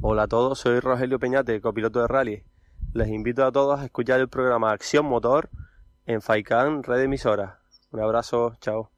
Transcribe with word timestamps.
Hola 0.00 0.22
a 0.22 0.28
todos, 0.28 0.60
soy 0.60 0.78
Rogelio 0.78 1.18
Peñate, 1.18 1.60
copiloto 1.60 2.00
de 2.00 2.06
rally. 2.06 2.44
Les 2.94 3.08
invito 3.08 3.44
a 3.44 3.50
todos 3.50 3.80
a 3.80 3.84
escuchar 3.84 4.20
el 4.20 4.28
programa 4.28 4.70
Acción 4.70 5.06
Motor 5.06 5.50
en 6.06 6.22
Faikan 6.22 6.84
Red 6.84 7.02
Emisora. 7.02 7.58
Un 7.90 7.98
abrazo, 7.98 8.54
chao. 8.60 8.92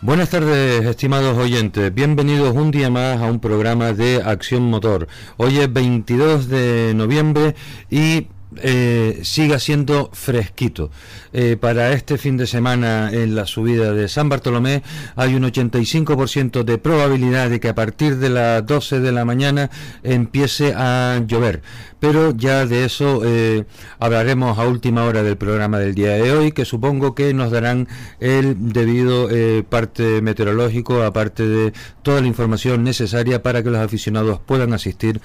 Buenas 0.00 0.30
tardes, 0.30 0.86
estimados 0.86 1.36
oyentes. 1.36 1.92
Bienvenidos 1.92 2.56
un 2.56 2.70
día 2.70 2.88
más 2.88 3.20
a 3.20 3.30
un 3.30 3.40
programa 3.40 3.92
de 3.92 4.22
Acción 4.22 4.62
Motor. 4.62 5.06
Hoy 5.36 5.58
es 5.58 5.70
22 5.70 6.48
de 6.48 6.94
noviembre 6.94 7.54
y 7.90 8.28
eh, 8.62 9.20
siga 9.22 9.58
siendo 9.58 10.10
fresquito. 10.12 10.90
Eh, 11.32 11.56
para 11.60 11.92
este 11.92 12.18
fin 12.18 12.36
de 12.36 12.46
semana 12.46 13.10
en 13.12 13.34
la 13.34 13.46
subida 13.46 13.92
de 13.92 14.08
San 14.08 14.28
Bartolomé 14.28 14.82
hay 15.16 15.34
un 15.34 15.42
85% 15.42 16.64
de 16.64 16.78
probabilidad 16.78 17.50
de 17.50 17.60
que 17.60 17.68
a 17.68 17.74
partir 17.74 18.16
de 18.16 18.30
las 18.30 18.64
12 18.64 19.00
de 19.00 19.12
la 19.12 19.24
mañana 19.24 19.70
empiece 20.02 20.72
a 20.74 21.20
llover. 21.26 21.62
Pero 22.00 22.32
ya 22.36 22.66
de 22.66 22.84
eso 22.84 23.22
eh, 23.24 23.64
hablaremos 23.98 24.58
a 24.58 24.66
última 24.66 25.04
hora 25.04 25.22
del 25.22 25.36
programa 25.36 25.78
del 25.78 25.94
día 25.94 26.12
de 26.12 26.32
hoy, 26.32 26.52
que 26.52 26.64
supongo 26.64 27.14
que 27.14 27.32
nos 27.34 27.50
darán 27.50 27.88
el 28.20 28.72
debido 28.72 29.28
parte 29.68 30.20
meteorológico, 30.22 31.02
aparte 31.02 31.46
de 31.46 31.72
toda 32.02 32.20
la 32.20 32.26
información 32.26 32.84
necesaria 32.84 33.42
para 33.42 33.62
que 33.62 33.70
los 33.70 33.80
aficionados 33.80 34.40
puedan 34.40 34.72
asistir 34.72 35.20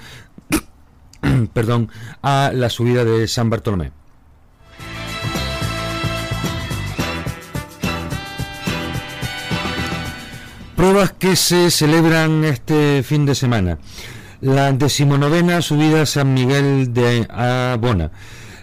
perdón, 1.52 1.88
a 2.22 2.50
la 2.54 2.68
subida 2.68 3.04
de 3.04 3.26
San 3.28 3.50
Bartolomé. 3.50 3.92
Pruebas 10.76 11.12
que 11.12 11.36
se 11.36 11.70
celebran 11.70 12.44
este 12.44 13.02
fin 13.04 13.24
de 13.24 13.34
semana. 13.34 13.78
La 14.40 14.72
decimonovena 14.72 15.62
subida 15.62 16.04
San 16.06 16.34
Miguel 16.34 16.92
de 16.92 17.26
Abona 17.30 18.10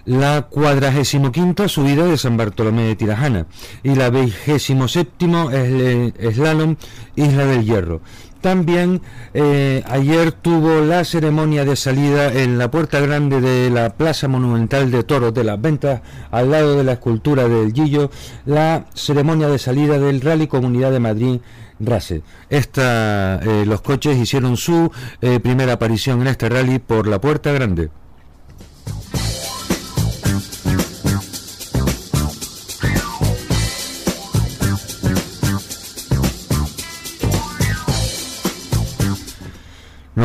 la 0.10 0.42
cuadragésimo 0.42 1.32
quinta 1.32 1.68
subida 1.68 2.08
de 2.08 2.18
San 2.18 2.36
Bartolomé 2.36 2.84
de 2.84 2.96
Tirajana 2.96 3.46
y 3.84 3.94
la 3.94 4.10
vigésimo 4.10 4.88
séptimo 4.88 5.52
slalom 5.52 6.78
Isla 7.16 7.46
del 7.46 7.64
Hierro. 7.64 8.02
También 8.42 9.02
eh, 9.34 9.84
ayer 9.88 10.32
tuvo 10.32 10.82
la 10.86 11.04
ceremonia 11.04 11.66
de 11.66 11.76
salida 11.76 12.32
en 12.32 12.58
la 12.58 12.72
puerta 12.72 13.02
grande 13.02 13.42
de 13.42 13.70
la 13.70 13.90
Plaza 13.90 14.30
Monumental 14.30 14.92
de 14.92 15.04
Toros 15.04 15.34
de 15.34 15.44
las 15.44 15.62
Ventas, 15.62 16.02
al 16.32 16.52
lado 16.52 16.78
de 16.78 16.86
la 16.86 16.94
escultura 16.94 17.50
del 17.50 17.74
Guillo, 17.74 18.12
la 18.46 18.86
ceremonia 18.94 19.50
de 19.50 19.60
salida 19.60 20.00
del 20.00 20.22
Rally 20.22 20.48
Comunidad 20.48 20.92
de 20.92 21.00
Madrid 21.00 21.42
Race. 21.82 22.22
Esta, 22.50 23.40
eh, 23.44 23.66
los 23.66 23.82
coches 23.82 24.18
hicieron 24.18 24.56
su 24.56 24.90
eh, 25.22 25.40
primera 25.40 25.74
aparición 25.74 26.22
en 26.22 26.28
este 26.28 26.48
rally 26.50 26.80
por 26.80 27.08
la 27.08 27.20
puerta 27.20 27.52
grande. 27.52 27.90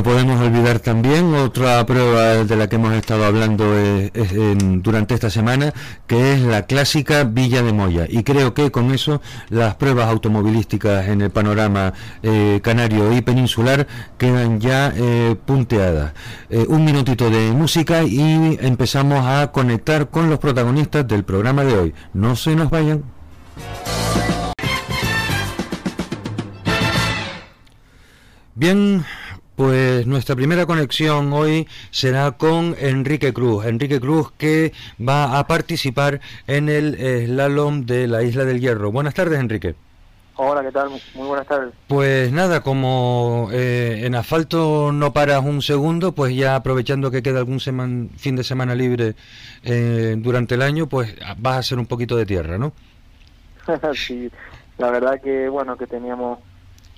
Podemos 0.05 0.39
olvidar 0.39 0.81
también 0.81 1.35
otra 1.35 1.85
prueba 1.87 2.45
de 2.45 2.57
la 2.57 2.69
que 2.69 2.77
hemos 2.77 2.93
estado 2.93 3.25
hablando 3.25 3.65
eh, 3.75 4.11
durante 4.83 5.15
esta 5.15 5.31
semana, 5.31 5.73
que 6.07 6.35
es 6.35 6.43
la 6.43 6.67
clásica 6.67 7.25
Villa 7.25 7.63
de 7.63 7.73
Moya. 7.73 8.07
Y 8.09 8.23
creo 8.23 8.53
que 8.53 8.71
con 8.71 8.93
eso 8.93 9.23
las 9.49 9.77
pruebas 9.77 10.09
automovilísticas 10.09 11.09
en 11.09 11.23
el 11.23 11.31
panorama 11.31 11.95
eh, 12.23 12.61
canario 12.63 13.17
y 13.17 13.23
peninsular 13.23 13.87
quedan 14.19 14.61
ya 14.61 14.93
eh, 14.95 15.37
punteadas. 15.47 16.13
un 16.69 16.85
minutito 16.85 17.31
de 17.31 17.53
música 17.53 18.03
y 18.03 18.59
empezamos 18.61 19.25
a 19.27 19.51
conectar 19.53 20.11
con 20.11 20.29
los 20.29 20.39
protagonistas 20.39 21.09
del 21.09 21.25
programa 21.25 21.65
de 21.65 21.75
hoy. 21.75 21.95
No 22.13 22.37
se 22.37 22.55
nos 22.55 22.69
vayan. 22.69 23.05
Bien, 28.57 29.05
pues 29.57 30.07
nuestra 30.07 30.37
primera 30.37 30.67
conexión 30.67 31.33
hoy 31.33 31.69
será 31.91 32.33
con 32.33 32.75
Enrique 32.79 33.33
Cruz. 33.33 33.67
Enrique 33.67 34.01
Cruz 34.01 34.33
que 34.37 34.73
va 35.01 35.39
a 35.39 35.47
participar 35.47 36.21
en 36.47 36.69
el 36.69 36.97
slalom 37.27 37.87
de 37.87 38.07
la 38.07 38.23
Isla 38.23 38.45
del 38.45 38.61
Hierro. 38.61 38.91
Buenas 38.93 39.15
tardes, 39.15 39.39
Enrique. 39.39 39.75
Hola, 40.37 40.63
¿qué 40.63 40.73
tal? 40.73 40.91
Muy 41.15 41.29
buenas 41.29 41.47
tardes. 41.47 41.73
Pues 41.87 42.33
nada, 42.33 42.61
como 42.61 43.51
eh, 43.53 44.03
en 44.05 44.17
asfalto 44.17 44.91
no 44.93 45.13
paras 45.13 45.45
un 45.45 45.63
segundo, 45.63 46.13
pues 46.13 46.35
ya 46.35 46.57
aprovechando 46.57 47.11
que 47.13 47.23
queda 47.23 47.39
algún 47.39 47.61
fin 47.61 48.37
de 48.37 48.43
semana 48.43 48.75
libre 48.75 49.15
eh, 49.63 50.17
durante 50.19 50.57
el 50.57 50.63
año, 50.63 50.89
pues 50.89 51.15
vas 51.39 51.55
a 51.55 51.59
hacer 51.59 51.79
un 51.79 51.87
poquito 51.87 52.17
de 52.17 52.27
tierra, 52.27 52.59
¿no? 52.59 52.73
sí, 53.95 54.29
la 54.79 54.91
verdad 54.91 55.21
que 55.23 55.49
bueno, 55.49 55.77
que 55.77 55.87
teníamos 55.87 56.41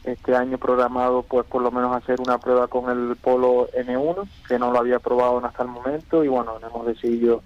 este 0.06 0.34
año 0.34 0.58
programado 0.58 1.22
pues 1.22 1.46
por 1.46 1.62
lo 1.62 1.70
menos 1.70 1.94
hacer 1.96 2.20
una 2.20 2.38
prueba 2.38 2.68
con 2.68 2.90
el 2.90 3.16
Polo 3.16 3.68
N1 3.72 4.28
que 4.48 4.58
no 4.58 4.70
lo 4.70 4.78
había 4.78 4.98
probado 4.98 5.44
hasta 5.44 5.62
el 5.62 5.68
momento 5.68 6.24
y 6.24 6.28
bueno 6.28 6.54
hemos 6.62 6.86
decidido 6.86 7.42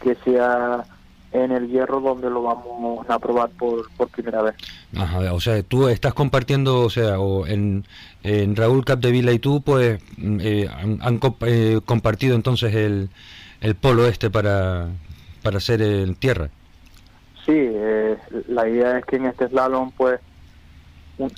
que 0.00 0.14
sea 0.24 0.84
en 1.32 1.52
el 1.52 1.68
hierro 1.68 2.00
donde 2.00 2.30
lo 2.30 2.42
vamos 2.42 3.08
a 3.08 3.18
probar 3.18 3.50
por, 3.50 3.90
por 3.96 4.08
primera 4.08 4.42
vez. 4.42 4.54
Ajá, 4.96 5.32
o 5.32 5.40
sea, 5.40 5.62
tú 5.62 5.88
estás 5.88 6.14
compartiendo, 6.14 6.80
o 6.80 6.90
sea, 6.90 7.20
o 7.20 7.46
en, 7.46 7.84
en 8.22 8.56
Raúl 8.56 8.84
Capdevila 8.84 9.32
y 9.32 9.38
tú, 9.38 9.60
pues 9.60 10.00
mm, 10.16 10.38
eh, 10.40 10.68
han, 11.00 11.20
eh, 11.42 11.80
compartido 11.84 12.34
entonces 12.34 12.74
el, 12.74 13.10
el 13.60 13.74
polo 13.74 14.06
este 14.06 14.30
para, 14.30 14.88
para 15.42 15.58
hacer 15.58 15.82
en 15.82 16.14
tierra. 16.14 16.48
Sí, 17.44 17.54
eh, 17.56 18.16
la 18.48 18.68
idea 18.68 18.98
es 18.98 19.04
que 19.04 19.16
en 19.16 19.26
este 19.26 19.48
slalom, 19.48 19.90
pues, 19.92 20.20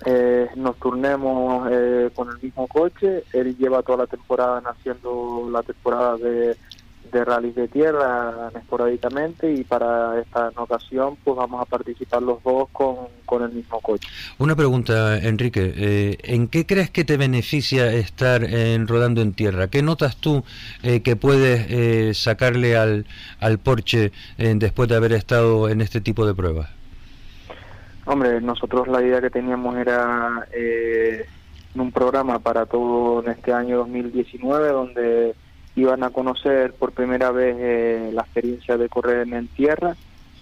eh, 0.05 0.49
nos 0.57 0.77
turnemos 0.77 1.69
eh, 1.71 2.11
con 2.15 2.29
el 2.29 2.39
mismo 2.41 2.67
coche. 2.67 3.25
Él 3.33 3.57
lleva 3.57 3.83
toda 3.83 3.99
la 3.99 4.07
temporada 4.07 4.63
haciendo 4.65 5.49
la 5.51 5.63
temporada 5.63 6.17
de, 6.19 6.57
de 7.11 7.25
rally 7.25 7.53
de 7.53 7.67
tierra 7.69 8.51
esporádicamente 8.55 9.53
y 9.53 9.65
para 9.65 10.21
esta 10.21 10.51
ocasión 10.57 11.17
pues 11.25 11.37
vamos 11.37 11.63
a 11.63 11.65
participar 11.65 12.23
los 12.23 12.43
dos 12.43 12.69
con, 12.73 12.97
con 13.25 13.43
el 13.43 13.53
mismo 13.53 13.81
coche. 13.81 14.07
Una 14.39 14.55
pregunta, 14.55 15.19
Enrique. 15.19 15.73
Eh, 15.75 16.19
¿En 16.25 16.49
qué 16.49 16.67
crees 16.67 16.91
que 16.91 17.05
te 17.05 17.17
beneficia 17.17 17.91
estar 17.93 18.47
rodando 18.87 19.23
en 19.23 19.33
tierra? 19.33 19.69
¿Qué 19.69 19.83
notas 19.83 20.17
tú 20.17 20.45
eh, 20.83 21.01
que 21.01 21.17
puedes 21.17 22.19
sacarle 22.19 22.77
al, 22.77 23.07
al 23.41 23.59
Porsche 23.59 24.13
después 24.37 24.89
de 24.91 24.97
haber 24.97 25.13
estado 25.13 25.69
en 25.69 25.81
este 25.81 26.01
tipo 26.01 26.27
de 26.27 26.35
pruebas? 26.35 26.80
Hombre, 28.07 28.41
nosotros 28.41 28.89
la 28.89 29.03
idea 29.03 29.21
que 29.21 29.31
teníamos 29.31 29.77
era 29.77 30.47
eh, 30.53 31.27
un 31.75 31.93
programa 31.93 32.39
para 32.39 32.67
todo 32.67 33.23
en 33.23 33.31
este 33.31 33.53
año 33.53 33.79
2019 33.79 34.69
donde 34.69 35.35
iban 35.77 36.03
a 36.03 36.11
conocer 36.11 36.73
por 36.73 36.93
primera 36.93 37.31
vez 37.31 37.57
eh, 37.59 38.11
la 38.13 38.23
experiencia 38.23 38.77
de 38.77 38.89
correr 38.89 39.29
en 39.33 39.49
tierra 39.49 39.97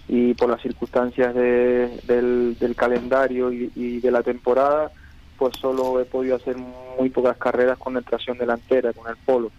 y 0.07 0.33
por 0.33 0.49
las 0.49 0.61
circunstancias 0.61 1.35
del, 1.35 2.75
calendario 2.75 3.51
y, 3.51 3.99
de 3.99 4.11
la 4.11 4.23
temporada 4.23 4.91
pues 5.37 5.55
solo 5.57 5.99
he 5.99 6.05
podido 6.05 6.35
hacer 6.35 6.57
muy 6.57 7.09
pocas 7.09 7.37
carreras 7.37 7.77
con 7.77 7.95
el 7.95 8.03
tracción 8.03 8.37
delantera, 8.37 8.91
con 8.91 9.09
el 9.09 9.15
polo. 9.15 9.51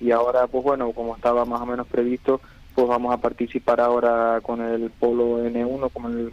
Y 0.00 0.10
ahora, 0.10 0.46
pues 0.46 0.64
bueno, 0.64 0.90
como 0.92 1.14
estaba 1.14 1.44
más 1.44 1.60
o 1.60 1.66
menos 1.66 1.86
previsto, 1.86 2.40
pues 2.76 2.88
vamos 2.88 3.14
a 3.14 3.16
participar 3.16 3.80
ahora 3.80 4.38
con 4.42 4.60
el 4.60 4.90
Polo 4.90 5.42
N1, 5.42 5.90
con 5.90 6.12
el, 6.12 6.30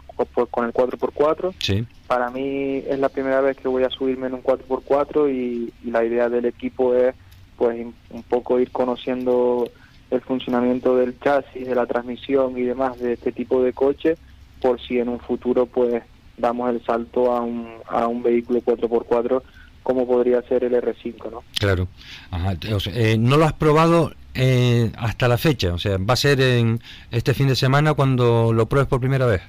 con 0.52 0.66
el 0.66 0.74
4x4. 0.74 1.54
Sí. 1.58 1.88
Para 2.06 2.30
mí 2.32 2.84
es 2.86 3.00
la 3.00 3.08
primera 3.08 3.40
vez 3.40 3.56
que 3.56 3.70
voy 3.70 3.84
a 3.84 3.90
subirme 3.90 4.28
en 4.28 4.34
un 4.34 4.44
4x4 4.44 5.34
y, 5.34 5.72
la 5.90 6.04
idea 6.04 6.28
del 6.28 6.44
equipo 6.44 6.94
es 6.96 7.16
pues 7.56 7.88
un 8.10 8.24
poco 8.24 8.60
ir 8.60 8.72
conociendo 8.72 9.70
el 10.12 10.20
funcionamiento 10.20 10.98
del 10.98 11.18
chasis, 11.18 11.66
de 11.66 11.76
la 11.76 11.86
transmisión 11.86 12.58
y 12.58 12.64
demás 12.64 13.00
de 13.00 13.14
este 13.14 13.32
tipo 13.32 13.64
de 13.64 13.72
coche, 13.72 14.18
por 14.62 14.82
si 14.82 15.00
en 15.00 15.08
un 15.08 15.22
futuro 15.22 15.66
pues 15.66 16.04
damos 16.38 16.72
el 16.72 16.84
salto 16.84 17.32
a 17.32 17.40
un, 17.40 17.70
a 17.88 18.08
un 18.08 18.22
vehículo 18.22 18.60
4x4 18.60 19.42
como 19.82 20.06
podría 20.06 20.42
ser 20.42 20.66
el 20.66 20.74
R5, 20.74 21.32
¿no? 21.32 21.44
Claro. 21.58 21.88
Ajá. 22.32 22.54
Eh, 22.88 23.18
¿No 23.18 23.38
lo 23.38 23.46
has 23.46 23.54
probado 23.54 24.12
eh, 24.34 24.92
hasta 24.98 25.28
la 25.28 25.38
fecha? 25.38 25.74
O 25.74 25.78
sea, 25.78 25.98
¿va 25.98 26.14
a 26.14 26.18
ser 26.18 26.42
en 26.42 26.82
este 27.12 27.34
fin 27.34 27.48
de 27.48 27.56
semana 27.56 27.94
cuando 27.94 28.52
lo 28.54 28.68
pruebes 28.68 28.90
por 28.90 29.00
primera 29.00 29.26
vez? 29.26 29.42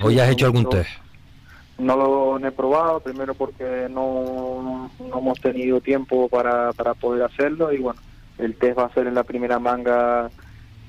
¿O 0.00 0.10
ya 0.10 0.24
has 0.24 0.30
hecho 0.30 0.46
algún 0.46 0.68
test? 0.68 0.90
No 1.78 1.96
lo 1.96 2.46
he 2.46 2.52
probado, 2.52 3.00
primero 3.00 3.34
porque 3.34 3.86
no, 3.90 4.90
no 4.98 5.18
hemos 5.18 5.40
tenido 5.40 5.80
tiempo 5.80 6.28
para, 6.28 6.72
para 6.72 6.94
poder 6.94 7.22
hacerlo 7.22 7.72
y 7.72 7.78
bueno, 7.78 8.00
el 8.38 8.54
test 8.56 8.78
va 8.78 8.86
a 8.86 8.94
ser 8.94 9.06
en 9.06 9.14
la 9.14 9.24
primera 9.24 9.58
manga 9.58 10.30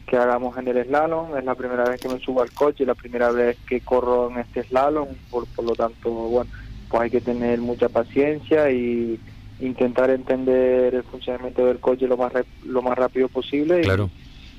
que 0.08 0.18
hagamos 0.18 0.58
en 0.58 0.68
el 0.68 0.86
slalom. 0.86 1.38
Es 1.38 1.46
la 1.46 1.56
primera 1.56 1.84
vez 1.84 2.02
que 2.02 2.10
me 2.10 2.20
subo 2.20 2.42
al 2.42 2.52
coche, 2.52 2.86
la 2.86 2.96
primera 2.96 3.32
vez 3.32 3.58
que 3.68 3.82
corro 3.82 4.30
en 4.32 4.40
este 4.40 4.64
slalom, 4.64 5.08
por, 5.30 5.46
por 5.48 5.66
lo 5.66 5.76
tanto, 5.76 6.10
bueno, 6.10 6.50
pues 6.90 7.04
hay 7.04 7.10
que 7.12 7.22
tener 7.22 7.60
mucha 7.60 7.90
paciencia 7.90 8.72
y 8.72 9.20
intentar 9.60 10.10
entender 10.10 10.96
el 10.96 11.04
funcionamiento 11.04 11.66
del 11.66 11.80
coche 11.80 12.08
lo 12.08 12.18
más 12.18 12.32
lo 12.66 12.82
más 12.82 12.98
rápido 12.98 13.28
posible 13.28 13.82
claro. 13.82 14.10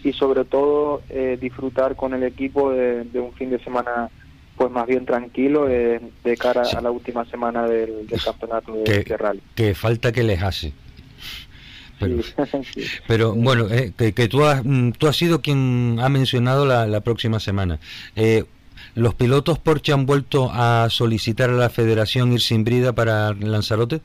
y, 0.05 0.13
sobre 0.13 0.45
todo 0.45 1.03
eh, 1.09 1.39
disfrutar 1.41 1.97
con 1.97 2.15
el 2.15 2.23
equipo 2.23 2.71
de, 2.71 3.07
un 3.15 3.33
fin 3.33 3.51
de 3.51 3.59
semana 3.61 4.11
pues 4.57 4.71
más 4.71 4.87
bien 4.87 5.07
tranquilo 5.07 5.65
de, 5.65 6.01
cara 6.39 6.63
a 6.77 6.81
la 6.83 6.91
última 6.91 7.25
semana 7.25 7.67
del, 7.67 8.07
campeonato 8.23 8.75
de, 8.75 9.17
rally. 9.17 9.41
Que 9.55 9.75
falta 9.75 10.13
que 10.13 10.23
les 10.23 10.43
hace. 10.43 10.75
Pero, 13.09 13.35
bueno, 13.35 13.69
eh, 13.71 13.93
que, 13.97 14.29
tú, 14.29 14.45
has, 14.45 14.63
mm, 14.65 14.93
tú 14.93 15.07
has 15.07 15.17
sido 15.17 15.41
quien 15.41 15.99
ha 16.01 16.09
mencionado 16.09 16.67
la, 16.67 16.87
la 16.87 17.01
próxima 17.01 17.41
semana. 17.41 17.79
Eh, 18.17 18.45
¿Los 18.95 19.15
pilotos 19.15 19.59
Porsche 19.59 19.93
han 19.93 20.07
vuelto 20.07 20.51
a 20.53 20.89
solicitar 20.91 21.51
a 21.51 21.55
la 21.55 21.71
federación 21.71 22.33
ir 22.33 22.41
sin 22.41 22.65
brida 22.65 22.93
para 22.93 23.33
Lanzarote? 23.35 24.01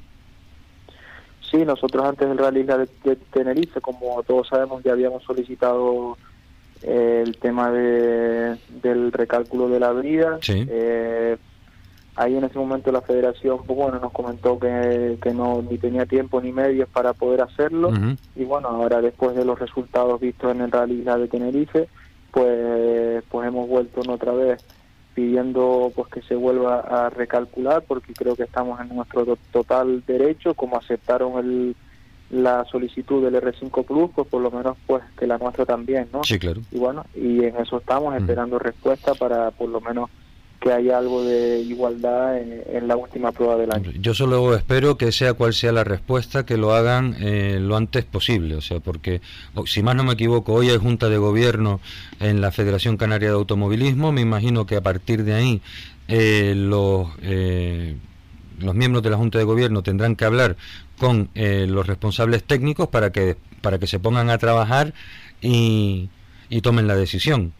Sí, 1.49 1.63
nosotros 1.63 2.03
antes 2.05 2.27
del 2.27 2.37
rally 2.37 2.63
de, 2.63 3.15
Tenerife, 3.31 3.81
como 3.81 4.21
todos 4.23 4.47
sabemos, 4.47 4.83
ya 4.83 4.93
habíamos 4.93 5.23
solicitado 5.23 6.17
eh, 6.81 7.23
el 7.25 7.37
tema 7.37 7.71
de, 7.71 8.57
del 8.81 9.11
recálculo 9.11 9.69
de 9.69 9.79
la 9.79 9.91
brida. 9.91 10.39
Eh, 10.47 11.37
ahí 12.15 12.35
en 12.35 12.43
ese 12.45 12.57
momento 12.57 12.91
la 12.91 13.01
federación 13.01 13.59
pues 13.65 13.77
bueno 13.77 13.99
nos 13.99 14.11
comentó 14.11 14.57
que, 14.57 15.17
que 15.21 15.33
no 15.33 15.61
ni 15.61 15.77
tenía 15.77 16.05
tiempo 16.05 16.41
ni 16.41 16.51
medios 16.51 16.89
para 16.89 17.13
poder 17.13 17.41
hacerlo. 17.41 17.91
Y 18.35 18.43
bueno 18.45 18.69
ahora 18.69 19.01
después 19.01 19.35
de 19.35 19.45
los 19.45 19.59
resultados 19.59 20.19
vistos 20.19 20.51
en 20.55 20.61
el 20.61 20.71
rally 20.71 21.01
de 21.01 21.27
Tenerife 21.27 21.87
pues 22.31 23.23
pues 23.29 23.47
hemos 23.47 23.67
vuelto 23.67 24.01
otra 24.11 24.33
vez 24.33 24.63
pidiendo 25.15 25.91
pues 25.95 26.09
que 26.09 26.21
se 26.21 26.35
vuelva 26.35 26.81
a 26.81 27.09
recalcular 27.09 27.83
porque 27.87 28.13
creo 28.13 28.35
que 28.35 28.43
estamos 28.43 28.79
en 28.81 28.93
nuestro 28.93 29.37
total 29.51 30.03
derecho 30.05 30.53
como 30.53 30.77
aceptaron 30.77 31.39
el, 31.39 31.75
la 32.29 32.65
solicitud 32.65 33.23
del 33.23 33.41
R5 33.41 33.85
Plus 33.85 34.11
pues 34.13 34.27
por 34.27 34.41
lo 34.41 34.51
menos 34.51 34.77
pues 34.85 35.03
que 35.17 35.25
la 35.25 35.37
nuestra 35.37 35.65
también 35.65 36.09
no 36.11 36.23
sí 36.25 36.37
claro. 36.37 36.61
Y 36.69 36.77
bueno 36.77 37.05
y 37.15 37.45
en 37.45 37.55
eso 37.55 37.77
estamos 37.77 38.13
esperando 38.15 38.59
respuesta 38.59 39.13
para 39.15 39.51
por 39.51 39.69
lo 39.69 39.79
menos 39.79 40.09
que 40.65 40.73
haya 40.73 40.97
algo 40.97 41.23
de 41.23 41.59
igualdad 41.59 42.39
en, 42.39 42.87
la 42.87 42.95
última 42.95 43.31
prueba 43.31 43.55
del 43.55 43.71
año. 43.71 43.91
Yo 43.99 44.15
solo 44.15 44.55
espero 44.55 44.97
que 44.97 45.11
sea 45.11 45.35
cual 45.35 45.53
sea 45.53 45.71
la 45.71 45.83
respuesta, 45.83 46.43
que 46.43 46.57
lo 46.57 46.73
hagan 46.73 47.15
eh, 47.19 47.59
lo 47.61 47.77
antes 47.77 48.03
posible, 48.03 48.55
o 48.55 48.61
sea, 48.61 48.79
porque 48.79 49.21
si 49.67 49.83
más 49.83 49.95
no 49.95 50.03
me 50.03 50.13
equivoco, 50.13 50.53
hoy 50.53 50.71
hay 50.71 50.77
Junta 50.77 51.07
de 51.07 51.19
Gobierno 51.19 51.81
en 52.19 52.41
la 52.41 52.51
Federación 52.51 52.97
Canaria 52.97 53.29
de 53.29 53.35
Automovilismo, 53.35 54.11
me 54.11 54.21
imagino 54.21 54.65
que 54.65 54.75
a 54.75 54.81
partir 54.81 55.23
de 55.23 55.35
ahí 55.35 55.61
eh, 56.07 56.55
los, 56.57 57.09
eh, 57.21 57.95
los 58.57 58.73
miembros 58.73 59.03
de 59.03 59.11
la 59.11 59.17
Junta 59.17 59.37
de 59.37 59.43
Gobierno 59.43 59.83
tendrán 59.83 60.15
que 60.15 60.25
hablar 60.25 60.57
con 60.97 61.29
los 61.35 61.85
responsables 61.85 62.43
técnicos 62.43 62.87
para 62.87 63.11
que, 63.11 63.37
para 63.61 63.77
que 63.77 63.85
se 63.85 63.99
pongan 63.99 64.31
a 64.31 64.39
trabajar 64.39 64.95
y, 65.41 66.09
y 66.49 66.61
tomen 66.61 66.87
la 66.87 66.95
decisión. 66.95 67.53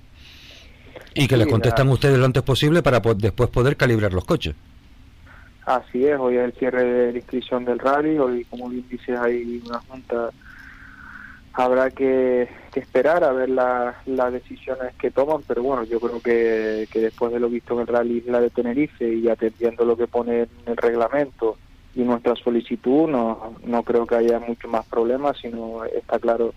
Y 1.15 1.27
que 1.27 1.38
les 1.38 1.47
contestan 1.47 1.88
ustedes 1.89 2.17
lo 2.17 2.25
antes 2.25 2.44
posible 2.44 2.83
para 2.83 3.00
después 3.00 3.50
poder 3.50 3.77
calibrar 3.77 4.13
los 4.13 4.25
coches. 4.25 4.53
Así 5.65 6.06
es, 6.06 6.19
hoy 6.19 6.38
es 6.38 6.44
el 6.44 6.53
cierre 6.53 6.83
de 6.83 7.12
la 7.12 7.17
inscripción 7.17 7.65
del 7.65 7.79
rally, 7.79 8.19
hoy 8.19 8.45
como 8.45 8.69
bien 8.69 8.85
dices 8.88 9.17
hay 9.17 9.63
una 9.65 9.79
junta, 9.79 10.29
habrá 11.53 11.89
que, 11.89 12.47
esperar 12.75 13.23
a 13.23 13.31
ver 13.31 13.50
las 13.50 14.33
decisiones 14.33 14.94
que 15.00 15.09
toman, 15.09 15.41
pero 15.47 15.63
bueno, 15.63 15.83
yo 15.85 16.00
creo 16.00 16.19
que, 16.21 16.88
después 16.94 17.31
de 17.31 17.39
lo 17.39 17.50
visto 17.50 17.73
en 17.73 17.79
el 17.79 17.88
rally 17.88 18.18
Isla 18.18 18.41
de 18.41 18.51
Tenerife 18.51 19.11
y 19.11 19.27
atendiendo 19.27 19.85
lo 19.85 19.97
que 19.97 20.06
pone 20.06 20.41
en 20.41 20.50
el 20.68 20.77
reglamento 20.77 21.57
y 21.95 22.01
nuestra 22.01 22.35
solicitud, 22.35 23.07
no, 23.09 23.56
no 23.63 23.83
creo 23.83 24.06
que 24.06 24.15
haya 24.15 24.39
mucho 24.39 24.68
más 24.68 24.85
problemas, 24.85 25.38
sino 25.41 25.85
está 25.85 26.19
claro 26.19 26.53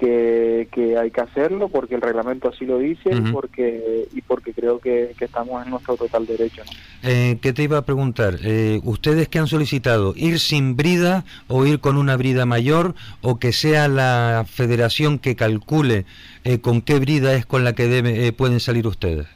que, 0.00 0.96
hay 0.98 1.10
que 1.10 1.20
hacerlo 1.20 1.68
porque 1.68 1.94
el 1.94 2.00
reglamento 2.00 2.48
así 2.48 2.64
lo 2.64 2.78
dice 2.78 3.10
y 3.12 3.20
porque 3.32 4.08
y 4.12 4.22
porque 4.22 4.52
creo 4.54 4.78
que, 4.78 5.14
estamos 5.20 5.62
en 5.64 5.70
nuestro 5.70 5.96
total 5.96 6.26
derecho. 6.26 6.62
Eh, 7.02 7.38
¿Qué 7.42 7.52
te 7.52 7.62
iba 7.62 7.78
a 7.78 7.82
preguntar? 7.82 8.36
Eh, 8.42 8.80
¿Ustedes 8.84 9.28
que 9.28 9.38
han 9.38 9.46
solicitado 9.46 10.14
ir 10.16 10.38
sin 10.40 10.76
brida 10.76 11.24
o 11.48 11.66
ir 11.66 11.80
con 11.80 11.98
una 11.98 12.16
brida 12.16 12.46
mayor 12.46 12.94
o 13.20 13.38
que 13.38 13.52
sea 13.52 13.88
la 13.88 14.44
federación 14.48 15.18
que 15.18 15.36
calcule 15.36 16.06
eh, 16.44 16.60
con 16.60 16.80
qué 16.80 16.98
brida 16.98 17.34
es 17.34 17.44
con 17.44 17.64
la 17.64 17.74
que 17.74 17.86
debe, 17.86 18.32
pueden 18.32 18.60
salir 18.60 18.86
ustedes? 18.86 19.26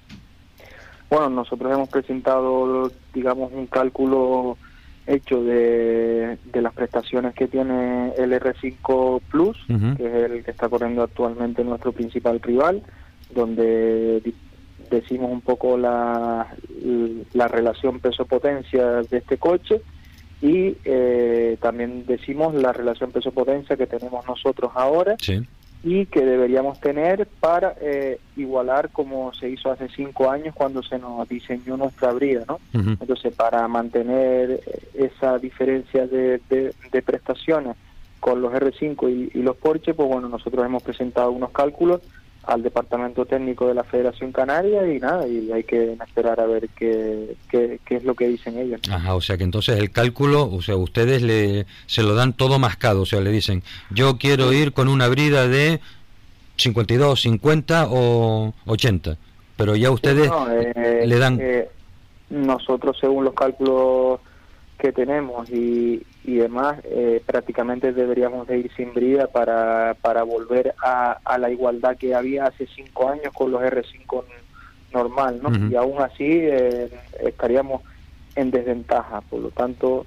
Bueno, 1.10 1.28
nosotros 1.28 1.70
hemos 1.72 1.88
presentado, 1.90 2.90
digamos, 3.12 3.52
un 3.52 3.66
cálculo 3.66 4.56
hecho 5.06 5.42
de, 5.42 6.38
de, 6.52 6.62
las 6.62 6.72
prestaciones 6.72 7.34
que 7.34 7.46
tiene 7.46 8.12
el 8.16 8.32
R5 8.32 9.20
Plus, 9.30 9.58
que 9.96 10.06
es 10.06 10.30
el 10.30 10.44
que 10.44 10.50
está 10.50 10.68
corriendo 10.68 11.02
actualmente 11.02 11.62
nuestro 11.62 11.92
principal 11.92 12.40
rival, 12.40 12.82
donde 13.34 14.22
decimos 14.90 15.30
un 15.30 15.40
poco 15.40 15.76
la, 15.76 16.46
la 17.32 17.48
relación 17.48 18.00
peso-potencia 18.00 19.02
de 19.02 19.18
este 19.18 19.38
coche 19.38 19.80
y 20.40 20.76
eh, 20.84 21.56
también 21.60 22.04
decimos 22.06 22.54
la 22.54 22.72
relación 22.72 23.12
peso-potencia 23.12 23.76
que 23.76 23.86
tenemos 23.86 24.26
nosotros 24.26 24.72
ahora 24.74 25.16
y 25.84 26.06
que 26.06 26.24
deberíamos 26.24 26.80
tener 26.80 27.26
para 27.26 27.74
eh, 27.78 28.18
igualar 28.36 28.88
como 28.88 29.34
se 29.34 29.50
hizo 29.50 29.70
hace 29.70 29.90
cinco 29.90 30.30
años 30.30 30.54
cuando 30.54 30.82
se 30.82 30.98
nos 30.98 31.28
diseñó 31.28 31.76
nuestra 31.76 32.10
brida, 32.12 32.44
¿no? 32.48 32.58
Entonces, 32.72 33.34
para 33.34 33.68
mantener 33.68 34.60
esa 34.94 35.38
diferencia 35.38 36.06
de, 36.06 36.40
de, 36.48 37.02
prestaciones 37.02 37.76
con 38.18 38.40
los 38.40 38.50
R5 38.54 39.30
y, 39.34 39.42
los 39.42 39.56
Porsche, 39.56 39.92
pues 39.92 40.08
bueno, 40.08 40.30
nosotros 40.30 40.64
hemos 40.64 40.82
presentado 40.82 41.30
unos 41.30 41.50
cálculos 41.50 42.00
al 42.46 42.62
departamento 42.62 43.24
técnico 43.24 43.68
de 43.68 43.74
la 43.74 43.84
Federación 43.84 44.32
Canaria 44.32 44.86
y 44.92 44.98
nada, 44.98 45.26
y 45.26 45.50
hay 45.52 45.64
que 45.64 45.92
esperar 45.92 46.40
a 46.40 46.46
ver 46.46 46.68
qué, 46.76 47.36
qué, 47.48 47.78
es 47.88 48.04
lo 48.04 48.14
que 48.14 48.28
dicen 48.28 48.58
ellos. 48.58 48.80
Ajá, 48.90 49.14
o 49.14 49.20
sea 49.20 49.36
que 49.36 49.44
entonces 49.44 49.78
el 49.78 49.90
cálculo, 49.90 50.50
o 50.50 50.62
sea, 50.62 50.76
ustedes 50.76 51.22
le, 51.22 51.66
se 51.86 52.02
lo 52.02 52.14
dan 52.14 52.32
todo 52.32 52.58
mascado, 52.58 53.02
o 53.02 53.06
sea, 53.06 53.20
le 53.20 53.30
dicen, 53.30 53.62
yo 53.90 54.18
quiero 54.18 54.52
ir 54.52 54.72
con 54.72 54.88
una 54.88 55.08
brida 55.08 55.48
de 55.48 55.80
52, 56.56 57.20
50 57.20 57.88
o 57.90 58.54
80, 58.66 59.16
pero 59.56 59.76
ya 59.76 59.90
ustedes 59.90 60.30
eh, 60.50 61.04
le 61.06 61.18
dan... 61.18 61.38
Eh, 61.40 61.68
nosotros, 62.30 62.96
según 63.00 63.24
los 63.24 63.34
cálculos 63.34 64.20
que 64.78 64.92
tenemos 64.92 65.48
y, 65.50 66.02
y 66.24 66.36
demás, 66.36 66.78
eh, 66.84 67.22
prácticamente 67.24 67.92
deberíamos 67.92 68.46
de 68.46 68.58
ir 68.58 68.72
sin 68.74 68.94
brida 68.94 69.26
para, 69.26 69.94
para 70.00 70.22
volver 70.22 70.74
a, 70.82 71.18
a, 71.22 71.36
la 71.36 71.50
igualdad 71.50 71.98
que 71.98 72.14
había 72.14 72.46
hace 72.46 72.66
cinco 72.66 73.10
años 73.10 73.32
con 73.34 73.50
los 73.50 73.60
R5 73.60 74.24
normal, 74.94 75.40
¿no? 75.42 75.68
Y 75.68 75.74
aún 75.76 76.00
así 76.00 76.24
eh, 76.24 76.88
estaríamos 77.22 77.82
en 78.36 78.50
desventaja, 78.50 79.20
por 79.20 79.40
lo 79.40 79.50
tanto 79.50 80.06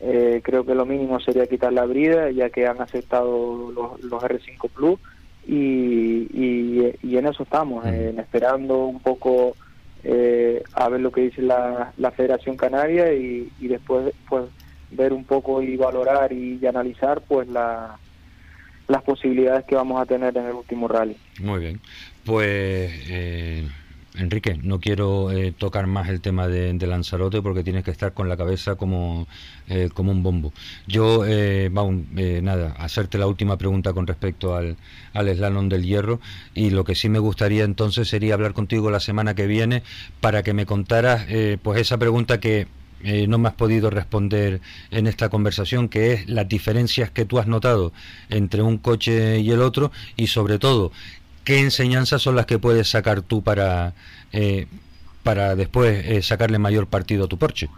eh, 0.00 0.40
creo 0.42 0.66
que 0.66 0.74
lo 0.74 0.84
mínimo 0.84 1.20
sería 1.20 1.46
quitar 1.46 1.72
la 1.72 1.84
brida 1.84 2.30
ya 2.32 2.50
que 2.50 2.66
han 2.66 2.80
aceptado 2.80 3.70
los, 3.70 4.02
los 4.02 4.20
R5 4.20 4.68
Plus 4.68 4.98
y, 5.46 6.26
y, 6.32 6.92
y 7.04 7.16
en 7.16 7.26
eso 7.28 7.44
estamos, 7.44 7.86
esperando 7.86 8.86
un 8.86 9.00
poco 9.00 9.54
a 10.74 10.88
ver 10.88 11.00
lo 11.00 11.12
que 11.12 11.20
dice 11.20 11.42
la, 11.42 11.92
la 11.98 12.10
Federación 12.10 12.56
Canaria 12.56 13.12
y, 13.14 13.48
y 13.60 13.68
después 13.68 14.12
pues 14.28 14.46
ver 14.92 15.12
un 15.12 15.24
poco 15.24 15.62
y 15.62 15.76
valorar 15.76 16.32
y, 16.32 16.64
analizar 16.66 17.22
pues 17.22 17.48
la, 17.48 17.98
las 18.88 19.02
posibilidades 19.02 19.64
que 19.64 19.74
vamos 19.74 20.00
a 20.00 20.06
tener 20.06 20.36
en 20.36 20.46
el 20.46 20.54
último 20.54 20.88
rally. 20.88 21.16
Muy 21.40 21.60
bien, 21.60 21.80
pues 22.24 22.92
eh, 23.08 23.68
Enrique, 24.14 24.58
no 24.62 24.78
quiero 24.80 25.30
eh, 25.30 25.52
tocar 25.52 25.86
más 25.86 26.08
el 26.08 26.20
tema 26.20 26.46
de, 26.46 26.74
Lanzarote 26.86 27.40
porque 27.40 27.64
tienes 27.64 27.84
que 27.84 27.90
estar 27.90 28.12
con 28.12 28.28
la 28.28 28.36
cabeza 28.36 28.74
como, 28.76 29.26
eh, 29.68 29.88
como 29.92 30.12
un 30.12 30.22
bombo. 30.22 30.52
Yo, 30.86 31.24
vamos, 31.70 32.04
nada, 32.42 32.74
hacerte 32.78 33.18
la 33.18 33.26
última 33.26 33.56
pregunta 33.56 33.92
con 33.92 34.06
respecto 34.06 34.54
al, 34.54 34.76
al 35.14 35.68
del 35.68 35.82
hierro 35.84 36.20
y 36.54 36.70
lo 36.70 36.84
que 36.84 36.94
sí 36.94 37.08
me 37.08 37.18
gustaría 37.18 37.64
entonces 37.64 38.08
sería 38.08 38.34
hablar 38.34 38.52
contigo 38.52 38.90
la 38.90 39.00
semana 39.00 39.34
que 39.34 39.46
viene 39.46 39.82
para 40.20 40.42
que 40.42 40.52
me 40.52 40.66
contaras 40.66 41.26
pues 41.62 41.80
esa 41.80 41.98
pregunta 41.98 42.38
que 42.38 42.66
eh, 43.04 43.26
no 43.26 43.38
me 43.38 43.48
has 43.48 43.54
podido 43.54 43.90
responder 43.90 44.60
en 44.90 45.06
esta 45.06 45.28
conversación, 45.28 45.88
que 45.88 46.12
es 46.12 46.28
las 46.28 46.48
diferencias 46.48 47.10
que 47.10 47.24
tú 47.24 47.38
has 47.38 47.46
notado 47.46 47.92
entre 48.30 48.62
un 48.62 48.78
coche 48.78 49.40
y 49.40 49.50
el 49.50 49.60
otro 49.60 49.90
y 50.16 50.28
sobre 50.28 50.58
todo, 50.58 50.92
¿qué 51.44 51.60
enseñanzas 51.60 52.22
son 52.22 52.36
las 52.36 52.46
que 52.46 52.58
puedes 52.58 52.88
sacar 52.88 53.22
tú 53.22 53.42
para, 53.42 53.94
eh, 54.32 54.66
para 55.22 55.56
después 55.56 56.06
eh, 56.06 56.22
sacarle 56.22 56.58
mayor 56.58 56.86
partido 56.86 57.24
a 57.24 57.28
tu 57.28 57.38
Porsche? 57.38 57.68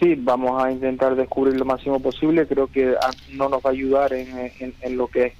Sí, 0.00 0.16
vamos 0.18 0.60
a 0.60 0.72
intentar 0.72 1.14
descubrir 1.14 1.56
lo 1.56 1.64
máximo 1.64 2.00
posible. 2.00 2.48
Creo 2.48 2.66
que 2.66 2.96
no 3.34 3.48
nos 3.48 3.64
va 3.64 3.70
a 3.70 3.72
ayudar 3.72 4.12
en, 4.12 4.50
en, 4.58 4.96
lo 4.96 5.06
que 5.06 5.26
es 5.26 5.32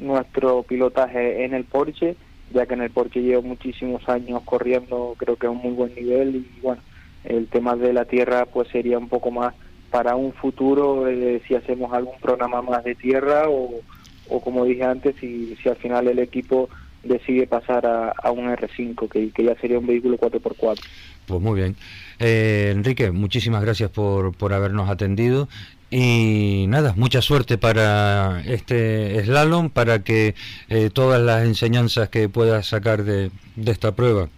nuestro 0.00 0.64
pilotaje 0.64 1.44
en 1.44 1.54
el 1.54 1.62
Porsche, 1.62 2.16
ya 2.52 2.66
que 2.66 2.74
en 2.74 2.82
el 2.82 2.90
Porsche 2.90 3.20
llevo 3.20 3.42
muchísimos 3.42 4.08
años 4.08 4.42
corriendo, 4.44 5.14
creo 5.18 5.36
que 5.36 5.46
a 5.46 5.50
un 5.50 5.58
muy 5.58 5.70
buen 5.70 5.94
nivel 5.94 6.34
y 6.34 6.60
bueno, 6.60 6.82
el 7.28 7.46
tema 7.46 7.76
de 7.76 7.92
la 7.92 8.06
tierra 8.06 8.46
pues 8.46 8.68
sería 8.68 8.98
un 8.98 9.08
poco 9.08 9.30
más 9.30 9.54
para 9.90 10.16
un 10.16 10.32
futuro 10.32 11.08
eh, 11.08 11.40
si 11.46 11.54
hacemos 11.54 11.92
algún 11.92 12.18
programa 12.20 12.62
más 12.62 12.84
de 12.84 12.94
tierra 12.94 13.48
o, 13.48 13.80
o 14.28 14.40
como 14.40 14.64
dije 14.64 14.84
antes, 14.84 15.16
si, 15.20 15.56
si 15.62 15.68
al 15.68 15.76
final 15.76 16.08
el 16.08 16.18
equipo 16.18 16.68
decide 17.02 17.46
pasar 17.46 17.86
a, 17.86 18.30
un 18.30 18.48
R5, 18.48 19.08
que, 19.08 19.30
que, 19.30 19.44
ya 19.44 19.54
sería 19.60 19.78
un 19.78 19.86
vehículo 19.86 20.18
4x4. 20.18 20.78
Pues 21.26 21.40
muy 21.40 21.60
bien. 21.60 21.76
Eh, 22.18 22.72
Enrique, 22.74 23.10
muchísimas 23.12 23.62
gracias 23.62 23.90
por, 23.90 24.34
por 24.34 24.52
habernos 24.52 24.90
atendido 24.90 25.48
y 25.90 26.66
nada, 26.68 26.94
mucha 26.96 27.22
suerte 27.22 27.56
para 27.56 28.42
este 28.46 29.24
slalom, 29.24 29.70
para 29.70 30.02
que 30.02 30.34
eh, 30.68 30.90
todas 30.92 31.20
las 31.22 31.44
enseñanzas 31.44 32.08
que 32.08 32.28
puedas 32.28 32.66
sacar 32.66 33.04
de, 33.04 33.30
de 33.56 33.72
esta 33.72 33.92
prueba 33.94 34.28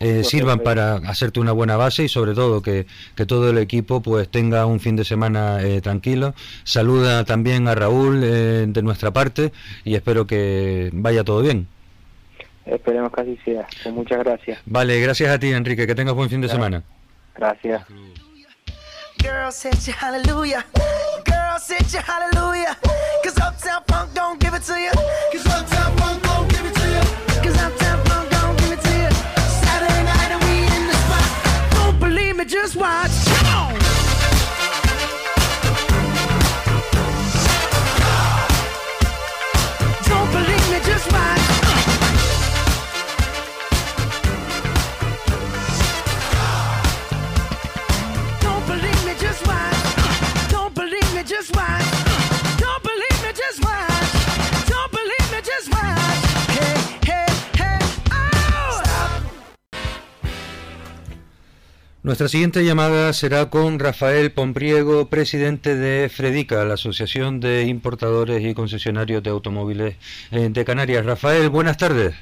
eh, 0.00 0.24
sirvan 0.24 0.60
para 0.60 0.96
hacerte 0.96 1.40
una 1.40 1.52
buena 1.52 1.76
base 1.76 2.04
y 2.04 2.08
sobre 2.08 2.34
todo 2.34 2.62
que, 2.62 2.86
que 3.14 3.26
todo 3.26 3.50
el 3.50 3.58
equipo 3.58 4.02
pues 4.02 4.28
tenga 4.28 4.66
un 4.66 4.80
fin 4.80 4.96
de 4.96 5.04
semana 5.04 5.62
eh, 5.62 5.80
tranquilo. 5.80 6.34
Saluda 6.64 7.24
también 7.24 7.68
a 7.68 7.74
Raúl 7.74 8.22
eh, 8.24 8.66
de 8.68 8.82
nuestra 8.82 9.10
parte 9.12 9.52
y 9.84 9.94
espero 9.94 10.26
que 10.26 10.90
vaya 10.92 11.24
todo 11.24 11.42
bien. 11.42 11.66
Esperemos 12.64 13.12
que 13.12 13.20
así 13.20 13.38
sea. 13.44 13.66
Pues 13.82 13.94
muchas 13.94 14.18
gracias. 14.18 14.58
Vale, 14.66 15.00
gracias 15.00 15.30
a 15.30 15.38
ti 15.38 15.52
Enrique, 15.52 15.86
que 15.86 15.94
tengas 15.94 16.14
buen 16.14 16.28
fin 16.28 16.40
de 16.40 16.48
semana. 16.48 16.82
Gracias. 17.36 17.82
just 25.32 26.25
Nuestra 62.06 62.28
siguiente 62.28 62.64
llamada 62.64 63.12
será 63.12 63.50
con 63.50 63.80
Rafael 63.80 64.30
Pompriego, 64.30 65.08
presidente 65.08 65.74
de 65.74 66.08
Fredica, 66.08 66.64
la 66.64 66.74
Asociación 66.74 67.40
de 67.40 67.64
Importadores 67.64 68.44
y 68.44 68.54
Concesionarios 68.54 69.24
de 69.24 69.30
Automóviles 69.30 69.96
eh, 70.30 70.48
de 70.48 70.64
Canarias. 70.64 71.04
Rafael, 71.04 71.48
buenas 71.50 71.78
tardes. 71.78 72.14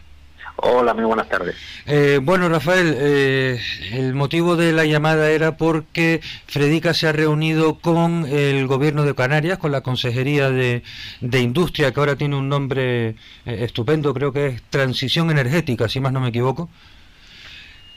Hola, 0.57 0.95
muy 0.95 1.05
buenas 1.05 1.29
tardes. 1.29 1.57
Eh, 1.85 2.19
bueno, 2.23 2.49
Rafael, 2.49 2.97
eh, 2.97 3.61
el 3.93 4.15
motivo 4.15 4.57
de 4.57 4.73
la 4.73 4.87
llamada 4.87 5.29
era 5.31 5.59
porque 5.59 6.23
Fredica 6.47 6.95
se 6.95 7.07
ha 7.07 7.13
reunido 7.13 7.79
con 7.79 8.25
el 8.25 8.67
gobierno 8.67 9.03
de 9.03 9.15
Canarias, 9.15 9.59
con 9.59 9.71
la 9.71 9.83
Consejería 9.83 10.49
de, 10.49 10.83
de 11.21 11.41
Industria, 11.41 11.93
que 11.93 12.01
ahora 12.01 12.17
tiene 12.17 12.37
un 12.37 12.49
nombre 12.49 13.17
estupendo, 13.45 14.15
creo 14.15 14.33
que 14.33 14.47
es 14.47 14.63
Transición 14.63 15.31
Energética, 15.31 15.91
si 15.91 16.01
más 16.01 16.15
no 16.15 16.21
me 16.21 16.31
equivoco. 16.31 16.71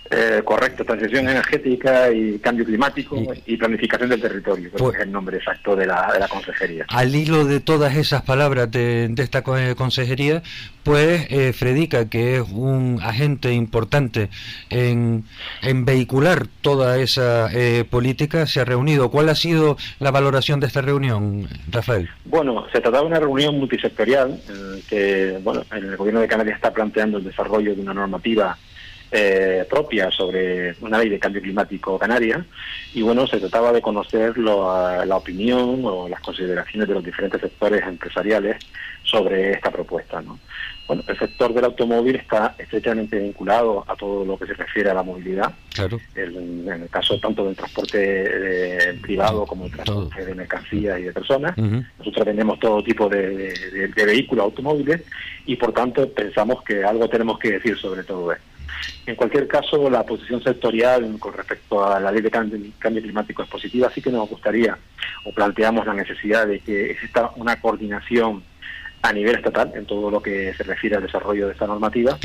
Eh, 0.09 0.41
correcto, 0.45 0.85
transición 0.85 1.27
energética 1.27 2.09
y 2.09 2.39
cambio 2.39 2.63
climático 2.63 3.21
y, 3.45 3.57
planificación 3.57 4.09
del 4.09 4.21
territorio, 4.21 4.71
que 4.71 4.77
pues 4.77 4.95
es 4.95 5.01
el 5.01 5.11
nombre 5.11 5.37
exacto 5.37 5.75
de 5.75 5.85
la, 5.85 6.13
de 6.13 6.19
la 6.19 6.29
consejería. 6.29 6.85
Al 6.87 7.13
hilo 7.13 7.43
de 7.43 7.59
todas 7.59 7.95
esas 7.97 8.21
palabras 8.21 8.71
de, 8.71 9.13
esta 9.17 9.41
consejería, 9.41 10.43
pues 10.83 11.27
eh, 11.29 11.51
Fredica, 11.51 12.07
que 12.07 12.37
es 12.37 12.43
un 12.49 12.99
agente 13.03 13.51
importante 13.51 14.29
en, 14.69 15.25
en 15.61 15.83
vehicular 15.83 16.47
toda 16.61 16.97
esa 16.99 17.49
eh, 17.51 17.83
política, 17.83 18.45
se 18.47 18.61
ha 18.61 18.65
reunido. 18.65 19.11
¿Cuál 19.11 19.27
ha 19.27 19.35
sido 19.35 19.75
la 19.99 20.11
valoración 20.11 20.61
de 20.61 20.67
esta 20.67 20.81
reunión, 20.81 21.49
Rafael? 21.69 22.09
Bueno, 22.23 22.65
se 22.71 22.79
trataba 22.79 23.01
de 23.01 23.07
una 23.07 23.19
reunión 23.19 23.57
multisectorial 23.57 24.39
que, 24.89 25.37
bueno, 25.43 25.65
el 25.71 25.97
gobierno 25.97 26.21
de 26.21 26.29
Canarias 26.29 26.55
está 26.55 26.71
planteando 26.71 27.17
el 27.17 27.25
desarrollo 27.25 27.75
de 27.75 27.81
una 27.81 27.93
normativa 27.93 28.57
eh, 29.11 29.65
propia 29.69 30.11
sobre 30.11 30.75
una 30.81 30.99
ley 30.99 31.09
de 31.09 31.19
cambio 31.19 31.41
climático 31.41 31.97
canaria 31.97 32.45
y 32.93 33.01
bueno, 33.01 33.25
se 33.25 33.39
trataba 33.39 33.71
de 33.71 33.81
conocer 33.81 34.37
la 34.37 35.15
opinión 35.15 35.81
o 35.85 36.09
las 36.09 36.19
consideraciones 36.21 36.87
de 36.87 36.93
los 36.93 37.03
diferentes 37.03 37.39
sectores 37.39 37.83
empresariales 37.83 38.57
sobre 39.03 39.51
esta 39.51 39.71
propuesta. 39.71 40.21
¿no? 40.21 40.39
Bueno, 40.87 41.03
el 41.07 41.17
sector 41.17 41.53
del 41.53 41.65
automóvil 41.65 42.15
está 42.15 42.55
estrechamente 42.57 43.19
vinculado 43.19 43.83
a 43.87 43.95
todo 43.95 44.25
lo 44.25 44.37
que 44.37 44.45
se 44.45 44.53
refiere 44.53 44.89
a 44.89 44.93
la 44.93 45.03
movilidad. 45.03 45.53
Claro. 45.73 45.99
en 46.15 46.67
el 46.67 46.89
caso 46.89 47.19
tanto 47.19 47.45
del 47.45 47.55
transporte 47.55 47.99
eh, 47.99 48.99
privado 49.01 49.45
como 49.45 49.65
el 49.65 49.71
transporte 49.71 50.25
de 50.25 50.33
mercancías 50.33 50.99
y 50.99 51.03
de 51.03 51.13
personas. 51.13 51.55
Nosotros 51.57 52.25
tenemos 52.25 52.59
todo 52.59 52.83
tipo 52.83 53.07
de, 53.07 53.53
de 53.95 54.05
vehículos 54.05 54.45
automóviles 54.45 55.03
y 55.45 55.55
por 55.55 55.71
tanto 55.71 56.11
pensamos 56.11 56.63
que 56.63 56.83
algo 56.83 57.07
tenemos 57.07 57.37
que 57.37 57.51
decir 57.51 57.77
sobre 57.77 58.03
todo 58.03 58.31
esto. 58.31 58.56
En 59.05 59.15
cualquier 59.15 59.47
caso, 59.47 59.89
la 59.89 60.03
posición 60.03 60.41
sectorial 60.43 61.17
con 61.19 61.33
respecto 61.33 61.85
a 61.85 61.99
la 61.99 62.11
ley 62.11 62.21
de 62.21 62.31
cambio, 62.31 62.59
climático 62.79 63.43
es 63.43 63.49
positiva, 63.49 63.87
así 63.87 64.01
que 64.01 64.11
nos 64.11 64.29
gustaría 64.29 64.77
o 65.23 65.31
planteamos 65.31 65.85
la 65.85 65.93
necesidad 65.93 66.47
de 66.47 66.59
que 66.59 66.91
exista 66.91 67.31
una 67.35 67.59
coordinación 67.59 68.43
a 69.01 69.13
nivel 69.13 69.35
estatal 69.35 69.71
en 69.75 69.85
todo 69.85 70.09
lo 70.09 70.21
que 70.21 70.53
se 70.55 70.63
refiere 70.63 70.95
al 70.95 71.03
desarrollo 71.03 71.47
de 71.47 71.53
esta 71.53 71.67
normativa, 71.67 72.17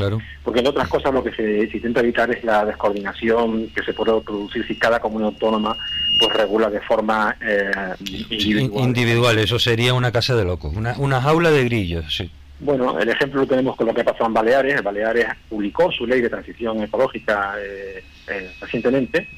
porque 0.43 0.61
en 0.61 0.67
otras 0.67 0.89
cosas 0.89 1.13
lo 1.13 1.23
que 1.23 1.33
se, 1.33 1.77
intenta 1.77 2.01
evitar 2.01 2.31
es 2.31 2.43
la 2.43 2.65
descoordinación 2.65 3.69
que 3.69 3.85
se 3.85 3.93
puede 3.93 4.21
producir 4.23 4.67
si 4.67 4.75
cada 4.77 4.99
comunidad 4.99 5.35
autónoma 5.35 5.77
pues 6.19 6.33
regula 6.35 6.71
de 6.71 6.81
forma 6.81 7.37
eh, 7.41 7.71
individual. 8.01 8.85
individual. 8.85 9.39
Eso 9.39 9.59
sería 9.59 9.95
una 9.95 10.11
casa 10.11 10.35
de 10.35 10.45
locos, 10.45 10.75
una, 10.75 10.95
una 10.99 11.21
jaula 11.21 11.51
de 11.51 11.65
grillos, 11.65 12.17
sí. 12.17 12.31
Bueno, 12.63 12.97
el 12.97 13.09
ejemplo 13.09 13.41
lo 13.41 13.47
tenemos 13.47 13.75
con 13.75 13.89
lo 13.89 13.95
que 13.95 14.05
pasó 14.05 14.25
en 14.25 14.35
Baleares. 14.35 14.83
Baleares 14.83 15.27
publicó 15.49 15.91
su 15.91 16.07
ley 16.07 16.21
de 16.21 16.31
transición 16.31 16.81
ecológica 16.81 17.55
eh, 17.59 18.05
eh, 18.29 18.51
recientemente. 18.61 19.29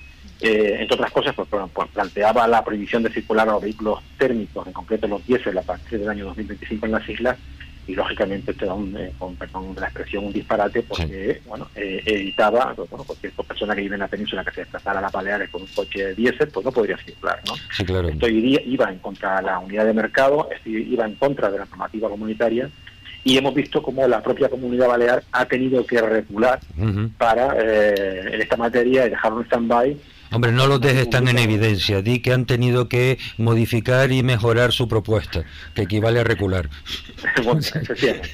Eh, 0.43 0.77
entre 0.81 0.95
otras 0.95 1.11
cosas, 1.11 1.35
pues, 1.35 1.49
pues, 1.73 1.89
planteaba 1.89 2.47
la 2.47 2.63
prohibición 2.63 3.03
de 3.03 3.11
circular 3.11 3.49
a 3.49 3.53
los 3.53 3.63
vehículos 3.63 4.01
térmicos, 4.19 4.67
en 4.67 4.75
concreto 4.75 5.09
los 5.09 5.27
diésel, 5.27 5.57
a 5.57 5.63
partir 5.63 6.01
del 6.01 6.11
año 6.11 6.27
2025 6.27 6.85
en 6.85 6.93
las 6.93 7.09
islas. 7.09 7.39
Y 7.87 7.95
lógicamente 7.95 8.51
esto 8.51 8.67
era, 8.67 8.75
un, 8.75 8.95
con 9.19 9.37
perdón 9.37 9.75
de 9.75 9.81
la 9.81 9.87
expresión, 9.87 10.25
un 10.25 10.33
disparate 10.33 10.83
porque 10.83 11.41
bueno, 11.47 11.69
evitaba, 11.75 12.75
pues, 12.75 12.91
bueno, 12.91 13.05
cualquier 13.05 13.33
persona 13.33 13.75
que 13.75 13.83
vive 13.83 13.95
en 13.95 14.01
la 14.01 14.09
península 14.09 14.45
que 14.45 14.53
se 14.53 14.61
desplazara 14.63 14.99
a 14.99 15.03
las 15.03 15.13
Baleares 15.13 15.51
con 15.51 15.63
un 15.63 15.69
coche 15.69 16.15
diésel, 16.15 16.49
pues 16.49 16.65
no 16.65 16.73
podría 16.73 16.99
circular. 16.99 17.41
¿no? 17.47 17.55
Sí, 17.75 17.85
claro. 17.85 18.09
Esto 18.09 18.29
iría, 18.29 18.61
iba 18.63 18.91
en 18.91 18.99
contra 18.99 19.37
de 19.37 19.43
la 19.43 19.59
unidad 19.59 19.87
de 19.87 19.95
mercado, 19.95 20.49
esto 20.51 20.69
iba 20.69 21.07
en 21.07 21.15
contra 21.15 21.51
de 21.51 21.59
la 21.59 21.67
normativa 21.67 22.09
comunitaria 22.09 22.71
y 23.25 23.39
hemos 23.39 23.55
visto 23.55 23.83
cómo 23.83 24.07
la 24.07 24.23
propia 24.23 24.49
comunidad 24.49 24.89
balear 24.89 25.25
ha 25.33 25.47
tenido 25.47 25.85
que 25.87 26.01
regular 26.01 26.61
para 27.19 27.57
eh, 27.59 28.35
en 28.35 28.43
esta 28.43 28.57
materia 28.57 29.07
y 29.07 29.11
dejar 29.11 29.33
un 29.33 29.45
stand-by 29.45 29.97
Hombre, 30.35 30.51
no 30.51 30.67
los 30.67 30.81
dejes 30.81 31.09
tan 31.11 31.29
en 31.29 31.39
evidencia. 31.39 32.03
Di 32.03 32.19
que 32.19 32.33
han 32.33 32.45
tenido 32.45 32.89
que 32.89 33.19
modificar 33.39 34.11
y 34.11 34.25
mejorar 34.25 34.73
su 34.73 34.89
propuesta, 34.89 35.45
que 35.75 35.83
equivale 35.83 36.19
a 36.19 36.25
recular. 36.25 36.69
bueno, 37.45 37.61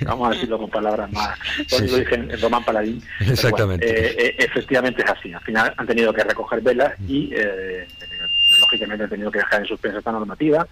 vamos 0.07 0.29
a 0.29 0.31
decirlo 0.31 0.59
con 0.59 0.71
palabras 0.71 1.13
más. 1.13 1.39
Sí, 1.67 1.87
lo 1.87 1.99
dije 1.99 2.15
en 2.15 2.41
Román 2.41 2.65
Paladín. 2.65 3.03
Exactamente. 3.21 3.87
Eh, 3.87 4.15
eh, 4.19 4.35
efectivamente 4.39 5.03
es 5.03 5.11
así. 5.11 5.31
Al 5.35 5.43
final 5.43 5.75
han 5.77 5.87
tenido 5.87 6.11
que 6.15 6.25
recoger 6.25 6.63
velas 6.63 6.95
y, 7.07 7.35
lógicamente, 8.61 9.05
han 9.05 9.11
tenido 9.11 9.31
que 9.31 9.39
dejar 9.41 9.61
en 9.61 9.67
suspenso 9.67 9.99
esta 9.99 10.13
normativa 10.13 10.67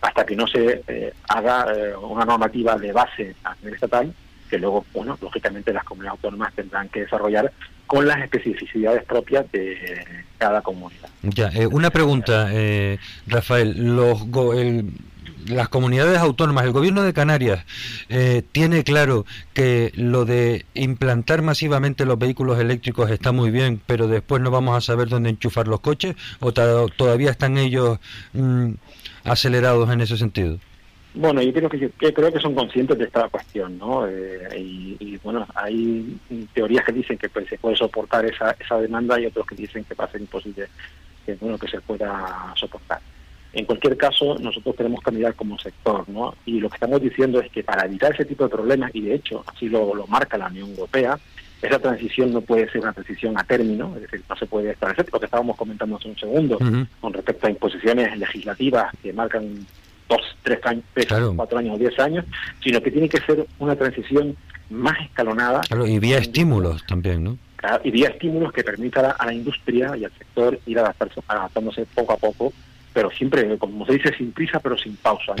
hasta 0.00 0.26
que 0.26 0.36
no 0.36 0.46
se 0.46 0.82
eh, 0.86 1.12
haga 1.28 1.66
eh, 1.74 1.96
una 1.96 2.24
normativa 2.24 2.76
de 2.76 2.92
base 2.92 3.34
a 3.44 3.54
nivel 3.56 3.74
estatal, 3.74 4.12
que 4.50 4.58
luego, 4.58 4.84
bueno, 4.92 5.18
lógicamente 5.20 5.72
las 5.72 5.84
comunidades 5.84 6.18
autónomas 6.18 6.52
tendrán 6.54 6.88
que 6.88 7.00
desarrollar 7.00 7.52
con 7.86 8.06
las 8.06 8.20
especificidades 8.22 9.04
propias 9.04 9.50
de 9.52 10.04
cada 10.38 10.62
comunidad. 10.62 11.08
Ya, 11.22 11.48
eh, 11.48 11.66
una 11.66 11.90
pregunta, 11.90 12.50
Rafael. 13.26 13.96
Los 13.96 14.26
las 15.46 15.68
comunidades 15.68 16.18
autónomas, 16.18 16.64
el 16.64 16.72
gobierno 16.72 17.02
de 17.02 17.12
Canarias 17.12 17.66
tiene 18.52 18.82
claro 18.82 19.26
que 19.52 19.92
lo 19.94 20.24
de 20.24 20.64
implantar 20.72 21.42
masivamente 21.42 22.06
los 22.06 22.18
vehículos 22.18 22.58
eléctricos 22.58 23.10
está 23.10 23.32
muy 23.32 23.50
bien, 23.50 23.78
pero 23.86 24.08
después 24.08 24.40
no 24.40 24.50
vamos 24.50 24.74
a 24.76 24.80
saber 24.80 25.08
dónde 25.08 25.28
enchufar 25.28 25.68
los 25.68 25.80
coches 25.80 26.16
o 26.40 26.52
todavía 26.52 27.30
están 27.30 27.58
ellos 27.58 27.98
mm, 28.32 28.72
acelerados 29.24 29.90
en 29.90 30.00
ese 30.00 30.16
sentido? 30.16 30.58
Bueno, 31.14 31.40
yo 31.42 31.52
creo 31.52 31.68
que, 31.68 31.90
creo 32.12 32.32
que 32.32 32.40
son 32.40 32.54
conscientes 32.54 32.98
de 32.98 33.04
esta 33.04 33.28
cuestión, 33.28 33.78
¿no? 33.78 34.06
Eh, 34.08 34.58
y, 34.58 35.16
bueno, 35.22 35.46
hay 35.54 36.18
teorías 36.52 36.84
que 36.84 36.92
dicen 36.92 37.16
que 37.16 37.28
pues, 37.28 37.48
se 37.48 37.56
puede 37.56 37.76
soportar 37.76 38.24
esa, 38.26 38.56
esa 38.58 38.80
demanda 38.80 39.20
y 39.20 39.26
otros 39.26 39.46
que 39.46 39.54
dicen 39.54 39.84
que 39.84 39.94
va 39.94 40.06
a 40.06 40.10
ser 40.10 40.20
imposible 40.20 40.66
que 41.24 41.34
bueno 41.36 41.56
que 41.56 41.68
se 41.68 41.80
pueda 41.80 42.52
soportar. 42.56 43.00
En 43.52 43.64
cualquier 43.64 43.96
caso, 43.96 44.36
nosotros 44.40 44.74
tenemos 44.74 45.00
que 45.02 45.12
mirar 45.12 45.34
como 45.34 45.56
sector, 45.58 46.08
¿no? 46.08 46.34
Y 46.44 46.58
lo 46.58 46.68
que 46.68 46.74
estamos 46.74 47.00
diciendo 47.00 47.40
es 47.40 47.50
que 47.52 47.62
para 47.62 47.86
evitar 47.86 48.12
ese 48.12 48.24
tipo 48.24 48.42
de 48.44 48.50
problemas, 48.50 48.90
y 48.92 49.02
de 49.02 49.14
hecho 49.14 49.44
así 49.46 49.68
lo, 49.68 49.94
lo 49.94 50.08
marca 50.08 50.36
la 50.36 50.48
Unión 50.48 50.70
Europea, 50.70 51.18
esa 51.66 51.78
transición 51.78 52.32
no 52.32 52.40
puede 52.40 52.70
ser 52.70 52.82
una 52.82 52.92
transición 52.92 53.38
a 53.38 53.44
término, 53.44 53.92
es 53.96 54.02
decir, 54.02 54.22
no 54.28 54.36
se 54.36 54.46
puede 54.46 54.70
establecer 54.70 55.06
lo 55.12 55.18
que 55.18 55.26
estábamos 55.26 55.56
comentando 55.56 55.96
hace 55.96 56.08
un 56.08 56.18
segundo 56.18 56.58
con 57.00 57.12
respecto 57.12 57.46
a 57.46 57.50
imposiciones 57.50 58.16
legislativas 58.18 58.92
que 59.02 59.12
marcan 59.12 59.66
dos, 60.08 60.20
tres 60.42 60.60
años, 60.64 60.84
cuatro 61.36 61.58
años 61.58 61.76
o 61.76 61.78
diez 61.78 61.98
años, 61.98 62.24
sino 62.62 62.80
que 62.80 62.90
tiene 62.90 63.08
que 63.08 63.20
ser 63.22 63.46
una 63.58 63.76
transición 63.76 64.36
más 64.70 65.00
escalonada. 65.00 65.62
y 65.86 65.98
vía 65.98 66.18
estímulos 66.18 66.84
también, 66.86 67.24
¿no? 67.24 67.38
y 67.82 67.90
vía 67.90 68.08
estímulos 68.08 68.52
que 68.52 68.62
permita 68.62 69.12
a 69.12 69.26
la, 69.26 69.32
industria 69.32 69.96
y 69.96 70.04
al 70.04 70.12
sector 70.12 70.58
ir 70.66 70.78
adaptarse, 70.78 71.20
adaptándose 71.26 71.86
poco 71.94 72.12
a 72.12 72.16
poco, 72.18 72.52
pero 72.92 73.10
siempre, 73.10 73.56
como 73.58 73.86
se 73.86 73.94
dice, 73.94 74.14
sin 74.16 74.32
prisa, 74.32 74.60
pero 74.60 74.76
sin 74.76 74.96
pausa. 74.96 75.34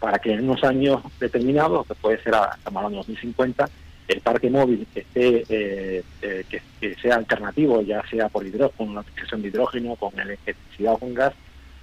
Para 0.00 0.18
que 0.18 0.32
en 0.32 0.44
unos 0.44 0.64
años 0.64 1.00
determinados, 1.20 1.86
que 1.86 1.94
puede 1.94 2.20
ser, 2.22 2.34
a, 2.34 2.50
estamos 2.56 2.78
hablando 2.78 2.98
de 2.98 3.12
2050, 3.12 3.68
el 4.08 4.20
parque 4.22 4.50
móvil 4.50 4.86
esté, 4.94 5.44
eh, 5.48 6.02
eh, 6.22 6.44
que, 6.48 6.94
sea 6.96 7.16
alternativo, 7.16 7.82
ya 7.82 8.02
sea 8.08 8.28
por 8.28 8.46
hidrógeno, 8.46 8.72
con 8.76 8.88
una 8.88 9.00
utilización 9.00 9.42
de 9.42 9.48
hidrógeno, 9.48 9.96
con 9.96 10.18
electricidad 10.18 10.94
o 10.94 10.98
con 10.98 11.14
gas, 11.14 11.34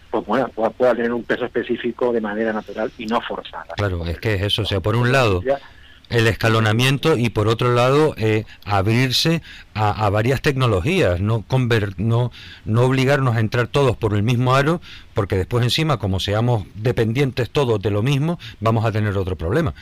pues 0.09 0.25
bueno, 0.25 0.47
pueda, 0.49 0.95
tener 0.95 1.13
un 1.13 1.23
peso 1.23 1.45
específico 1.45 2.11
de 2.11 2.21
manera 2.21 2.51
natural 2.51 2.91
y 2.97 3.05
no 3.05 3.21
forzada. 3.21 3.73
Claro, 3.77 4.05
es 4.05 4.19
que 4.19 4.35
es 4.35 4.41
eso, 4.41 4.63
o 4.63 4.65
sea, 4.65 4.79
por 4.79 4.95
un 4.95 5.11
lado 5.11 5.41
el 6.09 6.27
escalonamiento 6.27 7.17
y 7.17 7.29
por 7.29 7.47
otro 7.47 7.73
lado 7.73 8.13
eh, 8.17 8.45
abrirse 8.63 9.41
a, 9.73 10.09
varias 10.09 10.41
tecnologías, 10.41 11.19
no, 11.19 11.41
conver, 11.41 11.99
no, 11.99 12.31
no 12.63 12.83
obligarnos 12.83 13.35
a 13.35 13.39
entrar 13.39 13.67
todos 13.67 13.97
por 13.97 14.13
el 14.13 14.23
mismo 14.23 14.55
aro, 14.55 14.81
porque 15.13 15.35
después 15.35 15.63
encima, 15.63 15.97
como 15.97 16.19
seamos 16.19 16.65
dependientes 16.75 17.49
todos 17.49 17.81
de 17.81 17.91
lo 17.91 18.03
mismo, 18.03 18.39
vamos 18.59 18.85
a 18.85 18.91
tener 18.91 19.17
otro 19.17 19.35
problema. 19.35 19.73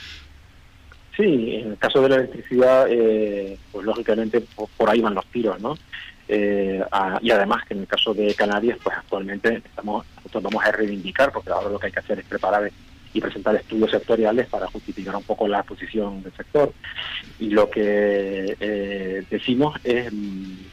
Sí, 1.16 1.58
en 1.58 1.72
el 1.72 1.78
caso 1.78 2.02
de 2.02 2.10
la 2.10 2.16
electricidad, 2.16 2.88
eh, 2.90 3.58
pues 3.72 3.86
lógicamente 3.86 4.44
por, 4.78 4.90
ahí 4.90 5.00
van 5.00 5.14
los 5.14 5.26
tiros, 5.28 5.60
¿no? 5.62 5.78
Eh, 6.28 6.84
y 7.22 7.32
además 7.32 7.66
que 7.66 7.76
en 7.76 7.82
el 7.82 7.88
caso 7.88 8.14
de 8.14 8.34
Canarias, 8.34 8.80
pues 8.84 8.98
actualmente 8.98 9.62
estamos, 9.64 10.06
nosotros 10.18 10.44
vamos 10.44 10.66
a 10.66 10.72
reivindicar, 10.72 11.32
porque 11.32 11.52
ahora 11.52 11.70
lo 11.70 11.78
que 11.78 11.88
hay 11.88 11.92
que 11.92 12.00
hacer 12.00 12.20
es 12.20 12.26
preparar 12.26 12.72
y 13.14 13.22
presentar 13.22 13.56
estudios 13.56 13.92
sectoriales 13.92 14.48
para 14.48 14.68
justificar 14.68 15.16
un 15.16 15.24
poco 15.24 15.48
la 15.48 15.62
posición 15.62 16.24
del 16.24 16.34
sector. 16.34 16.74
Y 17.40 17.50
lo 17.52 17.70
que 17.70 18.58
eh, 18.60 19.24
decimos 19.30 19.80
es 19.84 20.12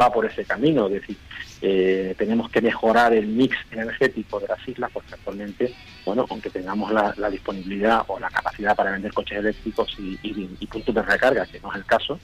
va 0.01 0.11
por 0.11 0.25
ese 0.25 0.45
camino, 0.45 0.87
es 0.87 0.93
decir, 0.95 1.17
eh, 1.63 2.15
tenemos 2.17 2.51
que 2.51 2.63
mejorar 2.63 3.13
el 3.13 3.27
mix 3.27 3.57
energético 3.71 4.41
de 4.41 4.49
las 4.49 4.67
islas, 4.67 4.91
porque 4.93 5.15
actualmente, 5.15 5.75
bueno, 6.07 6.25
aunque 6.31 6.49
tengamos 6.49 6.91
la, 6.93 7.31
disponibilidad 7.31 8.03
o 8.09 8.19
la 8.19 8.31
capacidad 8.31 8.75
para 8.75 8.93
vender 8.93 9.13
coches 9.13 9.39
eléctricos 9.39 9.95
y, 9.99 10.67
puntos 10.67 10.95
de 10.95 11.03
recarga, 11.03 11.47
que 11.47 11.61
no 11.61 11.71
es 11.71 11.77
el 11.77 11.85
caso, 11.85 12.19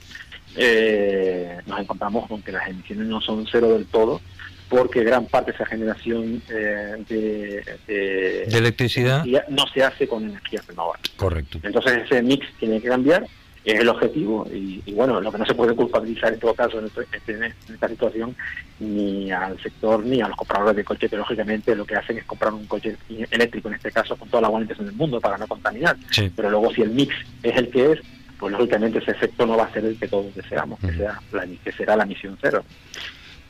eh, 0.55 1.59
nos 1.67 1.79
encontramos 1.79 2.27
con 2.27 2.41
que 2.41 2.51
las 2.51 2.67
emisiones 2.67 3.07
no 3.07 3.21
son 3.21 3.45
cero 3.51 3.73
del 3.73 3.85
todo, 3.85 4.21
porque 4.69 5.03
gran 5.03 5.25
parte 5.25 5.51
de 5.51 5.55
esa 5.55 5.65
generación 5.65 6.41
eh, 6.49 7.63
de, 7.87 8.43
electricidad 8.51 9.23
no 9.49 9.65
se 9.67 9.83
hace 9.83 10.07
con 10.07 10.23
energía 10.23 10.61
renovable. 10.67 11.03
Correcto. 11.15 11.59
Entonces 11.63 12.03
ese 12.05 12.21
mix 12.23 12.45
tiene 12.59 12.81
que 12.81 12.87
cambiar, 12.87 13.25
es 13.71 13.81
el 13.81 13.89
objetivo, 13.89 14.47
y, 14.51 14.81
bueno, 14.93 15.19
lo 15.19 15.31
que 15.31 15.37
no 15.37 15.45
se 15.45 15.53
puede 15.53 15.75
culpabilizar 15.75 16.33
en 16.33 16.39
todo 16.39 16.53
caso 16.53 16.79
en, 16.79 16.85
este, 16.85 17.33
en, 17.33 17.43
esta 17.43 17.89
situación 17.89 18.35
ni 18.79 19.29
al 19.31 19.61
sector 19.61 20.05
ni 20.05 20.21
a 20.21 20.29
los 20.29 20.37
compradores 20.37 20.77
de 20.77 20.83
coches, 20.83 21.09
que 21.09 21.17
lógicamente 21.17 21.75
lo 21.75 21.85
que 21.85 21.95
hacen 21.95 22.17
es 22.17 22.23
comprar 22.23 22.53
un 22.53 22.65
coche 22.65 22.95
eléctrico, 23.29 23.67
en 23.67 23.75
este 23.75 23.91
caso 23.91 24.15
con 24.15 24.29
toda 24.29 24.41
la 24.41 24.47
agua 24.47 24.61
en 24.61 24.69
el 24.69 24.93
mundo 24.93 25.19
para 25.19 25.37
no 25.37 25.47
contaminar. 25.47 25.97
Pero 26.35 26.49
luego 26.49 26.71
si 26.73 26.81
el 26.81 26.91
mix 26.91 27.13
es 27.43 27.57
el 27.57 27.69
que 27.69 27.91
es, 27.91 27.99
pues 28.39 28.53
lógicamente 28.53 28.99
ese 28.99 29.11
efecto 29.11 29.45
no 29.45 29.57
va 29.57 29.65
a 29.65 29.73
ser 29.73 29.83
el 29.83 29.99
que 29.99 30.07
todos 30.07 30.33
deseamos, 30.33 30.79
que, 30.79 30.93
sea 30.93 31.19
la, 31.31 31.45
que 31.45 31.71
será 31.71 31.97
la 31.97 32.05
misión 32.05 32.37
cero. 32.41 32.63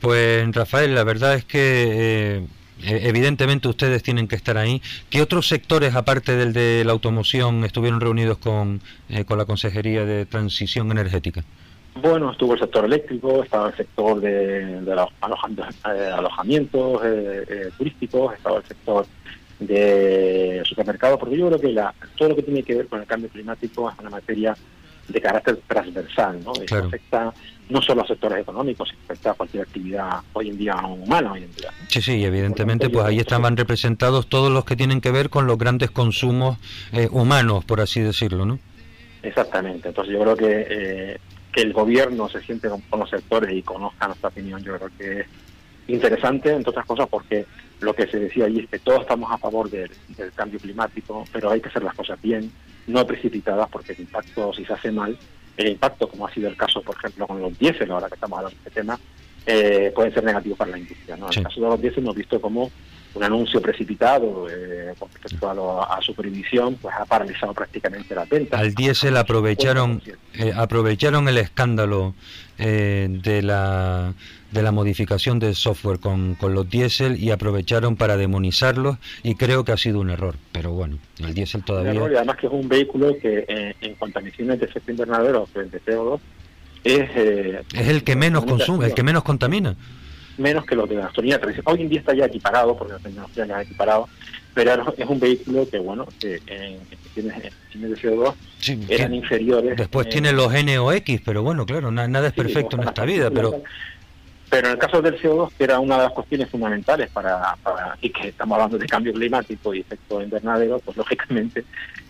Pues 0.00 0.52
Rafael, 0.54 0.94
la 0.94 1.04
verdad 1.04 1.34
es 1.34 1.44
que 1.44 2.38
eh, 2.38 2.46
evidentemente 2.82 3.68
ustedes 3.68 4.02
tienen 4.02 4.28
que 4.28 4.36
estar 4.36 4.56
ahí. 4.56 4.82
¿Qué 5.10 5.22
otros 5.22 5.48
sectores, 5.48 5.94
aparte 5.94 6.36
del 6.36 6.52
de 6.52 6.84
la 6.84 6.92
automoción, 6.92 7.64
estuvieron 7.64 8.00
reunidos 8.00 8.38
con, 8.38 8.80
eh, 9.08 9.24
con 9.24 9.38
la 9.38 9.44
Consejería 9.44 10.04
de 10.04 10.26
Transición 10.26 10.90
Energética? 10.90 11.44
Bueno, 12.00 12.30
estuvo 12.30 12.54
el 12.54 12.60
sector 12.60 12.84
eléctrico, 12.84 13.42
estaba 13.42 13.70
el 13.70 13.76
sector 13.76 14.20
de, 14.20 14.80
los 14.82 15.08
eh, 15.08 16.10
alojamientos 16.12 17.02
turísticos, 17.76 18.34
estaba 18.34 18.58
el 18.58 18.64
sector 18.64 19.06
de 19.58 20.62
supermercados, 20.64 21.18
porque 21.18 21.36
yo 21.36 21.48
creo 21.48 21.60
que 21.60 21.72
la, 21.72 21.92
todo 22.16 22.28
lo 22.28 22.36
que 22.36 22.42
tiene 22.42 22.62
que 22.62 22.76
ver 22.76 22.86
con 22.86 23.00
el 23.00 23.06
cambio 23.06 23.28
climático 23.28 23.90
es 23.90 23.98
una 23.98 24.10
materia 24.10 24.56
de 25.08 25.20
carácter 25.20 25.58
transversal, 25.66 26.40
¿no? 26.44 26.52
afecta 26.52 27.32
no 27.68 27.82
solo 27.82 28.02
a 28.02 28.06
sectores 28.06 28.40
económicos, 28.40 28.88
sino 28.88 29.02
afecta 29.04 29.30
a 29.32 29.34
cualquier 29.34 29.62
actividad 29.64 30.20
hoy 30.32 30.48
en 30.48 30.58
día 30.58 30.76
humana 30.86 31.32
hoy 31.32 31.44
en 31.44 31.54
día. 31.54 31.70
Sí, 31.88 32.00
sí, 32.00 32.24
evidentemente, 32.24 32.88
pues 32.88 33.04
ahí 33.04 33.18
estaban 33.18 33.56
representados 33.56 34.28
todos 34.28 34.50
los 34.50 34.64
que 34.64 34.76
tienen 34.76 35.00
que 35.00 35.10
ver 35.10 35.30
con 35.30 35.46
los 35.46 35.58
grandes 35.58 35.90
consumos 35.90 36.58
eh, 36.92 37.08
humanos, 37.10 37.64
por 37.64 37.80
así 37.80 38.00
decirlo, 38.00 38.46
¿no? 38.46 38.58
Exactamente. 39.22 39.88
Entonces 39.88 40.14
yo 40.14 40.20
creo 40.20 40.36
que 40.36 40.66
eh, 40.70 41.18
que 41.52 41.62
el 41.62 41.72
gobierno 41.72 42.28
se 42.28 42.40
siente 42.42 42.68
con, 42.68 43.00
los 43.00 43.10
sectores 43.10 43.52
y 43.52 43.62
conozca 43.62 44.06
nuestra 44.06 44.28
opinión, 44.28 44.62
yo 44.62 44.76
creo 44.76 44.90
que 44.98 45.20
es 45.20 45.26
interesante, 45.88 46.52
entre 46.52 46.70
otras 46.70 46.86
cosas, 46.86 47.08
porque 47.08 47.46
lo 47.80 47.94
que 47.94 48.06
se 48.06 48.18
decía 48.18 48.46
allí 48.46 48.60
es 48.60 48.68
que 48.68 48.78
todos 48.78 49.02
estamos 49.02 49.30
a 49.32 49.38
favor 49.38 49.70
del, 49.70 49.90
cambio 50.34 50.58
climático, 50.58 51.24
pero 51.32 51.50
hay 51.50 51.60
que 51.60 51.68
hacer 51.68 51.82
las 51.82 51.94
cosas 51.94 52.20
bien, 52.20 52.50
no 52.86 53.06
precipitadas, 53.06 53.68
porque 53.70 53.92
el 53.92 54.00
impacto, 54.00 54.52
si 54.52 54.64
se 54.64 54.72
hace 54.72 54.92
mal, 54.92 55.16
el 55.58 55.68
impacto, 55.68 56.08
como 56.08 56.26
ha 56.26 56.32
sido 56.32 56.48
el 56.48 56.56
caso, 56.56 56.80
por 56.82 56.96
ejemplo, 56.96 57.26
con 57.26 57.40
los 57.40 57.58
diésel, 57.58 57.90
ahora 57.90 58.08
que 58.08 58.14
estamos 58.14 58.38
hablando 58.38 58.56
de 58.56 58.68
este 58.68 58.80
tema, 58.80 58.98
eh, 59.46 59.92
puede 59.94 60.12
ser 60.12 60.24
negativo 60.24 60.56
para 60.56 60.70
la 60.72 60.78
industria. 60.78 61.16
¿no? 61.16 61.26
En 61.30 61.38
el 61.38 61.44
caso 61.44 61.60
de 61.60 61.66
los 61.66 61.80
diésel 61.80 62.04
hemos 62.04 62.16
visto 62.16 62.40
como 62.40 62.70
un 63.14 63.24
anuncio 63.24 63.60
precipitado 63.60 64.46
eh, 64.50 64.94
con 64.98 65.08
respecto 65.10 65.82
a, 65.82 66.00
su 66.02 66.14
prohibición, 66.14 66.76
pues 66.76 66.94
ha 66.94 67.04
paralizado 67.04 67.52
prácticamente 67.54 68.14
la 68.14 68.24
venta. 68.24 68.58
Al 68.58 68.74
diésel 68.74 69.16
aprovecharon, 69.16 70.02
eh, 70.34 70.52
aprovecharon 70.54 71.28
el 71.28 71.38
escándalo 71.38 72.14
eh, 72.58 73.08
de 73.10 73.42
la 73.42 74.14
de 74.50 74.62
la 74.62 74.72
modificación 74.72 75.38
del 75.38 75.54
software 75.54 75.98
con, 75.98 76.34
con 76.34 76.54
los 76.54 76.68
diésel 76.68 77.22
y 77.22 77.30
aprovecharon 77.30 77.96
para 77.96 78.16
demonizarlos 78.16 78.96
y 79.22 79.34
creo 79.34 79.64
que 79.64 79.72
ha 79.72 79.76
sido 79.76 80.00
un 80.00 80.10
error, 80.10 80.36
pero 80.52 80.72
bueno, 80.72 80.98
el 81.18 81.34
diésel 81.34 81.62
todavía... 81.64 81.94
y 81.94 82.14
además 82.14 82.36
que 82.36 82.46
es 82.46 82.52
un 82.52 82.68
vehículo 82.68 83.16
que 83.18 83.44
eh, 83.46 83.74
en 83.80 83.94
cuanto 83.94 84.18
a 84.18 84.22
emisiones 84.22 84.58
de 84.58 84.66
efecto 84.66 84.90
invernadero, 84.90 85.46
pues, 85.52 85.70
de 85.70 85.82
CO2, 85.82 86.20
es... 86.84 87.10
Eh, 87.14 87.62
es 87.74 87.88
el 87.88 88.04
que 88.04 88.16
menos 88.16 88.44
consume, 88.44 88.86
el 88.86 88.94
que 88.94 89.02
menos 89.02 89.22
contamina. 89.22 89.76
Menos 90.38 90.64
que 90.64 90.76
los 90.76 90.88
de 90.88 90.94
gasolina 90.94 91.40
Hoy 91.64 91.82
en 91.82 91.88
día 91.88 92.00
está 92.00 92.14
ya 92.14 92.26
equiparado, 92.26 92.76
porque 92.76 92.92
la 92.92 93.00
tecnología 93.00 93.44
ya 93.44 93.56
ha 93.58 93.62
equiparado, 93.62 94.08
pero 94.54 94.94
es 94.96 95.06
un 95.06 95.20
vehículo 95.20 95.68
que, 95.68 95.78
bueno, 95.78 96.06
que 96.20 96.40
en 96.46 96.78
emisiones 96.90 97.42
de 97.72 97.96
CO2 97.96 98.34
eran 98.88 99.14
inferiores. 99.14 99.76
Después 99.76 100.08
tiene 100.08 100.32
los 100.32 100.52
NOx, 100.52 101.20
pero 101.24 101.42
bueno, 101.42 101.66
claro, 101.66 101.90
nada 101.90 102.28
es 102.28 102.32
perfecto 102.32 102.80
en 102.80 102.88
esta 102.88 103.04
vida, 103.04 103.30
pero... 103.30 103.62
Pero 104.50 104.68
en 104.68 104.72
el 104.72 104.78
caso 104.78 105.02
del 105.02 105.20
CO2, 105.20 105.52
que 105.56 105.64
era 105.64 105.78
una 105.78 105.96
de 105.98 106.02
las 106.04 106.12
cuestiones 106.12 106.48
fundamentales 106.48 107.10
para, 107.10 107.54
y 108.00 108.10
que 108.10 108.28
estamos 108.28 108.54
hablando 108.56 108.78
de 108.78 108.86
cambio 108.86 109.12
climático 109.12 109.74
y 109.74 109.80
efecto 109.80 110.22
invernadero, 110.22 110.78
pues 110.78 110.96
lógicamente 110.96 111.64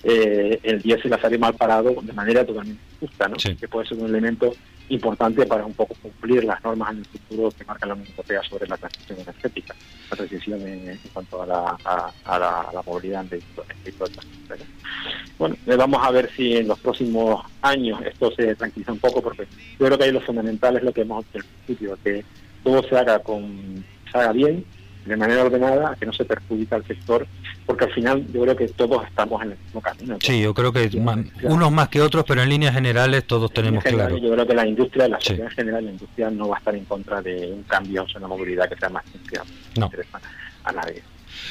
eh, 0.04 0.60
el 0.62 0.80
diésel 0.80 1.12
ha 1.12 1.20
salido 1.20 1.40
mal 1.40 1.54
parado 1.54 1.96
de 2.00 2.12
manera 2.12 2.44
totalmente 2.44 2.80
justa, 3.00 3.28
¿no? 3.28 3.36
que 3.36 3.68
puede 3.68 3.88
ser 3.88 3.98
un 3.98 4.06
elemento 4.06 4.52
importante 4.88 5.44
para 5.46 5.64
un 5.64 5.74
poco 5.74 5.94
cumplir 6.00 6.44
las 6.44 6.62
normas 6.64 6.92
en 6.92 6.98
el 6.98 7.04
futuro 7.06 7.50
que 7.50 7.64
marca 7.64 7.86
la 7.86 7.94
Unión 7.94 8.08
Europea 8.10 8.42
sobre 8.42 8.66
la 8.66 8.76
transición 8.76 9.20
energética, 9.20 9.74
la 10.10 10.16
transición 10.16 10.62
en, 10.66 10.98
cuanto 11.12 11.42
a 11.42 11.46
la, 11.46 11.76
a, 12.24 12.38
la, 12.38 12.82
movilidad 12.86 13.22
en 13.22 13.40
vehículos 13.84 14.10
Bueno, 15.38 15.56
eh, 15.66 15.76
vamos 15.76 16.00
a 16.04 16.10
ver 16.10 16.30
si 16.34 16.56
en 16.56 16.68
los 16.68 16.78
próximos 16.78 17.44
años 17.62 18.00
esto 18.04 18.30
se 18.32 18.54
tranquiliza 18.54 18.92
un 18.92 18.98
poco, 18.98 19.20
porque 19.20 19.46
yo 19.78 19.86
creo 19.86 19.98
que 19.98 20.04
ahí 20.04 20.12
lo 20.12 20.20
fundamental 20.20 20.76
es 20.76 20.82
lo 20.82 20.92
que 20.92 21.02
hemos 21.02 21.24
dicho 21.26 21.38
al 21.38 21.44
principio, 21.44 21.98
que 22.02 22.24
todo 22.64 22.82
se 22.82 22.96
haga, 22.96 23.18
con, 23.18 23.84
se 24.10 24.18
haga 24.18 24.32
bien, 24.32 24.64
de 25.08 25.16
manera 25.16 25.44
ordenada, 25.44 25.96
que 25.98 26.06
no 26.06 26.12
se 26.12 26.24
perjudica 26.24 26.76
al 26.76 26.86
sector, 26.86 27.26
porque 27.66 27.84
al 27.86 27.92
final 27.92 28.26
yo 28.32 28.42
creo 28.42 28.56
que 28.56 28.68
todos 28.68 29.06
estamos 29.06 29.42
en 29.42 29.52
el 29.52 29.58
mismo 29.58 29.80
camino. 29.80 30.16
Sí, 30.20 30.40
yo 30.40 30.54
creo 30.54 30.72
que 30.72 30.90
unos 31.42 31.72
más 31.72 31.88
que 31.88 32.00
otros, 32.00 32.24
pero 32.26 32.42
en 32.42 32.48
líneas 32.48 32.74
generales 32.74 33.26
todos 33.26 33.52
tenemos 33.52 33.82
claro. 33.84 34.18
Yo 34.18 34.32
creo 34.32 34.46
que 34.46 34.54
la 34.54 34.66
industria, 34.66 35.08
la 35.08 35.18
sociedad 35.18 35.48
en 35.50 35.56
general, 35.56 35.84
la 35.84 35.90
industria 35.92 36.30
no 36.30 36.48
va 36.48 36.56
a 36.56 36.58
estar 36.58 36.74
en 36.74 36.84
contra 36.84 37.22
de 37.22 37.52
un 37.52 37.62
cambio 37.64 38.06
en 38.14 38.22
la 38.22 38.28
movilidad 38.28 38.68
que 38.68 38.76
sea 38.76 38.88
más 38.88 39.04
no. 39.76 39.90
a 40.64 40.72
nadie. 40.72 41.02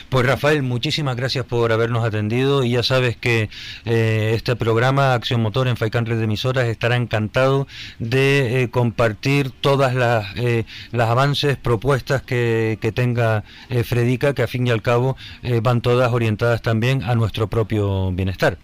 Pues 0.09 0.25
Rafael, 0.25 0.63
muchísimas 0.63 1.15
gracias 1.15 1.45
por 1.45 1.71
habernos 1.71 2.03
atendido 2.03 2.63
y 2.63 2.71
ya 2.71 2.83
sabes 2.83 3.17
que 3.17 3.49
eh, 3.85 4.31
este 4.35 4.55
programa 4.55 5.13
Acción 5.13 5.41
Motor 5.41 5.67
en 5.67 5.77
Faikan 5.77 6.05
Red 6.05 6.17
de 6.17 6.23
Emisoras 6.23 6.67
estará 6.67 6.95
encantado 6.95 7.67
de 7.99 8.63
eh, 8.63 8.69
compartir 8.69 9.51
todas 9.51 9.93
las, 9.93 10.35
eh, 10.37 10.65
las 10.91 11.09
avances, 11.09 11.57
propuestas 11.57 12.21
que, 12.21 12.77
que 12.81 12.91
tenga 12.91 13.43
Fredica, 13.83 14.33
que 14.33 14.43
a 14.43 14.47
fin 14.47 14.67
y 14.67 14.71
al 14.71 14.81
cabo 14.81 15.17
van 15.61 15.81
todas 15.81 16.11
orientadas 16.11 16.61
también 16.61 17.03
a 17.03 17.15
nuestro 17.15 17.47
propio 17.47 18.11
bienestar. 18.11 18.57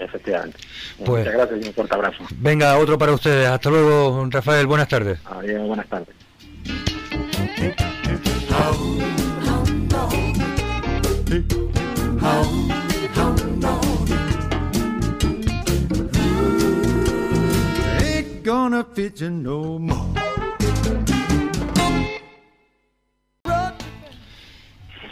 Efectivamente. 0.00 0.58
Pues, 1.04 1.26
Muchas 1.26 1.34
gracias 1.34 1.64
y 1.64 1.68
un 1.68 1.74
fuerte 1.74 1.94
abrazo. 1.94 2.24
Venga, 2.36 2.78
otro 2.78 2.98
para 2.98 3.12
ustedes. 3.12 3.46
Hasta 3.48 3.68
luego, 3.68 4.26
Rafael. 4.30 4.66
Buenas 4.66 4.88
tardes. 4.88 5.18
Adiós, 5.26 5.66
buenas 5.66 5.86
tardes. 5.88 6.16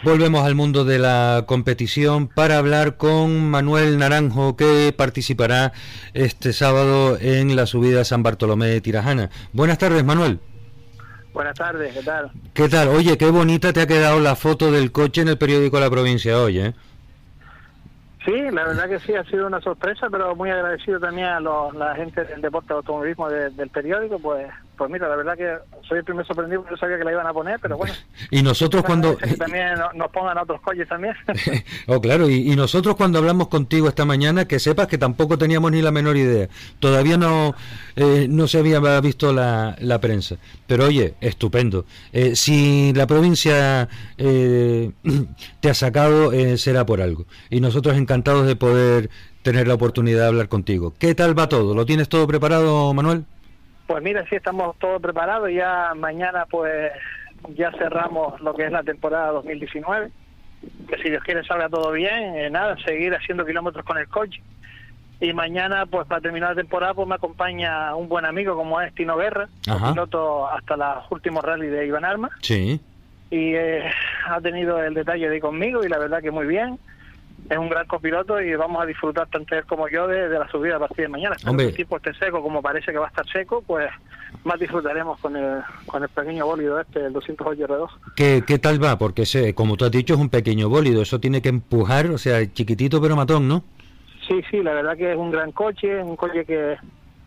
Volvemos 0.03 0.45
al 0.45 0.55
mundo 0.55 0.83
de 0.83 0.99
la 0.99 1.45
competición 1.47 2.27
para 2.27 2.57
hablar 2.57 2.97
con 2.97 3.49
Manuel 3.49 3.97
Naranjo 3.97 4.57
que 4.57 4.93
participará 4.97 5.71
este 6.13 6.51
sábado 6.51 7.17
en 7.21 7.55
la 7.55 7.65
subida 7.65 8.03
San 8.03 8.23
Bartolomé 8.23 8.67
de 8.67 8.81
Tirajana. 8.81 9.29
Buenas 9.53 9.77
tardes, 9.77 10.03
Manuel. 10.03 10.39
Buenas 11.33 11.55
tardes, 11.55 11.93
¿qué 11.93 12.03
tal? 12.03 12.31
¿Qué 12.53 12.67
tal? 12.67 12.87
Oye, 12.89 13.17
qué 13.17 13.29
bonita 13.29 13.71
te 13.71 13.81
ha 13.81 13.87
quedado 13.87 14.19
la 14.19 14.35
foto 14.35 14.71
del 14.71 14.91
coche 14.91 15.21
en 15.21 15.29
el 15.29 15.37
periódico 15.37 15.79
La 15.79 15.89
Provincia 15.89 16.39
hoy, 16.39 16.59
¿eh? 16.59 16.73
Sí, 18.25 18.33
la 18.51 18.65
verdad 18.65 18.89
que 18.89 18.99
sí, 18.99 19.13
ha 19.15 19.23
sido 19.23 19.47
una 19.47 19.61
sorpresa, 19.61 20.07
pero 20.11 20.35
muy 20.35 20.49
agradecido 20.49 20.99
también 20.99 21.27
a 21.27 21.39
la 21.39 21.95
gente 21.95 22.25
del 22.25 22.41
deporte 22.41 22.69
de 22.69 22.75
automovilismo 22.75 23.29
del 23.29 23.69
periódico, 23.69 24.19
pues 24.19 24.47
pues 24.79 24.89
mira, 24.89 25.09
la 25.09 25.17
verdad 25.17 25.35
que 25.35 25.57
soy 25.85 25.97
el 25.97 26.05
primer 26.05 26.25
sorprendido 26.25 26.61
porque 26.61 26.75
yo 26.75 26.79
sabía 26.79 26.97
que 26.97 27.03
la 27.03 27.11
iban 27.11 27.27
a 27.27 27.33
poner, 27.33 27.59
pero 27.59 27.77
bueno. 27.77 27.93
y 28.31 28.41
nosotros 28.41 28.81
cuando... 28.85 29.17
también 29.37 29.73
nos 29.93 30.09
pongan 30.09 30.37
otros 30.37 30.61
coches 30.61 30.87
también. 30.87 31.13
oh, 31.87 31.99
claro, 31.99 32.29
y, 32.29 32.55
nosotros 32.55 32.95
cuando 32.95 33.19
hablamos 33.19 33.49
contigo 33.49 33.89
esta 33.89 34.05
mañana, 34.05 34.45
que 34.45 34.57
sepas 34.57 34.87
que 34.87 34.97
tampoco 34.97 35.37
teníamos 35.37 35.71
ni 35.71 35.81
la 35.81 35.91
menor 35.91 36.15
idea. 36.15 36.47
Todavía 36.79 37.17
no, 37.17 37.55
eh, 37.97 38.27
no 38.29 38.47
se 38.47 38.57
había 38.57 38.79
visto 39.01 39.33
la, 39.33 39.75
la 39.79 39.99
prensa. 39.99 40.37
Pero 40.65 40.85
oye, 40.85 41.15
estupendo. 41.19 41.85
Eh, 42.13 42.37
si 42.37 42.93
la 42.93 43.05
provincia 43.05 43.89
eh, 44.17 44.91
te 45.59 45.69
ha 45.69 45.73
sacado, 45.73 46.31
será 46.57 46.85
por 46.85 47.01
algo. 47.01 47.25
Y 47.49 47.59
nosotros 47.59 47.97
encantados 47.97 48.47
de 48.47 48.55
poder 48.55 49.09
tener 49.41 49.67
la 49.67 49.73
oportunidad 49.73 50.21
de 50.21 50.27
hablar 50.27 50.47
contigo. 50.47 50.93
¿Qué 50.97 51.15
tal 51.15 51.37
va 51.37 51.49
todo? 51.49 51.75
¿Lo 51.75 51.85
tienes 51.85 52.07
todo 52.07 52.25
preparado, 52.27 52.93
Manuel? 52.93 53.25
Pues 53.89 54.03
mira, 54.03 54.23
sí 54.29 54.35
estamos 54.35 54.77
todos 54.77 55.01
preparados. 55.01 55.49
Ya 55.51 55.93
mañana 55.95 56.45
pues 56.47 56.91
ya 57.55 57.71
cerramos 57.71 58.39
lo 58.39 58.53
que 58.53 58.65
es 58.65 58.71
la 58.71 58.83
temporada 58.83 59.31
2019. 59.31 60.11
Que 60.87 60.97
si 60.97 61.09
Dios 61.09 61.23
quiere 61.23 61.43
salga 61.43 61.69
todo 61.69 61.91
bien, 61.93 62.35
eh, 62.35 62.51
nada, 62.51 62.77
seguir 62.85 63.15
haciendo 63.15 63.47
kilómetros 63.47 63.83
con 63.83 63.97
el 63.97 64.07
coche. 64.07 64.43
Y 65.19 65.33
mañana, 65.33 65.87
pues 65.87 66.05
para 66.05 66.21
terminar 66.21 66.51
la 66.51 66.61
temporada, 66.61 66.93
pues 66.93 67.07
me 67.07 67.15
acompaña 67.15 67.95
un 67.95 68.07
buen 68.07 68.25
amigo 68.25 68.55
como 68.55 68.79
es 68.79 68.93
Tino 68.93 69.17
Guerra, 69.17 69.49
piloto 69.63 70.47
hasta 70.47 70.77
los 70.77 71.11
últimos 71.11 71.43
rally 71.43 71.65
de 71.65 71.87
Iván 71.87 72.05
Arma. 72.05 72.29
Sí. 72.41 72.79
Y 73.31 73.55
eh, 73.55 73.91
ha 74.27 74.39
tenido 74.39 74.83
el 74.83 74.93
detalle 74.93 75.27
de 75.29 75.37
ir 75.37 75.41
conmigo 75.41 75.83
y 75.83 75.89
la 75.89 75.97
verdad 75.97 76.21
que 76.21 76.29
muy 76.29 76.45
bien 76.45 76.77
es 77.49 77.57
un 77.57 77.69
gran 77.69 77.87
copiloto 77.87 78.41
y 78.41 78.55
vamos 78.55 78.81
a 78.81 78.85
disfrutar 78.85 79.27
tanto 79.27 79.55
él 79.55 79.65
como 79.65 79.87
yo 79.87 80.07
de, 80.07 80.29
la 80.29 80.47
subida 80.49 80.77
a 80.77 80.79
partir 80.79 81.05
de 81.05 81.09
mañana. 81.09 81.37
Si 81.37 81.47
el 81.47 81.75
tipo 81.75 81.97
esté 81.97 82.13
seco, 82.13 82.41
como 82.41 82.61
parece 82.61 82.91
que 82.91 82.97
va 82.97 83.05
a 83.05 83.09
estar 83.09 83.27
seco, 83.27 83.63
pues 83.65 83.89
más 84.43 84.59
disfrutaremos 84.59 85.19
con 85.19 85.35
el, 85.35 85.61
con 85.85 86.03
el 86.03 86.09
pequeño 86.09 86.45
bólido 86.45 86.79
este, 86.79 87.05
el 87.05 87.13
208 87.13 87.67
R2. 87.67 87.89
¿Qué, 88.15 88.43
¿Qué 88.45 88.59
tal 88.59 88.83
va? 88.83 88.97
Porque 88.97 89.23
ese, 89.23 89.53
como 89.53 89.77
tú 89.77 89.85
has 89.85 89.91
dicho, 89.91 90.13
es 90.13 90.19
un 90.19 90.29
pequeño 90.29 90.69
bólido, 90.69 91.01
eso 91.01 91.19
tiene 91.19 91.41
que 91.41 91.49
empujar, 91.49 92.07
o 92.07 92.17
sea, 92.17 92.45
chiquitito 92.51 93.01
pero 93.01 93.15
matón, 93.15 93.47
¿no? 93.47 93.63
Sí, 94.27 94.41
sí, 94.51 94.61
la 94.61 94.73
verdad 94.73 94.95
que 94.95 95.11
es 95.11 95.17
un 95.17 95.31
gran 95.31 95.51
coche, 95.51 96.03
un 96.03 96.15
coche 96.15 96.45
que 96.45 96.77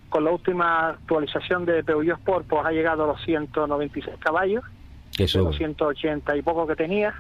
con 0.09 0.25
la 0.25 0.31
última 0.31 0.91
actualización 0.91 1.65
de 1.65 1.83
Peugeot 1.83 2.19
Sport 2.19 2.47
pues 2.47 2.65
ha 2.65 2.71
llegado 2.71 3.05
a 3.05 3.07
los 3.09 3.25
196 3.25 4.17
caballos, 4.21 4.63
los 5.19 5.57
180 5.57 6.37
y 6.37 6.43
poco 6.43 6.67
que 6.67 6.77
tenía 6.77 7.15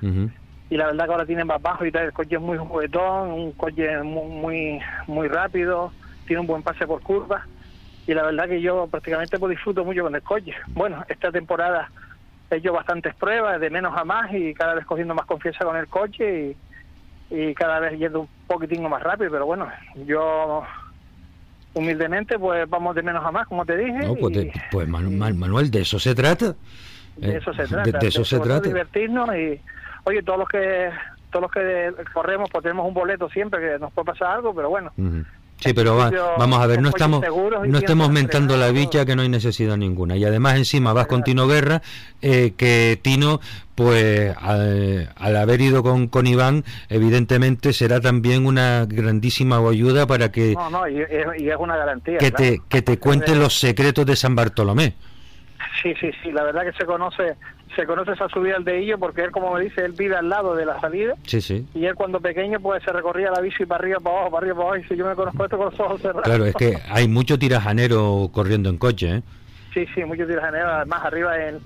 y 0.72 0.76
la 0.78 0.86
verdad 0.86 1.04
que 1.04 1.12
ahora 1.12 1.26
tiene 1.26 1.44
más 1.44 1.60
bajo 1.60 1.84
y 1.84 1.92
tal, 1.92 2.06
el 2.06 2.14
coche 2.14 2.36
es 2.36 2.40
muy 2.40 2.56
juguetón, 2.56 3.30
un 3.30 3.52
coche 3.52 4.02
muy, 4.02 4.80
muy, 5.06 5.28
rápido, 5.28 5.92
tiene 6.26 6.40
un 6.40 6.46
buen 6.46 6.62
pase 6.62 6.86
por 6.86 7.02
curvas 7.02 7.44
y 8.06 8.14
la 8.14 8.22
verdad 8.22 8.48
que 8.48 8.62
yo 8.62 8.86
prácticamente 8.86 9.38
pues 9.38 9.50
disfruto 9.50 9.84
mucho 9.84 10.02
con 10.02 10.14
el 10.14 10.22
coche. 10.22 10.54
Bueno, 10.68 11.04
esta 11.10 11.30
temporada 11.30 11.90
he 12.50 12.56
hecho 12.56 12.72
bastantes 12.72 13.14
pruebas, 13.16 13.60
de 13.60 13.68
menos 13.68 13.94
a 13.94 14.02
más 14.04 14.32
y 14.32 14.54
cada 14.54 14.72
vez 14.72 14.86
cogiendo 14.86 15.14
más 15.14 15.26
confianza 15.26 15.62
con 15.62 15.76
el 15.76 15.88
coche 15.88 16.56
y, 17.30 17.54
cada 17.54 17.78
vez 17.78 17.98
yendo 17.98 18.20
un 18.20 18.28
poquitín 18.46 18.82
más 18.88 19.02
rápido, 19.02 19.30
pero 19.30 19.44
bueno, 19.44 19.68
yo 20.06 20.62
humildemente 21.74 22.38
pues 22.38 22.66
vamos 22.70 22.94
de 22.94 23.02
menos 23.02 23.22
a 23.22 23.30
más, 23.30 23.46
como 23.46 23.66
te 23.66 23.76
dije. 23.76 24.06
No, 24.06 24.14
pues, 24.14 24.48
pues 24.70 24.88
Manuel, 24.88 25.70
de 25.70 25.82
eso 25.82 25.98
se 25.98 26.14
trata. 26.14 26.56
De 27.18 27.36
eso 27.36 27.52
se 27.52 27.66
trata. 27.66 27.98
De, 27.98 28.08
eso 28.08 28.24
se 28.24 28.40
trata. 28.40 28.68
divertirnos 28.68 29.36
y 29.36 29.60
oye, 30.04 30.22
todos 30.22 30.38
los 30.38 30.48
que 30.48 30.90
todos 31.30 31.42
los 31.42 31.50
que 31.50 31.92
corremos 32.12 32.50
pues 32.50 32.62
tenemos 32.62 32.86
un 32.86 32.94
boleto 32.94 33.28
siempre 33.30 33.60
que 33.60 33.78
nos 33.78 33.92
puede 33.92 34.06
pasar 34.06 34.36
algo, 34.36 34.54
pero 34.54 34.68
bueno. 34.68 34.92
Sí, 35.62 35.72
pero 35.74 35.96
vamos 35.96 36.60
a 36.60 36.66
ver, 36.66 36.82
no 36.82 36.88
estamos 36.88 37.22
no 37.68 37.78
estemos 37.78 38.10
mentando 38.10 38.56
la 38.56 38.70
bicha 38.70 39.06
que 39.06 39.14
no 39.14 39.22
hay 39.22 39.28
necesidad 39.28 39.76
ninguna. 39.76 40.16
Y 40.16 40.24
además 40.24 40.56
encima 40.56 40.92
vas 40.92 41.06
con 41.06 41.22
Tino 41.22 41.46
Guerra, 41.46 41.82
eh, 42.20 42.54
que 42.56 42.98
Tino, 43.00 43.40
pues 43.76 44.36
al, 44.36 45.36
haber 45.36 45.60
ido 45.60 45.84
con, 45.84 46.08
con 46.08 46.26
Iván, 46.26 46.64
evidentemente 46.88 47.72
será 47.72 48.00
también 48.00 48.44
una 48.44 48.86
grandísima 48.86 49.58
ayuda 49.58 50.06
para 50.06 50.32
que... 50.32 50.54
No, 50.54 50.68
no, 50.68 50.88
y, 50.88 51.00
es 51.00 51.56
una 51.56 51.76
garantía. 51.76 52.18
Que, 52.18 52.32
te, 52.32 52.60
que 52.68 52.82
te 52.82 52.98
cuente 52.98 53.36
los 53.36 53.58
secretos 53.58 54.04
de 54.04 54.16
San 54.16 54.34
Bartolomé. 54.34 54.94
Sí, 55.80 55.94
sí, 56.00 56.10
sí, 56.22 56.32
la 56.32 56.42
verdad 56.42 56.62
que 56.64 56.72
se 56.72 56.84
conoce 56.84 57.36
se 57.76 57.86
conoce 57.86 58.12
esa 58.12 58.28
subida 58.28 58.56
al 58.56 58.64
de 58.64 58.82
Illo 58.82 58.98
porque 58.98 59.22
él, 59.22 59.30
como 59.30 59.54
me 59.54 59.62
dice, 59.62 59.84
él 59.84 59.92
vive 59.92 60.16
al 60.16 60.28
lado 60.28 60.54
de 60.54 60.66
la 60.66 60.80
salida. 60.80 61.14
Sí, 61.26 61.40
sí. 61.40 61.66
Y 61.74 61.84
él 61.86 61.94
cuando 61.94 62.20
pequeño 62.20 62.60
pues 62.60 62.82
se 62.82 62.92
recorría 62.92 63.30
la 63.30 63.40
bici 63.40 63.66
para 63.66 63.82
arriba, 63.82 63.98
para 64.00 64.16
abajo, 64.16 64.30
para 64.30 64.40
arriba, 64.42 64.56
para 64.56 64.68
abajo. 64.68 64.84
Y 64.84 64.88
si 64.88 64.96
yo 64.96 65.06
me 65.06 65.14
conozco 65.14 65.44
esto 65.44 65.56
con 65.56 65.66
los 65.70 65.80
ojos 65.80 66.00
cerrados. 66.00 66.22
Claro, 66.24 66.46
es 66.46 66.54
que 66.54 66.78
hay 66.90 67.08
mucho 67.08 67.38
tirajanero 67.38 68.30
corriendo 68.32 68.70
en 68.70 68.78
coche, 68.78 69.16
¿eh? 69.16 69.22
Sí, 69.72 69.86
sí, 69.94 70.04
mucho 70.04 70.26
tirajanero. 70.26 70.68
Además, 70.68 71.04
arriba 71.04 71.48
en 71.48 71.60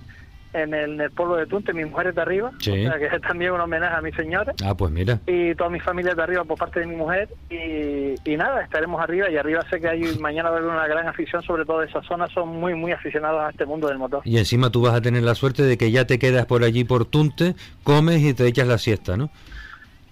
en 0.63 0.75
el, 1.01 1.11
pueblo 1.11 1.37
de 1.37 1.47
Tunte, 1.47 1.73
mi 1.73 1.85
mujer 1.85 2.09
es 2.09 2.15
de 2.15 2.23
arriba, 2.23 2.51
o 2.57 2.61
sea 2.61 2.99
que 2.99 3.07
es 3.17 3.23
también 3.23 3.53
un 3.53 3.61
homenaje 3.61 3.95
a 3.95 4.01
mi 4.01 4.13
señora. 4.13 4.55
Ah, 4.65 4.75
pues 4.75 4.91
mira. 4.91 5.21
Y 5.27 5.55
toda 5.55 5.71
mi 5.71 5.81
familia 5.81 6.13
es 6.13 6.17
de 6.17 6.23
arriba 6.23 6.45
por 6.45 6.59
parte 6.59 6.81
de 6.81 6.87
mi 6.87 6.97
mujer. 6.97 7.29
Y, 7.51 8.37
nada, 8.37 8.63
estaremos 8.63 9.01
arriba. 9.01 9.31
Y 9.31 9.37
arriba 9.37 9.65
sé 9.71 9.81
que 9.81 9.89
hay 9.89 10.19
mañana 10.19 10.51
va 10.51 10.57
a 10.57 10.59
haber 10.59 10.71
una 10.71 10.87
gran 10.87 11.07
afición, 11.07 11.43
sobre 11.43 11.65
todo 11.65 11.81
de 11.81 11.87
esa 11.87 12.03
zona, 12.03 12.27
son 12.29 12.49
muy, 12.49 12.75
muy 12.75 12.93
aficionados 12.93 13.43
a 13.43 13.51
este 13.51 13.67
mundo 13.67 13.89
del 13.89 13.99
motor. 13.99 14.23
Y 14.25 14.39
encima 14.39 14.71
tú 14.71 14.83
vas 14.83 14.95
a 14.95 15.01
tener 15.01 15.23
la 15.23 15.35
suerte 15.35 15.63
de 15.63 15.79
que 15.79 15.91
ya 15.91 16.07
te 16.07 16.19
quedas 16.19 16.47
por 16.47 16.65
allí 16.65 16.85
por 16.85 17.05
Tunte, 17.05 17.55
comes 17.83 18.23
y 18.23 18.35
te 18.35 18.47
echas 18.47 18.67
la 18.67 18.79
siesta, 18.79 19.17
¿no? 19.17 19.31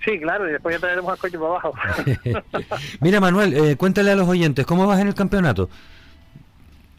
Sí, 0.05 0.19
claro, 0.21 0.49
y 0.49 0.53
después 0.53 0.75
ya 0.75 0.81
traeremos 0.81 1.13
al 1.13 1.19
coche 1.19 1.39
para 1.39 1.51
abajo. 1.51 1.75
Mira, 3.01 3.21
Manuel, 3.21 3.55
eh, 3.55 3.77
cuéntale 3.77 4.11
a 4.11 4.17
los 4.17 4.29
oyentes, 4.29 4.67
¿cómo 4.67 4.87
vas 4.87 5.01
en 5.01 5.09
el 5.09 5.15
campeonato? 5.15 5.71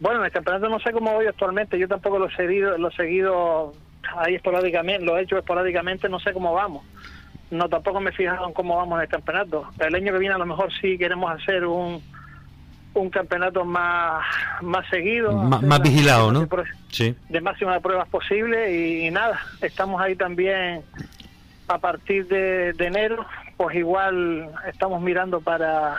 Bueno, 0.06 0.20
en 0.20 0.28
el 0.28 0.32
campeonato 0.32 0.70
no 0.70 0.80
sé 0.82 0.92
cómo 0.92 1.14
voy 1.14 1.26
actualmente, 1.26 1.80
yo 1.80 1.88
tampoco 1.88 2.20
lo 2.20 2.28
he 2.28 2.36
seguido, 2.36 2.78
lo 2.78 2.90
he 2.90 2.96
seguido 2.96 3.74
ahí 4.16 4.36
esporádicamente, 4.36 5.04
lo 5.04 5.18
he 5.18 5.24
hecho 5.24 5.36
esporádicamente, 5.36 6.08
no 6.08 6.20
sé 6.20 6.32
cómo 6.32 6.54
vamos. 6.54 6.84
No, 7.50 7.68
tampoco 7.70 8.00
me 8.00 8.12
he 8.12 8.14
fijado 8.14 8.46
en 8.46 8.54
cómo 8.54 8.78
vamos 8.78 8.98
en 9.00 9.02
el 9.02 9.08
campeonato. 9.08 9.68
El 9.80 9.96
año 9.96 10.14
que 10.14 10.20
viene 10.20 10.36
a 10.36 10.38
lo 10.38 10.46
mejor 10.46 10.72
sí 10.80 10.96
queremos 11.00 11.32
hacer 11.32 11.66
un, 11.66 12.04
un 12.94 13.10
campeonato 13.10 13.66
más, 13.66 14.24
más 14.62 14.88
seguido. 14.90 15.34
más 15.34 15.82
vigilado, 15.82 16.32
¿no? 16.32 16.48
sí. 16.92 17.16
De 17.30 17.42
máxima 17.42 17.74
de 17.74 17.82
pruebas 17.82 18.08
posible 18.08 18.78
y, 18.80 19.10
nada, 19.10 19.40
estamos 19.60 20.00
ahí 20.00 20.16
también 20.16 20.84
a 21.68 21.80
partir 21.80 22.28
de, 22.28 22.74
de 22.74 22.86
enero, 22.86 23.26
pues 23.58 23.76
igual 23.76 24.52
estamos 24.68 25.02
mirando 25.02 25.42
para 25.42 25.96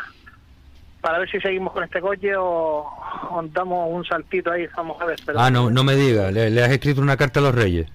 para 1.07 1.21
ver 1.21 1.31
si 1.31 1.39
seguimos 1.39 1.73
con 1.73 1.85
este 1.85 2.01
coche 2.01 2.33
o, 2.37 2.85
damos 3.53 3.89
un 3.93 4.05
saltito 4.05 4.51
ahí, 4.51 4.67
vamos 4.77 5.01
a 5.01 5.05
ver. 5.05 5.17
ah, 5.37 5.53
no, 5.53 5.71
no 5.71 5.85
me 5.85 5.95
diga, 5.95 6.33
¿Le, 6.33 6.61
has 6.61 6.73
escrito 6.73 7.01
una 7.01 7.17
carta 7.17 7.39
a 7.39 7.45
los 7.45 7.55
reyes? 7.55 7.87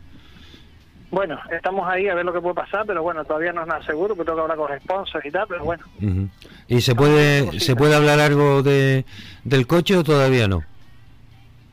Bueno, 1.10 1.38
estamos 1.52 1.86
ahí 1.90 2.08
a 2.08 2.16
ver 2.16 2.24
lo 2.24 2.32
que 2.32 2.40
puede 2.40 2.56
pasar, 2.56 2.86
pero 2.88 3.04
bueno, 3.04 3.26
todavía 3.26 3.52
no 3.52 3.64
es 3.64 3.68
nada 3.68 3.86
seguro, 3.86 4.16
que 4.16 4.24
tengo 4.24 4.38
que 4.38 4.42
hablar 4.44 4.58
con 4.58 4.80
sponsors 4.80 5.26
y 5.26 5.30
tal, 5.30 5.46
pero 5.46 5.66
bueno. 5.66 5.84
¿Y 6.70 6.80
se 6.80 6.96
puede 6.96 7.60
se 7.60 7.76
puede 7.76 7.96
hablar 7.96 8.22
algo 8.22 8.64
de, 8.64 9.04
del 9.44 9.68
coche 9.68 9.98
o 9.98 10.06
todavía 10.06 10.48
no? 10.48 10.64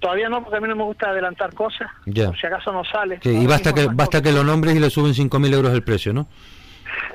Todavía 0.00 0.28
no, 0.28 0.42
porque 0.42 0.56
a 0.56 0.60
mí 0.60 0.66
no 0.66 0.74
me 0.74 0.82
gusta 0.82 1.10
adelantar 1.10 1.54
cosas. 1.54 1.88
Ya. 2.06 2.32
si 2.32 2.48
acaso 2.48 2.72
no 2.72 2.82
sale. 2.84 3.20
y 3.22 3.46
basta 3.46 3.72
que 3.72 3.86
basta 3.86 4.20
que 4.20 4.32
lo 4.32 4.42
nombres 4.42 4.74
y 4.74 4.80
le 4.80 4.90
suben 4.90 5.12
5.000 5.12 5.54
euros 5.54 5.72
el 5.72 5.84
precio, 5.84 6.12
¿no? 6.12 6.26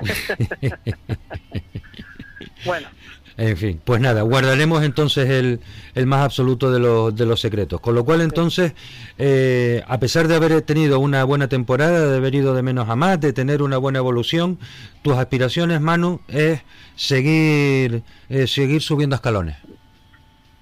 bueno. 2.64 2.88
En 3.36 3.56
fin, 3.56 3.80
pues 3.84 4.00
nada, 4.00 4.22
guardaremos 4.22 4.84
entonces 4.84 5.28
el, 5.28 5.60
el 5.94 6.06
más 6.06 6.24
absoluto 6.24 6.70
de 6.70 6.78
los, 6.78 7.16
de 7.16 7.26
los 7.26 7.40
secretos. 7.40 7.80
Con 7.80 7.96
lo 7.96 8.04
cual 8.04 8.20
entonces, 8.20 8.74
eh, 9.18 9.82
a 9.88 9.98
pesar 9.98 10.28
de 10.28 10.36
haber 10.36 10.62
tenido 10.62 11.00
una 11.00 11.24
buena 11.24 11.48
temporada, 11.48 12.08
de 12.08 12.16
haber 12.16 12.34
ido 12.36 12.54
de 12.54 12.62
menos 12.62 12.88
a 12.88 12.94
más, 12.94 13.20
de 13.20 13.32
tener 13.32 13.60
una 13.62 13.76
buena 13.76 13.98
evolución, 13.98 14.58
tus 15.02 15.14
aspiraciones, 15.14 15.80
Manu, 15.80 16.20
es 16.28 16.62
seguir, 16.94 18.04
eh, 18.28 18.46
seguir 18.46 18.82
subiendo 18.82 19.16
escalones. 19.16 19.56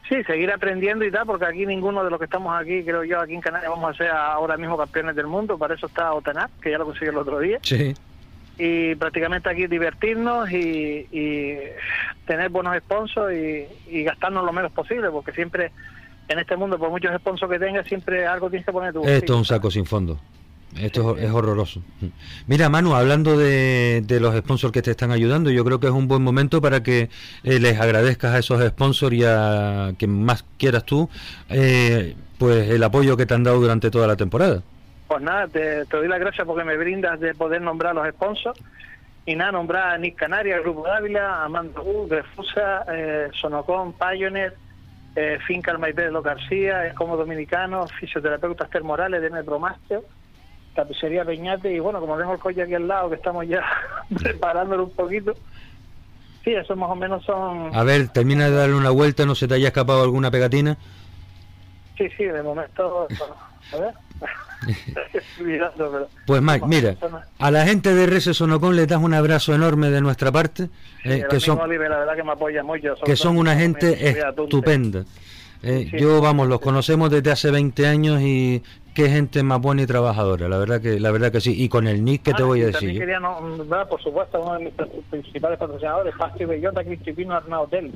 Sí, 0.09 0.23
seguir 0.25 0.51
aprendiendo 0.51 1.05
y 1.05 1.11
tal, 1.11 1.27
porque 1.27 1.45
aquí 1.45 1.67
ninguno 1.67 2.05
de 2.05 2.11
los 2.11 2.19
que 2.19 2.25
estamos 2.25 2.59
aquí, 2.59 2.83
creo 2.85 3.05
yo, 3.05 3.21
aquí 3.21 3.35
en 3.35 3.41
Canarias 3.41 3.71
vamos 3.71 3.95
a 3.95 3.97
ser 3.97 4.09
ahora 4.11 4.57
mismo 4.57 4.79
campeones 4.79 5.15
del 5.15 5.27
mundo, 5.27 5.59
para 5.59 5.75
eso 5.75 5.87
está 5.87 6.13
Otanar, 6.13 6.51
que 6.61 6.71
ya 6.71 6.79
lo 6.79 6.87
consiguió 6.87 7.13
el 7.13 7.19
otro 7.19 7.39
día. 7.39 7.59
Sí 7.63 7.95
y 8.59 8.95
prácticamente 8.95 9.49
aquí 9.49 9.67
divertirnos 9.67 10.51
y, 10.51 11.07
tener 12.27 12.51
buenos 12.51 12.77
sponsors 12.79 13.35
y, 13.35 14.03
gastarnos 14.05 14.45
lo 14.45 14.53
menos 14.53 14.73
posible, 14.73 15.11
porque 15.11 15.33
siempre 15.33 15.73
en 16.29 16.39
este 16.39 16.57
mundo, 16.57 16.79
por 16.79 16.91
muchos 16.91 17.15
sponsors 17.17 17.53
que 17.53 17.59
tengas, 17.59 17.87
siempre 17.87 18.27
algo 18.27 18.49
tienes 18.49 18.65
que 18.65 18.73
poner 18.73 18.93
tu 18.93 19.03
Esto 19.05 19.35
es 19.35 19.39
un 19.39 19.45
saco 19.45 19.71
sin 19.71 19.85
fondo. 19.85 20.19
Esto 20.81 21.19
es 21.19 21.31
horroroso. 21.31 21.83
Mira, 22.47 22.71
Manu, 22.71 22.95
hablando 22.95 23.37
de, 23.37 24.05
los 24.21 24.35
sponsors 24.39 24.73
que 24.73 24.81
te 24.81 24.93
están 24.93 25.11
ayudando, 25.11 25.51
yo 25.51 25.65
creo 25.65 25.81
que 25.81 25.87
es 25.89 25.93
un 25.93 26.09
buen 26.09 26.23
momento 26.23 26.63
para 26.63 26.83
que 26.83 27.11
eh, 27.45 27.59
les 27.59 27.79
agradezcas 27.79 28.35
a 28.35 28.39
esos 28.39 28.67
sponsors 28.69 29.15
y 29.15 29.25
a 29.25 29.93
quien 29.99 30.25
más 30.25 30.45
quieras 30.57 30.85
tú, 30.87 31.11
eh, 31.51 32.17
pues 32.39 32.71
el 32.71 32.83
apoyo 32.83 33.17
que 33.17 33.27
te 33.27 33.35
han 33.35 33.45
dado 33.45 33.61
durante 33.61 33.91
toda 33.91 34.07
la 34.07 34.17
temporada. 34.17 34.63
Pues 35.13 35.25
nada, 35.25 35.47
te, 35.47 35.85
doy 35.85 36.09
las 36.09 36.21
gracias 36.21 36.47
porque 36.47 36.65
me 36.65 36.75
brindas 36.75 37.21
de 37.21 37.35
poder 37.35 37.61
nombrar 37.61 37.95
los 37.95 38.09
sponsors. 38.15 38.59
Y 39.27 39.37
nada, 39.37 39.53
nombrar 39.53 39.91
a 39.91 39.99
Nick 39.99 40.17
Canaria, 40.17 40.59
Grupo 40.61 40.87
Dávila, 40.87 41.45
Amanda 41.45 41.83
U, 41.83 42.09
Grefusa, 42.09 42.87
eh, 42.91 43.29
Sonocon, 43.39 43.93
Pioneer, 43.93 44.57
eh, 45.15 45.39
Finca 45.47 45.77
Maipé 45.77 46.05
de 46.05 46.13
Lo 46.13 46.23
García, 46.23 46.95
Como 46.95 47.19
Dominicano, 47.19 47.87
Fisioterapeutas 47.89 48.71
Termorales 48.71 49.21
de 49.21 49.29
Metromaster, 49.29 50.01
Tapicería 50.75 51.27
Peñate, 51.27 51.71
y 51.71 51.79
bueno, 51.79 52.01
como 52.01 52.17
tengo 52.17 52.33
el 52.33 52.39
coche 52.39 52.63
aquí 52.63 52.73
al 52.73 52.89
lado, 52.89 53.11
que 53.11 53.17
estamos 53.17 53.47
ya 53.47 53.63
preparándolo 54.19 54.85
un 54.85 54.93
poquito. 54.93 55.35
Sí, 56.43 56.55
eso 56.55 56.75
más 56.75 56.89
o 56.89 56.97
menos 56.97 57.23
son... 57.27 57.69
A 57.77 57.83
ver, 57.85 58.09
termina 58.09 58.49
de 58.49 58.57
darle 58.57 58.77
una 58.77 58.89
vuelta, 58.89 59.27
¿no 59.27 59.35
se 59.35 59.47
te 59.47 59.57
haya 59.57 59.69
escapado 59.69 60.05
alguna 60.05 60.31
pegatina? 60.31 60.79
Sí, 61.97 62.09
sí, 62.17 62.25
de 62.25 62.43
momento... 62.43 63.09
A 63.73 63.77
ver. 63.77 63.95
pues 66.27 66.43
Mike, 66.43 66.67
mira, 66.67 66.97
a 67.39 67.51
la 67.51 67.65
gente 67.65 67.95
de 67.95 68.07
Reces 68.07 68.37
Sonocón 68.37 68.77
le 68.77 68.87
das 68.87 69.01
un 69.01 69.15
abrazo 69.15 69.55
enorme 69.55 69.91
de 69.91 70.01
nuestra 70.01 70.31
parte, 70.31 70.69
eh, 71.05 71.25
que, 71.29 71.41
son, 71.41 71.59
que, 73.05 73.17
son 73.17 73.39
una 73.39 73.57
gente 73.57 74.09
estupenda. 74.09 75.05
Eh, 75.63 75.91
yo, 75.99 76.21
vamos, 76.21 76.49
los 76.49 76.61
conocemos 76.61 77.11
desde 77.11 77.31
hace 77.31 77.51
20 77.51 77.87
años 77.87 78.21
y 78.21 78.63
qué 78.95 79.09
gente 79.09 79.43
más 79.43 79.61
buena 79.61 79.83
y 79.83 79.87
trabajadora, 79.87 80.49
la 80.49 80.59
verdad 80.59 80.81
que 80.81 80.99
la 80.99 81.11
verdad 81.11 81.31
que 81.31 81.41
sí. 81.41 81.63
Y 81.63 81.69
con 81.69 81.87
el 81.87 82.05
Nick, 82.05 82.23
¿qué 82.23 82.35
te 82.35 82.43
ah, 82.43 82.47
voy 82.47 82.63
a 82.63 82.67
decir? 82.67 82.99
Quería 82.99 83.21
nombrar, 83.21 83.89
por 83.89 84.03
supuesto, 84.03 84.41
uno 84.41 84.59
de 84.59 84.65
mis 84.65 84.75
principales 85.11 85.59
patrocinadores, 85.59 86.15
Pasto 86.17 86.43
y 86.43 86.47
Bellota, 86.47 86.85
Cristipino 86.85 87.35
Arnau 87.35 87.65
Hotel. 87.65 87.93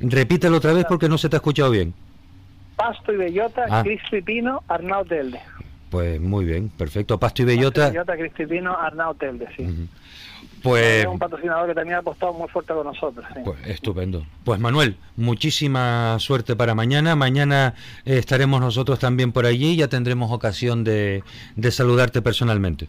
Repítelo 0.00 0.58
otra 0.58 0.72
vez 0.72 0.84
porque 0.88 1.08
no 1.08 1.18
se 1.18 1.28
te 1.28 1.36
ha 1.36 1.38
escuchado 1.38 1.70
bien. 1.70 1.94
Pasto 2.78 3.12
y 3.12 3.16
Bellota, 3.16 3.66
ah. 3.68 3.82
Cristipino 3.82 4.62
Arnau 4.68 5.04
Telde. 5.04 5.40
Pues 5.90 6.20
muy 6.20 6.44
bien, 6.44 6.68
perfecto. 6.68 7.18
Pasto 7.18 7.42
y 7.42 7.44
Bellota. 7.44 7.82
Pasto 7.82 7.88
y 7.88 7.98
Bellota, 7.98 8.16
Cristipino 8.16 8.78
Arnau 8.78 9.14
Telde, 9.16 9.48
sí. 9.56 9.88
Pues, 10.62 11.00
es 11.00 11.06
un 11.06 11.18
patrocinador 11.18 11.68
que 11.68 11.74
también 11.74 11.96
ha 11.96 11.98
apostado 12.00 12.32
muy 12.32 12.48
fuerte 12.48 12.72
con 12.72 12.86
nosotros. 12.86 13.26
Pues 13.44 13.66
estupendo. 13.66 14.24
Pues 14.44 14.60
Manuel, 14.60 14.96
muchísima 15.16 16.16
suerte 16.20 16.54
para 16.54 16.74
mañana. 16.74 17.16
Mañana 17.16 17.74
eh, 18.04 18.18
estaremos 18.18 18.60
nosotros 18.60 19.00
también 19.00 19.32
por 19.32 19.44
allí 19.44 19.72
y 19.72 19.76
ya 19.76 19.88
tendremos 19.88 20.30
ocasión 20.30 20.84
de, 20.84 21.22
saludarte 21.70 22.22
personalmente. 22.22 22.88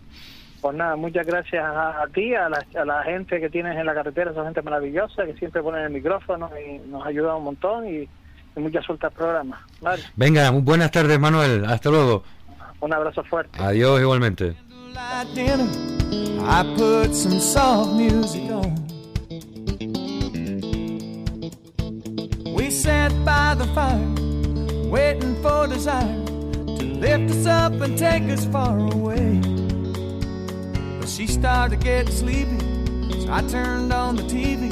Pues 0.62 0.76
nada, 0.76 0.96
muchas 0.98 1.26
gracias 1.26 1.64
a, 1.64 2.06
ti, 2.14 2.36
a 2.36 2.50
la, 2.50 2.64
a 2.80 2.86
la, 2.86 3.04
gente 3.04 3.40
que 3.40 3.50
tienes 3.50 3.78
en 3.78 3.86
la 3.86 3.94
carretera, 3.94 4.32
esa 4.32 4.44
gente 4.44 4.62
maravillosa 4.62 5.26
que 5.26 5.34
siempre 5.36 5.64
ponen 5.64 5.86
el 5.86 5.92
micrófono 5.92 6.50
y 6.60 6.80
nos 6.90 7.06
ayuda 7.08 7.36
un 7.36 7.46
montón 7.46 7.88
y, 7.88 8.10
mucha 8.60 8.82
suerte 8.82 9.08
al 9.08 9.12
programa. 9.12 9.66
Venga, 10.16 10.52
buenas 10.52 10.92
tardes 10.92 11.20
Manuel, 11.20 11.66
hasta 11.66 11.90
luego. 11.90 12.24
Un 12.82 12.94
abrazo 12.94 13.24
fuerte. 13.24 13.60
Adiós 13.62 14.00
igualmente. 14.00 14.56
I 16.42 16.64
put 16.78 17.14
some 17.14 17.40
soft 17.40 17.92
music 17.92 18.50
on. 18.52 18.76
We 22.56 22.70
sat 22.72 23.12
by 23.26 23.56
the 23.56 23.66
fire, 23.74 24.90
waiting 24.90 25.36
for 25.42 25.68
desire 25.68 26.26
to 26.26 26.84
lift 26.86 27.32
us 27.32 27.46
up 27.46 27.74
and 27.82 27.98
take 27.98 28.24
us 28.30 28.46
far 28.46 28.78
away. 28.78 29.40
But 31.00 31.10
she 31.10 31.28
started 31.28 31.82
getting 31.82 32.12
sleepy, 32.12 32.60
so 33.26 33.32
I 33.32 33.42
turned 33.48 33.92
on 33.94 34.16
the 34.16 34.24
TV. 34.24 34.72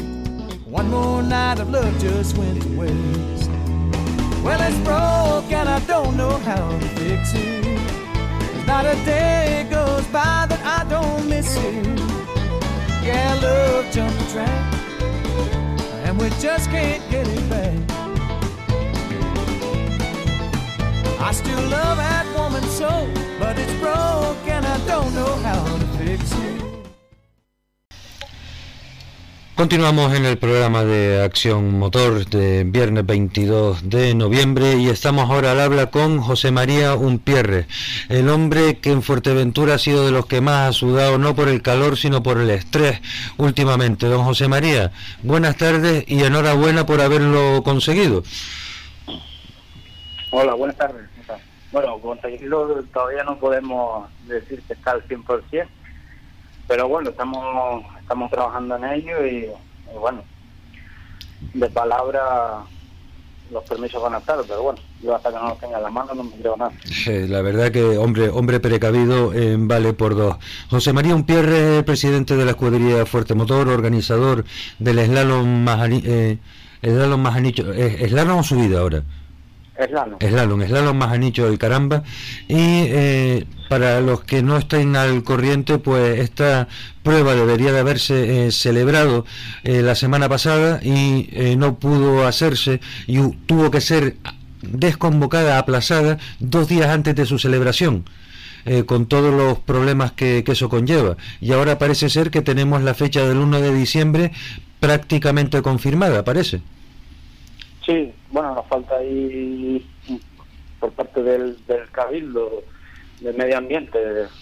One 0.66 0.90
more 0.90 1.24
night 1.24 1.60
of 1.60 1.70
love 1.70 1.98
just 2.00 2.38
went 2.38 2.62
to 2.62 2.78
waste. 2.78 3.50
Well, 4.48 4.62
it's 4.62 4.78
broke 4.78 5.52
and 5.52 5.68
I 5.68 5.80
don't 5.88 6.16
know 6.16 6.38
how 6.38 6.70
to 6.70 6.88
fix 6.96 7.34
it. 7.34 7.66
Not 8.66 8.86
a 8.86 8.96
day 9.04 9.68
goes 9.70 10.08
by 10.08 10.46
that 10.48 10.62
I 10.64 10.88
don't 10.88 11.28
miss 11.28 11.54
you. 11.58 11.82
Yeah, 13.06 13.38
love 13.44 13.92
jumped 13.92 14.18
the 14.18 14.26
track, 14.32 14.74
and 16.06 16.18
we 16.18 16.30
just 16.40 16.70
can't 16.70 17.04
get 17.12 17.28
it 17.28 17.50
back. 17.50 17.76
I 21.20 21.34
still 21.34 21.64
love 21.68 21.98
that 21.98 22.26
woman 22.38 22.64
so, 22.70 22.88
but 23.40 23.60
it's 23.60 23.74
broke 23.82 24.48
and 24.48 24.66
I 24.66 24.78
don't 24.88 25.14
know 25.14 25.36
how 25.44 25.78
to 25.78 25.88
fix 25.98 26.32
it. 26.32 26.67
Continuamos 29.58 30.14
en 30.14 30.24
el 30.24 30.38
programa 30.38 30.84
de 30.84 31.24
Acción 31.24 31.80
Motor 31.80 32.28
de 32.28 32.64
viernes 32.64 33.04
22 33.08 33.90
de 33.90 34.14
noviembre 34.14 34.76
y 34.76 34.88
estamos 34.88 35.32
ahora 35.32 35.54
al 35.54 35.60
habla 35.60 35.88
con 35.88 36.20
José 36.20 36.52
María 36.52 36.94
Umpierre, 36.94 37.66
el 38.08 38.30
hombre 38.30 38.78
que 38.78 38.92
en 38.92 39.02
Fuerteventura 39.02 39.74
ha 39.74 39.78
sido 39.80 40.06
de 40.06 40.12
los 40.12 40.28
que 40.28 40.42
más 40.42 40.70
ha 40.70 40.74
sudado 40.74 41.18
no 41.18 41.34
por 41.34 41.48
el 41.48 41.64
calor 41.64 41.98
sino 41.98 42.22
por 42.22 42.38
el 42.38 42.52
estrés 42.52 43.02
últimamente. 43.38 44.06
Don 44.06 44.24
José 44.24 44.48
María, 44.48 44.92
buenas 45.24 45.58
tardes 45.58 46.04
y 46.08 46.24
enhorabuena 46.24 46.86
por 46.86 47.02
haberlo 47.02 47.64
conseguido. 47.64 48.22
Hola, 50.30 50.54
buenas 50.54 50.78
tardes. 50.78 51.10
Bueno, 51.72 51.98
conseguirlo 51.98 52.84
todavía 52.94 53.24
no 53.24 53.40
podemos 53.40 54.08
decir 54.28 54.62
que 54.68 54.74
está 54.74 54.92
al 54.92 55.08
100%, 55.08 55.68
pero 56.68 56.88
bueno, 56.88 57.10
estamos 57.10 57.84
estamos 58.08 58.32
trabajando 58.32 58.78
en 58.78 58.86
ello 58.86 59.26
y, 59.26 59.48
bueno, 60.00 60.24
de 61.54 61.70
palabra 61.70 62.64
los 63.52 63.62
permisos 63.66 64.02
van 64.02 64.16
a 64.16 64.20
estar, 64.20 64.38
pero 64.48 64.64
bueno, 64.64 64.80
yo 65.04 65.14
hasta 65.14 65.30
que 65.30 65.36
no 65.36 65.50
los 65.50 65.60
tenga 65.60 65.76
en 65.76 65.84
la 65.84 65.90
mano 65.90 66.14
no 66.16 66.24
me 66.24 66.32
creo 66.32 66.56
nada. 66.56 66.72
la 67.06 67.42
verdad 67.42 67.70
que 67.70 67.98
hombre 67.98 68.30
hombre 68.30 68.62
precavido 68.62 69.34
eh, 69.34 69.58
vale 69.60 69.92
por 69.92 70.16
dos. 70.16 70.38
José 70.70 70.94
María 70.94 71.16
Unpierre, 71.16 71.84
presidente 71.84 72.38
de 72.38 72.46
la 72.46 72.52
escudería 72.52 73.06
Fuerte 73.06 73.36
Motor, 73.36 73.68
organizador 73.68 74.46
del 74.80 75.06
slalom 75.06 75.66
más 75.66 75.90
eh, 75.92 76.38
slalom 76.82 77.22
más 77.22 77.36
anillo, 77.36 77.74
eh, 77.74 78.08
slalom 78.08 78.42
subida 78.42 78.80
ahora. 78.80 79.04
Slalom. 79.78 80.20
Slalom, 80.20 80.62
slalom 80.66 80.98
más 80.98 81.12
anillo 81.12 81.46
del 81.46 81.60
caramba. 81.60 82.04
Y 82.48 82.56
eh, 82.58 83.46
para 83.70 84.02
los 84.02 84.24
que 84.24 84.42
no 84.42 84.58
estén 84.58 84.96
al 84.96 85.24
corriente, 85.24 85.78
pues 85.78 86.20
esta 86.20 86.68
prueba 87.04 87.36
debería 87.36 87.72
de 87.72 87.80
haberse 87.80 88.48
eh, 88.48 88.52
celebrado 88.52 89.26
eh, 89.64 89.82
la 89.82 89.96
semana 89.96 90.28
pasada 90.28 90.80
y 90.84 91.56
no 91.58 91.78
pudo 91.78 92.26
hacerse 92.26 92.80
y 93.06 93.20
tuvo 93.46 93.72
que 93.72 93.82
ser 93.82 94.16
desconvocada, 94.62 95.60
aplazada 95.60 96.18
dos 96.40 96.68
días 96.68 96.90
antes 96.90 97.16
de 97.16 97.26
su 97.26 97.38
celebración. 97.38 98.06
con 98.86 99.06
todos 99.06 99.34
los 99.34 99.60
problemas 99.60 100.12
que, 100.12 100.44
que, 100.44 100.52
eso 100.52 100.68
conlleva. 100.68 101.16
Y 101.40 101.54
ahora 101.54 101.78
parece 101.78 102.10
ser 102.10 102.32
que 102.32 102.42
tenemos 102.42 102.82
la 102.84 102.94
fecha 102.94 103.26
del 103.26 103.38
1 103.38 103.62
de 103.62 103.74
diciembre 103.74 104.32
prácticamente 104.82 105.62
confirmada, 105.62 106.26
parece. 106.26 106.60
Sí, 107.86 108.12
bueno, 108.38 108.54
nos 108.54 108.68
falta 108.68 108.98
ahí 108.98 109.84
por 110.80 110.92
parte 110.92 111.24
del, 111.24 111.66
del 111.66 111.90
Cabildo 111.90 112.62
del 113.20 113.36
Medio 113.36 113.58
Ambiente, 113.58 113.98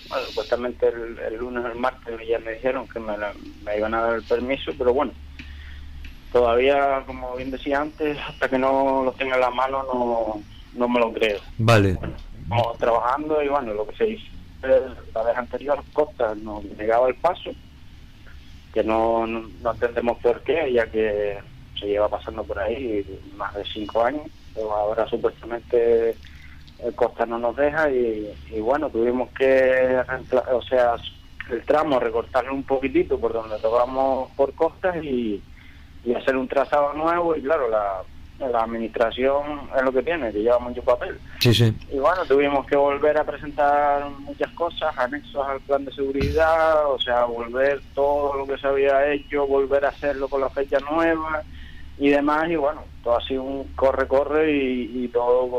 bueno, 0.10 0.26
supuestamente 0.26 0.90
el, 0.90 1.38
lunes 1.38 1.64
o 1.64 1.68
el 1.70 1.80
martes 1.80 2.20
ya 2.28 2.40
me 2.40 2.56
dijeron 2.56 2.90
que 2.90 3.00
me, 3.00 3.14
me 3.64 3.78
iban 3.78 3.94
a 3.94 4.02
dar 4.02 4.16
el 4.16 4.24
permiso, 4.24 4.74
pero 4.78 4.94
bueno, 4.94 5.14
todavía, 6.34 7.04
como 7.06 7.38
bien 7.38 7.52
decía 7.52 7.80
antes, 7.80 8.18
hasta 8.28 8.50
que 8.50 8.58
no 8.58 9.04
lo 9.06 9.14
tenga 9.14 9.36
en 9.36 9.42
la 9.42 9.52
mano 9.52 9.84
no, 9.84 10.42
no 10.74 10.90
me 10.90 11.00
lo 11.00 11.14
creo. 11.14 11.40
Vale. 11.58 11.98
estamos 12.44 12.78
trabajando 12.78 13.42
y 13.42 13.48
bueno, 13.48 13.74
lo 13.74 13.88
que 13.88 13.96
se 13.96 14.10
hizo 14.10 14.26
la 15.14 15.24
vez 15.24 15.38
anterior, 15.38 15.82
Costa 15.94 16.36
nos 16.36 16.66
negaba 16.66 17.08
el 17.08 17.16
paso, 17.16 17.52
que 18.74 18.84
no, 18.84 19.26
no, 19.26 19.72
entendemos 19.72 20.18
por 20.18 20.42
qué, 20.42 20.74
ya 20.74 20.86
que 20.88 21.38
se 21.80 21.88
lleva 21.88 22.10
pasando 22.10 22.44
por 22.44 22.60
ahí 22.60 23.06
más 23.36 23.54
de 23.56 23.64
cinco 23.66 24.04
años, 24.04 24.24
pero 24.54 24.72
ahora 24.72 25.08
supuestamente 25.08 26.16
el 26.80 26.96
Costa 26.96 27.26
no 27.26 27.40
nos 27.40 27.56
deja 27.56 27.90
y, 27.90 28.60
bueno, 28.60 28.90
tuvimos 28.90 29.30
que, 29.32 30.02
o 30.52 30.62
sea, 30.62 30.96
el 31.50 31.64
tramo 31.64 32.00
recortarlo 32.00 32.54
un 32.54 32.64
poquitito 32.64 33.20
por 33.20 33.34
donde 33.34 33.58
tocamos 33.60 34.32
por 34.32 34.54
costas 34.54 34.96
y, 35.04 35.42
y 36.04 36.14
hacer 36.14 36.36
un 36.36 36.48
trazado 36.48 36.94
nuevo 36.94 37.36
y 37.36 37.42
claro, 37.42 37.70
la 37.70 38.04
la 38.40 38.64
administración 38.64 39.70
es 39.76 39.82
lo 39.82 39.92
que 39.94 40.04
tiene, 40.04 40.32
que 40.32 40.42
lleva 40.42 40.60
mucho 40.60 40.82
papel. 40.84 41.18
Sí, 41.40 41.54
sí. 41.54 41.74
Y 41.92 41.98
bueno, 41.98 42.26
tuvimos 42.28 42.66
que 42.66 42.76
volver 42.76 43.18
a 43.18 43.24
presentar 43.24 44.10
muchas 44.20 44.52
cosas, 44.52 44.98
anexos 44.98 45.48
al 45.48 45.62
plan 45.62 45.86
de 45.86 45.94
seguridad, 45.94 46.92
o 46.92 47.00
sea, 47.00 47.26
volver 47.26 47.82
todo 47.94 48.34
lo 48.36 48.46
que 48.46 48.58
se 48.58 48.68
había 48.68 49.12
hecho, 49.12 49.48
volver 49.48 49.86
a 49.86 49.90
hacerlo 49.90 50.28
con 50.28 50.42
la 50.42 50.50
fecha 50.50 50.80
nueva 50.80 51.44
y 51.98 52.10
demás. 52.10 52.50
Y 52.50 52.56
bueno, 52.56 52.84
todo 53.04 53.18
ha 53.18 53.28
sido 53.28 53.44
un 53.44 53.64
corre-corre 53.76 54.52
y, 54.52 55.08
todo 55.10 55.50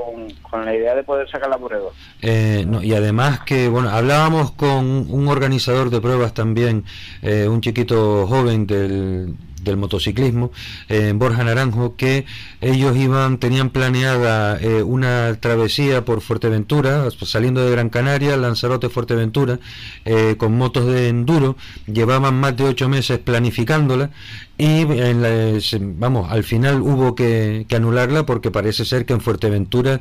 con, 0.42 0.64
la 0.64 0.74
idea 0.74 0.94
de 0.94 1.02
poder 1.02 1.30
sacar 1.30 1.48
la 1.48 1.58
prueba. 1.58 1.90
Eh, 2.22 2.66
y 2.82 2.92
además 2.92 3.40
que, 3.40 3.68
bueno, 3.68 3.88
hablábamos 3.90 4.52
con 4.52 5.10
un 5.10 5.28
organizador 5.28 5.90
de 5.90 6.00
pruebas 6.00 6.34
también, 6.34 6.84
eh, 7.22 7.46
un 7.48 7.60
chiquito 7.60 8.26
joven 8.26 8.66
del 8.66 9.36
del 9.66 9.76
motociclismo, 9.76 10.50
en 10.88 11.04
eh, 11.04 11.12
Borja 11.12 11.44
Naranjo, 11.44 11.96
que 11.96 12.24
ellos 12.62 12.96
iban, 12.96 13.38
tenían 13.38 13.68
planeada 13.70 14.58
eh, 14.58 14.82
una 14.82 15.36
travesía 15.38 16.04
por 16.04 16.22
Fuerteventura, 16.22 17.10
saliendo 17.10 17.62
de 17.62 17.70
Gran 17.70 17.90
Canaria, 17.90 18.36
Lanzarote, 18.38 18.88
Fuerteventura, 18.88 19.58
eh, 20.04 20.36
con 20.38 20.56
motos 20.56 20.86
de 20.86 21.08
enduro, 21.08 21.56
llevaban 21.86 22.34
más 22.34 22.56
de 22.56 22.64
ocho 22.64 22.88
meses 22.88 23.18
planificándola 23.18 24.10
y 24.58 24.82
en 24.82 26.00
vamos, 26.00 26.30
al 26.30 26.44
final 26.44 26.80
hubo 26.80 27.14
que, 27.14 27.66
anularla 27.74 28.24
porque 28.24 28.50
parece 28.50 28.84
ser 28.84 29.04
que 29.04 29.12
en 29.12 29.20
Fuerteventura 29.20 30.00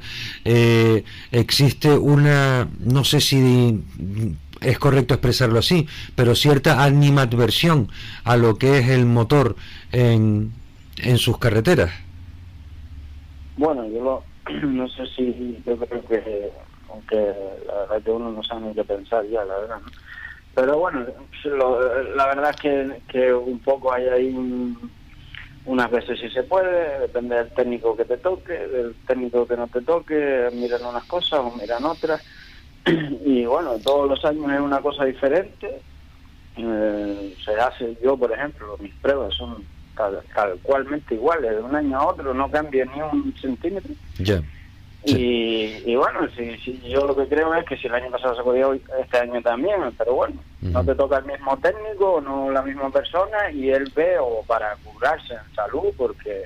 existe 1.31 1.91
una, 1.97 2.67
no 2.79 3.03
sé 3.03 3.19
si 3.19 3.83
es 4.61 4.79
correcto 4.79 5.13
expresarlo 5.13 5.59
así, 5.59 5.87
pero 6.15 6.35
cierta 6.35 6.83
animadversión 6.83 7.89
a 8.23 8.37
lo 8.37 8.55
que 8.55 8.79
es 8.79 8.89
el 8.89 9.05
motor 9.05 9.55
en, 9.91 10.53
en 10.97 11.17
sus 11.17 11.37
carreteras. 11.37 11.91
Bueno, 13.57 13.87
yo 13.87 14.23
no 14.63 14.87
sé 14.89 15.05
si, 15.15 15.61
yo 15.65 15.77
creo 15.77 16.05
que, 16.05 16.51
aunque 16.89 17.33
la 17.67 17.73
verdad 17.81 18.01
que 18.03 18.11
uno 18.11 18.31
no 18.31 18.43
sabe 18.43 18.67
ni 18.67 18.73
qué 18.73 18.83
pensar 18.83 19.25
ya, 19.27 19.43
la 19.45 19.57
verdad, 19.57 19.77
Pero 20.55 20.79
bueno, 20.79 21.05
la 22.15 22.27
verdad 22.27 22.55
es 22.63 23.03
que, 23.07 23.33
un 23.33 23.59
poco 23.59 23.91
hay 23.93 24.07
ahí 24.07 24.33
unas 25.65 25.91
veces 25.91 26.19
si 26.19 26.29
se 26.29 26.43
puede, 26.43 26.99
depende 26.99 27.35
del 27.35 27.49
técnico 27.49 27.97
que 27.97 28.05
te 28.05 28.17
toque, 28.17 28.53
del 28.53 28.95
técnico 29.05 29.45
que 29.45 29.57
no 29.57 29.67
te 29.67 29.81
toque, 29.81 30.49
miran 30.53 30.85
unas 30.85 31.03
cosas 31.05 31.39
o 31.39 31.51
miran 31.59 31.83
otras 31.83 32.23
y 33.25 33.45
bueno, 33.45 33.77
todos 33.83 34.09
los 34.09 34.23
años 34.23 34.51
es 34.51 34.59
una 34.59 34.79
cosa 34.79 35.05
diferente. 35.05 35.81
Eh, 36.57 37.35
se 37.43 37.51
hace, 37.55 37.97
yo 38.01 38.15
por 38.15 38.31
ejemplo, 38.31 38.77
mis 38.79 38.93
pruebas 38.95 39.33
son 39.33 39.65
tal, 39.95 40.21
cualmente 40.63 41.15
iguales, 41.15 41.51
de 41.51 41.61
un 41.61 41.75
año 41.75 41.99
a 41.99 42.07
otro 42.07 42.33
no 42.33 42.49
cambia 42.49 42.85
ni 42.85 43.01
un 43.01 43.33
centímetro. 43.41 43.93
Ya. 45.05 45.17
Y, 45.17 45.95
bueno, 45.95 46.21
si, 46.35 46.81
yo 46.87 47.05
lo 47.05 47.15
que 47.15 47.27
creo 47.27 47.53
es 47.53 47.65
que 47.65 47.77
si 47.77 47.87
el 47.87 47.95
año 47.95 48.11
pasado 48.11 48.35
se 48.35 48.43
podía, 48.43 48.67
este 48.99 49.17
año 49.17 49.41
también, 49.41 49.79
pero 49.97 50.15
bueno, 50.15 50.35
no 50.61 50.83
te 50.83 50.95
toca 50.95 51.17
el 51.17 51.25
mismo 51.25 51.57
técnico, 51.57 52.21
no 52.21 52.51
la 52.51 52.61
misma 52.61 52.89
persona, 52.89 53.51
y 53.51 53.69
él 53.69 53.91
ve 53.95 54.17
o 54.19 54.43
para 54.47 54.75
curarse 54.77 55.33
en 55.33 55.55
salud, 55.55 55.93
porque 55.95 56.45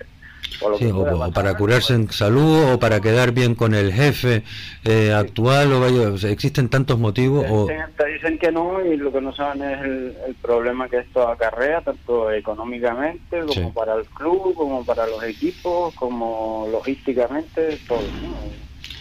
o, 0.62 1.32
para 1.32 1.56
curarse 1.56 1.94
en 1.94 2.12
salud 2.12 2.74
o 2.74 2.80
para 2.80 3.00
quedar 3.00 3.32
bien 3.32 3.56
con 3.56 3.74
el 3.74 3.94
jefe 3.94 4.44
eh, 4.84 5.14
actual 5.14 5.74
o 5.74 5.80
vaya, 5.80 6.30
existen 6.30 6.70
tantos 6.70 7.00
motivos 7.00 7.46
o... 7.50 7.68
te 7.68 8.06
dicen 8.06 8.38
que 8.38 8.52
no 8.52 8.84
y 8.84 8.98
lo 8.98 9.12
que 9.12 9.22
no 9.22 9.34
saben 9.34 9.64
es 9.64 9.82
el, 9.82 10.36
problema 10.42 10.88
que 10.88 11.00
esto 11.00 11.28
acarrea 11.28 11.82
tanto 11.82 12.32
económicamente 12.32 13.42
como 13.46 13.74
para 13.74 13.96
el 13.96 14.06
club 14.06 14.54
como 14.56 14.86
para 14.86 15.06
los 15.06 15.24
equipos 15.24 15.94
como 15.96 16.68
logísticamente 16.72 17.78
todo 17.88 18.02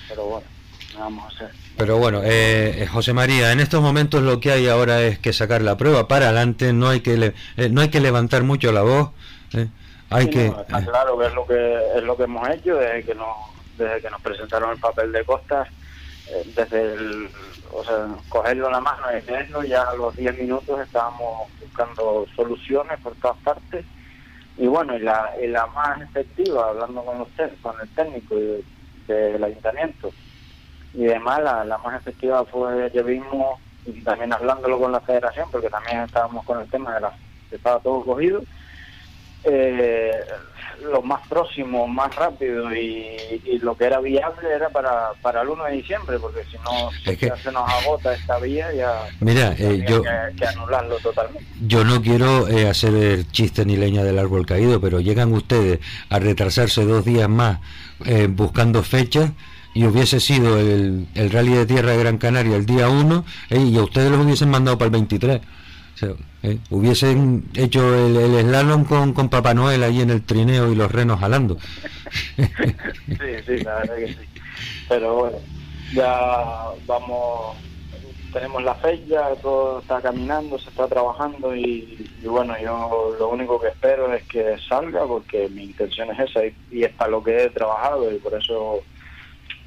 pero 0.08 0.24
bueno 0.24 0.46
vamos 0.98 1.24
a 1.24 1.28
hacer 1.28 1.50
pero 1.76 1.96
bueno, 1.96 2.22
eh, 2.24 2.88
José 2.90 3.12
María, 3.12 3.52
en 3.52 3.60
estos 3.60 3.80
momentos 3.80 4.20
lo 4.20 4.40
que 4.40 4.50
hay 4.50 4.66
ahora 4.66 5.00
es 5.02 5.20
que 5.20 5.32
sacar 5.32 5.62
la 5.62 5.76
prueba. 5.76 6.08
Para 6.08 6.26
adelante, 6.26 6.72
no 6.72 6.88
hay 6.88 7.02
que 7.02 7.32
eh, 7.56 7.68
no 7.68 7.82
hay 7.82 7.88
que 7.88 8.00
levantar 8.00 8.42
mucho 8.42 8.72
la 8.72 8.82
voz. 8.82 9.10
Eh 9.52 9.68
hay 10.10 10.30
que 10.30 10.46
está 10.46 10.84
claro 10.84 11.18
que 11.18 11.26
es 11.26 11.34
lo 11.34 11.46
que 11.46 11.78
es 11.96 12.02
lo 12.02 12.16
que 12.16 12.22
hemos 12.24 12.48
hecho 12.48 12.76
desde 12.76 13.04
que 13.04 13.14
nos 13.14 13.36
desde 13.76 14.00
que 14.00 14.10
nos 14.10 14.20
presentaron 14.22 14.70
el 14.70 14.78
papel 14.78 15.12
de 15.12 15.24
costas 15.24 15.68
eh, 16.30 16.52
desde 16.56 16.94
el 16.94 17.30
o 17.72 17.84
sea 17.84 18.08
cogerlo 18.28 18.66
en 18.66 18.72
la 18.72 18.80
mano 18.80 19.06
y 19.16 19.20
verlo 19.26 19.62
ya 19.62 19.82
a 19.82 19.94
los 19.94 20.16
10 20.16 20.38
minutos 20.38 20.80
estábamos 20.80 21.48
buscando 21.60 22.26
soluciones 22.34 22.98
por 23.00 23.14
todas 23.16 23.36
partes. 23.38 23.84
Y 24.56 24.66
bueno 24.66 24.96
y 24.96 25.00
la, 25.00 25.32
la 25.46 25.66
más 25.68 26.00
efectiva 26.00 26.70
hablando 26.70 27.04
con 27.04 27.20
usted 27.20 27.52
con 27.62 27.74
el 27.80 27.88
técnico 27.90 28.34
del 29.06 29.44
ayuntamiento 29.44 30.10
y 30.94 31.04
demás 31.04 31.40
la, 31.42 31.64
la 31.64 31.78
más 31.78 32.00
efectiva 32.00 32.44
fue 32.44 32.90
que 32.90 33.02
vimos 33.02 33.60
y 33.86 34.00
también 34.02 34.32
hablándolo 34.32 34.80
con 34.80 34.90
la 34.90 35.00
federación 35.00 35.48
porque 35.52 35.70
también 35.70 36.00
estábamos 36.00 36.44
con 36.44 36.60
el 36.60 36.68
tema 36.68 36.94
de 36.94 37.02
la 37.02 37.12
estaba 37.50 37.78
todo 37.78 38.04
cogido 38.04 38.42
eh, 39.44 40.12
lo 40.82 41.02
más 41.02 41.26
próximo, 41.28 41.86
más 41.86 42.14
rápido 42.14 42.74
y, 42.74 43.16
lo 43.60 43.76
que 43.76 43.84
era 43.84 44.00
viable 44.00 44.48
era 44.54 44.68
para, 44.68 45.10
para 45.20 45.42
el 45.42 45.48
1 45.48 45.64
de 45.64 45.72
diciembre, 45.72 46.18
porque 46.18 46.44
si 46.44 46.56
no 46.58 46.90
se 47.36 47.52
nos 47.52 47.68
agota 47.68 48.14
esta 48.14 48.38
vía 48.38 48.72
ya 48.72 49.08
Mira, 49.20 49.54
eh, 49.58 49.84
yo, 49.88 50.02
que, 50.02 50.46
anularlo 50.46 50.96
totalmente. 50.98 51.44
Yo 51.66 51.84
no 51.84 52.00
quiero 52.00 52.48
eh, 52.48 52.68
hacer 52.68 52.94
el 52.94 53.30
chiste 53.30 53.64
ni 53.64 53.76
leña 53.76 54.04
del 54.04 54.18
árbol 54.18 54.46
caído, 54.46 54.80
pero 54.80 55.00
llegan 55.00 55.32
ustedes 55.32 55.80
a 56.08 56.18
retrasarse 56.18 56.84
dos 56.84 57.04
días 57.04 57.28
más 57.28 57.58
eh, 58.04 58.28
buscando 58.30 58.82
fechas 58.82 59.32
y 59.74 59.84
hubiese 59.84 60.20
sido 60.20 60.58
el, 60.58 61.08
el 61.14 61.30
rally 61.30 61.54
de 61.54 61.66
tierra 61.66 61.92
de 61.92 61.98
Gran 61.98 62.18
Canaria 62.18 62.56
el 62.56 62.66
día 62.66 62.88
1 62.88 63.24
y 63.50 63.76
a 63.76 63.82
ustedes 63.82 64.10
los 64.10 64.24
hubiesen 64.24 64.50
mandado 64.50 64.78
para 64.78 64.86
el 64.86 64.92
23. 64.92 65.40
Hubiesen 66.70 67.44
hecho 67.54 67.94
el, 67.94 68.16
el 68.16 68.46
slalom 68.46 68.84
con, 68.84 69.12
con 69.12 69.28
Papá 69.28 69.54
Noel 69.54 69.82
ahí 69.82 70.00
en 70.00 70.10
el 70.10 70.22
trineo 70.22 70.70
y 70.70 70.74
los 70.74 70.90
renos 70.90 71.20
jalando. 71.20 71.58
sí, 72.36 72.46
sí, 73.46 73.58
la 73.58 73.76
verdad 73.76 73.96
que 73.96 74.08
sí. 74.08 74.28
Pero 74.88 75.14
bueno, 75.14 75.38
ya 75.92 76.70
vamos, 76.86 77.56
tenemos 78.32 78.62
la 78.62 78.74
fecha, 78.76 79.34
todo 79.42 79.80
está 79.80 80.00
caminando, 80.00 80.58
se 80.58 80.70
está 80.70 80.86
trabajando 80.86 81.54
y, 81.54 82.08
bueno, 82.24 82.54
yo 82.62 83.16
lo 83.18 83.28
único 83.28 83.60
que 83.60 83.68
espero 83.68 84.12
es 84.14 84.22
que 84.24 84.56
salga 84.68 85.06
porque 85.06 85.48
mi 85.48 85.64
intención 85.64 86.10
es 86.10 86.30
esa 86.30 86.46
y, 86.46 86.54
y 86.70 86.84
es 86.84 86.92
para 86.92 87.10
lo 87.10 87.22
que 87.22 87.44
he 87.44 87.50
trabajado 87.50 88.12
y 88.12 88.18
por 88.18 88.34
eso 88.34 88.82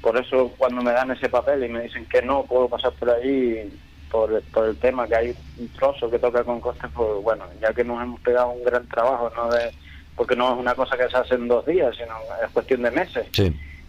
por 0.00 0.16
eso 0.16 0.52
cuando 0.58 0.82
me 0.82 0.92
dan 0.92 1.12
ese 1.12 1.28
papel 1.28 1.64
y 1.64 1.68
me 1.68 1.82
dicen 1.82 2.04
que 2.06 2.20
no 2.22 2.42
puedo 2.42 2.68
pasar 2.68 2.92
por 2.92 3.10
ahí 3.10 3.70
por, 4.12 4.42
por 4.52 4.66
el 4.66 4.76
tema 4.76 5.08
que 5.08 5.16
hay 5.16 5.34
un 5.58 5.68
trozo 5.70 6.10
que 6.10 6.18
toca 6.18 6.44
con 6.44 6.60
costes, 6.60 6.90
pues 6.94 7.22
bueno, 7.22 7.44
ya 7.60 7.72
que 7.72 7.82
nos 7.82 8.00
hemos 8.02 8.20
pegado 8.20 8.50
un 8.50 8.62
gran 8.62 8.86
trabajo, 8.86 9.32
no 9.34 9.50
de 9.50 9.72
porque 10.14 10.36
no 10.36 10.52
es 10.52 10.60
una 10.60 10.74
cosa 10.74 10.96
que 10.96 11.08
se 11.08 11.16
hace 11.16 11.34
en 11.34 11.48
dos 11.48 11.64
días, 11.64 11.96
sino 11.96 12.14
es 12.44 12.50
cuestión 12.52 12.82
de 12.82 12.90
meses. 12.90 13.26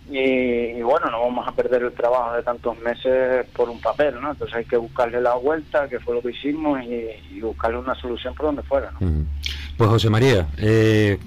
Y, 0.09 0.81
bueno, 0.81 1.09
no 1.11 1.21
vamos 1.21 1.47
a 1.47 1.51
perder 1.51 1.83
el 1.83 1.91
trabajo 1.93 2.35
de 2.35 2.43
tantos 2.43 2.79
meses 2.79 3.45
por 3.53 3.69
un 3.69 3.79
papel, 3.81 4.15
¿no? 4.21 4.31
Entonces 4.31 4.55
hay 4.55 4.65
que 4.65 4.77
buscarle 4.77 5.21
la 5.21 5.35
vuelta, 5.35 5.87
que 5.89 5.99
fue 5.99 6.15
lo 6.15 6.21
que 6.21 6.31
hicimos, 6.31 6.79
y, 6.83 7.39
buscarle 7.41 7.77
una 7.77 7.95
solución 7.95 8.33
por 8.35 8.47
donde 8.47 8.63
fuera, 8.63 8.91
¿no? 8.99 9.25
Pues 9.77 9.89
José 9.89 10.09
María, 10.09 10.47
eh, 10.57 11.19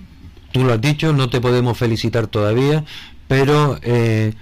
tú 0.53 0.65
lo 0.65 0.73
has 0.73 0.81
dicho, 0.81 1.13
no 1.13 1.29
te 1.29 1.41
podemos 1.41 1.77
felicitar 1.77 2.27
todavía, 2.27 2.85
pero 3.29 3.79
eh, 3.83 4.33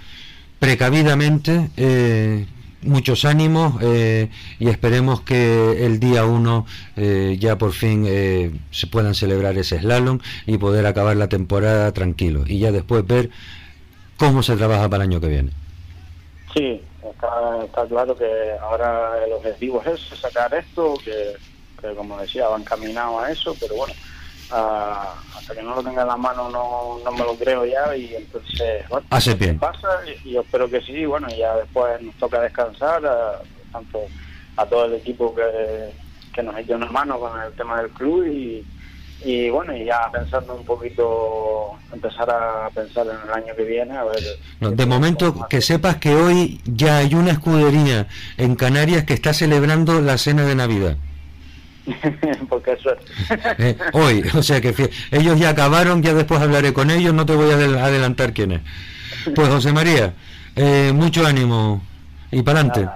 precavidamente 0.59 1.69
eh, 1.75 2.45
muchos 2.85 3.25
ánimos 3.25 3.81
eh, 3.81 4.29
y 4.59 4.69
esperemos 4.69 5.21
que 5.21 5.85
el 5.85 5.99
día 5.99 6.25
1 6.25 6.65
eh, 6.95 7.37
ya 7.39 7.57
por 7.57 7.73
fin 7.73 8.05
eh, 8.07 8.51
se 8.71 8.87
puedan 8.87 9.15
celebrar 9.15 9.57
ese 9.57 9.79
slalom 9.79 10.19
y 10.45 10.57
poder 10.57 10.85
acabar 10.85 11.17
la 11.17 11.27
temporada 11.27 11.91
tranquilo 11.91 12.43
y 12.45 12.59
ya 12.59 12.71
después 12.71 13.05
ver 13.05 13.29
cómo 14.17 14.43
se 14.43 14.55
trabaja 14.55 14.87
para 14.89 15.03
el 15.03 15.11
año 15.11 15.21
que 15.21 15.27
viene. 15.27 15.51
Sí, 16.53 16.81
está, 17.03 17.85
claro 17.87 18.15
que 18.15 18.25
ahora 18.61 19.25
el 19.25 19.33
objetivo 19.33 19.83
es 19.85 19.99
sacar 20.19 20.53
esto, 20.53 20.93
que, 21.03 21.35
como 21.95 22.17
decía, 22.17 22.47
van 22.47 22.63
caminados 22.63 23.23
a 23.23 23.31
eso, 23.31 23.55
pero 23.59 23.75
bueno, 23.75 23.93
hasta 24.51 25.55
que 25.55 25.63
no 25.63 25.75
lo 25.75 25.83
tenga 25.83 26.03
en 26.03 26.07
la 26.07 26.17
mano 26.17 26.49
no, 26.49 26.99
no 27.03 27.11
me 27.11 27.19
lo 27.19 27.35
creo 27.35 27.65
ya 27.65 27.95
y 27.95 28.15
entonces 28.15 28.87
bueno 28.89 29.05
hace 29.09 29.33
bien 29.33 29.57
pasa 29.57 29.87
y, 30.23 30.31
yo 30.31 30.41
espero 30.41 30.69
que 30.69 30.81
sí 30.81 31.05
bueno 31.05 31.27
ya 31.29 31.55
después 31.55 32.01
nos 32.01 32.15
toca 32.15 32.41
descansar 32.41 33.01
tanto 33.71 34.01
a 34.57 34.65
todo 34.65 34.85
el 34.85 34.93
equipo 34.95 35.33
que, 35.35 35.91
que 36.33 36.43
nos 36.43 36.57
echó 36.57 36.75
una 36.75 36.87
mano 36.87 37.19
con 37.19 37.41
el 37.41 37.51
tema 37.53 37.81
del 37.81 37.91
club 37.91 38.25
y, 38.25 38.65
y 39.23 39.49
bueno, 39.49 39.75
y 39.75 39.85
ya 39.85 40.09
pensando 40.11 40.55
un 40.55 40.65
poquito, 40.65 41.71
empezar 41.91 42.29
a 42.29 42.69
pensar 42.69 43.07
en 43.07 43.27
el 43.27 43.33
año 43.33 43.55
que 43.55 43.63
viene, 43.63 43.97
a 43.97 44.03
ver. 44.03 44.75
de 44.75 44.85
momento, 44.85 45.47
que 45.49 45.61
sepas 45.61 45.97
que 45.97 46.15
hoy 46.15 46.61
ya 46.65 46.97
hay 46.97 47.15
una 47.15 47.31
escudería 47.31 48.07
en 48.37 48.55
Canarias 48.55 49.05
que 49.05 49.13
está 49.13 49.33
celebrando 49.33 50.01
la 50.01 50.17
cena 50.17 50.43
de 50.43 50.55
Navidad. 50.55 50.97
Eh, 53.57 53.77
hoy, 53.93 54.23
o 54.33 54.41
sea 54.41 54.59
que 54.61 54.73
ellos 55.11 55.39
ya 55.39 55.49
acabaron, 55.49 56.01
ya 56.01 56.13
después 56.13 56.41
hablaré 56.41 56.73
con 56.73 56.89
ellos, 56.89 57.13
no 57.13 57.25
te 57.25 57.35
voy 57.35 57.51
a 57.51 57.85
adelantar 57.85 58.33
quién 58.33 58.53
es. 58.53 58.61
Pues 59.35 59.49
José 59.49 59.71
María, 59.71 60.13
eh, 60.55 60.91
mucho 60.93 61.25
ánimo 61.25 61.83
y 62.31 62.41
para 62.41 62.61
adelante. 62.61 62.87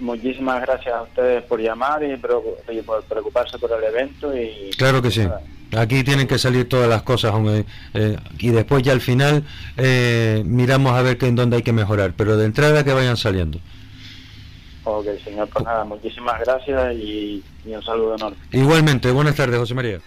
Muchísimas 0.00 0.60
gracias 0.62 0.94
a 0.94 1.02
ustedes 1.02 1.42
por 1.44 1.60
llamar 1.60 2.02
y 2.02 2.16
por 2.16 3.04
preocuparse 3.04 3.58
por 3.58 3.70
el 3.72 3.84
evento. 3.84 4.36
y 4.36 4.70
Claro 4.76 5.00
que 5.00 5.10
sí. 5.10 5.22
Aquí 5.76 6.04
tienen 6.04 6.26
que 6.26 6.38
salir 6.38 6.68
todas 6.68 6.88
las 6.88 7.02
cosas 7.02 7.34
eh, 7.94 8.16
y 8.38 8.50
después 8.50 8.82
ya 8.82 8.92
al 8.92 9.00
final 9.00 9.44
eh, 9.76 10.42
miramos 10.44 10.92
a 10.92 11.02
ver 11.02 11.18
que 11.18 11.26
en 11.26 11.34
dónde 11.34 11.56
hay 11.56 11.62
que 11.62 11.72
mejorar, 11.72 12.12
pero 12.16 12.36
de 12.36 12.46
entrada 12.46 12.84
que 12.84 12.92
vayan 12.92 13.16
saliendo. 13.16 13.58
Ok, 14.84 15.06
señor, 15.24 15.48
pues 15.48 15.64
nada, 15.64 15.84
muchísimas 15.84 16.38
gracias 16.40 16.94
y, 16.94 17.42
un 17.66 17.82
saludo 17.82 18.16
enorme. 18.16 18.36
Igualmente, 18.52 19.10
buenas 19.10 19.34
tardes, 19.34 19.58
José 19.58 19.74
María. 19.74 20.00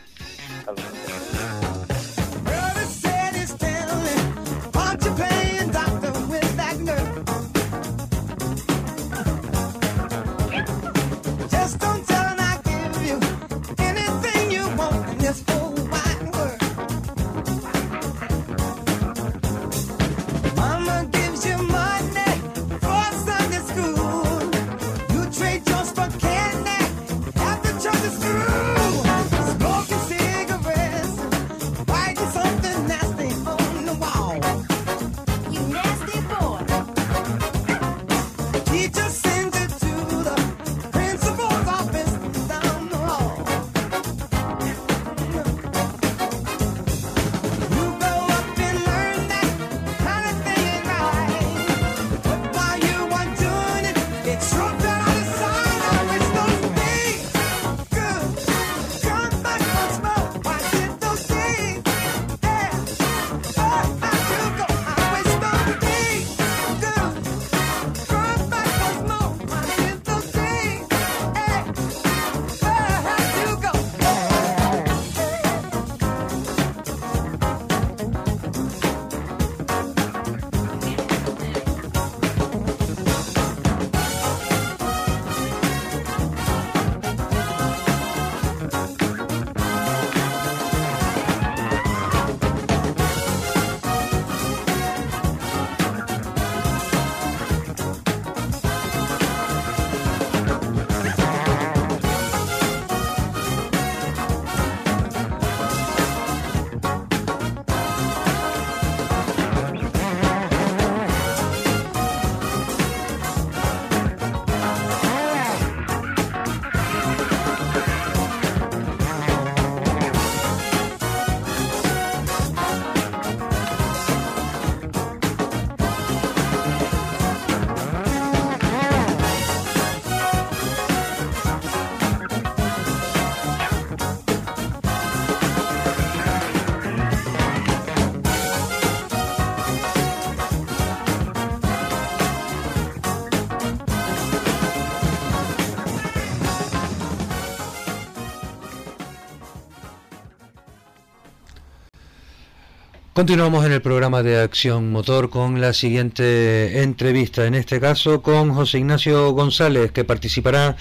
Continuamos 153.18 153.66
en 153.66 153.72
el 153.72 153.82
programa 153.82 154.22
de 154.22 154.40
Acción 154.40 154.92
Motor 154.92 155.32
con 155.32 155.60
la 155.60 155.74
siguiente 155.74 156.84
entrevista, 156.84 157.48
en 157.48 157.56
este 157.56 157.80
caso 157.80 158.22
con 158.22 158.54
José 158.54 158.78
Ignacio 158.78 159.32
González, 159.32 159.92
que 159.92 160.04
participará 160.04 160.76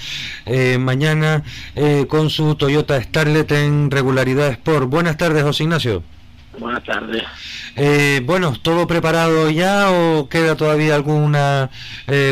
eh, 0.45 0.77
mañana 0.77 1.45
eh, 1.75 2.05
con 2.07 2.29
su 2.29 2.55
Toyota 2.57 3.01
Starlet 3.01 3.51
en 3.53 3.91
regularidad 3.91 4.49
Sport. 4.51 4.91
Buenas 4.91 5.17
tardes, 5.17 5.45
José 5.45 5.63
Ignacio. 5.63 6.03
Buenas 6.59 6.85
tardes. 6.85 7.23
Eh, 7.75 8.21
bueno, 8.23 8.53
¿todo 8.61 8.87
preparado 8.87 9.49
ya 9.49 9.91
o 9.91 10.29
queda 10.29 10.57
todavía 10.57 10.95
alguna 10.95 11.71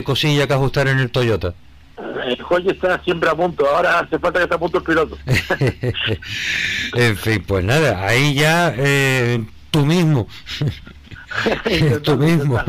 cosilla 0.05 0.47
que 0.47 0.53
ajustar 0.53 0.89
en 0.89 0.99
el 0.99 1.11
Toyota? 1.11 1.55
El 2.27 2.71
está 2.71 3.03
siempre 3.05 3.31
a 3.31 3.35
punto, 3.35 3.67
ahora 3.67 4.01
hace 4.01 4.19
falta 4.19 4.39
que 4.39 4.43
esté 4.43 4.55
a 4.55 4.59
punto 4.59 4.77
el 4.77 4.85
piloto. 4.85 5.17
en 6.95 7.17
fin, 7.17 7.43
pues 7.47 7.65
nada, 7.65 8.07
ahí 8.07 8.35
ya 8.35 8.75
tú 9.75 9.85
mismo. 9.85 10.29
tú 12.05 12.17
mismo. 12.17 12.63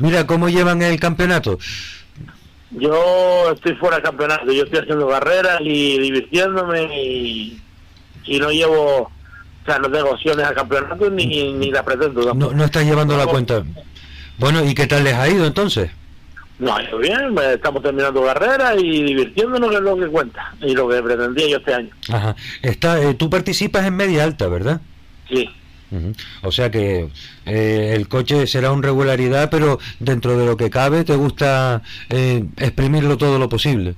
Mira, 0.00 0.26
¿cómo 0.26 0.48
llevan 0.48 0.82
el 0.82 0.98
campeonato? 0.98 1.56
Yo 2.72 3.52
estoy 3.52 3.76
fuera 3.76 3.96
del 3.96 4.04
campeonato, 4.04 4.50
yo 4.50 4.64
estoy 4.64 4.80
haciendo 4.80 5.08
carreras 5.08 5.60
y 5.60 5.98
divirtiéndome 6.00 6.82
y, 7.00 7.62
no 8.40 8.50
llevo, 8.50 9.02
o 9.02 9.10
sea, 9.64 9.78
no 9.78 9.88
tengo 9.88 10.10
opciones 10.10 10.44
al 10.44 10.54
campeonato 10.54 11.08
ni, 11.10 11.52
ni 11.52 11.70
la 11.70 11.84
pretendo. 11.84 12.34
No, 12.34 12.50
no 12.50 12.64
estás 12.64 12.84
llevando 12.84 13.16
la 13.16 13.26
cuenta. 13.26 13.62
Bueno, 14.38 14.64
¿y 14.64 14.74
qué 14.74 14.88
tal 14.88 15.04
les 15.04 15.14
ha 15.14 15.28
ido 15.28 15.46
entonces? 15.46 15.90
No, 16.58 16.76
bien, 16.98 17.36
estamos 17.52 17.82
terminando 17.84 18.24
carreras 18.24 18.74
y 18.78 19.04
divirtiéndonos 19.04 19.72
es 19.72 19.80
lo 19.80 19.96
que 19.96 20.06
cuenta 20.08 20.54
y 20.60 20.74
lo 20.74 20.88
que 20.88 21.02
pretendía 21.02 21.48
yo 21.48 21.58
este 21.58 21.74
año. 21.74 21.90
Ajá. 22.10 22.34
Está, 22.62 23.00
eh, 23.00 23.14
tú 23.14 23.30
participas 23.30 23.86
en 23.86 23.94
media 23.94 24.24
alta, 24.24 24.48
¿verdad? 24.48 24.80
Sí. 25.28 25.48
O 26.42 26.52
sea 26.52 26.70
que 26.70 27.08
eh, 27.44 27.92
el 27.94 28.08
coche 28.08 28.46
será 28.46 28.72
una 28.72 28.86
regularidad, 28.86 29.50
pero 29.50 29.78
dentro 30.00 30.36
de 30.38 30.46
lo 30.46 30.56
que 30.56 30.70
cabe 30.70 31.04
te 31.04 31.16
gusta 31.16 31.82
eh, 32.10 32.44
exprimirlo 32.56 33.16
todo 33.16 33.38
lo 33.38 33.48
posible. 33.48 33.94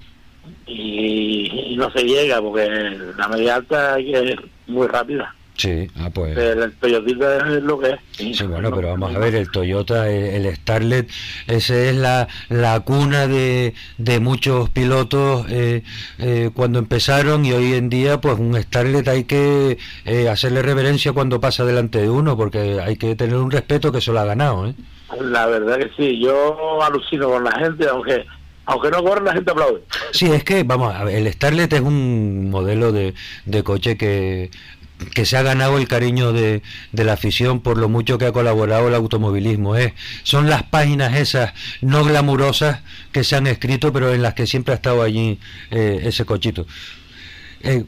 Y, 0.66 1.76
no 1.78 1.90
se 1.92 2.02
llega 2.02 2.42
porque 2.42 2.68
la 3.16 3.28
media 3.28 3.54
alta 3.54 3.98
es 4.00 4.36
muy 4.66 4.88
rápida. 4.88 5.32
Sí, 5.58 5.88
ah, 5.96 6.08
pues. 6.14 6.38
El, 6.38 6.72
Toyota 6.74 7.36
es 7.38 7.62
lo 7.64 7.80
que 7.80 7.90
es. 7.90 7.98
Sí, 8.12 8.44
bueno, 8.44 8.70
pero 8.72 8.90
vamos 8.90 9.12
a 9.12 9.18
ver, 9.18 9.34
el 9.34 9.50
Toyota, 9.50 10.08
el, 10.08 10.46
Starlet, 10.54 11.10
ese 11.48 11.90
es 11.90 11.96
la, 11.96 12.28
la 12.48 12.78
cuna 12.80 13.26
de, 13.26 13.74
de 13.98 14.20
muchos 14.20 14.70
pilotos 14.70 15.46
eh, 15.50 15.82
eh, 16.18 16.50
cuando 16.54 16.78
empezaron 16.78 17.44
y 17.44 17.52
hoy 17.52 17.74
en 17.74 17.88
día, 17.88 18.20
pues 18.20 18.38
un 18.38 18.54
Starlet 18.54 19.08
hay 19.08 19.24
que 19.24 19.78
eh, 20.04 20.28
hacerle 20.28 20.62
reverencia 20.62 21.12
cuando 21.12 21.40
pasa 21.40 21.64
delante 21.64 22.00
de 22.00 22.08
uno, 22.08 22.36
porque 22.36 22.80
hay 22.80 22.96
que 22.96 23.16
tener 23.16 23.34
un 23.34 23.50
respeto 23.50 23.90
que 23.90 24.00
se 24.00 24.12
lo 24.12 24.20
ha 24.20 24.24
ganado, 24.24 24.68
¿eh? 24.68 24.74
La 25.20 25.46
verdad 25.46 25.78
que 25.78 25.90
sí, 25.96 26.20
yo 26.20 26.80
alucino 26.80 27.30
con 27.30 27.42
la 27.42 27.58
gente, 27.58 27.88
aunque 27.88 28.24
aunque 28.68 28.90
no 28.90 29.02
corre 29.02 29.24
la 29.24 29.32
gente 29.32 29.50
aplaude. 29.50 29.80
Sí, 30.12 30.30
es 30.30 30.44
que, 30.44 30.62
vamos, 30.62 30.94
a 30.94 31.02
ver, 31.02 31.16
el 31.16 31.32
Starlet 31.32 31.72
es 31.72 31.80
un 31.80 32.50
modelo 32.50 32.92
de, 32.92 33.14
de 33.46 33.62
coche 33.62 33.96
que 33.96 34.50
que 35.14 35.24
se 35.24 35.36
ha 35.36 35.42
ganado 35.42 35.78
el 35.78 35.88
cariño 35.88 36.32
de, 36.32 36.62
de, 36.92 37.04
la 37.04 37.14
afición 37.14 37.60
por 37.60 37.78
lo 37.78 37.88
mucho 37.88 38.18
que 38.18 38.26
ha 38.26 38.32
colaborado 38.32 38.88
el 38.88 38.94
automovilismo. 38.94 39.76
¿eh? 39.76 39.94
Son 40.22 40.48
las 40.48 40.64
páginas 40.64 41.16
esas 41.16 41.52
no 41.80 42.04
glamurosas 42.04 42.80
que 43.12 43.24
se 43.24 43.36
han 43.36 43.46
escrito, 43.46 43.92
pero 43.92 44.12
en 44.12 44.22
las 44.22 44.34
que 44.34 44.46
siempre 44.46 44.72
ha 44.72 44.76
estado 44.76 45.02
allí 45.02 45.38
eh, 45.70 46.00
ese 46.04 46.24
cochito. 46.24 46.66
Eh, 47.62 47.84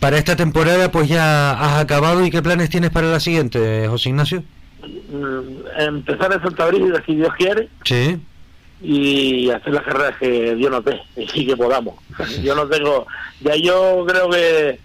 para 0.00 0.18
esta 0.18 0.34
temporada, 0.34 0.90
pues 0.90 1.08
ya 1.08 1.52
has 1.52 1.80
acabado 1.80 2.24
y 2.26 2.30
qué 2.30 2.42
planes 2.42 2.70
tienes 2.70 2.90
para 2.90 3.08
la 3.08 3.20
siguiente, 3.20 3.86
José 3.88 4.08
Ignacio? 4.08 4.42
Mm, 4.82 5.80
empezar 5.80 6.32
en 6.32 6.42
Santa 6.42 6.66
Brígida, 6.66 7.02
si 7.06 7.14
Dios 7.14 7.32
quiere. 7.38 7.68
Sí. 7.84 8.20
Y 8.82 9.48
hacer 9.50 9.72
las 9.72 9.84
carreras 9.84 10.16
que 10.18 10.56
Dios 10.56 10.72
nos 10.72 10.84
dé 10.84 11.00
y 11.34 11.46
que 11.46 11.56
podamos. 11.56 11.94
Yo 12.42 12.56
no 12.56 12.66
tengo. 12.66 13.06
Ya 13.42 13.54
yo 13.54 14.04
creo 14.08 14.28
que 14.28 14.80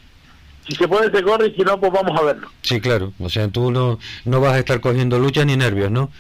si 0.68 0.76
se 0.76 0.88
puede 0.88 1.12
se 1.12 1.24
corre 1.24 1.48
y 1.48 1.56
si 1.56 1.62
no, 1.62 1.80
pues 1.80 1.92
vamos 1.92 2.20
a 2.20 2.24
verlo. 2.24 2.50
Sí, 2.62 2.82
claro. 2.82 3.14
O 3.20 3.30
sea, 3.30 3.48
tú 3.48 3.72
no, 3.72 4.00
no 4.26 4.42
vas 4.42 4.54
a 4.54 4.60
estar 4.60 4.82
cogiendo 4.82 5.18
lucha 5.20 5.46
ni 5.46 5.56
nervios, 5.56 5.92
¿no? 5.92 6.12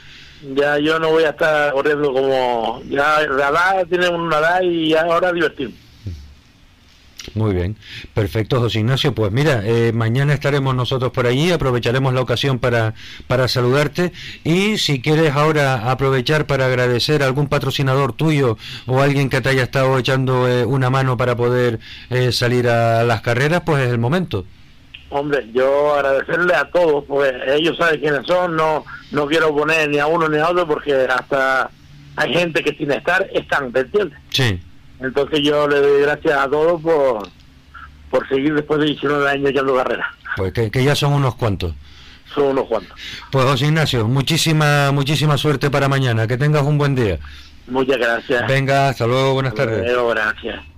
Ya 0.55 0.77
yo 0.77 0.99
no 0.99 1.09
voy 1.09 1.23
a 1.23 1.29
estar 1.31 1.73
corriendo 1.73 2.13
como... 2.13 2.81
Ya 2.89 3.21
la 3.27 3.49
edad 3.49 3.87
tiene 3.87 4.07
una 4.09 4.37
edad 4.39 4.61
y 4.61 4.93
ahora 4.93 5.31
divertirme. 5.31 5.75
Muy 7.36 7.53
bien, 7.53 7.75
perfecto, 8.13 8.59
José 8.59 8.80
Ignacio. 8.80 9.13
Pues 9.13 9.32
mira, 9.32 9.61
eh, 9.63 9.91
mañana 9.93 10.34
estaremos 10.34 10.73
nosotros 10.75 11.11
por 11.11 11.28
allí, 11.28 11.51
aprovecharemos 11.51 12.13
la 12.13 12.21
ocasión 12.21 12.59
para, 12.59 12.93
para 13.28 13.47
saludarte 13.47 14.11
y 14.43 14.78
si 14.78 15.01
quieres 15.01 15.34
ahora 15.34 15.91
aprovechar 15.91 16.47
para 16.47 16.65
agradecer 16.65 17.23
a 17.23 17.25
algún 17.25 17.47
patrocinador 17.47 18.13
tuyo 18.13 18.57
o 18.86 19.01
alguien 19.01 19.30
que 19.30 19.41
te 19.41 19.49
haya 19.49 19.63
estado 19.63 19.97
echando 19.97 20.47
eh, 20.47 20.65
una 20.65 20.89
mano 20.89 21.17
para 21.17 21.36
poder 21.36 21.80
eh, 22.09 22.32
salir 22.32 22.67
a 22.69 23.03
las 23.03 23.21
carreras, 23.21 23.61
pues 23.65 23.86
es 23.86 23.91
el 23.91 23.99
momento. 23.99 24.45
Hombre, 25.09 25.47
yo 25.53 25.95
agradecerle 25.95 26.53
a 26.53 26.69
todos, 26.69 27.05
pues 27.07 27.34
ellos 27.47 27.78
saben 27.78 27.99
quiénes 27.99 28.25
son, 28.25 28.55
no, 28.55 28.84
no 29.11 29.28
quiero 29.28 29.55
poner 29.55 29.89
ni 29.89 29.99
a 29.99 30.07
uno 30.07 30.28
ni 30.28 30.38
a 30.38 30.49
otro 30.49 30.67
porque 30.67 30.93
hasta 30.93 31.69
hay 32.15 32.34
gente 32.34 32.63
que 32.63 32.75
sin 32.75 32.91
estar 32.91 33.25
están, 33.34 33.71
¿te 33.71 33.82
entiendes? 33.82 34.19
Sí. 34.32 34.59
Entonces 34.99 35.41
yo 35.43 35.67
le 35.67 35.79
doy 35.79 36.01
gracias 36.01 36.37
a 36.37 36.49
todos 36.49 36.81
por, 36.81 37.29
por 38.09 38.27
seguir 38.27 38.53
después 38.53 38.79
de 38.79 38.87
19 38.87 39.29
años 39.29 39.49
echando 39.51 39.75
carrera. 39.75 40.07
Pues 40.35 40.53
que, 40.53 40.83
ya 40.83 40.95
son 40.95 41.13
unos 41.13 41.35
cuantos. 41.35 41.73
Son 42.33 42.45
unos 42.45 42.65
cuantos. 42.65 42.97
Pues 43.31 43.45
José 43.45 43.65
Ignacio, 43.65 44.07
muchísima, 44.07 44.91
muchísima 44.91 45.37
suerte 45.37 45.69
para 45.69 45.87
mañana. 45.87 46.27
Que 46.27 46.37
tengas 46.37 46.63
un 46.63 46.77
buen 46.77 46.95
día. 46.95 47.19
Muchas 47.67 47.97
gracias. 47.97 48.47
Venga, 48.47 48.89
hasta 48.89 49.07
luego, 49.07 49.33
buenas 49.33 49.53
tardes. 49.53 49.85
gracias. 50.09 50.76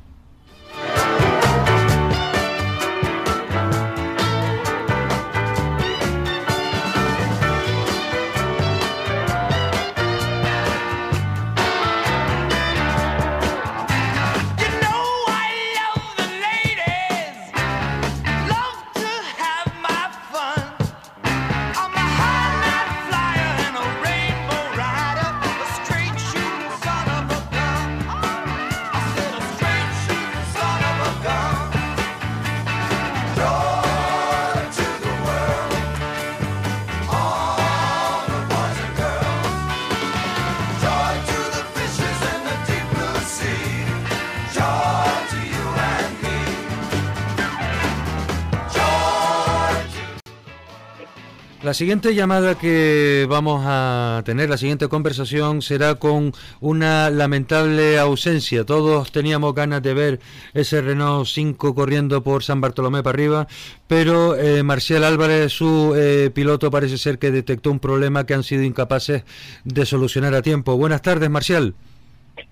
La 51.70 51.76
siguiente 51.76 52.16
llamada 52.16 52.58
que 52.58 53.28
vamos 53.30 53.64
a 53.64 54.24
tener, 54.26 54.50
la 54.50 54.58
siguiente 54.58 54.88
conversación 54.88 55.62
será 55.62 55.94
con 55.94 56.34
una 56.62 57.12
lamentable 57.12 58.00
ausencia. 58.00 58.66
Todos 58.66 59.12
teníamos 59.12 59.54
ganas 59.54 59.84
de 59.84 59.94
ver 59.94 60.20
ese 60.56 60.82
Renault 60.82 61.28
5 61.28 61.76
corriendo 61.76 62.24
por 62.24 62.44
San 62.44 62.60
Bartolomé 62.60 63.04
para 63.04 63.14
arriba, 63.14 63.48
pero 63.86 64.36
eh, 64.36 64.64
Marcial 64.64 65.04
Álvarez, 65.04 65.54
su 65.54 65.94
eh, 65.96 66.32
piloto, 66.34 66.72
parece 66.72 66.98
ser 66.98 67.20
que 67.20 67.30
detectó 67.30 67.70
un 67.70 67.80
problema 67.80 68.26
que 68.26 68.34
han 68.34 68.42
sido 68.42 68.64
incapaces 68.64 69.24
de 69.64 69.86
solucionar 69.86 70.34
a 70.34 70.42
tiempo. 70.42 70.76
Buenas 70.76 71.04
tardes, 71.04 71.30
Marcial. 71.30 71.76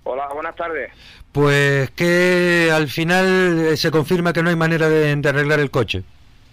Hola, 0.04 0.28
buenas 0.32 0.54
tardes. 0.54 0.92
Pues 1.32 1.90
que 1.90 2.70
al 2.72 2.86
final 2.86 3.66
eh, 3.72 3.76
se 3.76 3.90
confirma 3.90 4.32
que 4.32 4.44
no 4.44 4.50
hay 4.50 4.56
manera 4.56 4.88
de 4.88 5.20
arreglar 5.28 5.58
el 5.58 5.72
coche. 5.72 6.04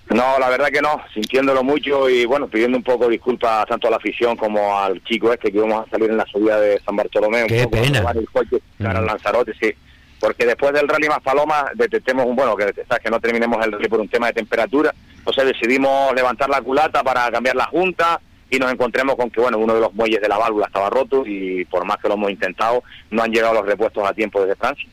No, 0.10 0.38
la 0.40 0.50
verdad 0.50 0.68
que 0.68 0.82
no, 0.82 1.02
sintiéndolo 1.14 1.64
mucho 1.64 2.08
y 2.10 2.26
bueno, 2.26 2.48
pidiendo 2.48 2.78
un 2.78 2.84
poco 2.84 3.08
disculpas 3.08 3.66
tanto 3.66 3.88
a 3.88 3.92
la 3.92 3.98
afición 3.98 4.36
como 4.38 4.78
al 4.78 5.04
chico 5.04 5.34
este 5.34 5.52
que 5.52 5.58
íbamos 5.58 5.86
a 5.86 5.90
salir 5.90 6.12
en 6.12 6.18
la 6.18 6.26
subida 6.26 6.60
de 6.60 6.80
San 6.82 6.96
Bartolomé. 6.96 7.48
Qué 7.48 7.66
un 7.66 7.72
poco 7.72 7.84
pena. 7.84 8.12
el 8.14 8.30
coche 8.30 8.58
el 8.80 9.06
Lanzarote, 9.06 9.54
sí. 9.60 9.74
Porque 10.20 10.46
después 10.46 10.74
del 10.74 10.88
rally 10.88 11.08
más 11.08 11.22
paloma 11.22 11.72
detectemos 11.74 12.26
un 12.26 12.36
bueno, 12.36 12.56
que, 12.56 12.72
que 12.72 13.10
no 13.10 13.20
terminemos 13.20 13.66
el 13.66 13.72
rally 13.72 13.88
por 13.88 14.00
un 14.00 14.08
tema 14.08 14.28
de 14.28 14.34
temperatura. 14.34 14.94
Entonces 15.18 15.46
decidimos 15.46 16.14
levantar 16.14 16.50
la 16.50 16.62
culata 16.62 17.02
para 17.04 17.32
cambiar 17.32 17.56
la 17.56 17.66
junta 17.66 18.22
y 18.52 18.60
nos 18.60 18.72
encontremos 18.72 19.16
con 19.16 19.32
que 19.32 19.42
bueno, 19.42 19.58
uno 19.58 19.74
de 19.74 19.82
los 19.82 19.94
muelles 19.96 20.22
de 20.22 20.30
la 20.30 20.38
válvula 20.38 20.68
estaba 20.68 20.92
roto 20.92 21.24
y 21.26 21.66
por 21.66 21.84
más 21.84 21.98
que 21.98 22.08
lo 22.08 22.14
hemos 22.14 22.30
intentado, 22.30 22.84
no 23.10 23.24
han 23.24 23.32
llegado 23.32 23.56
los 23.56 23.66
repuestos 23.66 24.08
a 24.08 24.14
tiempo 24.14 24.40
desde 24.40 24.56
Francia 24.56 24.88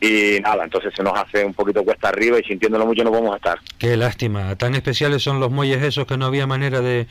y 0.00 0.40
nada, 0.40 0.64
entonces 0.64 0.92
se 0.96 1.02
nos 1.02 1.18
hace 1.18 1.44
un 1.44 1.52
poquito 1.52 1.84
cuesta 1.84 2.08
arriba 2.08 2.38
y 2.38 2.44
sintiéndolo 2.44 2.86
mucho 2.86 3.04
no 3.04 3.10
podemos 3.10 3.36
estar. 3.36 3.58
Qué 3.78 3.96
lástima, 3.96 4.56
tan 4.56 4.74
especiales 4.74 5.22
son 5.22 5.40
los 5.40 5.50
muelles 5.50 5.82
esos 5.82 6.06
que 6.06 6.16
no 6.16 6.26
había 6.26 6.46
manera 6.46 6.80
de, 6.80 7.06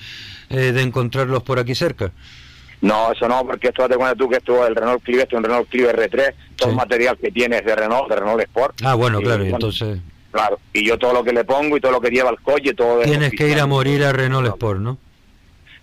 eh, 0.50 0.72
de 0.72 0.82
encontrarlos 0.82 1.44
por 1.44 1.60
aquí 1.60 1.76
cerca. 1.76 2.12
No, 2.82 3.12
eso 3.12 3.28
no, 3.28 3.46
porque 3.46 3.68
esto 3.68 3.88
te 3.88 3.96
cuenta 3.96 4.16
tú 4.16 4.30
que 4.30 4.38
esto 4.38 4.66
el 4.66 4.76
Renault 4.76 5.04
Clive, 5.04 5.24
esto 5.24 5.36
es 5.36 5.40
un 5.40 5.44
Renault 5.44 5.70
Clive 5.70 5.94
R3, 5.94 6.34
todo 6.56 6.70
el 6.70 6.76
material 6.76 7.18
que 7.18 7.30
tiene 7.30 7.58
es 7.58 7.66
de 7.66 7.76
Renault, 7.76 8.10
de 8.10 8.16
Renault 8.16 8.42
Sport. 8.42 8.82
Ah, 8.84 8.96
bueno, 8.96 9.20
claro, 9.20 9.46
y 9.46 9.50
entonces... 9.50 10.00
Claro, 10.32 10.60
y 10.74 10.88
yo 10.88 10.98
todo 10.98 11.14
lo 11.14 11.24
que 11.24 11.34
le 11.34 11.44
pongo 11.44 11.76
y 11.76 11.82
todo 11.82 11.92
lo 11.92 12.02
que 12.02 12.10
lleva 12.10 12.30
el 12.30 12.40
coche, 12.40 12.74
todo... 12.74 13.02
Tienes 13.02 13.32
que 13.32 13.50
ir 13.50 13.60
a 13.60 13.66
morir 13.66 14.04
a 14.04 14.14
Renault 14.14 14.48
Sport, 14.48 14.80
¿no? 14.80 14.98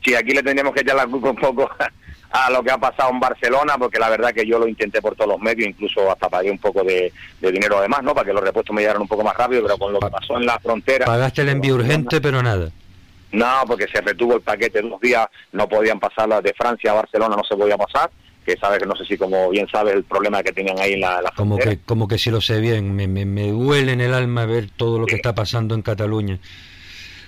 Sí, 0.05 0.15
aquí 0.15 0.33
le 0.33 0.43
tendríamos 0.43 0.73
que 0.73 0.81
echar 0.81 0.97
la 0.97 1.07
culpa 1.07 1.31
un 1.31 1.37
poco 1.37 1.69
a 2.31 2.51
lo 2.51 2.63
que 2.63 2.71
ha 2.71 2.79
pasado 2.79 3.11
en 3.11 3.21
Barcelona, 3.21 3.77
porque 3.79 3.99
la 3.99 4.09
verdad 4.09 4.33
que 4.33 4.47
yo 4.47 4.59
lo 4.59 4.69
intenté 4.69 5.01
por 5.01 5.15
todos 5.15 5.31
los 5.31 5.41
medios, 5.41 5.69
incluso 5.69 6.11
hasta 6.11 6.29
pagué 6.29 6.51
un 6.51 6.59
poco 6.59 6.83
de, 6.83 7.13
dinero 7.41 7.79
además, 7.79 8.03
¿no? 8.03 8.15
Para 8.15 8.27
que 8.27 8.33
los 8.33 8.43
repuestos 8.43 8.75
me 8.75 8.83
llegaran 8.83 9.03
un 9.03 9.09
poco 9.09 9.25
más 9.25 9.37
rápido, 9.37 9.63
pero 9.63 9.79
con 9.79 9.93
lo 9.93 10.01
que 10.01 10.11
pasó 10.11 10.37
en 10.37 10.47
la 10.47 10.59
frontera... 10.59 11.07
Pagaste 11.07 11.43
el 11.43 11.51
envío 11.51 11.75
urgente, 11.75 12.21
pero 12.21 12.43
nada. 12.43 12.71
No, 13.33 13.63
porque 13.67 13.87
se 13.89 14.01
retuvo 14.01 14.37
el 14.37 14.41
paquete 14.41 14.83
dos 14.83 15.01
días, 15.01 15.27
no 15.53 15.69
podían 15.69 15.99
pasar 15.99 16.43
de 16.43 16.55
Francia 16.55 16.93
a 16.93 16.95
Barcelona, 16.95 17.37
no 17.37 17.45
se 17.45 17.57
podía 17.57 17.77
pasar 17.77 18.11
que 18.45 18.57
sabes 18.57 18.79
que 18.79 18.87
no 18.87 18.95
sé 18.95 19.05
si 19.05 19.19
como 19.19 19.51
bien 19.51 19.67
sabes 19.67 19.95
el 19.97 20.05
problema 20.05 20.41
que 20.41 20.53
tenían 20.53 20.79
ahí 20.79 20.93
en 20.93 21.01
la, 21.01 21.21
la 21.21 21.33
como 21.33 21.59
que 21.59 21.81
como 21.81 22.07
que 22.07 22.17
si 22.17 22.31
lo 22.31 22.41
sé 22.41 22.61
bien 22.61 22.95
me, 22.95 23.09
me, 23.09 23.25
me 23.25 23.51
duele 23.51 23.93
en 23.93 24.01
el 24.01 24.15
alma 24.15 24.47
ver 24.47 24.71
todo 24.71 25.01
lo 25.01 25.07
que 25.07 25.17
está 25.17 25.35
pasando 25.35 25.75
en 25.75 25.83
Cataluña 25.83 26.39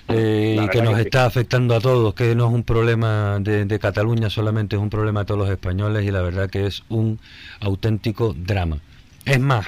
eh, 0.09 0.59
y 0.63 0.67
que 0.69 0.81
nos 0.81 0.99
está 0.99 1.25
afectando 1.25 1.75
a 1.75 1.79
todos, 1.79 2.13
que 2.13 2.35
no 2.35 2.47
es 2.47 2.53
un 2.53 2.63
problema 2.63 3.39
de, 3.39 3.79
Cataluña 3.79 4.29
solamente, 4.29 4.75
es 4.75 4.81
un 4.81 4.89
problema 4.89 5.21
de 5.21 5.25
todos 5.27 5.39
los 5.39 5.49
españoles 5.49 6.05
y 6.05 6.11
la 6.11 6.21
verdad 6.21 6.49
que 6.49 6.65
es 6.65 6.83
un 6.89 7.19
auténtico 7.59 8.35
drama. 8.37 8.79
Es 9.25 9.39
más, 9.39 9.67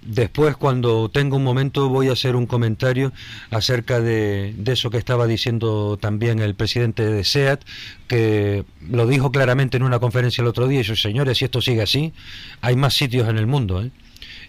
después 0.00 0.56
cuando 0.56 1.10
tenga 1.10 1.36
un 1.36 1.44
momento 1.44 1.88
voy 1.90 2.08
a 2.08 2.12
hacer 2.12 2.34
un 2.34 2.46
comentario 2.46 3.12
acerca 3.50 4.00
de, 4.00 4.54
de, 4.56 4.72
eso 4.72 4.88
que 4.90 4.96
estaba 4.96 5.26
diciendo 5.26 5.98
también 6.00 6.38
el 6.38 6.54
presidente 6.54 7.04
de 7.04 7.22
SEAT, 7.22 7.62
que 8.08 8.64
lo 8.88 9.06
dijo 9.06 9.30
claramente 9.30 9.76
en 9.76 9.82
una 9.82 9.98
conferencia 9.98 10.40
el 10.40 10.48
otro 10.48 10.66
día, 10.66 10.80
y 10.80 10.82
dijo, 10.82 10.96
señores, 10.96 11.38
si 11.38 11.44
esto 11.44 11.60
sigue 11.60 11.82
así, 11.82 12.14
hay 12.62 12.76
más 12.76 12.94
sitios 12.94 13.28
en 13.28 13.36
el 13.36 13.46
mundo. 13.46 13.82
¿eh? 13.82 13.90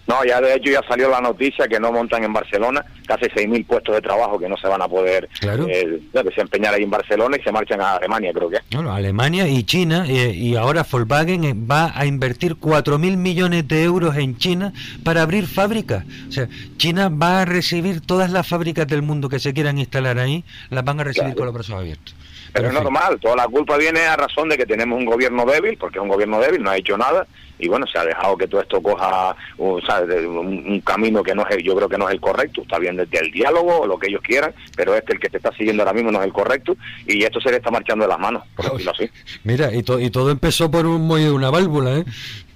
No, 0.08 0.24
ya 0.26 0.42
de 0.42 0.56
hecho 0.56 0.70
ya 0.72 0.82
salió 0.88 1.10
la 1.10 1.22
noticia 1.22 1.68
que 1.68 1.80
no 1.80 1.92
montan 1.92 2.24
en 2.24 2.34
Barcelona, 2.34 2.84
casi 3.08 3.26
6.000 3.26 3.66
puestos 3.66 3.96
de 3.96 4.02
trabajo 4.02 4.38
que 4.38 4.50
no 4.50 4.58
se 4.58 4.68
van 4.68 4.82
a 4.82 4.88
poder 4.88 5.30
eh, 5.42 6.00
desempeñar 6.12 6.74
ahí 6.74 6.84
en 6.84 6.90
Barcelona 6.90 7.38
y 7.40 7.44
se 7.44 7.52
marchan 7.52 7.80
a 7.80 7.96
Alemania, 7.96 8.32
creo 8.34 8.50
que. 8.50 8.60
Bueno, 8.74 8.94
Alemania 8.94 9.48
y 9.48 9.64
China, 9.64 10.06
eh, 10.08 10.34
y 10.34 10.56
ahora 10.56 10.86
Volkswagen 10.90 11.44
eh, 11.46 11.54
va 11.54 11.98
a 11.98 12.06
invertir 12.06 12.56
4.000 12.56 13.16
millones 13.16 13.68
de 13.68 13.84
euros 13.84 14.18
en 14.18 14.38
China 14.38 14.74
para 15.04 15.22
abrir 15.22 15.48
fábricas. 15.48 16.04
O 16.28 16.32
sea, 16.32 16.50
China 16.78 17.10
va 17.10 17.42
a 17.42 17.46
recibir 17.46 18.02
todas 18.02 18.30
las 18.32 18.48
fábricas 18.48 18.88
del 18.88 19.04
mundo 19.04 19.30
que 19.30 19.40
se 19.40 19.54
quieran 19.54 19.78
instalar 19.78 20.20
ahí, 20.20 20.44
las 20.70 20.84
van 20.84 21.00
a 21.00 21.04
recibir 21.06 21.34
con 21.36 21.46
los 21.46 21.54
brazos 21.54 21.76
abiertos. 21.76 22.14
Pero 22.54 22.68
es 22.68 22.74
normal, 22.74 23.20
toda 23.20 23.36
la 23.36 23.48
culpa 23.48 23.78
viene 23.78 24.02
a 24.02 24.16
razón 24.16 24.48
de 24.48 24.58
que 24.58 24.66
tenemos 24.66 25.00
un 25.00 25.06
gobierno 25.06 25.44
débil, 25.46 25.76
porque 25.78 25.98
es 25.98 26.04
un 26.04 26.10
gobierno 26.10 26.40
débil, 26.40 26.62
no 26.62 26.70
ha 26.70 26.78
hecho 26.78 26.98
nada, 26.98 27.26
y 27.58 27.68
bueno, 27.68 27.88
se 27.88 27.98
ha 27.98 28.06
dejado 28.06 28.38
que 28.38 28.48
todo 28.48 28.62
esto 28.62 28.82
coja 28.82 29.36
un, 29.58 29.82
un, 29.82 30.82
camino 30.82 31.24
que 31.24 31.34
no 31.34 31.48
es, 31.48 31.64
yo 31.64 31.76
creo 31.76 31.90
que 31.90 31.98
no 31.98 32.08
es 32.08 32.14
el 32.14 32.22
correcto, 32.22 32.62
está 32.62 32.78
bien 32.78 32.96
desde 32.96 33.20
el 33.20 33.32
diálogo 33.32 33.82
o 33.82 33.88
lo 33.88 33.98
que 33.98 34.10
ellos 34.10 34.22
quieran, 34.22 34.54
pero 34.76 34.96
este 34.96 35.14
el 35.14 35.20
que 35.20 35.30
te 35.30 35.38
está 35.38 35.52
siguiendo 35.54 35.82
ahora 35.82 35.94
mismo 35.94 36.12
no 36.12 36.20
es 36.20 36.26
el 36.26 36.34
correcto, 36.34 36.78
y 37.08 37.24
esto 37.24 37.42
se 37.42 37.50
le 37.50 37.58
está 37.58 37.72
marchando 37.72 38.06
de 38.06 38.10
las 38.10 38.20
manos, 38.20 38.44
por 38.56 38.72
decirlo 38.72 38.92
así. 38.92 39.10
Mira, 39.44 39.74
y, 39.74 39.80
y 39.80 40.10
todo 40.12 40.30
empezó 40.30 40.70
por 40.70 40.86
un 40.86 41.08
de 41.08 41.32
una 41.32 41.50
válvula, 41.50 41.98
¿eh? 41.98 42.06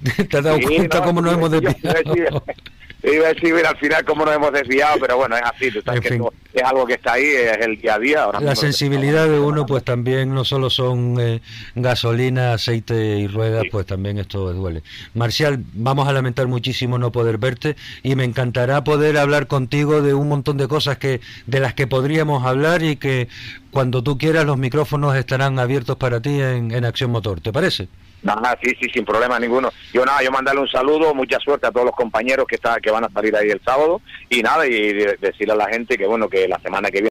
¿Te 0.29 0.37
has 0.37 0.43
dado 0.43 0.59
cuenta 0.59 1.03
cómo 1.03 1.21
nos 1.21 1.33
hemos 1.33 1.51
desviado? 1.51 2.43
iba 3.03 3.27
a 3.27 3.33
decir, 3.33 3.53
al 3.65 3.77
final 3.77 4.03
cómo 4.05 4.25
nos 4.25 4.35
hemos 4.35 4.51
desviado, 4.51 4.97
pero 4.99 5.17
bueno, 5.17 5.35
es 5.35 5.43
así, 5.43 5.67
es 5.67 6.63
algo 6.63 6.85
que 6.85 6.93
está 6.93 7.13
ahí, 7.13 7.25
es 7.25 7.57
el 7.57 7.79
día 7.79 7.95
a 7.95 7.99
día. 7.99 8.27
la 8.39 8.55
sensibilidad 8.55 9.27
de 9.27 9.39
uno, 9.39 9.65
pues 9.65 9.83
también 9.83 10.33
no 10.33 10.43
solo 10.43 10.69
son 10.69 11.17
eh, 11.19 11.41
gasolina, 11.75 12.53
aceite 12.53 13.17
y 13.17 13.27
ruedas, 13.27 13.65
pues 13.71 13.85
también 13.85 14.17
esto 14.17 14.51
duele. 14.53 14.81
Marcial, 15.13 15.63
vamos 15.73 16.07
a 16.07 16.13
lamentar 16.13 16.47
muchísimo 16.47 16.97
no 16.97 17.11
poder 17.11 17.37
verte 17.37 17.75
y 18.03 18.15
me 18.15 18.23
encantará 18.23 18.83
poder 18.83 19.17
hablar 19.17 19.47
contigo 19.47 20.01
de 20.01 20.13
un 20.13 20.27
montón 20.27 20.57
de 20.57 20.67
cosas 20.67 20.97
que 20.97 21.21
de 21.45 21.59
las 21.59 21.73
que 21.73 21.87
podríamos 21.87 22.45
hablar 22.45 22.81
y 22.81 22.95
que 22.95 23.27
cuando 23.71 24.01
tú 24.03 24.17
quieras 24.17 24.45
los 24.45 24.57
micrófonos 24.57 25.15
estarán 25.15 25.59
abiertos 25.59 25.97
para 25.97 26.21
ti 26.21 26.41
en, 26.41 26.71
en 26.71 26.85
Acción 26.85 27.11
Motor, 27.11 27.41
¿te 27.41 27.53
parece? 27.53 27.87
Nada, 28.23 28.57
sí, 28.61 28.75
sí, 28.79 28.89
sin 28.89 29.05
problema 29.05 29.39
ninguno. 29.39 29.71
Yo 29.93 30.05
nada, 30.05 30.21
yo 30.23 30.31
mandarle 30.31 30.61
un 30.61 30.67
saludo, 30.67 31.13
mucha 31.13 31.39
suerte 31.39 31.67
a 31.67 31.71
todos 31.71 31.85
los 31.85 31.95
compañeros 31.95 32.45
que 32.47 32.55
está, 32.55 32.79
que 32.79 32.91
van 32.91 33.03
a 33.03 33.09
salir 33.09 33.35
ahí 33.35 33.49
el 33.49 33.61
sábado 33.63 34.01
y 34.29 34.41
nada, 34.41 34.65
y 34.67 34.93
decirle 34.93 35.53
a 35.53 35.57
la 35.57 35.67
gente 35.67 35.97
que 35.97 36.05
bueno, 36.05 36.27
que 36.27 36.47
la 36.47 36.59
semana 36.59 36.89
que 36.89 37.01
viene 37.01 37.09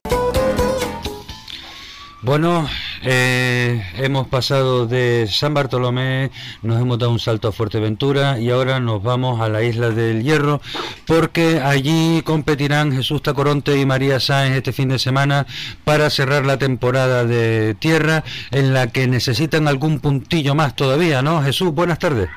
bueno, 2.27 2.67
eh, 3.03 3.83
hemos 3.97 4.27
pasado 4.27 4.87
de 4.87 5.27
San 5.29 5.53
Bartolomé, 5.53 6.31
nos 6.61 6.81
hemos 6.81 6.97
dado 6.97 7.11
un 7.11 7.19
salto 7.19 7.47
a 7.47 7.51
Fuerteventura 7.51 8.39
y 8.39 8.49
ahora 8.49 8.79
nos 8.79 9.03
vamos 9.03 9.39
a 9.41 9.49
la 9.49 9.61
isla 9.63 9.89
del 9.89 10.23
Hierro 10.23 10.61
porque 11.05 11.59
allí 11.63 12.21
competirán 12.23 12.91
Jesús 12.91 13.21
Tacoronte 13.21 13.77
y 13.77 13.85
María 13.85 14.19
Sáenz 14.19 14.55
este 14.55 14.73
fin 14.73 14.89
de 14.89 14.99
semana 14.99 15.45
para 15.83 16.09
cerrar 16.09 16.45
la 16.45 16.57
temporada 16.57 17.23
de 17.23 17.75
tierra 17.75 18.23
en 18.51 18.73
la 18.73 18.87
que 18.87 19.07
necesitan 19.07 19.67
algún 19.67 19.99
puntillo 19.99 20.55
más 20.55 20.75
todavía, 20.75 21.21
¿no? 21.21 21.41
Jesús, 21.41 21.73
buenas 21.73 21.99
tardes. 21.99 22.29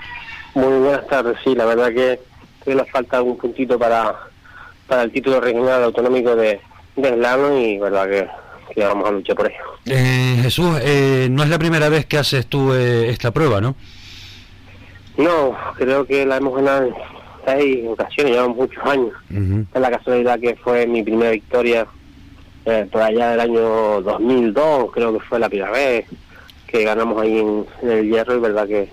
Muy 0.54 0.78
buenas 0.78 1.06
tardes, 1.06 1.36
sí, 1.44 1.54
la 1.54 1.64
verdad 1.64 1.88
que, 1.88 2.20
les 2.66 2.90
falta 2.90 3.16
algún 3.16 3.36
puntito 3.36 3.78
para, 3.78 4.14
para 4.86 5.02
el 5.02 5.12
título 5.12 5.40
regional 5.40 5.82
autonómico 5.84 6.36
de, 6.36 6.60
de 6.96 7.62
y 7.62 7.78
verdad 7.78 8.08
que 8.08 8.28
que 8.74 8.84
vamos 8.84 9.08
a 9.08 9.12
luchar 9.12 9.36
por 9.36 9.46
ello. 9.46 9.64
Eh, 9.86 10.38
Jesús, 10.42 10.78
eh, 10.82 11.28
no 11.30 11.42
es 11.42 11.48
la 11.48 11.58
primera 11.58 11.88
vez 11.88 12.06
que 12.06 12.18
haces 12.18 12.46
tú 12.46 12.72
eh, 12.72 13.08
esta 13.10 13.30
prueba, 13.30 13.60
¿no? 13.60 13.74
No, 15.16 15.56
creo 15.76 16.06
que 16.06 16.24
la 16.24 16.36
hemos 16.36 16.56
ganado 16.56 16.86
en 16.86 16.94
seis 17.44 17.84
ocasiones, 17.88 18.34
llevamos 18.34 18.56
muchos 18.56 18.84
años. 18.84 19.12
Es 19.74 19.80
la 19.80 19.90
casualidad 19.90 20.38
que 20.38 20.56
fue 20.56 20.86
mi 20.86 21.02
primera 21.02 21.30
victoria 21.30 21.86
por 22.92 23.02
allá 23.02 23.30
del 23.30 23.40
año 23.40 24.00
2002, 24.02 24.92
creo 24.92 25.12
que 25.12 25.20
fue 25.20 25.38
la 25.38 25.48
primera 25.48 25.72
vez 25.72 26.06
que 26.66 26.84
ganamos 26.84 27.20
ahí 27.20 27.38
en, 27.38 27.66
el 27.82 28.08
Hierro, 28.08 28.36
y 28.36 28.40
verdad 28.40 28.66
que 28.68 28.88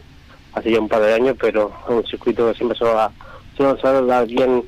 hace 0.53 0.71
ya 0.71 0.80
un 0.80 0.89
par 0.89 1.01
de 1.01 1.13
años, 1.13 1.36
pero 1.39 1.71
es 1.88 1.95
un 1.95 2.05
circuito 2.07 2.49
que 2.49 2.57
siempre 2.57 2.78
se 2.78 2.86
va, 2.86 3.11
se 3.55 3.63
va 3.63 3.71
a 3.71 4.01
dar 4.01 4.25
bien 4.25 4.63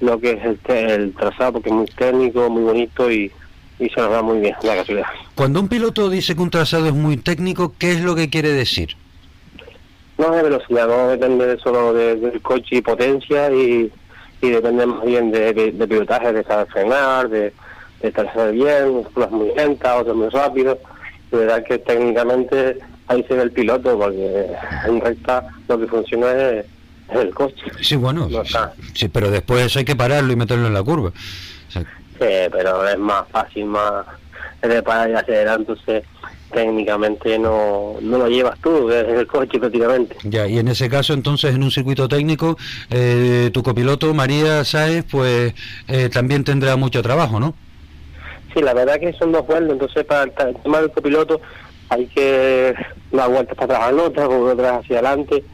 lo 0.00 0.20
que 0.20 0.32
es 0.32 0.44
el, 0.44 0.58
el 0.76 1.14
trazado, 1.14 1.54
porque 1.54 1.70
es 1.70 1.74
muy 1.74 1.86
técnico, 1.86 2.48
muy 2.48 2.62
bonito 2.62 3.10
y 3.10 3.32
y 3.78 3.88
se 3.88 4.00
nos 4.00 4.10
va 4.10 4.22
muy 4.22 4.40
bien 4.40 4.54
la 4.62 4.76
casualidad. 4.76 5.06
Cuando 5.34 5.60
un 5.60 5.68
piloto 5.68 6.08
dice 6.08 6.34
que 6.34 6.42
un 6.42 6.50
trazado 6.50 6.86
es 6.86 6.94
muy 6.94 7.16
técnico, 7.16 7.74
¿qué 7.78 7.92
es 7.92 8.00
lo 8.00 8.14
que 8.14 8.30
quiere 8.30 8.50
decir? 8.50 8.96
No 10.16 10.30
de 10.30 10.42
velocidad, 10.42 10.86
no 10.86 11.08
depende 11.08 11.58
solo 11.58 11.92
del 11.92 12.40
coche 12.40 12.76
y 12.76 12.82
potencia 12.82 13.50
y, 13.50 13.90
y 14.40 14.50
depende 14.50 14.86
más 14.86 15.04
bien 15.04 15.32
de, 15.32 15.52
de, 15.52 15.88
pilotaje, 15.88 16.32
de 16.32 16.44
saber 16.44 16.68
frenar, 16.68 17.28
de, 17.28 17.52
de 18.00 18.12
trazar 18.12 18.52
bien, 18.52 19.04
unas 19.14 19.30
muy 19.30 19.52
lentas, 19.56 20.00
otras 20.00 20.14
muy 20.14 20.28
rápidas. 20.28 20.78
De 21.32 21.38
verdad 21.38 21.64
que 21.64 21.78
técnicamente 21.78 22.78
ahí 23.08 23.24
se 23.26 23.34
ve 23.34 23.42
el 23.42 23.50
piloto, 23.50 23.98
porque 23.98 24.46
en 24.86 25.00
recta 25.00 25.48
lo 25.68 25.80
que 25.80 25.86
funciona 25.88 26.30
es, 26.30 26.66
el 27.12 27.34
coche. 27.34 27.64
Sí, 27.82 27.96
bueno, 27.96 28.28
sí, 28.94 29.08
pero 29.08 29.30
después 29.30 29.76
hay 29.76 29.84
que 29.84 29.94
pararlo 29.94 30.32
y 30.32 30.36
meterlo 30.36 30.68
en 30.68 30.74
la 30.74 30.82
curva. 30.82 31.12
Sí, 32.18 32.48
pero 32.52 32.88
es 32.88 32.98
más 32.98 33.28
fácil, 33.28 33.66
más 33.66 34.06
de 34.62 34.82
parar 34.82 35.10
y 35.10 35.14
acelerar, 35.14 35.60
entonces 35.60 36.04
técnicamente 36.52 37.38
no, 37.38 37.96
no 38.00 38.18
lo 38.18 38.28
llevas 38.28 38.58
tú, 38.60 38.88
es 38.90 39.06
el 39.08 39.26
coche 39.26 39.58
prácticamente. 39.58 40.16
Ya, 40.22 40.46
y 40.46 40.58
en 40.58 40.68
ese 40.68 40.88
caso 40.88 41.12
entonces 41.12 41.54
en 41.54 41.62
un 41.62 41.70
circuito 41.70 42.08
técnico, 42.08 42.56
eh, 42.90 43.50
tu 43.52 43.62
copiloto 43.62 44.14
María 44.14 44.64
Sáez, 44.64 45.04
pues 45.10 45.52
eh, 45.88 46.08
también 46.12 46.44
tendrá 46.44 46.76
mucho 46.76 47.02
trabajo, 47.02 47.40
¿no? 47.40 47.54
Sí, 48.54 48.62
la 48.62 48.72
verdad 48.72 49.00
que 49.00 49.12
son 49.14 49.32
dos 49.32 49.46
vueltas, 49.46 49.72
entonces 49.72 50.04
para 50.04 50.22
el 50.22 50.56
tema 50.62 50.80
del 50.80 50.92
copiloto 50.92 51.40
hay 51.88 52.06
que 52.06 52.74
dar 53.10 53.28
vueltas 53.28 53.56
para 53.56 53.74
atrás 53.74 53.88
a 53.88 53.92
nota, 53.92 54.28
otras 54.28 54.80
hacia 54.80 54.98
adelante, 54.98 55.44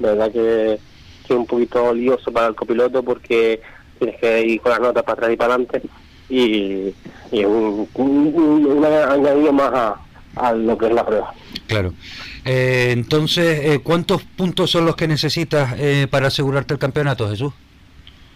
la 0.00 0.08
verdad 0.08 0.32
que 0.32 0.72
es 0.74 1.30
un 1.30 1.46
poquito 1.46 1.94
lioso 1.94 2.32
para 2.32 2.48
el 2.48 2.56
copiloto 2.56 3.02
porque 3.04 3.60
tienes 3.98 4.20
que 4.20 4.42
ir 4.42 4.60
con 4.60 4.72
las 4.72 4.80
notas 4.80 5.04
para 5.04 5.14
atrás 5.14 5.32
y 5.32 5.36
para 5.36 5.54
adelante 5.54 5.82
y, 6.28 6.94
y 7.32 7.44
un, 7.44 7.88
un, 7.94 8.84
añadido 8.84 9.52
más 9.52 9.96
a, 10.36 10.52
lo 10.52 10.78
que 10.78 10.86
es 10.86 10.92
la 10.92 11.04
prueba. 11.04 11.32
Claro. 11.66 11.92
Eh, 12.44 12.90
entonces, 12.92 13.60
eh, 13.64 13.80
¿cuántos 13.82 14.22
puntos 14.22 14.70
son 14.70 14.86
los 14.86 14.96
que 14.96 15.08
necesitas 15.08 15.74
eh, 15.78 16.06
para 16.10 16.28
asegurarte 16.28 16.74
el 16.74 16.80
campeonato, 16.80 17.28
Jesús? 17.28 17.52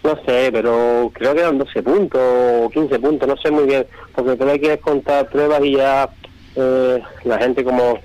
No 0.03 0.15
sé, 0.25 0.49
pero 0.51 1.09
creo 1.13 1.33
que 1.33 1.39
eran 1.39 1.57
12 1.57 1.81
puntos 1.81 2.21
o 2.21 2.69
15 2.69 2.99
puntos, 2.99 3.27
no 3.27 3.37
sé 3.37 3.51
muy 3.51 3.63
bien, 3.63 3.85
porque 4.13 4.37
creo 4.37 4.59
que 4.59 4.77
contar 4.79 5.29
pruebas 5.29 5.63
y 5.63 5.77
ya 5.77 6.09
la 7.23 7.39
gente 7.39 7.63
como 7.63 7.99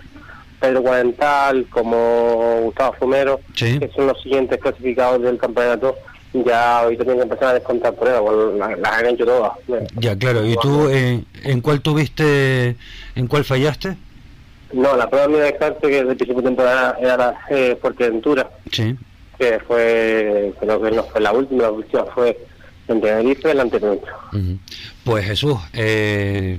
Pedro 0.61 0.83
Cuarental, 0.83 1.67
como 1.71 2.61
Gustavo 2.63 2.95
Fumero, 3.01 3.41
que 3.55 3.91
son 3.95 4.07
los 4.07 4.23
siguientes 4.23 4.61
clasificados 4.61 5.23
del 5.23 5.39
campeonato, 5.39 5.97
ya 6.33 6.83
hoy 6.87 6.97
tienen 6.97 7.17
que 7.17 7.23
empezar 7.23 7.49
a 7.49 7.55
descontar 7.55 7.95
pruebas, 7.95 8.35
las, 8.79 8.93
han 8.93 9.07
hecho 9.07 9.25
todas. 9.25 9.53
Ya, 9.97 10.17
claro. 10.17 10.45
¿Y 10.45 10.57
tú 10.57 10.89
eh, 10.89 11.25
en 11.45 11.61
cuál 11.61 11.81
tuviste, 11.81 12.77
en 13.15 13.27
cuál 13.27 13.45
fallaste? 13.45 13.97
No, 14.73 14.97
la 14.97 15.09
prueba 15.09 15.29
mía 15.29 15.39
de 15.39 15.45
descarte 15.45 15.89
que 15.89 15.97
desde 15.97 16.11
el 16.11 16.17
principio 16.17 16.43
de 16.43 16.49
temporada 16.49 16.97
era 17.01 17.17
la 17.17 17.39
eh, 17.51 17.79
Fuerteventura. 17.81 18.51
Sí. 18.71 18.97
Que 19.39 19.61
fue, 19.61 20.53
creo 20.61 20.83
que 20.83 20.91
no 20.91 21.05
fue 21.05 21.21
la 21.21 21.33
última, 21.33 21.63
la 21.63 21.71
última 21.71 22.05
fue 22.15 22.39
en 22.89 23.01
Tenerife, 23.01 23.51
el 23.51 23.61
anterior. 23.61 24.01
Pues 25.05 25.25
Jesús, 25.25 25.57
eh 25.73 26.59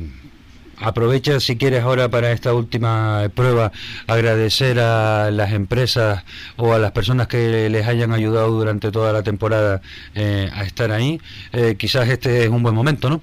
Aprovecha 0.81 1.41
si 1.41 1.57
quieres 1.57 1.83
ahora 1.83 2.07
para 2.07 2.31
esta 2.31 2.53
última 2.53 3.29
prueba 3.35 3.71
agradecer 4.07 4.79
a 4.79 5.29
las 5.29 5.51
empresas 5.51 6.23
o 6.55 6.73
a 6.73 6.79
las 6.79 6.91
personas 6.91 7.27
que 7.27 7.69
les 7.69 7.85
hayan 7.85 8.13
ayudado 8.13 8.49
durante 8.51 8.89
toda 8.91 9.11
la 9.11 9.21
temporada 9.21 9.81
eh, 10.15 10.49
a 10.53 10.63
estar 10.63 10.91
ahí. 10.91 11.19
Eh, 11.51 11.75
quizás 11.77 12.07
este 12.07 12.43
es 12.43 12.49
un 12.49 12.63
buen 12.63 12.75
momento, 12.75 13.09
¿no? 13.09 13.21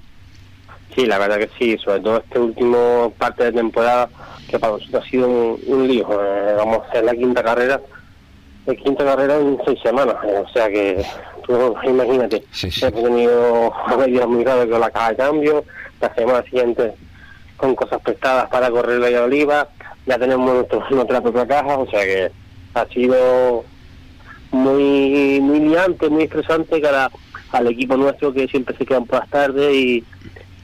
Sí, 0.95 1.07
la 1.07 1.19
verdad 1.19 1.39
que 1.39 1.51
sí, 1.59 1.79
sobre 1.83 2.01
todo 2.01 2.19
este 2.19 2.39
último 2.39 3.13
parte 3.19 3.45
de 3.45 3.53
temporada 3.53 4.09
que 4.49 4.59
para 4.59 4.75
nosotros 4.75 5.03
ha 5.03 5.09
sido 5.09 5.29
un, 5.29 5.89
lío. 5.89 6.07
Eh, 6.11 6.55
vamos 6.59 6.83
a 6.83 6.89
hacer 6.89 7.05
la 7.05 7.15
quinta 7.15 7.43
carrera, 7.43 7.81
la 8.67 8.75
quinta 8.75 9.05
carrera 9.05 9.39
en 9.39 9.59
seis 9.65 9.79
semanas, 9.83 10.17
o 10.25 10.49
sea 10.53 10.69
que 10.69 11.05
tú 11.47 11.75
imagínate, 11.85 12.45
sí, 12.51 12.69
he 12.83 12.91
tenido 12.91 13.73
medidas 13.99 14.27
muy 14.27 14.45
graves 14.45 14.71
con 14.71 14.81
la 14.81 14.91
caja 14.91 15.11
de 15.11 15.17
cambio, 15.17 15.65
la 16.01 16.15
semana 16.15 16.43
siguiente 16.45 16.95
con 17.57 17.75
cosas 17.75 18.01
prestadas 18.03 18.49
para 18.51 18.71
correr 18.71 19.01
la 19.01 19.23
oliva, 19.23 19.69
ya 20.07 20.19
tenemos 20.19 20.55
nuestro, 20.55 20.85
nuestra 20.91 21.21
propia 21.21 21.47
caja, 21.47 21.79
o 21.79 21.89
sea 21.91 22.05
que 22.05 22.31
ha 22.75 22.87
sido 22.87 23.65
muy 24.51 25.41
muy 25.41 25.61
liante, 25.61 26.09
muy 26.09 26.25
estresante 26.25 26.81
cara 26.81 27.11
al 27.53 27.67
equipo 27.69 27.97
nuestro 27.97 28.33
que 28.33 28.47
siempre 28.49 28.77
se 28.77 28.87
quedan 28.87 29.07
por 29.07 29.21
las 29.21 29.31
tardes 29.31 29.75
y, 29.75 30.05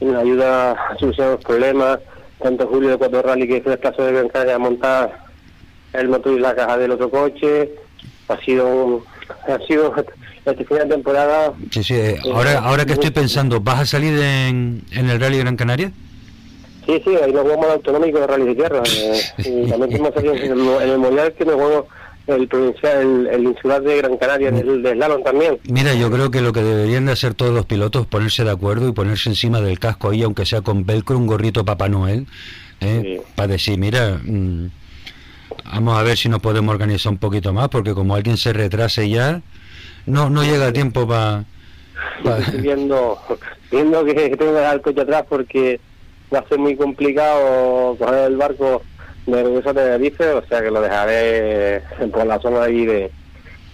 nos 0.01 0.21
ayuda 0.21 0.73
a 0.73 0.97
solucionar 0.97 1.35
los 1.35 1.45
problemas, 1.45 1.99
tanto 2.41 2.67
Julio 2.67 2.89
de 2.89 2.97
Cuatro 2.97 3.21
Rally 3.21 3.47
que 3.47 3.61
fue 3.61 3.71
el 3.71 3.79
caso 3.79 4.03
de 4.03 4.11
Bianca 4.11 4.43
a 4.53 4.59
montar 4.59 5.17
el 5.93 6.09
motor 6.09 6.33
y 6.33 6.41
la 6.41 6.53
caja 6.53 6.77
del 6.77 6.91
otro 6.91 7.09
coche, 7.09 7.71
ha 8.27 8.37
sido 8.41 9.05
ha 9.47 9.57
sido 9.65 9.95
este 10.45 10.65
final 10.65 10.89
de 10.89 10.95
temporada. 10.95 11.53
Sí, 11.71 11.83
sí, 11.83 11.95
ahora, 12.33 12.59
ahora 12.59 12.85
que 12.85 12.93
estoy 12.93 13.11
pensando, 13.11 13.61
¿vas 13.61 13.79
a 13.79 13.85
salir 13.85 14.19
en, 14.19 14.83
en 14.91 15.09
el 15.09 15.21
Rally 15.21 15.37
Gran 15.37 15.55
Canaria? 15.55 15.93
Sí, 16.85 17.01
sí, 17.03 17.15
ahí 17.15 17.31
nos 17.31 17.43
jugamos 17.43 17.65
el 17.65 17.71
autonómico 17.73 18.19
de 18.19 18.27
Rally 18.27 18.45
de 18.45 18.55
Tierra. 18.55 18.83
Eh, 18.85 19.21
y 19.37 19.69
también 19.69 19.95
hemos 19.95 20.13
salido 20.13 20.33
en 20.33 20.43
el, 20.43 20.59
en 20.59 20.89
el 20.89 20.97
Mundial 20.97 21.33
que 21.33 21.45
nos 21.45 21.55
jugamos 21.55 21.85
el 22.27 22.47
provincial, 22.47 23.27
el, 23.27 23.43
insular 23.43 23.81
de 23.81 23.97
Gran 23.97 24.17
Canaria, 24.17 24.49
el 24.49 24.81
de 24.81 24.93
Slalom 24.93 25.23
también. 25.23 25.59
Mira, 25.65 25.93
yo 25.93 26.09
creo 26.09 26.31
que 26.31 26.41
lo 26.41 26.53
que 26.53 26.63
deberían 26.63 27.05
de 27.05 27.11
hacer 27.11 27.33
todos 27.33 27.53
los 27.53 27.65
pilotos 27.65 28.03
es 28.03 28.07
ponerse 28.07 28.43
de 28.43 28.51
acuerdo 28.51 28.87
y 28.87 28.93
ponerse 28.93 29.29
encima 29.29 29.59
del 29.59 29.79
casco 29.79 30.09
ahí, 30.09 30.23
aunque 30.23 30.45
sea 30.45 30.61
con 30.61 30.85
velcro, 30.85 31.17
un 31.17 31.27
gorrito 31.27 31.65
Papá 31.65 31.89
Noel, 31.89 32.27
¿eh? 32.79 33.21
para 33.35 33.47
decir, 33.47 33.77
mira, 33.77 34.19
mm, 34.23 34.67
vamos 35.73 35.97
a 35.97 36.03
ver 36.03 36.17
si 36.17 36.29
nos 36.29 36.39
podemos 36.39 36.73
organizar 36.73 37.11
un 37.11 37.17
poquito 37.17 37.51
más, 37.51 37.67
porque 37.67 37.93
como 37.93 38.15
alguien 38.15 38.37
se 38.37 38.53
retrase 38.53 39.09
ya, 39.09 39.41
no 40.05 40.29
no 40.29 40.43
llega 40.43 40.71
tiempo 40.71 41.07
para... 41.07 41.43
Viendo, 42.53 43.17
viendo 43.71 44.05
que 44.05 44.35
tengo 44.37 44.59
el 44.59 44.81
coche 44.81 45.01
atrás 45.01 45.25
porque 45.27 45.79
va 46.33 46.39
a 46.39 46.47
ser 46.47 46.59
muy 46.59 46.75
complicado 46.75 47.95
coger 47.97 48.31
el 48.31 48.37
barco 48.37 48.81
de 49.25 49.43
regreso 49.43 49.69
a 49.69 49.73
Tenerife, 49.73 50.29
o 50.31 50.45
sea 50.47 50.61
que 50.61 50.71
lo 50.71 50.81
dejaré 50.81 51.81
por 52.11 52.25
la 52.25 52.39
zona 52.39 52.63
ahí 52.63 52.85
de, 52.85 53.11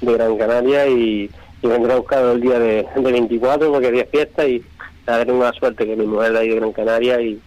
de 0.01 0.13
Gran 0.13 0.37
Canaria 0.37 0.87
y, 0.87 1.29
vendré 1.61 1.91
a 1.91 1.97
buscar 1.97 2.23
el 2.23 2.39
día 2.39 2.57
de, 2.57 2.87
24 2.95 3.71
porque 3.71 3.87
es 3.87 3.93
día 3.93 4.05
fiesta 4.05 4.47
y 4.47 4.63
tengo 5.05 5.43
la 5.43 5.51
suerte 5.53 5.85
que 5.85 5.95
mi 5.95 6.05
mujer 6.05 6.33
de 6.33 6.47
de 6.47 6.55
Gran 6.55 6.71
Canaria 6.71 7.21
y, 7.21 7.39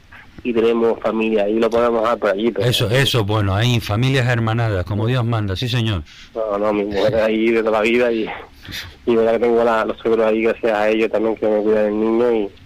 y 0.42 0.52
tenemos 0.52 0.98
familia 1.00 1.48
y 1.48 1.58
lo 1.58 1.70
podemos 1.70 2.02
dejar 2.02 2.18
por 2.18 2.30
allí. 2.30 2.52
eso, 2.58 2.90
eso, 2.90 3.24
bueno, 3.24 3.54
hay 3.54 3.80
familias 3.80 4.28
hermanadas, 4.28 4.84
como 4.84 5.06
Dios 5.06 5.24
manda, 5.24 5.56
sí 5.56 5.68
señor. 5.68 6.02
No, 6.34 6.58
no, 6.58 6.72
mi 6.72 6.84
mujer 6.84 7.14
ahí 7.14 7.50
de 7.50 7.60
toda 7.60 7.78
la 7.78 7.80
vida 7.80 8.12
y, 8.12 8.26
y 9.06 9.16
verdad 9.16 9.32
que 9.32 9.38
tengo 9.38 9.64
la, 9.64 9.84
los 9.84 9.98
seguros 10.00 10.26
ahí 10.26 10.42
gracias 10.42 10.72
a 10.72 10.88
ellos 10.88 11.10
también 11.10 11.36
que 11.36 11.46
me 11.46 11.62
cuidan 11.62 11.84
del 11.84 12.00
niño 12.00 12.32
y, 12.32 12.61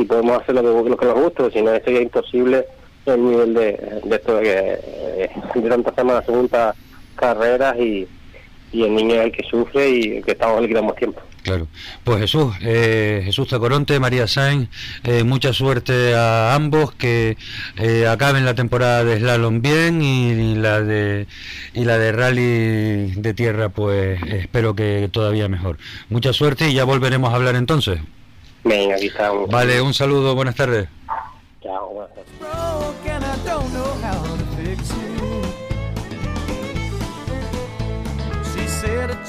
y 0.00 0.04
podemos 0.04 0.40
hacer 0.40 0.54
lo 0.54 0.62
que, 0.62 0.90
lo 0.90 0.96
que 0.96 1.06
nos 1.06 1.14
guste, 1.14 1.50
si 1.50 1.62
no 1.62 1.72
sería 1.72 2.00
imposible 2.00 2.64
el 3.06 3.24
nivel 3.24 3.54
de, 3.54 4.00
de 4.04 4.16
esto 4.16 4.36
de 4.36 4.42
que 4.42 4.78
eh, 5.24 5.30
de 5.54 5.68
tantas 5.68 5.94
semanas 5.94 6.24
segundas 6.24 6.76
carreras 7.16 7.76
y, 7.78 8.06
y 8.72 8.82
el 8.84 8.94
niño 8.94 9.14
es 9.16 9.26
el 9.26 9.32
que 9.32 9.42
sufre 9.44 9.90
y 9.90 10.22
que 10.22 10.32
estamos 10.32 10.60
le 10.62 10.68
quitamos 10.68 10.96
tiempo. 10.96 11.20
Claro. 11.42 11.68
Pues 12.04 12.20
Jesús, 12.20 12.54
eh, 12.60 13.22
Jesús 13.24 13.48
Tacoronte, 13.48 13.98
María 13.98 14.26
Sainz, 14.26 14.68
eh, 15.04 15.24
mucha 15.24 15.52
suerte 15.52 16.14
a 16.14 16.54
ambos, 16.54 16.92
que 16.92 17.38
eh, 17.78 18.06
acaben 18.06 18.44
la 18.44 18.54
temporada 18.54 19.04
de 19.04 19.18
slalom 19.18 19.62
bien 19.62 20.02
y, 20.02 20.54
la 20.56 20.82
de 20.82 21.26
y 21.72 21.84
la 21.84 21.98
de 21.98 22.12
rally 22.12 23.12
de 23.12 23.34
tierra, 23.34 23.70
pues 23.70 24.22
espero 24.22 24.74
que 24.74 25.08
todavía 25.10 25.48
mejor. 25.48 25.78
Mucha 26.10 26.32
suerte 26.32 26.68
y 26.68 26.74
ya 26.74 26.84
volveremos 26.84 27.32
a 27.32 27.36
hablar 27.36 27.56
entonces. 27.56 28.00
Venga, 28.64 28.96
aquí 28.96 29.06
estamos. 29.06 29.48
Vale, 29.48 29.80
un 29.80 29.94
saludo, 29.94 30.34
buenas 30.34 30.54
tardes. 30.54 30.88
Chao, 31.62 31.90
buenas 31.94 32.14
tardes. 32.14 32.30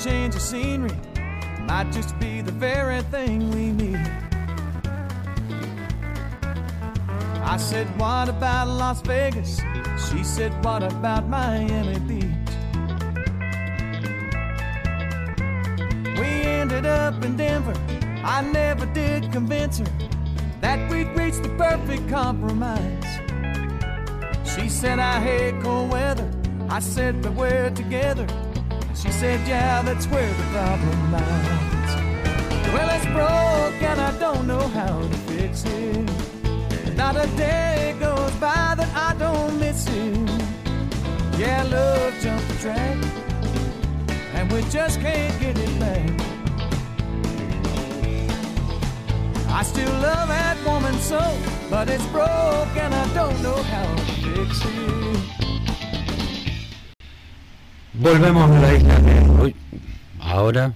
change 0.02 0.34
of 0.34 0.42
scenery 0.42 0.98
might 1.68 1.92
just 1.92 2.18
be 2.20 2.42
the 2.42 2.52
very 2.52 3.04
thing 3.04 3.52
we 3.52 3.72
need. 3.72 4.00
I 7.44 7.58
said, 7.58 7.88
What 8.00 8.30
about 8.30 8.68
Las 8.68 9.02
Vegas? 9.02 9.62
She 10.10 10.24
said, 10.24 10.52
What 10.66 10.82
about 10.82 11.28
Miami 11.28 12.00
Beach? 12.00 12.52
We 16.18 16.30
ended 16.60 16.88
up 16.88 17.24
in 17.24 17.38
Denver. 17.38 17.76
I 18.24 18.42
never 18.42 18.86
did 18.86 19.32
convince 19.32 19.80
her 19.80 19.86
that 20.62 20.90
we'd 20.92 21.08
reached 21.18 21.42
the 21.42 21.50
perfect 21.50 22.08
compromise. 22.08 23.04
She 24.46 24.70
said, 24.70 25.00
I 25.00 25.20
hate 25.20 25.62
cold 25.64 25.92
weather. 25.92 26.30
I 26.70 26.80
said, 26.80 27.22
But 27.22 27.34
we're 27.34 27.72
together. 27.72 28.28
She 28.96 29.12
said, 29.12 29.48
Yeah, 29.48 29.82
that's 29.82 30.06
where 30.08 30.28
the 30.28 30.44
problem 30.54 31.12
lies. 31.12 31.72
Well, 32.74 32.90
it's 32.96 33.06
broke 33.08 33.82
and 33.82 34.00
I 34.00 34.18
don't 34.20 34.46
know 34.46 34.68
how 34.68 35.00
to 35.00 35.18
fix 35.28 35.64
it. 35.66 36.96
Not 36.96 37.16
a 37.16 37.28
day 37.36 37.96
goes 38.00 38.32
by 38.34 38.76
that 38.78 38.96
I 38.96 39.18
don't 39.18 39.60
miss 39.60 39.88
it. 39.88 40.18
Yeah, 41.40 41.64
love 41.64 42.14
jumped 42.22 42.48
the 42.50 42.56
track, 42.60 42.98
and 44.36 44.52
we 44.52 44.62
just 44.70 45.00
can't 45.02 45.40
get 45.40 45.58
it 45.58 45.80
back. 45.80 46.31
I 49.54 49.64
still 49.64 49.92
love 50.02 50.30
that 50.30 50.58
woman 50.66 50.94
so, 51.00 51.20
but 51.70 51.90
it's 51.90 52.06
broke 52.08 52.76
and 52.78 52.94
I 52.94 53.06
don't 53.14 53.42
know 53.44 53.62
how 53.64 53.96
to 53.96 54.04
fix 54.24 54.62
it. 54.66 54.72
Volvemos 57.94 58.50
a 58.50 58.60
la 58.60 58.74
isla 58.74 59.00
de... 59.00 59.56
ahora... 60.20 60.74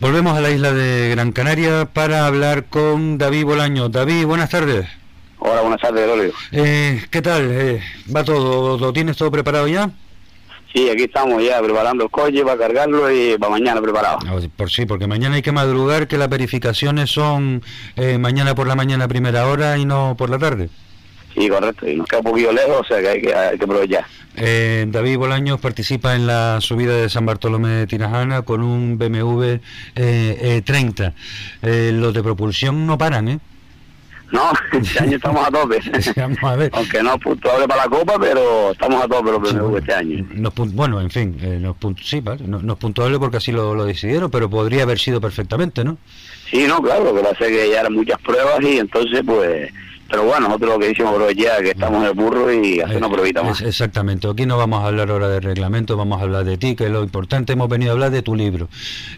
Volvemos 0.00 0.36
a 0.36 0.40
la 0.40 0.50
isla 0.50 0.72
de 0.72 1.10
Gran 1.10 1.32
Canaria 1.32 1.84
para 1.84 2.26
hablar 2.26 2.64
con 2.64 3.18
David 3.18 3.44
Bolaño. 3.44 3.88
David, 3.88 4.26
buenas 4.26 4.50
tardes. 4.50 4.88
Hola, 5.38 5.60
buenas 5.60 5.80
tardes, 5.80 6.06
Lolio. 6.06 6.32
Eh, 6.52 7.04
¿Qué 7.10 7.22
tal? 7.22 7.48
Eh, 7.50 7.82
¿Va 8.14 8.24
todo? 8.24 8.78
¿Lo 8.78 8.92
tienes 8.92 9.16
todo 9.16 9.30
preparado 9.30 9.68
ya? 9.68 9.90
Sí, 10.72 10.88
aquí 10.88 11.02
estamos 11.04 11.42
ya 11.42 11.60
preparando 11.60 12.04
el 12.04 12.10
coche 12.10 12.42
para 12.44 12.56
cargarlo 12.56 13.10
y 13.10 13.36
para 13.38 13.50
mañana 13.50 13.80
preparado. 13.82 14.18
Ah, 14.26 14.38
por 14.56 14.70
sí, 14.70 14.86
porque 14.86 15.06
mañana 15.06 15.36
hay 15.36 15.42
que 15.42 15.52
madrugar, 15.52 16.08
que 16.08 16.16
las 16.16 16.30
verificaciones 16.30 17.10
son 17.10 17.62
eh, 17.96 18.16
mañana 18.18 18.54
por 18.54 18.66
la 18.66 18.74
mañana 18.74 19.06
primera 19.06 19.46
hora 19.46 19.76
y 19.76 19.84
no 19.84 20.14
por 20.16 20.30
la 20.30 20.38
tarde. 20.38 20.70
Sí, 21.34 21.48
correcto, 21.48 21.88
y 21.88 21.96
nos 21.96 22.06
queda 22.06 22.20
un 22.20 22.24
poquito 22.24 22.52
lejos, 22.52 22.80
o 22.80 22.84
sea 22.84 23.00
que 23.00 23.08
hay 23.08 23.22
que, 23.22 23.34
hay 23.34 23.58
que 23.58 23.64
aprovechar. 23.64 24.04
Eh, 24.36 24.86
David 24.88 25.18
Bolaños 25.18 25.60
participa 25.60 26.14
en 26.14 26.26
la 26.26 26.58
subida 26.60 26.96
de 26.96 27.10
San 27.10 27.26
Bartolomé 27.26 27.70
de 27.70 27.86
Tirajana 27.86 28.42
con 28.42 28.62
un 28.62 28.96
BMW 28.96 29.58
eh, 29.94 30.62
30. 30.64 31.12
Eh, 31.62 31.90
los 31.92 32.14
de 32.14 32.22
propulsión 32.22 32.86
no 32.86 32.96
paran, 32.96 33.28
¿eh? 33.28 33.38
No, 34.32 34.50
este 34.72 35.02
año 35.04 35.16
estamos 35.16 35.46
a 35.46 35.50
tope. 35.50 35.78
Aunque 36.72 37.02
no 37.02 37.14
es 37.14 37.20
puntuable 37.20 37.68
para 37.68 37.84
la 37.84 37.90
Copa, 37.90 38.14
pero 38.18 38.72
estamos 38.72 39.04
a 39.04 39.06
tope 39.06 39.30
los 39.30 39.40
BMW 39.40 39.76
este 39.76 39.94
año. 39.94 40.26
bueno, 40.72 41.00
en 41.00 41.10
fin, 41.10 41.36
eh, 41.40 41.58
no, 41.60 41.76
sí, 42.02 42.20
vale, 42.20 42.44
no, 42.46 42.72
es 42.72 42.78
puntuable 42.78 43.18
porque 43.18 43.36
así 43.36 43.52
lo, 43.52 43.74
lo, 43.74 43.84
decidieron, 43.84 44.30
pero 44.30 44.48
podría 44.48 44.84
haber 44.84 44.98
sido 44.98 45.20
perfectamente, 45.20 45.84
¿no? 45.84 45.98
Sí, 46.50 46.66
no, 46.66 46.82
claro, 46.82 47.04
lo 47.04 47.14
que 47.14 47.22
pasa 47.22 47.46
es 47.46 47.50
que 47.50 47.70
ya 47.70 47.80
eran 47.80 47.92
muchas 47.92 48.18
pruebas 48.20 48.60
y 48.62 48.78
entonces 48.78 49.22
pues 49.24 49.70
pero 50.12 50.24
bueno, 50.24 50.46
nosotros 50.46 50.74
lo 50.74 50.78
que 50.78 50.88
decimos 50.88 51.14
ya 51.34 51.62
que 51.62 51.70
estamos 51.70 52.02
en 52.02 52.08
el 52.08 52.12
burro 52.12 52.52
y 52.52 52.80
hacemos 52.80 53.10
pruebita 53.10 53.42
más. 53.42 53.62
Exactamente, 53.62 54.28
aquí 54.28 54.44
no 54.44 54.58
vamos 54.58 54.84
a 54.84 54.88
hablar 54.88 55.08
ahora 55.08 55.26
de 55.30 55.40
reglamento, 55.40 55.96
vamos 55.96 56.20
a 56.20 56.24
hablar 56.24 56.44
de 56.44 56.58
ti, 56.58 56.76
que 56.76 56.84
es 56.84 56.90
lo 56.90 57.02
importante, 57.02 57.54
hemos 57.54 57.66
venido 57.70 57.92
a 57.92 57.94
hablar 57.94 58.10
de 58.10 58.20
tu 58.20 58.36
libro. 58.36 58.68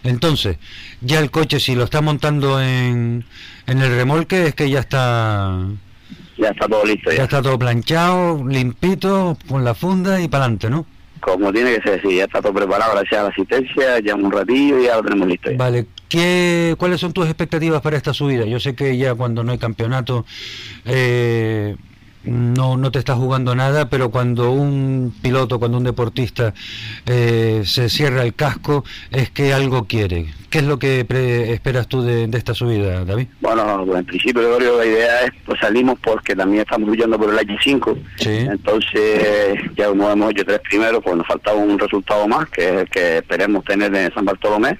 Entonces, 0.05 0.57
ya 1.01 1.19
el 1.19 1.31
coche, 1.31 1.59
si 1.59 1.75
lo 1.75 1.83
está 1.83 1.99
montando 1.99 2.61
en, 2.61 3.25
en 3.67 3.81
el 3.81 3.93
remolque, 3.93 4.47
es 4.47 4.55
que 4.55 4.69
ya 4.69 4.79
está... 4.79 5.65
Ya 6.37 6.47
está 6.47 6.65
todo 6.65 6.85
listo. 6.85 7.11
Ya. 7.11 7.23
está 7.23 7.41
todo 7.41 7.59
planchado, 7.59 8.47
limpito, 8.47 9.37
con 9.49 9.65
la 9.65 9.75
funda 9.75 10.21
y 10.21 10.29
para 10.29 10.45
adelante, 10.45 10.69
¿no? 10.69 10.85
Como 11.25 11.51
tiene 11.51 11.75
que 11.75 11.81
ser, 11.81 12.01
sí, 12.03 12.17
ya 12.17 12.25
está 12.25 12.39
todo 12.39 12.53
preparado 12.53 12.93
gracias 12.93 13.19
a 13.19 13.23
la 13.23 13.29
asistencia, 13.29 13.99
ya 13.99 14.13
un 14.13 14.31
ratillo 14.31 14.79
y 14.79 14.83
ya 14.83 14.97
lo 14.97 15.01
tenemos 15.01 15.27
listo. 15.27 15.49
Vale, 15.57 15.87
¿Qué, 16.07 16.75
¿Cuáles 16.77 17.01
son 17.01 17.13
tus 17.13 17.25
expectativas 17.25 17.81
para 17.81 17.97
esta 17.97 18.13
subida? 18.13 18.45
Yo 18.45 18.59
sé 18.59 18.75
que 18.75 18.95
ya 18.95 19.15
cuando 19.15 19.43
no 19.43 19.51
hay 19.51 19.57
campeonato 19.57 20.23
eh, 20.85 21.75
no, 22.25 22.77
no 22.77 22.91
te 22.91 22.99
estás 22.99 23.17
jugando 23.17 23.55
nada, 23.55 23.89
pero 23.89 24.09
cuando 24.09 24.51
un 24.51 25.13
piloto, 25.21 25.59
cuando 25.59 25.77
un 25.77 25.83
deportista 25.83 26.53
eh, 27.05 27.63
se 27.65 27.89
cierra 27.89 28.23
el 28.23 28.33
casco, 28.33 28.83
es 29.11 29.29
que 29.29 29.53
algo 29.53 29.85
quiere. 29.85 30.27
¿Qué 30.49 30.59
es 30.59 30.65
lo 30.65 30.79
que 30.79 31.05
esperas 31.51 31.87
tú 31.87 32.01
de, 32.01 32.29
esta 32.33 32.53
subida, 32.53 33.03
David? 33.03 33.27
Bueno, 33.41 33.85
en 33.97 34.05
principio 34.05 34.57
la 34.59 34.85
idea 34.85 35.21
es, 35.21 35.31
pues 35.45 35.59
salimos 35.59 35.99
porque 36.01 36.35
también 36.35 36.61
estamos 36.61 36.87
luchando 36.87 37.19
por 37.19 37.29
el 37.29 37.37
H5. 37.37 37.97
Entonces, 38.25 39.59
ya 39.75 39.87
como 39.87 40.09
hemos 40.09 40.31
hecho 40.31 40.45
tres 40.45 40.61
primeros, 40.61 41.03
pues 41.03 41.17
nos 41.17 41.27
faltaba 41.27 41.57
un 41.57 41.77
resultado 41.77 42.27
más, 42.27 42.49
que 42.49 42.61
es 42.63 42.75
el 42.81 42.89
que 42.89 43.17
esperemos 43.17 43.65
tener 43.65 43.93
en 43.93 44.13
San 44.13 44.23
Bartolomé 44.23 44.77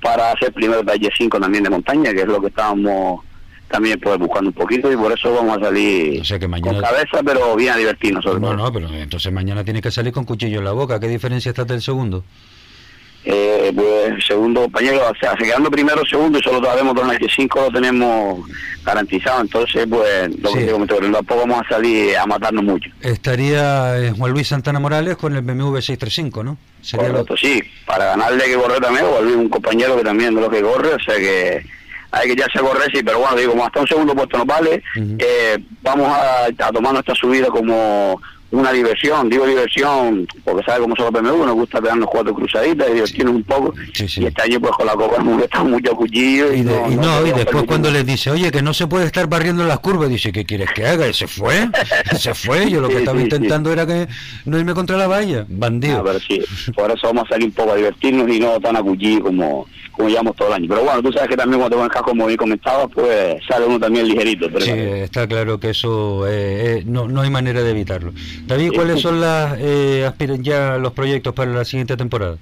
para 0.00 0.30
hacer 0.30 0.52
primero 0.52 0.84
Valle 0.84 1.10
5 1.16 1.40
también 1.40 1.64
de 1.64 1.70
montaña, 1.70 2.12
que 2.12 2.20
es 2.20 2.28
lo 2.28 2.40
que 2.40 2.48
estábamos 2.48 3.24
también 3.68 3.98
pues 4.00 4.18
buscando 4.18 4.50
un 4.50 4.54
poquito 4.54 4.90
y 4.92 4.96
por 4.96 5.12
eso 5.12 5.32
vamos 5.34 5.58
a 5.58 5.66
salir 5.66 6.22
con 6.60 6.80
cabeza, 6.80 7.22
pero 7.24 7.56
bien 7.56 7.72
a 7.72 7.76
divertirnos. 7.76 8.24
no, 8.40 8.54
no, 8.54 8.72
pero 8.72 8.88
entonces 8.88 9.32
mañana 9.32 9.64
tienes 9.64 9.82
que 9.82 9.90
salir 9.90 10.12
con 10.12 10.24
cuchillo 10.24 10.58
en 10.58 10.64
la 10.64 10.72
boca. 10.72 11.00
¿Qué 11.00 11.08
diferencia 11.08 11.50
está 11.50 11.64
del 11.64 11.82
segundo? 11.82 12.24
eh, 13.26 13.72
pues 13.74 14.24
segundo 14.24 14.62
compañero, 14.62 15.00
o 15.10 15.14
sea, 15.16 15.34
quedando 15.34 15.68
primero 15.68 16.02
segundo 16.08 16.38
y 16.38 16.42
solo 16.42 16.60
todavía 16.60 16.84
motor 16.84 17.06
95 17.06 17.60
lo 17.60 17.70
tenemos 17.72 18.48
garantizado, 18.84 19.40
entonces 19.40 19.84
pues 19.90 20.30
lo 20.40 20.52
que 20.52 20.64
digo, 20.64 20.86
tampoco 20.86 21.40
vamos 21.40 21.62
a 21.66 21.68
salir 21.68 22.16
a 22.16 22.24
matarnos 22.24 22.62
mucho. 22.62 22.88
Estaría 23.00 23.98
eh, 23.98 24.12
Juan 24.16 24.30
Luis 24.30 24.46
Santana 24.46 24.78
Morales 24.78 25.16
con 25.16 25.34
el 25.34 25.42
BMW 25.42 25.74
635, 25.74 26.44
¿no? 26.44 26.56
Sería 26.80 27.08
Correcto, 27.08 27.36
sí, 27.36 27.60
para 27.84 28.06
ganarle 28.06 28.44
que 28.44 28.54
correr 28.54 28.80
también, 28.80 29.06
Juan 29.06 29.24
Luis 29.24 29.36
un 29.36 29.48
compañero 29.48 29.96
que 29.96 30.04
también 30.04 30.32
de 30.32 30.40
los 30.40 30.50
que 30.50 30.62
corre, 30.62 30.94
o 30.94 31.00
sea 31.00 31.16
que 31.16 31.66
hay 32.16 32.28
que 32.28 32.36
ya 32.36 32.46
se 32.52 32.60
corre, 32.60 32.86
sí, 32.92 33.02
pero 33.04 33.20
bueno, 33.20 33.36
digo, 33.36 33.52
como 33.52 33.66
hasta 33.66 33.80
un 33.80 33.86
segundo 33.86 34.14
puesto 34.14 34.38
nos 34.38 34.46
vale, 34.46 34.82
eh, 35.18 35.58
vamos 35.82 36.08
a, 36.08 36.46
a 36.46 36.72
tomar 36.72 36.92
nuestra 36.92 37.14
subida 37.14 37.48
como 37.48 38.20
una 38.50 38.72
diversión, 38.72 39.28
digo 39.28 39.46
diversión, 39.46 40.26
porque 40.44 40.64
sabe 40.64 40.80
cómo 40.80 40.94
son 40.96 41.12
los 41.12 41.22
BMW, 41.22 41.44
nos 41.44 41.54
gusta 41.54 41.80
pegarnos 41.80 42.08
cuatro 42.10 42.32
cruzaditas 42.32 42.88
y 42.88 42.94
divertirnos 42.94 43.34
un 43.34 43.42
poco. 43.42 43.74
Y 43.98 44.24
este 44.24 44.42
año 44.42 44.60
pues 44.60 44.72
con 44.72 44.86
la 44.86 44.94
copa 44.94 45.16
hemos 45.16 45.42
estado 45.42 45.64
mucho 45.64 45.96
cuchillo. 45.96 46.52
Y, 46.52 46.62
no, 46.62 47.26
y, 47.26 47.32
después 47.32 47.64
cuando 47.64 47.90
les 47.90 48.06
dice, 48.06 48.30
oye, 48.30 48.50
que 48.50 48.62
no 48.62 48.72
se 48.72 48.86
puede 48.86 49.06
estar 49.06 49.26
barriendo 49.28 49.64
las 49.64 49.80
curvas, 49.80 50.08
dice, 50.08 50.32
¿qué 50.32 50.44
quieres 50.44 50.70
que 50.72 50.86
haga? 50.86 51.08
Y 51.08 51.14
se 51.14 51.26
fue, 51.26 51.68
se 52.18 52.34
fue. 52.34 52.70
Yo 52.70 52.80
lo 52.80 52.88
que 52.88 52.98
estaba 52.98 53.20
intentando 53.20 53.72
era 53.72 53.86
que 53.86 54.06
no 54.44 54.58
irme 54.58 54.74
contra 54.74 54.96
la 54.96 55.08
valla, 55.08 55.44
bandido. 55.48 55.98
Ah, 55.98 56.02
pero 56.04 56.20
sí, 56.20 56.40
por 56.74 56.90
eso 56.90 57.08
vamos 57.08 57.24
a 57.26 57.34
salir 57.34 57.48
un 57.48 57.52
poco 57.52 57.72
a 57.72 57.76
divertirnos 57.76 58.28
y 58.28 58.38
no 58.38 58.60
tan 58.60 58.76
a 58.76 58.82
cuchillo 58.82 59.24
como 59.24 59.66
como 59.96 60.08
llevamos 60.08 60.36
todo 60.36 60.48
el 60.48 60.54
año. 60.54 60.66
Pero 60.68 60.84
bueno, 60.84 61.02
tú 61.02 61.12
sabes 61.12 61.28
que 61.28 61.36
también 61.36 61.60
cuando 61.60 61.82
te 61.82 61.88
casco, 61.88 62.10
como 62.10 62.26
bien 62.26 62.36
comentaba, 62.36 62.86
pues 62.88 63.36
sale 63.48 63.66
uno 63.66 63.80
también 63.80 64.06
ligerito. 64.06 64.48
sí, 64.60 64.70
está 64.70 65.26
claro 65.26 65.58
que 65.58 65.70
eso 65.70 66.26
eh, 66.26 66.78
eh, 66.78 66.82
no, 66.86 67.08
no 67.08 67.22
hay 67.22 67.30
manera 67.30 67.62
de 67.62 67.70
evitarlo. 67.70 68.12
David, 68.46 68.72
¿cuáles 68.74 69.00
son 69.00 69.20
las 69.20 69.56
eh, 69.58 70.08
ya 70.40 70.76
los 70.76 70.92
proyectos 70.92 71.32
para 71.34 71.50
la 71.50 71.64
siguiente 71.64 71.96
temporada? 71.96 72.36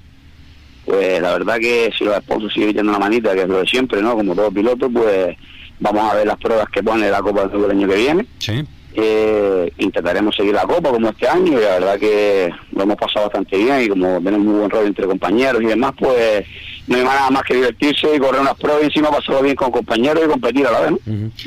Pues 0.85 1.23
la 1.23 1.33
verdad 1.33 1.59
que 1.59 1.91
si 1.97 2.05
los 2.05 2.17
esposos 2.17 2.53
siguen 2.53 2.71
echando 2.71 2.93
la 2.93 2.99
manita, 2.99 3.35
que 3.35 3.43
es 3.43 3.49
lo 3.49 3.59
de 3.59 3.67
siempre, 3.67 4.03
¿no? 4.03 4.15
Como 4.15 4.35
todo 4.35 4.51
piloto, 4.51 4.91
pues 4.91 5.37
vamos 5.79 6.13
a 6.13 6.17
ver 6.17 6.27
las 6.27 6.39
pruebas 6.39 6.69
que 6.69 6.83
pone 6.83 7.09
la 7.09 7.23
Copa 7.23 7.47
del 7.47 7.71
año 7.71 7.89
que 7.89 7.97
viene. 7.97 8.27
Sí. 8.39 8.65
Eh, 8.97 9.73
intentaremos 9.79 10.37
seguir 10.37 10.55
la 10.55 10.63
copa 10.63 10.91
como 10.91 11.09
este 11.09 11.27
año 11.27 11.59
y 11.59 11.63
la 11.63 11.81
verdad 11.81 11.99
que 11.99 12.49
lo 12.73 12.85
hemos 12.85 12.97
pasado 12.97 13.27
bastante 13.27 13.57
bien 13.57 13.83
y 13.83 13.89
como 13.89 14.21
tenemos 14.23 14.47
muy 14.47 14.59
buen 14.61 14.71
rol 14.71 14.87
entre 14.87 15.07
compañeros 15.07 15.61
y 15.63 15.67
demás 15.67 15.95
pues 15.99 16.47
no 16.87 16.99
hay 16.99 17.03
nada 17.03 17.29
más 17.31 17.43
que 17.43 17.55
divertirse 17.55 18.15
y 18.15 18.21
correr 18.21 18.43
unas 18.43 18.55
pruebas 18.55 18.83
y 18.83 18.87
encima 18.87 19.11
pasarlo 19.11 19.43
bien 19.43 19.57
con 19.57 19.73
compañeros 19.73 20.23
y 20.25 20.29
competir 20.29 20.65
a 20.69 20.71
la 20.71 20.81
vez 20.83 20.93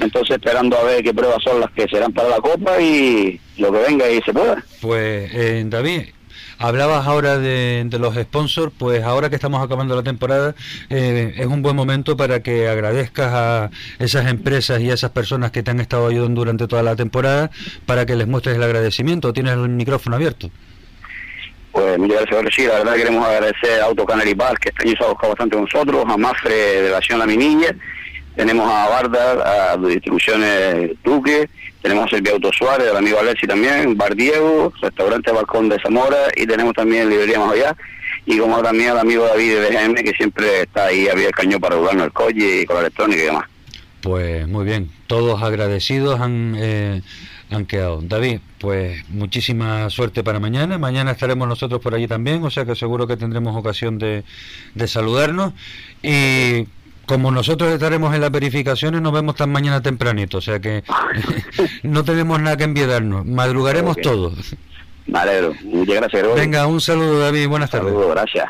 entonces 0.02 0.36
esperando 0.36 0.78
a 0.78 0.84
ver 0.84 1.02
qué 1.02 1.14
pruebas 1.14 1.42
son 1.42 1.62
las 1.62 1.72
que 1.72 1.88
serán 1.88 2.12
para 2.12 2.28
la 2.28 2.42
copa 2.42 2.82
y 2.82 3.40
lo 3.58 3.72
que 3.72 3.80
venga 3.80 4.10
y 4.10 4.22
se 4.22 4.34
pueda. 4.34 4.62
Pues 4.82 5.32
eh, 5.34 5.64
David 5.68 6.02
Hablabas 6.60 7.06
ahora 7.06 7.38
de, 7.38 7.88
los 8.00 8.16
sponsors, 8.16 8.72
pues 8.78 9.04
ahora 9.04 9.30
que 9.30 9.36
estamos 9.36 9.64
acabando 9.64 9.96
la 9.96 10.04
temporada 10.04 10.56
eh, 10.90 11.34
es 11.38 11.46
un 11.46 11.62
buen 11.62 11.76
momento 11.76 12.18
para 12.18 12.42
que 12.42 12.68
agradezcas 12.68 13.32
a 13.32 13.70
esas 14.00 14.28
empresas 14.28 14.82
y 14.82 14.90
a 14.90 14.96
esas 14.96 15.12
personas 15.12 15.52
que 15.52 15.62
te 15.62 15.72
han 15.72 15.80
estado 15.80 16.08
ayudando 16.08 16.42
durante 16.42 16.68
toda 16.68 16.82
la 16.82 16.96
temporada 16.96 17.52
para 17.86 18.06
que 18.06 18.16
les 18.16 18.28
muestres 18.28 18.56
el 18.56 18.64
agradecimiento. 18.64 19.34
Tienes 19.34 19.54
el 19.54 19.70
micrófono 19.70 20.16
abierto. 20.16 20.50
Pues 21.72 22.00
muchas 22.00 22.26
gracias, 22.26 22.56
sí, 22.56 22.66
la 22.66 22.80
verdad 22.80 22.96
queremos 22.96 23.24
agradecer 23.24 23.80
a 23.80 23.86
Auto 23.86 24.04
Canary 24.04 24.34
Bar, 24.34 24.58
que 24.58 24.70
este 24.70 24.88
año 24.88 24.98
se 24.98 25.04
ha 25.04 25.10
buscado 25.10 25.34
bastante 25.34 25.56
con 25.58 25.66
nosotros, 25.72 26.06
a 26.08 26.18
Mafre 26.18 26.82
de 26.82 26.90
la 26.90 27.00
Ciudad 27.02 27.20
La 27.20 27.28
Minilla, 27.28 27.76
tenemos 28.36 28.68
a 28.68 28.90
Barda, 28.90 29.74
a 29.74 29.78
Distribuciones 29.78 30.92
Duque, 31.04 31.48
tenemos 31.88 32.12
el 32.12 32.28
Auto 32.28 32.52
Suárez, 32.52 32.88
el 32.92 32.98
amigo 32.98 33.18
Alexi 33.18 33.48
también, 33.48 33.96
Bar 33.96 34.14
Diego, 34.14 34.74
Restaurante 34.82 35.32
Balcón 35.32 35.70
de 35.70 35.80
Zamora 35.80 36.18
y 36.36 36.46
tenemos 36.46 36.74
también 36.74 37.10
Librería 37.10 37.40
Más 37.40 37.54
Allá 37.54 37.78
y 38.26 38.38
como 38.40 38.62
también 38.62 38.90
al 38.90 39.00
amigo 39.00 39.24
David 39.24 39.54
de 39.54 39.70
BGM 39.70 39.96
que 39.96 40.12
siempre 40.12 40.64
está 40.64 40.88
ahí 40.88 41.08
había 41.08 41.28
el 41.28 41.32
cañón 41.32 41.62
para 41.62 41.78
jugarnos 41.78 42.08
el 42.08 42.12
coche 42.12 42.62
y 42.62 42.66
con 42.66 42.76
la 42.76 42.82
electrónica 42.82 43.22
y 43.22 43.26
demás. 43.26 43.46
Pues 44.02 44.48
muy 44.50 44.66
bien, 44.66 44.92
todos 45.08 45.42
agradecidos 45.42 46.20
han, 46.20 46.56
eh, 46.58 47.02
han 47.52 47.66
quedado. 47.66 48.02
David, 48.02 48.42
pues 48.60 49.08
muchísima 49.08 49.90
suerte 49.90 50.26
para 50.26 50.42
mañana. 50.42 50.78
Mañana 50.78 51.12
estaremos 51.12 51.48
nosotros 51.48 51.80
por 51.80 51.96
allí 51.96 52.08
también, 52.08 52.44
o 52.44 52.52
sea 52.52 52.66
que 52.66 52.76
seguro 52.76 53.08
que 53.08 53.16
tendremos 53.16 53.56
ocasión 53.56 53.98
de, 53.98 54.26
de 54.76 54.88
saludarnos. 54.90 55.54
Y 56.04 56.68
como 57.08 57.32
nosotros 57.32 57.72
estaremos 57.72 58.14
en 58.14 58.22
las 58.22 58.32
verificaciones, 58.32 59.02
nos 59.02 59.14
vemos 59.14 59.36
tan 59.36 59.50
mañana 59.50 59.82
tempranito, 59.82 60.38
o 60.38 60.42
sea 60.42 60.60
que 60.60 60.84
no 61.84 62.04
tenemos 62.04 62.40
nada 62.40 62.58
que 62.58 62.66
enviarnos, 62.66 63.26
madrugaremos 63.26 63.98
todos. 63.98 64.56
Vale, 65.08 65.50
muchas 65.64 65.96
gracias. 65.96 66.36
Venga, 66.36 66.68
un 66.68 66.82
saludo 66.82 67.20
David, 67.20 67.48
buenas 67.48 67.72
tardes. 67.72 67.94
Saludo, 67.94 68.10
gracias. 68.10 68.46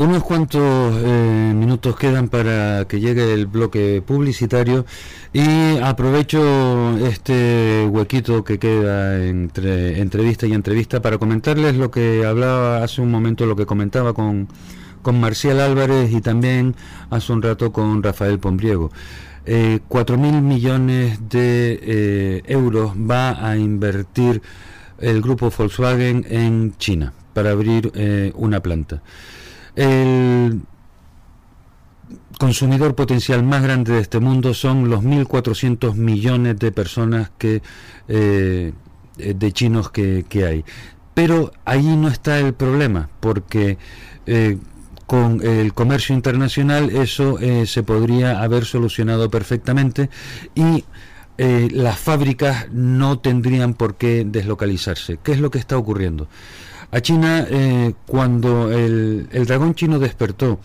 Unos 0.00 0.24
cuantos 0.24 0.94
eh, 0.96 1.52
minutos 1.54 1.94
quedan 1.94 2.30
para 2.30 2.86
que 2.88 3.00
llegue 3.00 3.34
el 3.34 3.46
bloque 3.46 4.00
publicitario 4.00 4.86
y 5.34 5.76
aprovecho 5.76 6.96
este 7.06 7.86
huequito 7.86 8.42
que 8.42 8.58
queda 8.58 9.22
entre 9.22 10.00
entrevista 10.00 10.46
y 10.46 10.54
entrevista 10.54 11.02
para 11.02 11.18
comentarles 11.18 11.76
lo 11.76 11.90
que 11.90 12.24
hablaba 12.24 12.82
hace 12.82 13.02
un 13.02 13.10
momento, 13.10 13.44
lo 13.44 13.56
que 13.56 13.66
comentaba 13.66 14.14
con, 14.14 14.48
con 15.02 15.20
Marcial 15.20 15.60
Álvarez 15.60 16.10
y 16.12 16.22
también 16.22 16.74
hace 17.10 17.34
un 17.34 17.42
rato 17.42 17.70
con 17.70 18.02
Rafael 18.02 18.38
Pombriego. 18.38 18.90
Eh, 19.44 19.80
mil 20.16 20.40
millones 20.40 21.28
de 21.28 21.78
eh, 21.82 22.42
euros 22.46 22.92
va 22.94 23.46
a 23.46 23.58
invertir 23.58 24.40
el 24.98 25.20
grupo 25.20 25.50
Volkswagen 25.50 26.24
en 26.30 26.74
China 26.78 27.12
para 27.34 27.50
abrir 27.50 27.92
una 28.34 28.60
planta. 28.60 29.02
El 29.80 30.60
consumidor 32.38 32.94
potencial 32.94 33.42
más 33.42 33.62
grande 33.62 33.94
de 33.94 34.00
este 34.00 34.20
mundo 34.20 34.52
son 34.52 34.90
los 34.90 35.02
1.400 35.02 35.94
millones 35.94 36.58
de 36.58 36.70
personas 36.70 37.30
que 37.38 37.62
eh, 38.06 38.74
de 39.16 39.52
chinos 39.52 39.90
que, 39.90 40.26
hay. 40.46 40.66
Pero 41.14 41.52
ahí 41.64 41.96
no 41.96 42.08
está 42.08 42.40
el 42.40 42.52
problema, 42.52 43.08
porque 43.20 43.78
eh, 44.26 44.58
con 45.06 45.40
el 45.46 45.72
comercio 45.72 46.14
internacional 46.14 46.90
eso 46.90 47.38
eh, 47.38 47.64
se 47.64 47.82
podría 47.82 48.42
haber 48.42 48.66
solucionado 48.66 49.30
perfectamente 49.30 50.10
y 50.54 50.84
las 51.38 51.98
fábricas 51.98 52.66
no 52.70 53.18
tendrían 53.18 53.72
por 53.72 53.94
qué 53.94 54.26
deslocalizarse. 54.26 55.18
¿Qué 55.22 55.32
es 55.32 55.40
lo 55.40 55.50
que 55.50 55.56
está 55.56 55.78
ocurriendo? 55.78 56.28
A 56.92 57.00
China, 57.00 57.46
eh, 57.48 57.94
cuando 58.04 58.72
el, 58.72 59.28
dragón 59.46 59.76
chino 59.76 60.00
despertó 60.00 60.58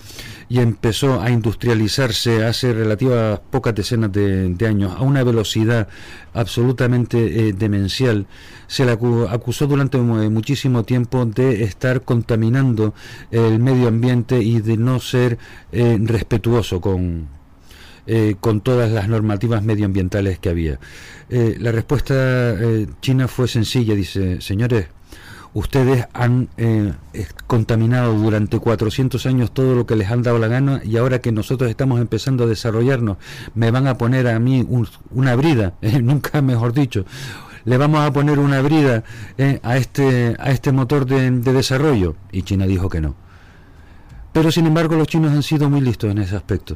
y 0.50 0.60
empezó 0.60 1.22
a 1.22 1.30
industrializarse 1.30 2.44
hace 2.44 2.74
relativas 2.74 3.40
pocas 3.52 3.76
decenas 3.76 4.12
de, 4.12 4.56
años 4.68 4.96
a 4.98 5.04
una 5.04 5.24
velocidad 5.24 5.88
absolutamente 6.34 7.50
eh, 7.50 7.54
demencial, 7.54 8.26
se 8.66 8.86
le 8.86 8.94
acusó 8.94 9.68
durante 9.68 10.00
muchísimo 10.00 10.84
tiempo 10.84 11.28
de 11.28 11.64
estar 11.64 12.02
contaminando 12.02 12.96
el 13.30 13.60
medio 13.60 13.88
ambiente 13.88 14.42
y 14.42 14.62
de 14.62 14.78
no 14.78 15.00
ser 15.00 15.38
eh, 15.72 16.00
respetuoso 16.02 16.82
con, 16.82 17.28
con 18.40 18.62
todas 18.62 18.92
las 18.92 19.08
normativas 19.08 19.62
medioambientales 19.62 20.40
que 20.40 20.50
había. 20.50 20.80
la 21.30 21.72
respuesta 21.72 22.56
china 23.02 23.28
fue 23.28 23.48
sencilla, 23.48 23.94
dice, 23.94 24.42
señores, 24.42 24.88
ustedes 25.56 26.06
han 26.12 26.50
eh, 26.58 26.94
contaminado 27.48 28.14
durante 28.14 28.60
400 28.60 29.26
años 29.26 29.54
todo 29.54 29.74
lo 29.74 29.86
que 29.86 29.96
les 29.96 30.12
han 30.12 30.22
dado 30.22 30.38
la 30.38 30.50
gana 30.50 30.82
y 30.84 30.98
ahora 30.98 31.20
que 31.20 31.32
nosotros 31.32 31.70
estamos 31.70 32.02
empezando 32.02 32.44
a 32.44 32.48
desarrollarnos, 32.48 33.18
me 33.56 33.72
van 33.72 33.88
a 33.88 33.98
poner 33.98 34.28
a 34.28 34.38
mí 34.38 34.68
una 35.12 35.36
brida, 35.38 35.74
eh, 35.82 36.02
nunca 36.02 36.42
mejor 36.42 36.74
dicho, 36.74 37.06
le 37.64 37.78
vamos 37.78 38.02
a 38.02 38.12
poner 38.12 38.38
una 38.38 38.62
brida 38.62 39.06
eh, 39.38 39.62
a, 39.64 39.78
este, 39.78 40.36
a 40.40 40.52
este 40.52 40.74
motor 40.74 41.06
de, 41.06 41.32
desarrollo. 41.32 42.18
Y 42.34 42.44
China 42.44 42.68
dijo 42.68 42.90
que 42.90 43.00
no. 43.00 43.16
Pero 44.34 44.52
sin 44.52 44.68
embargo 44.68 44.98
los 44.98 45.08
chinos 45.08 45.32
han 45.32 45.42
sido 45.42 45.70
muy 45.70 45.80
listos 45.80 46.12
en 46.12 46.18
ese 46.18 46.36
aspecto. 46.36 46.76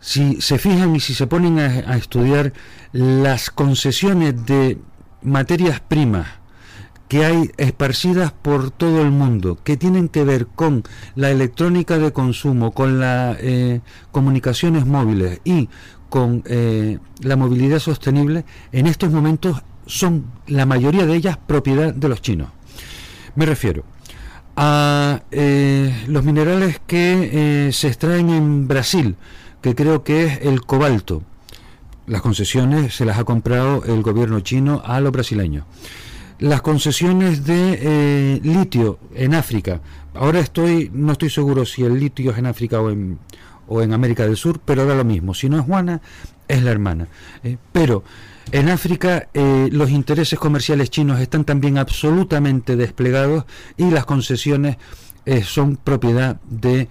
Si 0.00 0.40
se 0.40 0.58
fijan 0.58 0.94
y 0.96 1.00
si 1.00 1.14
se 1.14 1.28
ponen 1.28 1.58
a 1.60 1.96
estudiar 1.96 2.52
las 2.92 3.50
concesiones 3.50 4.44
de 4.44 4.78
materias 5.22 5.80
primas, 5.80 6.26
que 7.08 7.24
hay 7.24 7.50
esparcidas 7.56 8.32
por 8.32 8.70
todo 8.70 9.02
el 9.02 9.10
mundo, 9.10 9.58
que 9.62 9.76
tienen 9.76 10.08
que 10.08 10.24
ver 10.24 10.46
con 10.46 10.82
la 11.14 11.30
electrónica 11.30 11.98
de 11.98 12.12
consumo, 12.12 12.72
con 12.72 12.98
las 12.98 13.36
eh, 13.40 13.80
comunicaciones 14.10 14.86
móviles 14.86 15.40
y 15.44 15.68
con 16.08 16.42
eh, 16.46 16.98
la 17.20 17.36
movilidad 17.36 17.78
sostenible, 17.78 18.44
en 18.72 18.86
estos 18.86 19.10
momentos 19.10 19.62
son 19.86 20.26
la 20.46 20.66
mayoría 20.66 21.06
de 21.06 21.14
ellas 21.14 21.38
propiedad 21.46 21.94
de 21.94 22.08
los 22.08 22.22
chinos. 22.22 22.48
Me 23.36 23.46
refiero, 23.46 23.84
a 24.56 25.22
eh, 25.30 26.04
los 26.08 26.24
minerales 26.24 26.80
que 26.86 27.70
se 27.72 27.88
extraen 27.88 28.30
en 28.30 28.66
Brasil, 28.66 29.16
que 29.60 29.74
creo 29.74 30.02
que 30.02 30.24
es 30.24 30.40
el 30.42 30.62
cobalto. 30.62 31.22
Las 32.06 32.22
concesiones 32.22 32.94
se 32.94 33.04
las 33.04 33.18
ha 33.18 33.24
comprado 33.24 33.84
el 33.84 34.02
gobierno 34.02 34.40
chino 34.40 34.80
a 34.84 35.00
los 35.00 35.12
brasileños. 35.12 35.64
Las 36.38 36.62
concesiones 36.62 37.44
de 37.44 37.78
eh, 37.80 38.40
litio 38.42 38.98
en 39.14 39.34
África. 39.34 39.80
Ahora 40.14 40.40
estoy, 40.40 40.90
no 40.92 41.12
estoy 41.12 41.30
seguro 41.30 41.64
si 41.64 41.82
el 41.82 41.98
litio 41.98 42.30
es 42.30 42.38
en 42.38 42.46
África 42.46 42.80
o 42.80 42.90
en, 42.90 43.18
o 43.66 43.82
en 43.82 43.92
América 43.92 44.24
del 44.24 44.36
Sur, 44.36 44.60
pero 44.64 44.86
da 44.86 44.94
lo 44.94 45.04
mismo. 45.04 45.34
Si 45.34 45.48
no 45.48 45.58
es 45.58 45.64
Juana, 45.64 46.00
es 46.46 46.62
la 46.62 46.70
hermana. 46.70 47.08
pero 47.72 48.04
en 48.52 48.68
África 48.68 49.28
eh, 49.34 49.68
los 49.72 49.90
intereses 49.90 50.38
comerciales 50.38 50.90
chinos 50.90 51.20
están 51.20 51.44
también 51.44 51.78
absolutamente 51.78 52.76
desplegados 52.76 53.44
y 53.76 53.90
las 53.90 54.04
concesiones 54.04 54.76
eh, 55.24 55.42
son 55.42 55.76
propiedad 55.76 56.40
de 56.48 56.88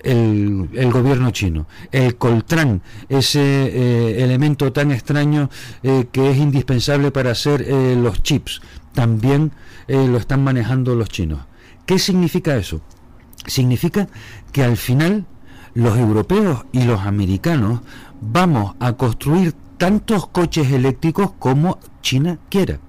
eh, 0.00 0.68
el, 0.74 0.92
gobierno 0.92 1.30
chino. 1.30 1.66
El 1.92 2.16
coltrán, 2.16 2.82
ese 3.08 4.22
elemento 4.22 4.72
tan 4.72 4.90
extraño 4.92 5.50
que 5.82 6.30
es 6.30 6.36
indispensable 6.36 7.10
para 7.10 7.32
hacer 7.32 7.66
los 7.96 8.22
chips, 8.22 8.60
también 8.94 9.52
lo 9.88 10.18
están 10.18 10.44
manejando 10.44 10.94
los 10.94 11.08
chinos. 11.08 11.40
¿Qué 11.86 11.98
significa 11.98 12.56
eso? 12.56 12.80
Significa 13.46 14.08
que 14.52 14.62
al 14.62 14.76
final 14.76 15.26
los 15.74 15.96
europeos 15.96 16.64
y 16.72 16.82
los 16.82 17.00
americanos 17.02 17.80
vamos 18.20 18.74
a 18.80 18.94
construir 18.94 19.54
tantos 19.76 20.26
coches 20.26 20.72
eléctricos 20.72 21.32
como 21.38 21.78
China 22.02 22.38
quiera. 22.50 22.80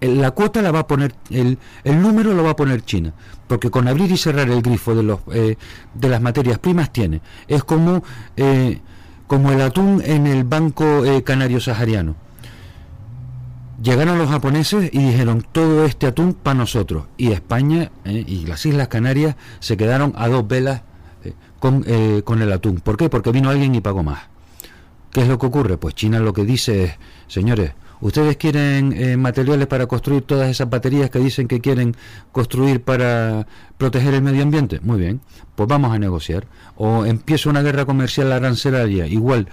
La 0.00 0.30
cuota 0.30 0.62
la 0.62 0.72
va 0.72 0.80
a 0.80 0.86
poner, 0.86 1.14
el, 1.28 1.58
el 1.84 2.00
número 2.00 2.32
lo 2.32 2.42
va 2.42 2.50
a 2.50 2.56
poner 2.56 2.82
China, 2.82 3.12
porque 3.46 3.70
con 3.70 3.86
abrir 3.86 4.10
y 4.10 4.16
cerrar 4.16 4.48
el 4.48 4.62
grifo 4.62 4.94
de, 4.94 5.02
los, 5.02 5.20
eh, 5.32 5.56
de 5.92 6.08
las 6.08 6.22
materias 6.22 6.58
primas 6.58 6.90
tiene. 6.90 7.20
Es 7.48 7.64
como, 7.64 8.02
eh, 8.36 8.80
como 9.26 9.52
el 9.52 9.60
atún 9.60 10.02
en 10.04 10.26
el 10.26 10.44
Banco 10.44 11.04
eh, 11.04 11.22
Canario 11.22 11.60
Sahariano. 11.60 12.16
Llegaron 13.82 14.18
los 14.18 14.30
japoneses 14.30 14.90
y 14.92 14.98
dijeron 14.98 15.44
todo 15.52 15.84
este 15.84 16.06
atún 16.06 16.32
para 16.34 16.54
nosotros. 16.54 17.04
Y 17.18 17.32
España 17.32 17.90
y 18.04 18.46
las 18.46 18.64
Islas 18.66 18.88
Canarias 18.88 19.36
se 19.58 19.76
quedaron 19.76 20.12
a 20.16 20.28
dos 20.28 20.46
velas 20.46 20.82
con, 21.58 21.84
con 22.24 22.42
el 22.42 22.52
atún. 22.52 22.80
¿Por 22.80 22.98
qué? 22.98 23.08
Porque 23.08 23.32
vino 23.32 23.48
alguien 23.48 23.74
y 23.74 23.80
pagó 23.80 24.02
más. 24.02 24.20
¿Qué 25.12 25.22
es 25.22 25.28
lo 25.28 25.38
que 25.38 25.46
ocurre? 25.46 25.76
Pues 25.78 25.94
China 25.94 26.20
lo 26.20 26.32
que 26.32 26.44
dice 26.44 26.84
es, 26.84 26.92
señores, 27.26 27.72
¿ustedes 28.00 28.36
quieren 28.36 28.92
eh, 28.96 29.16
materiales 29.16 29.66
para 29.66 29.86
construir 29.86 30.22
todas 30.22 30.50
esas 30.50 30.68
baterías 30.68 31.10
que 31.10 31.18
dicen 31.18 31.48
que 31.48 31.60
quieren 31.60 31.96
construir 32.32 32.82
para 32.82 33.46
proteger 33.78 34.14
el 34.14 34.22
medio 34.22 34.42
ambiente? 34.42 34.80
Muy 34.82 34.98
bien, 34.98 35.20
pues 35.54 35.68
vamos 35.68 35.92
a 35.94 35.98
negociar. 35.98 36.46
O 36.76 37.04
empiezo 37.04 37.50
una 37.50 37.62
guerra 37.62 37.84
comercial 37.84 38.32
arancelaria, 38.32 39.06
igual 39.06 39.48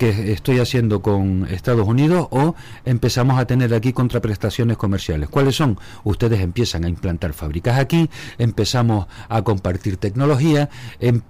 que 0.00 0.32
estoy 0.32 0.60
haciendo 0.60 1.02
con 1.02 1.46
Estados 1.50 1.86
Unidos 1.86 2.26
o 2.30 2.54
empezamos 2.86 3.38
a 3.38 3.44
tener 3.44 3.74
aquí 3.74 3.92
contraprestaciones 3.92 4.78
comerciales. 4.78 5.28
¿Cuáles 5.28 5.56
son? 5.56 5.78
Ustedes 6.04 6.40
empiezan 6.40 6.86
a 6.86 6.88
implantar 6.88 7.34
fábricas 7.34 7.78
aquí, 7.78 8.08
empezamos 8.38 9.08
a 9.28 9.42
compartir 9.42 9.98
tecnología, 9.98 10.70
em, 11.00 11.20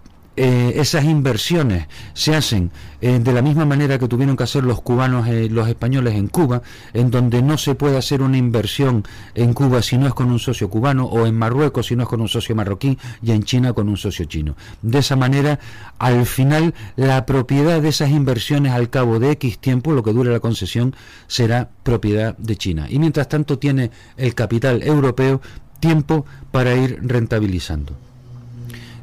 eh, 0.43 0.81
esas 0.81 1.05
inversiones 1.05 1.87
se 2.15 2.35
hacen 2.35 2.71
eh, 3.03 3.19
de 3.19 3.33
la 3.35 3.43
misma 3.43 3.67
manera 3.67 3.99
que 3.99 4.09
tuvieron 4.09 4.39
que 4.39 4.45
hacer 4.45 4.65
los 4.65 4.81
cubanos, 4.81 5.29
eh, 5.29 5.51
los 5.51 5.69
españoles 5.69 6.15
en 6.15 6.29
Cuba, 6.29 6.63
en 6.95 7.11
donde 7.11 7.43
no 7.43 7.59
se 7.59 7.75
puede 7.75 7.99
hacer 7.99 8.23
una 8.23 8.39
inversión 8.39 9.05
en 9.35 9.53
Cuba 9.53 9.83
si 9.83 9.99
no 9.99 10.07
es 10.07 10.15
con 10.15 10.31
un 10.31 10.39
socio 10.39 10.71
cubano, 10.71 11.05
o 11.05 11.27
en 11.27 11.37
Marruecos 11.37 11.89
si 11.89 11.95
no 11.95 12.05
es 12.05 12.09
con 12.09 12.23
un 12.23 12.29
socio 12.29 12.55
marroquí, 12.55 12.97
y 13.23 13.33
en 13.33 13.43
China 13.43 13.75
con 13.75 13.91
un 13.91 13.99
socio 13.99 14.25
chino. 14.25 14.57
De 14.81 15.01
esa 15.01 15.15
manera, 15.15 15.61
al 15.99 16.25
final, 16.25 16.73
la 16.97 17.27
propiedad 17.27 17.83
de 17.83 17.91
esas 17.91 18.09
inversiones 18.09 18.73
al 18.73 18.89
cabo 18.89 19.19
de 19.19 19.33
X 19.33 19.59
tiempo, 19.59 19.93
lo 19.93 20.03
que 20.03 20.15
dure 20.15 20.33
la 20.33 20.41
concesión, 20.41 20.97
será 21.27 21.69
propiedad 21.83 22.35
de 22.39 22.57
China. 22.57 22.87
Y 22.89 22.99
mientras 22.99 23.29
tanto 23.29 23.59
tiene 23.59 23.91
el 24.17 24.35
capital 24.35 24.83
europeo 24.83 25.43
tiempo 25.81 26.25
para 26.51 26.75
ir 26.75 26.99
rentabilizando. 27.03 28.10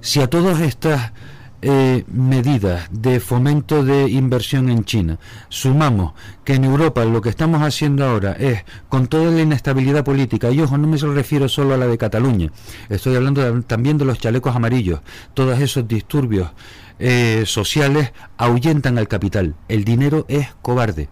Si 0.08 0.22
a 0.22 0.30
todas 0.30 0.62
estas 0.62 1.12
eh, 1.62 2.06
medidas 2.08 2.88
de 2.92 3.20
fomento 3.20 3.84
de 3.84 4.10
inversión 4.10 4.70
en 4.70 4.86
China 4.86 5.20
sumamos 5.50 6.14
que 6.46 6.54
en 6.54 6.64
Europa 6.64 7.04
lo 7.04 7.20
que 7.20 7.28
estamos 7.28 7.62
haciendo 7.62 8.06
ahora 8.06 8.32
es, 8.32 8.64
con 8.88 9.08
toda 9.08 9.30
la 9.32 9.42
inestabilidad 9.42 10.06
política, 10.06 10.50
y 10.50 10.62
ojo, 10.62 10.78
no 10.78 10.88
me 10.88 10.96
refiero 10.96 11.50
solo 11.50 11.74
a 11.74 11.78
la 11.78 11.88
de 11.88 11.98
Cataluña, 11.98 12.54
estoy 12.88 13.18
hablando 13.18 13.62
también 13.64 13.98
de 13.98 14.06
los 14.06 14.18
chalecos 14.18 14.56
amarillos, 14.56 15.02
todos 15.34 15.60
esos 15.60 15.86
disturbios 15.90 16.52
eh, 17.00 17.44
sociales 17.46 18.14
ahuyentan 18.38 18.98
al 18.98 19.10
capital, 19.10 19.56
el 19.68 19.84
dinero 19.84 20.26
es 20.30 20.48
cobarde. 20.62 21.10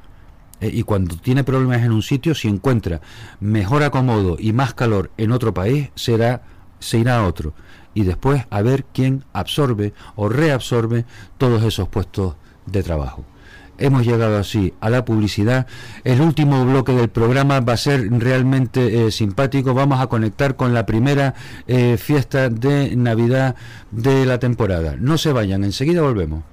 Eh, 0.62 0.72
y 0.74 0.84
cuando 0.84 1.18
tiene 1.18 1.43
problemas 1.43 1.82
en 1.82 1.91
un 1.91 2.02
sitio, 2.02 2.34
si 2.34 2.48
encuentra 2.48 3.02
mejor 3.41 3.84
acomodo 3.84 4.38
y 4.39 4.54
más 4.54 4.74
calor 4.74 5.12
en 5.18 5.34
otro 5.34 5.54
país, 5.54 5.89
será, 5.96 6.43
se 6.80 6.98
irá 6.98 7.18
a 7.18 7.28
otro 7.28 7.54
y 7.96 8.04
después 8.04 8.46
a 8.52 8.62
ver 8.62 8.86
quién 8.93 9.24
absorbe 9.34 9.93
o 10.16 10.30
reabsorbe 10.30 11.06
todos 11.39 11.64
esos 11.64 11.88
puestos 11.88 12.36
de 12.68 12.84
trabajo. 12.84 13.26
Hemos 13.78 14.06
llegado 14.06 14.38
así 14.38 14.74
a 14.80 14.89
la 14.89 15.04
publicidad. 15.04 15.68
El 16.04 16.22
último 16.22 16.64
bloque 16.66 16.93
del 16.93 17.10
programa 17.10 17.60
va 17.60 17.74
a 17.74 17.78
ser 17.78 18.10
realmente 18.10 19.08
eh, 19.08 19.12
simpático. 19.12 19.74
Vamos 19.74 20.00
a 20.00 20.08
conectar 20.08 20.56
con 20.56 20.74
la 20.74 20.86
primera 20.86 21.34
eh, 21.68 21.98
fiesta 21.98 22.50
de 22.50 22.96
Navidad 22.96 23.56
de 23.91 24.26
la 24.26 24.39
temporada. 24.39 24.96
No 24.98 25.18
se 25.18 25.34
vayan, 25.34 25.64
enseguida 25.66 26.02
volvemos. 26.02 26.43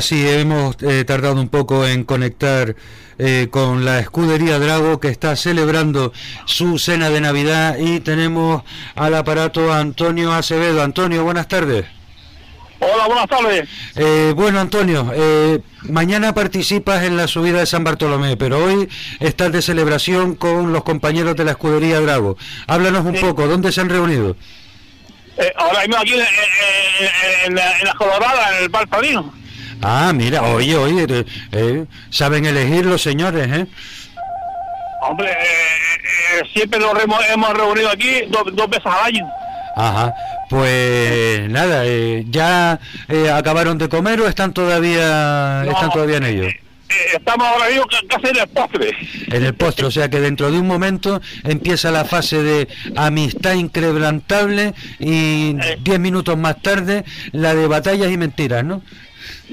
Ahora 0.00 0.08
sí, 0.08 0.26
hemos 0.26 0.76
eh, 0.82 1.04
tardado 1.04 1.38
un 1.38 1.50
poco 1.50 1.86
en 1.86 2.04
conectar 2.04 2.74
eh, 3.18 3.48
con 3.50 3.84
la 3.84 3.98
escudería 3.98 4.58
Drago 4.58 4.98
que 4.98 5.08
está 5.08 5.36
celebrando 5.36 6.14
su 6.46 6.78
cena 6.78 7.10
de 7.10 7.20
Navidad 7.20 7.76
y 7.78 8.00
tenemos 8.00 8.62
al 8.94 9.14
aparato 9.14 9.70
Antonio 9.74 10.32
Acevedo. 10.32 10.82
Antonio, 10.82 11.22
buenas 11.22 11.48
tardes. 11.48 11.84
Hola, 12.78 13.06
buenas 13.08 13.26
tardes. 13.28 13.68
Eh, 13.94 14.32
bueno, 14.34 14.58
Antonio, 14.58 15.12
eh, 15.14 15.60
mañana 15.82 16.32
participas 16.32 17.02
en 17.04 17.18
la 17.18 17.28
subida 17.28 17.58
de 17.58 17.66
San 17.66 17.84
Bartolomé, 17.84 18.38
pero 18.38 18.64
hoy 18.64 18.88
estás 19.18 19.52
de 19.52 19.60
celebración 19.60 20.34
con 20.34 20.72
los 20.72 20.82
compañeros 20.82 21.36
de 21.36 21.44
la 21.44 21.50
escudería 21.50 22.00
Drago. 22.00 22.38
Háblanos 22.68 23.04
un 23.04 23.16
poco, 23.20 23.46
¿dónde 23.46 23.70
se 23.70 23.82
han 23.82 23.90
reunido? 23.90 24.34
Eh, 25.36 25.52
ahora 25.58 25.80
mismo 25.80 25.96
aquí 25.98 26.14
en, 26.14 26.20
en- 26.20 26.26
en 27.48 27.54
la, 27.54 27.78
en 27.80 27.84
la 27.84 27.92
Colorada, 27.94 28.56
en 28.56 28.62
el 28.62 28.68
Bar 28.70 28.88
Padrino. 28.88 29.38
Ah, 29.82 30.12
mira, 30.14 30.42
oye, 30.42 30.76
oye, 30.76 31.06
eh, 31.08 31.24
eh, 31.52 31.84
saben 32.10 32.44
elegir 32.46 32.84
los 32.86 33.02
señores, 33.02 33.48
¿eh? 33.50 33.66
Hombre, 35.02 35.30
eh, 35.30 35.36
eh, 36.40 36.42
siempre 36.52 36.78
nos 36.78 36.92
remo- 36.92 37.18
hemos 37.32 37.54
reunido 37.54 37.88
aquí 37.90 38.22
dos, 38.28 38.44
dos 38.54 38.68
veces 38.68 38.86
al 38.86 39.06
año. 39.06 39.26
Ajá, 39.76 40.14
pues 40.50 41.48
nada, 41.48 41.82
eh, 41.86 42.24
¿ya 42.28 42.78
acabaron 43.34 43.78
de 43.78 43.88
comer 43.88 44.20
o 44.20 44.26
están 44.28 44.52
todavía, 44.52 45.64
están 45.66 45.90
todavía 45.90 46.18
en 46.18 46.24
ello? 46.24 46.48
Estamos 47.14 47.46
ahora 47.46 47.68
mismo 47.68 47.86
ca- 47.86 48.16
casi 48.16 48.26
en 48.34 48.40
el 48.42 48.48
postre. 48.48 48.90
En 49.28 49.44
el 49.44 49.54
postre, 49.54 49.86
o 49.86 49.90
sea 49.92 50.10
que 50.10 50.18
dentro 50.20 50.50
de 50.50 50.58
un 50.58 50.66
momento 50.66 51.22
empieza 51.44 51.90
la 51.92 52.04
fase 52.04 52.42
de 52.42 52.68
amistad 52.96 53.54
increbrantable 53.54 54.74
y 54.98 55.54
diez 55.82 56.00
minutos 56.00 56.36
más 56.36 56.60
tarde 56.60 57.04
la 57.32 57.54
de 57.54 57.68
batallas 57.68 58.10
y 58.10 58.16
mentiras, 58.18 58.64
¿no? 58.64 58.82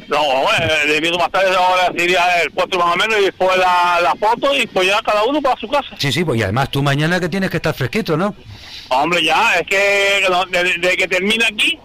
No, 0.07 0.23
bueno, 0.43 0.73
de 0.87 1.01
minutos 1.01 1.19
más 1.19 1.31
tarde 1.31 1.55
ahora 1.55 1.91
sería 1.97 2.41
el 2.43 2.51
postre 2.51 2.77
más 2.79 2.93
o 2.93 2.97
menos 2.97 3.17
y 3.19 3.25
después 3.25 3.57
la, 3.57 3.99
la 4.01 4.15
foto 4.15 4.55
y 4.55 4.65
pues 4.67 4.87
ya 4.87 5.01
cada 5.01 5.23
uno 5.23 5.41
para 5.41 5.59
su 5.59 5.67
casa. 5.67 5.89
Sí, 5.97 6.11
sí, 6.11 6.23
pues 6.23 6.39
y 6.39 6.43
además 6.43 6.69
tú 6.69 6.81
mañana 6.83 7.19
que 7.19 7.29
tienes 7.29 7.49
que 7.49 7.57
estar 7.57 7.73
fresquito, 7.73 8.15
¿no? 8.15 8.33
Hombre, 8.89 9.23
ya, 9.23 9.55
es 9.55 9.67
que 9.67 10.21
desde 10.51 10.63
desde 10.79 10.95
que 10.97 11.07
termina 11.07 11.45
aquí, 11.47 11.77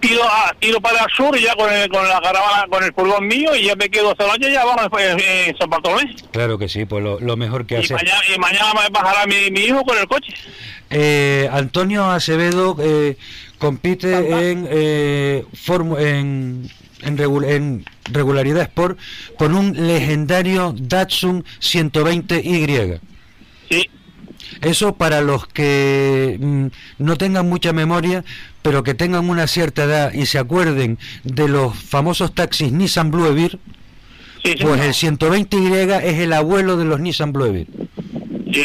tiro, 0.00 0.22
a- 0.22 0.54
tiro 0.60 0.80
para 0.80 1.00
el 1.04 1.10
sur 1.16 1.36
ya 1.38 1.54
con, 1.56 1.72
el- 1.72 1.88
con 1.88 2.06
la 2.08 2.20
caravana, 2.20 2.66
con 2.70 2.84
el 2.84 2.92
furgón 2.94 3.26
mío 3.26 3.56
y 3.56 3.64
ya 3.64 3.74
me 3.74 3.88
quedo 3.88 4.10
hasta 4.12 4.26
la 4.26 4.34
noche 4.34 4.52
ya 4.52 4.64
vamos 4.64 4.86
en, 5.00 5.18
en 5.20 5.56
San 5.58 5.68
Bartolomé. 5.70 6.14
Claro 6.30 6.58
que 6.58 6.68
sí, 6.68 6.84
pues 6.84 7.02
lo, 7.02 7.18
lo 7.18 7.36
mejor 7.36 7.66
que 7.66 7.74
Y 7.74 7.78
hacer. 7.84 7.96
mañana, 7.96 8.20
y 8.34 8.38
mañana 8.38 8.72
me 8.74 8.88
bajará 8.90 9.26
mi, 9.26 9.50
mi 9.50 9.60
hijo 9.60 9.82
con 9.82 9.98
el 9.98 10.06
coche. 10.06 10.32
Eh, 10.90 11.48
Antonio 11.50 12.04
Acevedo 12.10 12.76
eh, 12.80 13.16
compite 13.58 14.50
en, 14.50 14.68
eh, 14.70 15.44
en, 15.98 16.70
en, 17.04 17.16
regu- 17.18 17.46
en 17.48 17.84
regularidad 18.12 18.62
sport 18.62 18.98
con 19.38 19.54
un 19.54 19.86
legendario 19.86 20.74
Datsun 20.78 21.44
120Y. 21.60 23.00
Sí. 23.70 23.90
Eso 24.60 24.94
para 24.94 25.20
los 25.20 25.46
que 25.46 26.38
mm, 26.40 26.66
no 26.98 27.16
tengan 27.16 27.48
mucha 27.48 27.72
memoria, 27.72 28.24
pero 28.62 28.82
que 28.82 28.94
tengan 28.94 29.28
una 29.28 29.46
cierta 29.46 29.84
edad 29.84 30.12
y 30.12 30.26
se 30.26 30.38
acuerden 30.38 30.98
de 31.24 31.48
los 31.48 31.74
famosos 31.76 32.34
taxis 32.34 32.72
Nissan 32.72 33.10
Bluebeard, 33.10 33.58
pues 34.60 34.80
el 34.82 34.92
120Y 34.92 36.02
es 36.02 36.18
el 36.18 36.32
abuelo 36.32 36.76
de 36.76 36.84
los 36.84 37.00
Nissan 37.00 37.32
Bluebeard. 37.32 37.66
Y, 38.54 38.60
eh, 38.60 38.64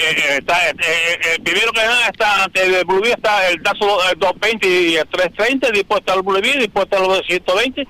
eh, 0.00 0.36
está, 0.38 0.68
eh, 0.68 0.74
eh, 0.80 1.18
el 1.36 1.42
primero 1.42 1.72
que 1.72 1.80
nada 1.80 2.08
está 2.08 2.48
Blue 2.86 3.00
Bee 3.00 3.12
está 3.12 3.48
el 3.48 3.62
Dazo 3.62 3.98
el 4.10 4.18
220 4.18 4.66
y 4.68 4.96
el 4.96 5.06
330, 5.06 5.70
después 5.70 6.00
está 6.00 6.14
el 6.14 6.22
Blue 6.22 6.40
Bee, 6.40 6.58
después 6.58 6.86
está 6.90 6.98
el 6.98 7.24
120 7.24 7.86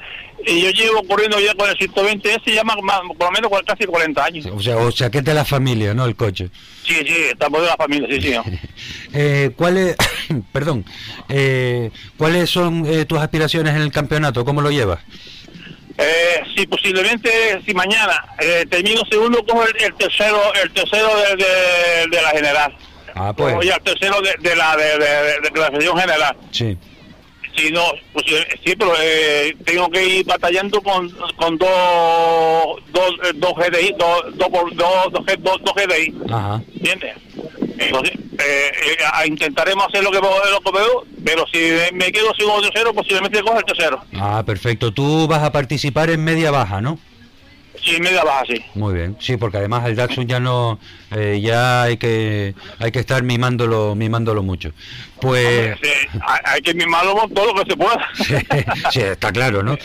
y 0.46 0.60
yo 0.62 0.70
llevo 0.70 1.02
corriendo 1.04 1.38
ya 1.40 1.54
con 1.54 1.68
el 1.68 1.76
120 1.76 2.34
ese 2.34 2.54
ya 2.54 2.64
más, 2.64 2.76
más- 2.82 3.00
por 3.18 3.26
lo 3.26 3.30
menos 3.32 3.50
casi 3.66 3.84
40 3.86 4.24
años. 4.24 4.46
O 4.46 4.60
sea, 4.62 4.76
o 4.76 4.90
sea 4.92 5.10
que 5.10 5.18
es 5.18 5.24
de 5.24 5.34
la 5.34 5.44
familia, 5.44 5.94
¿no? 5.94 6.04
El 6.04 6.16
coche. 6.16 6.50
Sí, 6.86 6.94
sí, 6.94 7.14
estamos 7.32 7.60
de 7.62 7.66
la 7.66 7.76
familia, 7.76 8.08
sí, 8.10 8.20
sí. 8.22 8.30
¿no? 8.30 8.44
Eh, 9.14 9.50
¿Cuáles, 9.56 9.96
perdón, 10.52 10.84
eh, 11.30 11.90
cuáles 12.18 12.50
son 12.50 12.84
eh, 12.86 13.06
tus 13.06 13.18
aspiraciones 13.18 13.74
en 13.74 13.80
el 13.82 13.90
campeonato? 13.90 14.44
¿Cómo 14.44 14.60
lo 14.60 14.70
llevas? 14.70 15.00
Eh, 16.00 16.42
si 16.56 16.64
posiblemente, 16.66 17.60
si 17.66 17.74
mañana 17.74 18.24
eh, 18.38 18.64
termino 18.70 19.02
segundo, 19.10 19.44
cojo 19.44 19.64
el, 19.64 19.82
el 19.82 19.94
tercero 19.94 20.40
el 20.62 20.70
tercero 20.72 21.08
de, 21.16 21.36
de- 21.36 22.06
de 22.16 22.22
la 22.22 22.30
general. 22.30 22.76
Ah, 23.16 23.32
pues. 23.36 23.56
Ya 23.66 23.74
el 23.74 23.82
tercero 23.82 24.20
de, 24.20 24.32
de 24.38 24.54
la 24.54 24.76
de, 24.76 25.50
la 25.56 25.70
sesión 25.72 25.98
general. 25.98 26.36
Sí. 26.52 26.76
Si 27.56 27.72
no, 27.72 27.82
pues, 28.12 28.24
eh, 28.30 28.46
sí, 28.64 28.76
pero 28.78 28.92
eh, 29.00 29.56
tengo 29.64 29.90
que 29.90 30.04
ir 30.04 30.24
batallando 30.24 30.80
con, 30.80 31.10
con 31.34 31.58
dos, 31.58 32.76
dos, 32.92 33.10
eh, 33.24 33.32
dos 33.34 33.52
GDI, 33.56 33.94
dos, 33.98 34.22
dos, 34.36 34.48
dos, 34.76 35.12
dos- 35.12 35.60
dos 35.64 35.74
GDI, 35.74 36.14
Ajá. 36.32 36.62
¿entiendes? 36.76 37.16
Eh, 37.78 37.92
eh, 38.40 39.26
intentaremos 39.26 39.86
hacer 39.88 40.02
lo 40.02 40.10
que, 40.10 40.18
puedo- 40.20 41.04
pero 41.24 41.44
si 41.52 41.58
me 41.94 42.10
quedo 42.12 42.32
sin 42.36 42.46
un 42.48 42.62
tercero, 42.62 42.92
posiblemente 42.92 43.42
cojo 43.42 43.58
el 43.58 43.64
tercero. 43.64 44.00
Ah, 44.14 44.42
perfecto. 44.44 44.92
Tú 44.92 45.26
vas 45.28 45.42
a 45.42 45.52
participar 45.52 46.10
en 46.10 46.22
media 46.24 46.50
baja, 46.50 46.80
¿no? 46.80 46.98
Sí, 47.82 48.00
media 48.00 48.24
baja, 48.24 48.44
sí. 48.46 48.62
Muy 48.74 48.94
bien. 48.94 49.16
Sí, 49.20 49.36
porque 49.36 49.58
además 49.58 49.86
el 49.86 49.96
Datsun 49.96 50.26
ya 50.26 50.40
no, 50.40 50.78
eh, 51.10 51.40
ya 51.42 51.82
hay 51.84 51.96
que, 51.96 52.54
hay 52.78 52.90
que 52.90 52.98
estar 52.98 53.22
mimándolo, 53.22 53.94
mimándolo 53.94 54.42
mucho. 54.42 54.72
Pues, 55.20 55.76
Sí, 55.82 55.88
hay, 56.44 56.60
que 56.60 56.74
mimarlo 56.74 57.14
todo 57.34 57.52
lo 57.52 57.62
que 57.62 57.70
se 57.70 57.76
pueda. 57.76 58.08
sí, 58.90 59.00
está 59.00 59.32
claro, 59.32 59.62
¿no? 59.62 59.76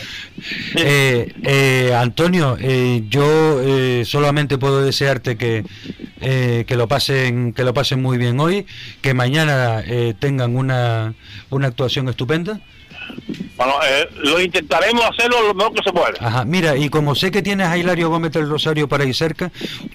Eh, 0.75 1.33
eh, 1.43 1.93
Antonio, 1.95 2.57
eh, 2.59 3.03
yo 3.09 3.61
eh, 3.61 4.03
solamente 4.05 4.57
puedo 4.57 4.83
desearte 4.83 5.37
que, 5.37 5.63
eh, 6.21 6.65
que 6.67 6.75
lo 6.75 6.87
pasen, 6.87 7.53
que 7.53 7.63
lo 7.63 7.73
pasen 7.73 8.01
muy 8.01 8.17
bien 8.17 8.39
hoy, 8.39 8.65
que 9.01 9.13
mañana 9.13 9.81
eh, 9.85 10.13
tengan 10.19 10.55
una, 10.55 11.13
una 11.49 11.67
actuación 11.67 12.09
estupenda. 12.09 12.59
Bueno, 13.63 13.79
eh, 13.87 14.09
lo 14.23 14.41
intentaremos 14.41 15.03
hacerlo 15.05 15.37
lo 15.47 15.53
mejor 15.53 15.73
que 15.73 15.83
se 15.83 15.91
pueda. 15.93 16.11
Ajá, 16.19 16.43
mira, 16.45 16.75
y 16.75 16.89
como 16.89 17.15
sé 17.15 17.31
que 17.31 17.41
tienes 17.41 17.67
a 17.67 17.77
Hilario 17.77 18.09
Gómez 18.09 18.31
del 18.33 18.49
Rosario 18.49 18.87
para 18.89 19.05
ir 19.05 19.15
cerca, 19.15 19.51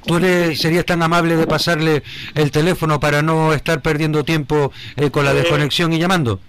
¿tú 0.06 0.18
le 0.18 0.56
serías 0.56 0.86
tan 0.86 1.02
amable 1.02 1.36
de 1.36 1.46
pasarle 1.46 2.02
el 2.34 2.50
teléfono 2.50 2.98
para 2.98 3.20
no 3.22 3.52
estar 3.52 3.82
perdiendo 3.82 4.24
tiempo 4.24 4.72
eh, 4.96 5.10
con 5.10 5.24
la 5.24 5.32
Eh. 5.32 5.34
desconexión 5.34 5.92
y 5.92 5.98
llamando? 5.98 6.40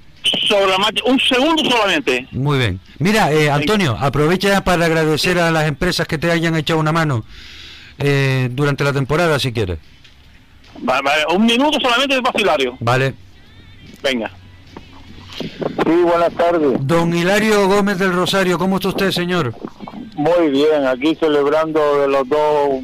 Sobre 0.48 0.74
un 1.06 1.20
segundo 1.20 1.64
solamente. 1.70 2.28
Muy 2.32 2.58
bien. 2.58 2.80
Mira, 3.00 3.32
eh, 3.32 3.50
Antonio, 3.50 3.98
aprovecha 4.00 4.64
para 4.64 4.86
agradecer 4.86 5.40
a 5.40 5.50
las 5.52 5.68
empresas 5.68 6.08
que 6.08 6.18
te 6.18 6.32
hayan 6.32 6.56
echado 6.56 6.80
una 6.80 6.92
mano 6.92 7.24
eh, 7.98 8.48
durante 8.52 8.84
la 8.84 8.94
temporada, 8.94 9.40
si 9.40 9.52
quieres. 9.52 9.80
Vale, 10.80 11.02
vale, 11.04 11.24
un 11.36 11.46
minuto 11.46 11.80
solamente 11.82 12.16
de 12.16 12.22
vacilario. 12.22 12.78
Vale. 12.80 13.14
Venga. 14.04 14.32
Sí, 15.38 16.02
buenas 16.04 16.34
tardes. 16.34 16.78
Don 16.82 17.14
Hilario 17.14 17.68
Gómez 17.68 17.98
del 17.98 18.14
Rosario, 18.14 18.58
¿cómo 18.58 18.76
está 18.78 18.90
usted, 18.90 19.12
señor? 19.12 19.54
Muy 20.16 20.50
bien, 20.50 20.86
aquí 20.86 21.16
celebrando 21.16 22.02
de 22.02 22.08
los 22.08 22.28
dos 22.28 22.84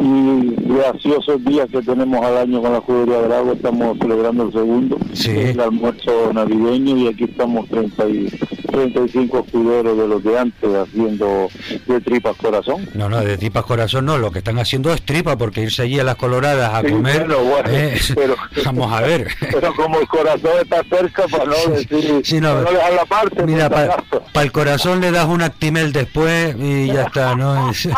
y 0.00 0.54
graciosos 0.58 1.44
días 1.44 1.68
que 1.70 1.82
tenemos 1.82 2.24
al 2.24 2.38
año 2.38 2.62
con 2.62 2.72
la 2.72 2.80
Judería 2.80 3.20
del 3.22 3.32
Agua. 3.32 3.52
Estamos 3.54 3.98
celebrando 3.98 4.44
el 4.44 4.52
segundo, 4.52 4.98
el 5.26 5.60
almuerzo 5.60 6.32
navideño, 6.32 6.96
y 6.96 7.08
aquí 7.08 7.24
estamos 7.24 7.68
30 7.68 8.08
y, 8.08 8.38
35 8.70 9.38
escuderos 9.46 9.96
de 9.96 10.06
los 10.08 10.22
de 10.22 10.38
antes 10.38 10.70
haciendo 10.74 11.48
de 11.86 12.00
tripas 12.00 12.36
corazón. 12.36 12.86
No, 12.94 13.08
no, 13.08 13.20
de 13.22 13.38
tripas 13.38 13.64
corazón 13.64 14.04
no, 14.04 14.18
lo 14.18 14.30
que 14.30 14.38
están 14.40 14.58
haciendo 14.58 14.92
es 14.92 15.00
tripa, 15.02 15.36
porque 15.38 15.62
irse 15.62 15.82
allí 15.82 15.98
a 15.98 16.04
las 16.04 16.16
coloradas 16.16 16.74
a 16.74 16.82
Sí, 16.82 16.90
comer... 16.92 17.26
bueno, 17.26 17.38
bueno, 17.44 17.68
eh, 17.70 17.98
pero- 18.14 18.36
vamos 18.64 18.92
a 18.92 19.00
ver. 19.00 19.28
Pero 19.40 19.74
como 19.74 19.98
el 20.00 20.06
corazón 20.08 20.50
está 20.62 20.82
cerca, 20.90 21.24
para 21.28 21.44
no 21.46 21.54
decir, 21.74 22.20
Sí, 22.24 22.40
no, 22.40 22.48
para 22.54 22.62
no 22.62 22.70
dejar 22.72 22.92
la 22.92 23.04
parte, 23.06 23.42
Mira, 23.44 23.70
para 23.70 24.44
el 24.44 24.52
corazón 24.52 25.00
le 25.00 25.10
das 25.10 25.26
un 25.26 25.42
actimel 25.42 25.92
después 25.92 26.54
y 26.58 26.86
ya 26.88 27.04
está, 27.04 27.34
¿no? 27.34 27.70
Es- 27.76 27.88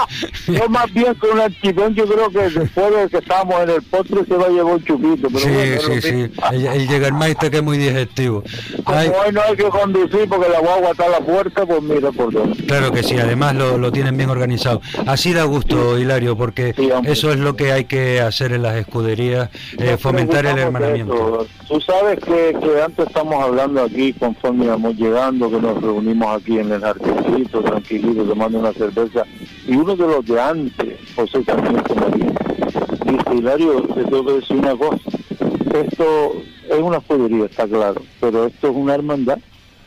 Yo 0.47 0.69
más 0.69 0.88
bien 0.93 1.15
con 1.15 1.31
un 1.31 1.41
activón, 1.41 1.95
yo 1.95 2.07
creo 2.07 2.31
que 2.31 2.59
después 2.59 2.95
de 2.95 3.09
que 3.11 3.19
estábamos 3.19 3.63
en 3.63 3.71
el 3.71 3.83
postre 3.83 4.25
se 4.27 4.35
va 4.35 4.47
a 4.47 4.49
llevar 4.49 4.75
un 4.75 4.85
chupito. 4.85 5.29
Pero 5.29 5.39
Sí, 5.39 5.49
bueno, 5.51 5.81
sí, 5.81 6.01
sí. 6.03 6.31
El, 6.53 6.67
el 6.67 6.89
Jägermeister 6.89 7.51
que 7.51 7.57
es 7.59 7.63
muy 7.63 7.79
digestivo. 7.79 8.43
Como 8.85 8.99
Ay, 8.99 9.09
hoy 9.09 9.33
no 9.33 9.41
hay 9.43 9.57
que 9.57 9.65
conducir 9.65 10.29
porque 10.29 10.49
la 10.49 10.61
guagua 10.61 10.91
está 10.91 11.05
a 11.07 11.09
la 11.09 11.21
puerta, 11.21 11.67
pues 11.67 11.83
mira 11.83 12.11
por 12.13 12.33
dónde. 12.33 12.65
Claro 12.65 12.93
que 12.93 13.03
sí, 13.03 13.17
además 13.19 13.55
lo, 13.55 13.79
lo 13.79 13.93
tienen 13.93 14.17
bien 14.17 14.31
organizado. 14.31 14.81
Así 15.07 15.33
da 15.33 15.45
gusto, 15.45 15.99
Hilario, 15.99 16.37
porque 16.37 16.75
eso 17.05 17.33
es 17.33 17.39
lo 17.39 17.57
que 17.57 17.73
hay 17.73 17.85
que 17.85 18.21
hacer 18.21 18.53
en 18.53 18.63
las 18.63 18.77
escuderías, 18.77 19.51
eh, 19.79 19.97
fomentar 19.99 20.47
el 20.47 20.59
hermanamiento. 20.59 21.47
Tú 21.67 21.81
sabes 21.81 22.19
que, 22.21 22.57
que 22.61 22.83
antes 22.83 23.07
estamos 23.07 23.43
hablando 23.43 23.83
aquí, 23.83 24.13
conforme 24.15 24.65
íbamos 24.67 24.95
llegando, 24.97 25.51
que 25.51 25.61
nos 25.61 25.81
reunimos 25.83 26.41
aquí 26.41 26.59
en 26.59 26.73
el 26.73 26.81
jardincito, 26.81 27.63
tranquilito, 27.63 28.23
tomando 28.25 28.59
una 28.59 28.73
cerveza, 28.73 29.25
y 29.69 29.77
uno 29.77 29.95
de 29.95 30.07
los 30.07 30.25
de 30.27 30.41
antes, 30.41 30.99
José 31.15 31.45
Sarmiento 31.45 31.95
María, 31.95 32.33
dice, 33.05 33.35
Hilario, 33.37 33.83
te 33.83 34.05
tengo 34.05 34.25
que 34.27 34.33
decir 34.33 34.57
una 34.57 34.75
cosa, 34.77 34.99
esto 35.75 36.33
es 36.71 36.79
una 36.81 36.97
escudería, 36.99 37.45
está 37.45 37.67
claro, 37.69 38.03
pero 38.21 38.47
esto 38.47 38.69
es 38.69 38.75
una 38.77 38.95
hermandad. 38.95 39.39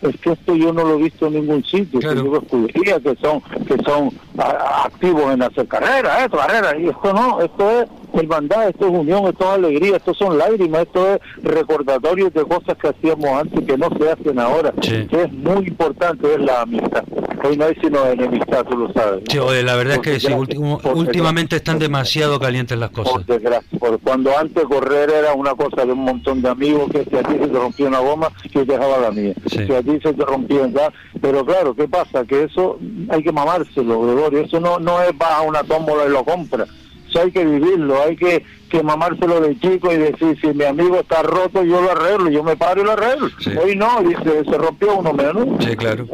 Es 0.01 0.17
que 0.19 0.31
esto 0.31 0.55
yo 0.55 0.73
no 0.73 0.83
lo 0.83 0.95
he 0.95 1.03
visto 1.03 1.27
en 1.27 1.33
ningún 1.33 1.63
sitio. 1.63 1.99
Que 1.99 2.15
digo 2.15 2.37
escuderías 2.37 3.01
que 3.01 3.15
son 3.21 3.39
que 3.67 3.75
son 3.83 4.09
a- 4.39 4.85
activos 4.85 5.31
en 5.31 5.43
hacer 5.43 5.67
carreras, 5.67 6.23
esto, 6.23 6.37
carreras. 6.37 6.73
Y 6.79 6.87
esto 6.87 7.13
no, 7.13 7.39
esto 7.39 7.69
es 7.81 7.87
hermandad, 8.19 8.69
esto 8.69 8.87
es 8.87 8.93
unión, 8.93 9.25
esto 9.25 9.45
es 9.45 9.49
alegría, 9.51 9.97
esto 9.97 10.13
son 10.13 10.37
lágrimas, 10.37 10.81
esto 10.81 11.07
es 11.13 11.19
recordatorios 11.43 12.33
de 12.33 12.43
cosas 12.43 12.77
que 12.77 12.89
hacíamos 12.89 13.29
antes 13.29 13.65
que 13.65 13.77
no 13.77 13.89
se 13.97 14.09
hacen 14.09 14.39
ahora. 14.39 14.73
Que 14.81 15.23
es 15.23 15.31
muy 15.31 15.67
importante, 15.67 16.33
es 16.33 16.39
la 16.41 16.61
amistad. 16.61 17.03
Hoy 17.43 17.57
no 17.57 17.65
hay 17.65 17.75
sino 17.81 18.05
enemistad, 18.05 18.65
tú 18.65 18.77
lo 18.77 18.93
sabes. 18.93 19.21
¿no? 19.21 19.31
Sí, 19.31 19.37
oye, 19.39 19.63
la 19.63 19.75
verdad 19.75 19.95
es 19.95 20.01
que 20.01 20.19
sí, 20.19 20.31
últimamente 20.93 21.55
están 21.55 21.79
demasiado 21.79 22.39
calientes 22.39 22.77
las 22.77 22.91
cosas. 22.91 23.13
por 23.13 23.25
desgracia, 23.25 23.79
cuando 24.03 24.37
antes 24.37 24.63
correr 24.65 25.09
era 25.09 25.33
una 25.33 25.55
cosa 25.55 25.85
de 25.85 25.93
un 25.93 26.03
montón 26.03 26.41
de 26.41 26.49
amigos, 26.49 26.89
que 26.91 27.05
si 27.05 27.15
a 27.15 27.23
ti 27.23 27.33
se 27.33 27.47
te 27.47 27.57
rompía 27.57 27.87
una 27.87 27.99
goma, 27.99 28.29
yo 28.51 28.65
dejaba 28.65 28.97
la 28.99 29.11
mía. 29.11 29.33
Si 29.47 29.73
a 29.73 29.81
ti 29.81 29.99
se 30.03 30.13
te 30.13 30.25
rompía 30.25 30.67
ya, 30.67 30.91
pero 31.19 31.45
claro, 31.45 31.75
¿qué 31.75 31.87
pasa? 31.87 32.25
Que 32.25 32.43
eso 32.43 32.77
hay 33.09 33.23
que 33.23 33.31
mamárselo, 33.31 34.01
Gregorio, 34.01 34.41
eso 34.41 34.59
no, 34.59 34.79
no 34.79 35.01
es 35.01 35.17
vas 35.17 35.31
a 35.31 35.41
una 35.41 35.63
tómbola 35.63 36.05
y 36.05 36.09
lo 36.09 36.23
compras. 36.23 36.69
Hay 37.19 37.31
que 37.31 37.45
vivirlo, 37.45 38.01
hay 38.01 38.15
que, 38.15 38.43
que 38.71 38.81
mamárselo 38.81 39.41
de 39.41 39.59
chico 39.59 39.91
y 39.91 39.97
decir, 39.97 40.37
si 40.39 40.47
mi 40.47 40.63
amigo 40.63 41.01
está 41.01 41.21
roto, 41.21 41.61
yo 41.63 41.81
lo 41.81 41.91
arreglo, 41.91 42.29
yo 42.29 42.41
me 42.41 42.55
paro 42.55 42.81
y 42.81 42.85
lo 42.85 42.91
arreglo. 42.93 43.27
Hoy 43.61 43.75
no, 43.75 44.01
dice, 44.01 44.43
se 44.45 44.57
rompió 44.57 44.95
uno 44.95 45.11
menos. 45.11 45.45
Sí, 45.59 45.75
claro. 45.75 46.07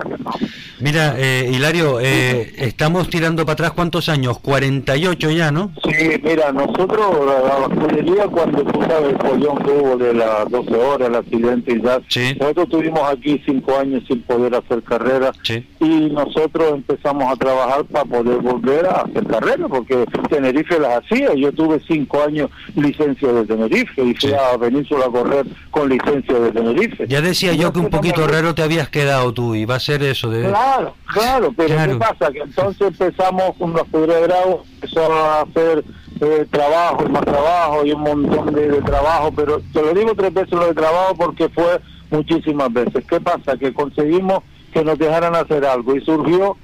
Mira, 0.79 1.15
eh, 1.17 1.49
Hilario, 1.51 1.99
eh, 1.99 2.53
estamos 2.57 3.09
tirando 3.09 3.45
para 3.45 3.53
atrás 3.53 3.71
cuántos 3.73 4.09
años, 4.09 4.39
48 4.39 5.31
ya, 5.31 5.51
¿no? 5.51 5.71
Sí, 5.83 6.19
mira, 6.23 6.51
nosotros, 6.51 7.25
la, 7.25 7.75
escudería, 7.75 8.27
cuando 8.27 8.63
tú 8.63 8.81
sabes 8.81 9.09
el 9.09 9.17
follón 9.17 9.57
que 9.59 9.71
hubo 9.71 9.97
de 9.97 10.13
las 10.15 10.49
12 10.49 10.75
horas, 10.75 11.09
el 11.09 11.15
accidente 11.15 11.73
y 11.73 11.81
ya, 11.81 11.99
nosotros 12.39 12.69
tuvimos 12.69 13.01
aquí 13.09 13.41
cinco 13.45 13.77
años 13.77 14.03
sin 14.07 14.21
poder 14.23 14.55
hacer 14.55 14.81
carrera 14.83 15.31
y 15.79 16.09
nosotros 16.09 16.73
empezamos 16.73 17.31
a 17.31 17.35
trabajar 17.35 17.85
para 17.85 18.05
poder 18.05 18.37
volver 18.37 18.85
a 18.87 19.01
hacer 19.01 19.25
carrera, 19.27 19.67
porque 19.67 20.05
Tenerife 20.29 20.79
las 20.79 21.03
hacía. 21.03 21.33
Yo 21.35 21.51
tuve 21.51 21.79
cinco 21.87 22.23
años 22.23 22.46
licencia 22.75 23.31
de 23.31 23.45
Tenerife 23.45 24.03
y 24.03 24.13
fui 24.15 24.33
a 24.33 24.57
Península 24.59 25.05
a 25.05 25.09
correr 25.09 25.45
con 25.71 25.89
licencia 25.89 26.33
de 26.39 26.51
Tenerife. 26.51 27.07
Ya 27.07 27.21
decía 27.21 27.53
yo 27.53 27.71
que 27.73 27.79
un 27.79 27.89
poquito 27.89 28.27
raro 28.27 28.53
te 28.55 28.61
habías 28.63 28.89
quedado 28.89 29.33
tú 29.33 29.55
y 29.55 29.65
va 29.65 29.75
a 29.75 29.79
ser 29.79 30.03
eso 30.03 30.29
de... 30.29 30.47
Claro, 30.47 30.95
claro, 31.05 31.53
pero 31.55 31.69
Claro. 31.69 31.93
¿qué 31.93 31.99
pasa? 31.99 32.31
Que 32.31 32.39
entonces 32.39 32.87
empezamos 32.87 33.55
con 33.57 33.73
de 33.73 34.21
Grau, 34.21 34.63
empezó 34.75 35.11
a 35.13 35.41
hacer 35.41 35.83
eh, 36.19 36.45
trabajo 36.49 37.03
y 37.05 37.09
más 37.11 37.25
trabajo 37.25 37.85
y 37.85 37.91
un 37.91 38.01
montón 38.01 38.53
de, 38.53 38.67
de 38.69 38.81
trabajo, 38.81 39.31
pero 39.35 39.61
te 39.73 39.81
lo 39.81 39.93
digo 39.93 40.13
tres 40.15 40.33
veces 40.33 40.51
lo 40.53 40.67
de 40.67 40.73
trabajo 40.73 41.15
porque 41.15 41.49
fue 41.49 41.79
muchísimas 42.09 42.71
veces. 42.73 43.03
¿Qué 43.07 43.19
pasa? 43.19 43.57
Que 43.57 43.73
conseguimos 43.73 44.39
que 44.73 44.83
nos 44.83 44.97
dejaran 44.97 45.35
hacer 45.35 45.65
algo 45.65 45.95
y 45.95 46.01
surgió 46.01 46.57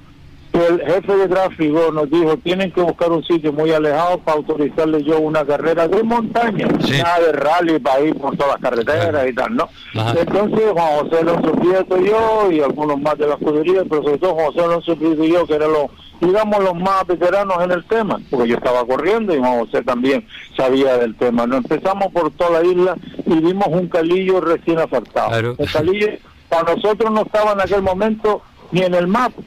el 0.54 0.80
jefe 0.80 1.16
de 1.16 1.28
tráfico 1.28 1.90
nos 1.92 2.08
dijo 2.10 2.36
tienen 2.38 2.70
que 2.70 2.80
buscar 2.80 3.10
un 3.10 3.24
sitio 3.24 3.52
muy 3.52 3.72
alejado 3.72 4.18
para 4.18 4.38
autorizarle 4.38 5.02
yo 5.02 5.18
una 5.18 5.44
carrera 5.44 5.88
de 5.88 6.02
montaña, 6.02 6.68
nada 6.68 7.20
de 7.20 7.32
rally 7.32 7.78
para 7.80 8.00
ir 8.00 8.16
por 8.16 8.36
todas 8.36 8.52
las 8.52 8.62
carreteras 8.62 9.28
y 9.28 9.32
tal, 9.32 9.56
¿no? 9.56 9.68
Entonces 9.94 10.70
Juan 10.72 10.98
José 10.98 11.18
Alonso 11.18 11.52
Prieto 11.52 11.98
y 11.98 12.08
yo 12.08 12.52
y 12.52 12.60
algunos 12.60 13.00
más 13.00 13.18
de 13.18 13.26
la 13.26 13.34
escudería, 13.34 13.82
pero 13.88 14.02
sobre 14.02 14.18
todo 14.18 14.34
Juan 14.34 14.46
José 14.46 14.60
Alonso 14.60 14.96
Prieto 14.96 15.24
y 15.24 15.32
yo, 15.32 15.46
que 15.46 15.54
eran 15.54 15.72
los, 15.72 15.86
digamos, 16.20 16.62
los 16.62 16.74
más 16.74 17.06
veteranos 17.06 17.62
en 17.62 17.72
el 17.72 17.84
tema, 17.84 18.20
porque 18.30 18.48
yo 18.48 18.56
estaba 18.56 18.86
corriendo 18.86 19.34
y 19.34 19.38
Juan 19.38 19.58
José 19.58 19.82
también 19.82 20.24
sabía 20.56 20.96
del 20.98 21.16
tema. 21.16 21.46
Nos 21.46 21.64
empezamos 21.64 22.12
por 22.12 22.30
toda 22.30 22.62
la 22.62 22.66
isla 22.66 22.96
y 23.26 23.34
vimos 23.40 23.66
un 23.68 23.88
calillo 23.88 24.40
recién 24.40 24.78
asfaltado. 24.78 25.56
El 25.58 25.72
calillo 25.72 26.08
para 26.48 26.74
nosotros 26.74 27.10
no 27.10 27.22
estaba 27.22 27.52
en 27.52 27.60
aquel 27.60 27.82
momento 27.82 28.42
ni 28.70 28.82
en 28.82 28.94
el 28.94 29.08
mapa. 29.08 29.42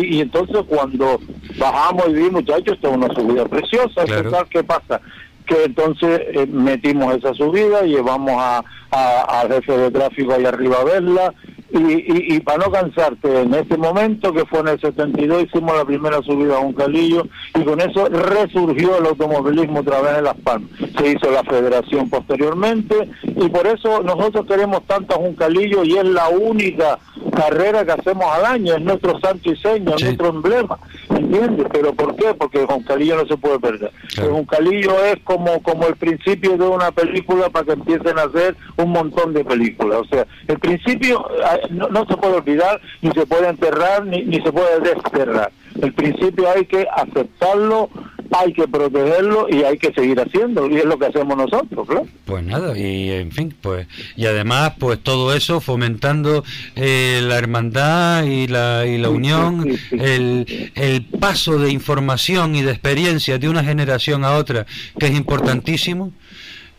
Y, 0.00 0.16
y 0.16 0.20
entonces 0.20 0.58
cuando 0.68 1.18
bajamos 1.58 2.08
y 2.08 2.12
vimos, 2.14 2.32
muchachos, 2.32 2.74
esto 2.74 2.88
es 2.90 2.96
una 2.96 3.14
subida 3.14 3.44
preciosa, 3.46 4.04
total, 4.24 4.46
¿qué 4.50 4.64
pasa? 4.64 5.00
Que 5.46 5.64
entonces 5.64 6.20
eh, 6.32 6.46
metimos 6.50 7.14
esa 7.16 7.32
subida, 7.34 7.82
llevamos 7.82 8.34
a, 8.36 8.64
a- 8.90 9.40
al 9.40 9.52
jefe 9.52 9.76
de 9.76 9.90
tráfico 9.90 10.32
ahí 10.34 10.44
arriba 10.44 10.76
a 10.80 10.84
verla, 10.84 11.34
y, 11.70 11.78
y, 11.78 12.36
y 12.36 12.40
para 12.40 12.58
no 12.58 12.70
cansarte, 12.70 13.42
en 13.42 13.54
ese 13.54 13.76
momento, 13.76 14.32
que 14.32 14.44
fue 14.46 14.60
en 14.60 14.68
el 14.68 14.80
72, 14.80 15.44
hicimos 15.44 15.76
la 15.76 15.84
primera 15.84 16.22
subida 16.22 16.56
a 16.56 16.60
un 16.60 16.72
calillo, 16.72 17.26
y 17.54 17.64
con 17.64 17.80
eso 17.80 18.08
resurgió 18.08 18.98
el 18.98 19.06
automovilismo 19.06 19.80
otra 19.80 20.00
vez 20.00 20.18
en 20.18 20.24
Las 20.24 20.36
Palmas. 20.36 20.70
Se 20.98 21.12
hizo 21.12 21.30
la 21.30 21.42
federación 21.44 22.08
posteriormente, 22.08 23.08
y 23.22 23.48
por 23.48 23.66
eso 23.66 24.02
nosotros 24.02 24.46
queremos 24.46 24.84
tanto 24.86 25.14
a 25.14 25.18
Juncalillo, 25.18 25.84
y 25.84 25.98
es 25.98 26.04
la 26.04 26.28
única 26.28 26.98
carrera 27.34 27.84
que 27.84 27.92
hacemos 27.92 28.24
al 28.26 28.44
año, 28.44 28.74
es 28.74 28.82
nuestro 28.82 29.18
santo 29.20 29.50
y 29.50 29.56
seña, 29.56 29.94
es 29.96 30.04
nuestro 30.04 30.28
emblema, 30.28 30.78
¿entiendes? 31.16 31.66
¿Pero 31.72 31.92
por 31.94 32.14
qué? 32.16 32.34
Porque 32.34 32.66
Juncalillo 32.66 33.16
no 33.16 33.26
se 33.26 33.36
puede 33.36 33.58
perder. 33.58 33.90
El 34.18 34.30
Juncalillo 34.30 35.04
es 35.04 35.16
como, 35.24 35.62
como 35.62 35.86
el 35.86 35.96
principio 35.96 36.56
de 36.56 36.66
una 36.66 36.90
película 36.90 37.48
para 37.50 37.66
que 37.66 37.72
empiecen 37.72 38.18
a 38.18 38.22
hacer 38.22 38.56
un 38.76 38.90
montón 38.90 39.32
de 39.32 39.44
películas. 39.44 40.00
O 40.00 40.04
sea, 40.06 40.26
el 40.48 40.58
principio 40.58 41.26
no, 41.70 41.88
no 41.88 42.06
se 42.06 42.16
puede 42.16 42.36
olvidar, 42.36 42.80
ni 43.02 43.10
se 43.12 43.26
puede 43.26 43.48
enterrar, 43.48 44.04
ni, 44.06 44.22
ni 44.24 44.40
se 44.40 44.52
puede 44.52 44.80
desterrar. 44.80 45.50
El 45.80 45.92
principio 45.92 46.50
hay 46.50 46.64
que 46.64 46.86
aceptarlo, 46.96 47.90
hay 48.30 48.52
que 48.52 48.66
protegerlo 48.66 49.48
y 49.48 49.62
hay 49.62 49.78
que 49.78 49.92
seguir 49.92 50.18
haciéndolo. 50.20 50.74
Y 50.74 50.78
es 50.78 50.84
lo 50.84 50.98
que 50.98 51.06
hacemos 51.06 51.36
nosotros, 51.36 51.86
claro. 51.86 52.06
Pues 52.24 52.44
nada, 52.44 52.76
y 52.78 53.10
en 53.10 53.32
fin, 53.32 53.54
pues 53.60 53.86
y 54.16 54.26
además 54.26 54.72
pues 54.78 55.00
todo 55.00 55.34
eso 55.34 55.60
fomentando 55.60 56.44
eh, 56.74 57.20
la 57.22 57.38
hermandad 57.38 58.24
y 58.24 58.46
la, 58.46 58.86
y 58.86 58.98
la 58.98 59.10
unión, 59.10 59.66
el, 59.92 60.70
el 60.74 61.04
paso 61.04 61.58
de 61.58 61.70
información 61.70 62.56
y 62.56 62.62
de 62.62 62.72
experiencia 62.72 63.38
de 63.38 63.48
una 63.48 63.64
generación 63.64 64.24
a 64.24 64.36
otra, 64.36 64.66
que 64.98 65.06
es 65.06 65.14
importantísimo. 65.14 66.12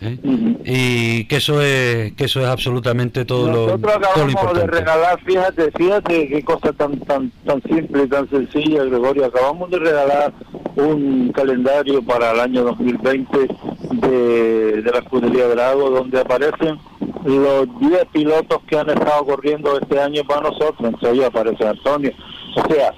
¿Eh? 0.01 0.17
y 0.65 1.25
que 1.25 1.37
eso 1.37 1.61
es 1.61 2.13
que 2.13 2.25
eso 2.25 2.41
es 2.41 2.47
absolutamente 2.47 3.25
todo 3.25 3.47
lo, 3.47 3.77
Nosotros 3.77 3.81
todo 3.81 3.91
lo 3.91 3.97
acabamos 3.97 4.25
de 4.25 4.31
importante 4.31 4.79
regalar, 4.79 5.23
fíjate, 5.23 5.71
fíjate 5.71 6.27
qué 6.27 6.43
cosa 6.43 6.73
tan 6.73 6.99
tan 6.99 7.31
tan 7.45 7.61
simple 7.63 8.03
y 8.03 8.07
tan 8.07 8.29
sencilla, 8.29 8.83
Gregorio. 8.83 9.25
Acabamos 9.25 9.69
de 9.71 9.79
regalar 9.79 10.33
un 10.75 11.31
calendario 11.31 12.01
para 12.03 12.31
el 12.31 12.39
año 12.39 12.63
2020 12.63 13.47
de, 13.93 14.81
de 14.81 14.91
la 14.91 14.99
escudería 14.99 15.47
Drago, 15.47 15.89
donde 15.89 16.19
aparecen 16.19 16.77
los 17.23 17.79
10 17.79 18.05
pilotos 18.13 18.59
que 18.67 18.77
han 18.77 18.89
estado 18.89 19.25
corriendo 19.25 19.77
este 19.79 19.99
año 19.99 20.23
para 20.23 20.49
nosotros. 20.49 20.93
Entre 20.93 21.11
ellos 21.11 21.25
aparece 21.25 21.67
Antonio. 21.67 22.11
O 22.55 22.73
sea, 22.73 22.93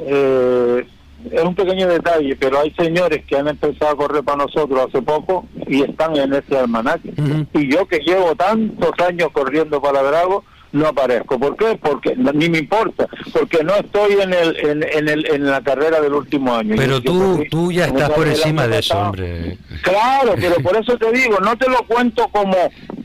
eh, 0.00 0.86
es 1.30 1.42
un 1.42 1.54
pequeño 1.54 1.88
detalle, 1.88 2.36
pero 2.36 2.60
hay 2.60 2.70
señores 2.72 3.24
que 3.26 3.36
han 3.36 3.48
empezado 3.48 3.92
a 3.92 3.96
correr 3.96 4.22
para 4.24 4.38
nosotros 4.44 4.86
hace 4.88 5.02
poco 5.02 5.46
y 5.66 5.82
están 5.82 6.16
en 6.16 6.32
ese 6.34 6.58
almanaque. 6.58 7.12
Y 7.54 7.72
yo 7.72 7.86
que 7.86 7.98
llevo 7.98 8.34
tantos 8.34 8.90
años 9.06 9.28
corriendo 9.32 9.80
para 9.80 10.02
Drago, 10.02 10.44
no 10.72 10.86
aparezco. 10.86 11.38
¿Por 11.38 11.54
qué? 11.56 11.78
Porque 11.82 12.16
ni 12.16 12.48
me 12.48 12.56
importa, 12.58 13.06
porque 13.34 13.62
no 13.62 13.74
estoy 13.74 14.12
en 14.22 14.32
el 14.32 14.56
en, 14.56 14.82
en 14.82 15.06
el 15.08 15.26
en 15.26 15.44
la 15.44 15.60
carrera 15.60 16.00
del 16.00 16.14
último 16.14 16.54
año. 16.54 16.74
pero 16.78 16.96
Yo- 16.98 17.02
tú 17.12 17.34
corrí 17.36 17.48
tú 17.50 17.70
ya 17.72 17.84
estás 17.84 18.08
por 18.10 18.26
encima 18.26 18.66
de 18.66 18.78
eso 18.78 18.98
hombre 18.98 19.58
Claro, 19.82 20.32
pero 20.40 20.54
por 20.62 20.74
eso 20.76 20.96
te 20.96 21.12
digo, 21.12 21.38
no 21.40 21.56
te 21.58 21.68
lo 21.68 21.86
cuento 21.86 22.26
como 22.28 22.56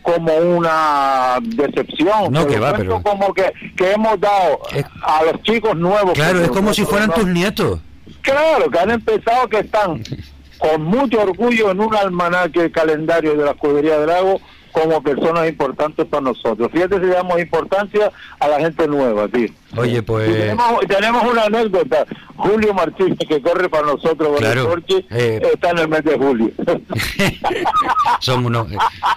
como 0.01 0.33
una 0.37 1.39
decepción, 1.41 2.31
No, 2.31 2.47
que 2.47 2.57
va, 2.57 2.73
pero- 2.73 3.01
como 3.03 3.33
que, 3.33 3.51
que 3.75 3.91
hemos 3.91 4.17
dado 4.21 4.61
a 5.01 5.23
los 5.25 5.41
chicos 5.43 5.75
nuevos. 5.75 6.13
claro 6.13 6.41
es 6.41 6.47
como 6.49 6.73
si 6.73 6.85
fueran 6.85 7.11
tus 7.13 7.25
nietos 7.27 7.79
Claro, 8.27 8.69
que 8.69 8.77
han 8.77 8.91
empezado, 8.91 9.47
que 9.47 9.59
están 9.59 10.03
con 10.57 10.83
mucho 10.83 11.21
orgullo 11.21 11.71
en 11.71 11.79
un 11.79 11.95
almanaque 11.95 12.69
calendario 12.71 13.35
de 13.35 13.45
la 13.45 13.51
escudería 13.51 13.97
Drago, 13.99 14.41
como 14.81 15.01
personas 15.01 15.47
importantes 15.49 16.05
para 16.05 16.21
nosotros. 16.21 16.69
Fíjate 16.71 16.95
si 16.95 17.01
le 17.05 17.13
damos 17.13 17.39
importancia 17.39 18.11
a 18.39 18.47
la 18.47 18.59
gente 18.59 18.87
nueva, 18.87 19.27
tío. 19.27 19.49
Oye, 19.75 19.97
Y 19.97 20.01
pues... 20.01 20.29
tenemos, 20.31 20.79
tenemos 20.87 21.23
una 21.23 21.43
anécdota. 21.43 22.05
Julio 22.37 22.73
Martínez, 22.73 23.17
que 23.27 23.41
corre 23.41 23.67
para 23.67 23.87
nosotros, 23.87 24.37
Claro, 24.37 24.67
Porsche, 24.69 25.05
eh. 25.09 25.41
está 25.53 25.71
en 25.71 25.79
el 25.79 25.87
mes 25.87 26.03
de 26.03 26.17
julio. 26.17 26.51
Son 28.19 28.45
unos... 28.45 28.67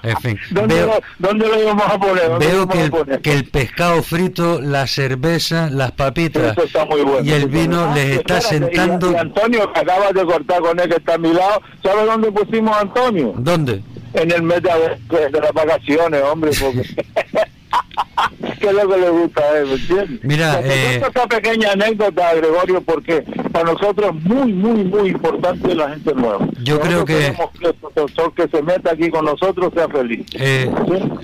En 0.02 0.16
fin. 0.18 0.38
¿Dónde, 0.50 0.74
Veo, 0.74 0.86
lo, 0.86 1.00
dónde 1.18 1.46
lo 1.48 1.62
íbamos 1.62 1.84
a 1.86 1.98
poner? 1.98 2.28
¿Dónde 2.28 2.46
lo 2.52 2.52
veo 2.52 2.68
que 2.68 2.78
a 2.78 2.84
el, 2.84 2.90
poner? 2.90 3.20
que 3.20 3.32
el 3.32 3.44
pescado 3.48 4.02
frito, 4.02 4.60
la 4.60 4.86
cerveza, 4.86 5.68
las 5.70 5.92
papitas 5.92 6.56
bueno. 6.88 7.18
y 7.22 7.30
el 7.32 7.48
vino 7.48 7.86
bueno. 7.86 7.94
les 7.94 8.10
Ah, 8.10 8.20
está 8.20 8.38
espérate, 8.38 8.46
y- 8.46 8.58
sentando... 8.76 9.12
Y, 9.12 9.16
Antonio, 9.16 9.72
que 9.72 9.80
acabas 9.80 10.12
de 10.14 10.24
cortar 10.24 10.60
con 10.60 10.80
él, 10.80 10.88
que 10.88 10.96
está 10.96 11.14
a 11.14 11.18
mi 11.18 11.32
lado, 11.32 11.60
¿sabes 11.82 12.06
dónde 12.06 12.32
pusimos 12.32 12.76
a 12.76 12.80
Antonio? 12.80 13.34
¿Dónde? 13.36 13.82
En 14.14 14.30
el 14.30 14.42
mes 14.42 14.62
de, 14.62 14.70
agosto 14.70 15.16
de 15.16 15.40
las 15.40 15.52
vacaciones, 15.52 16.22
hombre, 16.22 16.50
porque... 16.60 16.82
¿Qué 18.60 18.66
es 18.66 18.72
lo 18.74 18.88
que 18.90 18.98
le 19.00 19.08
gusta 19.08 19.40
a 19.40 19.58
él, 19.58 19.70
entiendes? 19.72 20.20
Mira, 20.22 20.60
eh, 20.62 21.00
esta 21.06 21.26
pequeña 21.26 21.72
anécdota, 21.72 22.34
Gregorio, 22.34 22.82
porque 22.82 23.22
para 23.52 23.72
nosotros 23.72 24.14
es 24.14 24.22
muy, 24.24 24.52
muy, 24.52 24.84
muy 24.84 25.08
importante 25.10 25.74
la 25.74 25.88
gente 25.90 26.12
nueva. 26.14 26.46
Yo 26.62 26.78
creo 26.80 27.04
que- 27.06 27.34
que 27.58 27.66
el 27.68 27.74
profesor 27.74 28.34
que 28.34 28.48
se 28.48 28.62
meta 28.62 28.90
aquí 28.92 29.08
con 29.08 29.24
nosotros 29.24 29.72
sea 29.74 29.88
feliz. 29.88 30.26
Eh, 30.34 30.70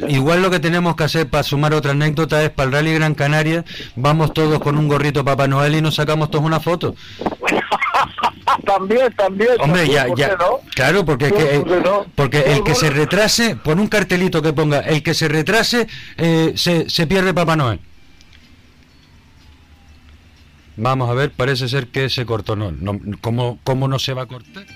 igual 0.08 0.40
lo 0.42 0.50
que 0.50 0.60
tenemos 0.60 0.96
que 0.96 1.04
hacer 1.04 1.28
para 1.28 1.42
sumar 1.42 1.74
otra 1.74 1.90
anécdota 1.90 2.42
es 2.42 2.50
para 2.50 2.68
el 2.68 2.72
Rally 2.74 2.94
Gran 2.94 3.14
Canaria, 3.14 3.64
vamos 3.96 4.32
todos 4.32 4.58
con 4.60 4.78
un 4.78 4.88
gorrito 4.88 5.24
Papá 5.24 5.46
Noel 5.46 5.74
y 5.74 5.82
nos 5.82 5.96
sacamos 5.96 6.30
todos 6.30 6.44
una 6.44 6.60
foto. 6.60 6.94
también, 8.66 9.12
también. 9.14 9.50
Hombre, 9.60 9.82
también, 9.82 9.90
ya, 9.90 10.06
¿por 10.06 10.18
ya, 10.18 10.30
qué 10.30 10.36
no? 10.38 10.60
claro, 10.74 11.04
porque, 11.04 11.32
que, 11.32 11.56
eh, 11.56 11.58
¿por 11.60 11.68
qué 11.68 11.80
no? 11.88 12.06
porque 12.14 12.40
el 12.40 12.64
que 12.64 12.74
se 12.74 12.90
retrase, 12.90 13.56
pon 13.56 13.78
un 13.80 13.88
cartelito 13.88 14.42
que 14.42 14.52
ponga, 14.52 14.80
el 14.80 15.02
que 15.02 15.14
se 15.14 15.28
retrase 15.28 15.86
eh, 16.16 16.52
se, 16.56 16.88
se 16.88 17.06
pierde 17.06 17.34
Papá 17.34 17.56
Noel. 17.56 17.80
Vamos 20.76 21.08
a 21.08 21.14
ver, 21.14 21.30
parece 21.30 21.68
ser 21.68 21.88
que 21.88 22.10
se 22.10 22.26
cortó, 22.26 22.54
no, 22.54 22.70
no 22.70 23.00
¿cómo, 23.22 23.58
¿cómo 23.64 23.88
no 23.88 23.98
se 23.98 24.12
va 24.12 24.22
a 24.22 24.26
cortar? 24.26 24.66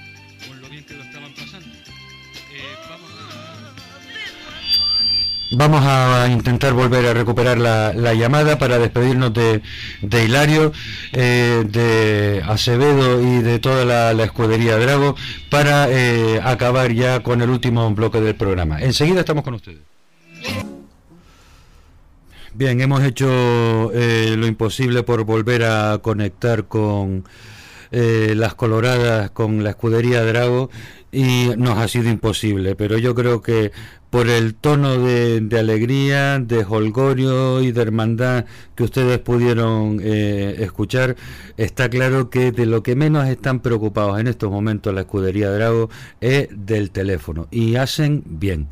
Con 0.49 0.61
lo 0.61 0.69
bien 0.71 0.85
que 0.85 0.95
lo 0.95 1.03
estaban 1.03 1.33
pasando. 1.35 1.69
Eh, 1.69 2.77
Vamos 2.89 3.11
a 3.11 3.40
intentar 5.51 6.73
volver 6.73 7.07
a 7.07 7.15
recuperar 7.15 7.59
la, 7.59 7.93
la 7.93 8.15
llamada 8.15 8.59
para 8.59 8.79
despedirnos 8.79 9.33
de, 9.33 9.63
Hilario, 10.25 10.73
eh, 11.13 11.65
de 11.67 12.43
Acevedo 12.47 13.21
y 13.21 13.43
de 13.43 13.59
toda 13.59 13.85
la, 13.85 14.13
la 14.15 14.25
escudería 14.25 14.77
Drago 14.77 15.17
para 15.51 15.89
eh, 15.91 16.41
acabar 16.43 16.93
ya 16.93 17.23
con 17.23 17.43
el 17.43 17.51
último 17.51 17.91
bloque 17.95 18.21
del 18.21 18.37
programa. 18.37 18.81
Enseguida 18.81 19.21
estamos 19.21 19.45
con 19.45 19.55
ustedes. 19.55 19.81
Bien, 22.53 22.81
hemos 22.81 23.03
hecho 23.05 23.93
eh, 23.95 24.35
lo 24.37 24.47
imposible 24.47 25.03
por 25.03 25.25
volver 25.25 25.65
a 25.65 25.99
conectar 26.03 26.67
con 26.67 27.25
eh, 27.93 28.35
las 28.37 28.55
coloradas, 28.55 29.31
con 29.31 29.63
la 29.63 29.71
escudería 29.71 30.25
Drago 30.25 30.69
y 31.13 31.51
nos 31.57 31.79
ha 31.79 31.89
sido 31.89 32.09
imposible, 32.09 32.75
pero 32.75 32.99
yo 32.99 33.15
creo 33.15 33.41
que 33.41 33.73
por 34.11 34.29
el 34.29 34.55
tono 34.55 34.99
de, 34.99 35.47
alegría, 35.59 36.39
de 36.41 36.65
holgorio 36.69 37.63
y 37.63 37.71
de 37.71 37.81
hermandad 37.83 38.45
que 38.75 38.83
ustedes 38.83 39.19
pudieron 39.21 40.01
eh, 40.03 40.57
escuchar, 40.59 41.17
está 41.57 41.89
claro 41.89 42.29
que 42.29 42.51
de 42.51 42.67
lo 42.67 42.83
que 42.83 42.97
menos 42.97 43.29
están 43.29 43.61
preocupados 43.61 44.19
en 44.19 44.27
estos 44.27 44.51
momentos 44.51 44.93
la 44.93 45.03
escudería 45.03 45.51
Drago 45.51 45.91
es 46.21 46.49
del 46.51 46.91
teléfono 46.91 47.47
y 47.53 47.77
hacen 47.77 48.25
bien. 48.27 48.67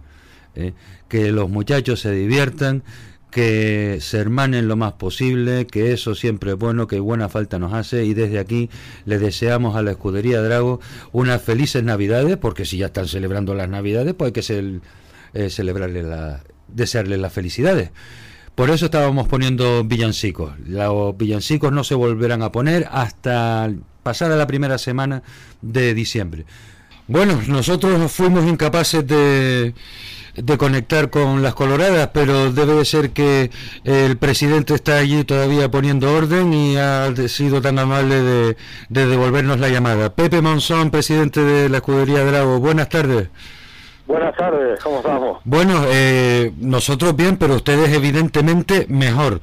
eh, 0.56 0.72
que 1.08 1.30
los 1.32 1.48
muchachos 1.48 2.00
se 2.00 2.10
diviertan, 2.12 2.82
que 3.30 3.98
se 4.00 4.18
hermanen 4.18 4.66
lo 4.68 4.76
más 4.76 4.94
posible, 4.94 5.66
que 5.66 5.92
eso 5.92 6.14
siempre 6.14 6.52
es 6.52 6.58
bueno, 6.58 6.86
que 6.88 6.98
buena 6.98 7.28
falta 7.28 7.58
nos 7.58 7.72
hace 7.74 8.04
y 8.04 8.12
desde 8.14 8.38
aquí 8.40 8.68
le 9.04 9.18
deseamos 9.18 9.76
a 9.76 9.82
la 9.82 9.92
escudería 9.92 10.42
Drago 10.42 10.80
unas 11.12 11.40
felices 11.42 11.84
navidades, 11.84 12.36
porque 12.38 12.64
si 12.64 12.78
ya 12.78 12.86
están 12.86 13.06
celebrando 13.06 13.54
las 13.54 13.68
navidades, 13.68 14.14
pues 14.14 14.28
hay 14.28 14.32
que 14.32 14.40
cel- 14.40 14.80
eh, 15.34 15.50
celebrarle 15.50 16.02
la, 16.02 16.42
desearles 16.68 17.18
las 17.18 17.32
felicidades. 17.32 17.90
Por 18.54 18.70
eso 18.70 18.86
estábamos 18.86 19.28
poniendo 19.28 19.84
villancicos. 19.84 20.58
Los 20.66 21.16
villancicos 21.16 21.72
no 21.72 21.84
se 21.84 21.94
volverán 21.94 22.42
a 22.42 22.50
poner 22.50 22.88
hasta 22.90 23.70
pasada 24.02 24.36
la 24.36 24.46
primera 24.46 24.78
semana 24.78 25.22
de 25.62 25.94
diciembre. 25.94 26.44
Bueno, 27.06 27.40
nosotros 27.46 28.10
fuimos 28.10 28.44
incapaces 28.46 29.06
de, 29.06 29.74
de 30.34 30.58
conectar 30.58 31.08
con 31.08 31.42
las 31.42 31.54
coloradas, 31.54 32.10
pero 32.12 32.52
debe 32.52 32.74
de 32.74 32.84
ser 32.84 33.10
que 33.10 33.50
el 33.84 34.16
presidente 34.16 34.74
está 34.74 34.98
allí 34.98 35.24
todavía 35.24 35.70
poniendo 35.70 36.12
orden 36.12 36.52
y 36.52 36.76
ha 36.76 37.14
sido 37.28 37.62
tan 37.62 37.78
amable 37.78 38.22
de, 38.22 38.56
de 38.88 39.06
devolvernos 39.06 39.58
la 39.60 39.68
llamada. 39.68 40.14
Pepe 40.14 40.42
Monzón, 40.42 40.90
presidente 40.90 41.42
de 41.42 41.68
la 41.68 41.78
escudería 41.78 42.24
Drago, 42.24 42.58
buenas 42.58 42.88
tardes. 42.88 43.28
Buenas 44.08 44.34
tardes, 44.36 44.80
¿cómo 44.82 45.00
estamos? 45.00 45.38
Bueno, 45.44 45.84
eh, 45.86 46.50
nosotros 46.56 47.14
bien, 47.14 47.36
pero 47.36 47.56
ustedes 47.56 47.92
evidentemente 47.92 48.86
mejor. 48.88 49.42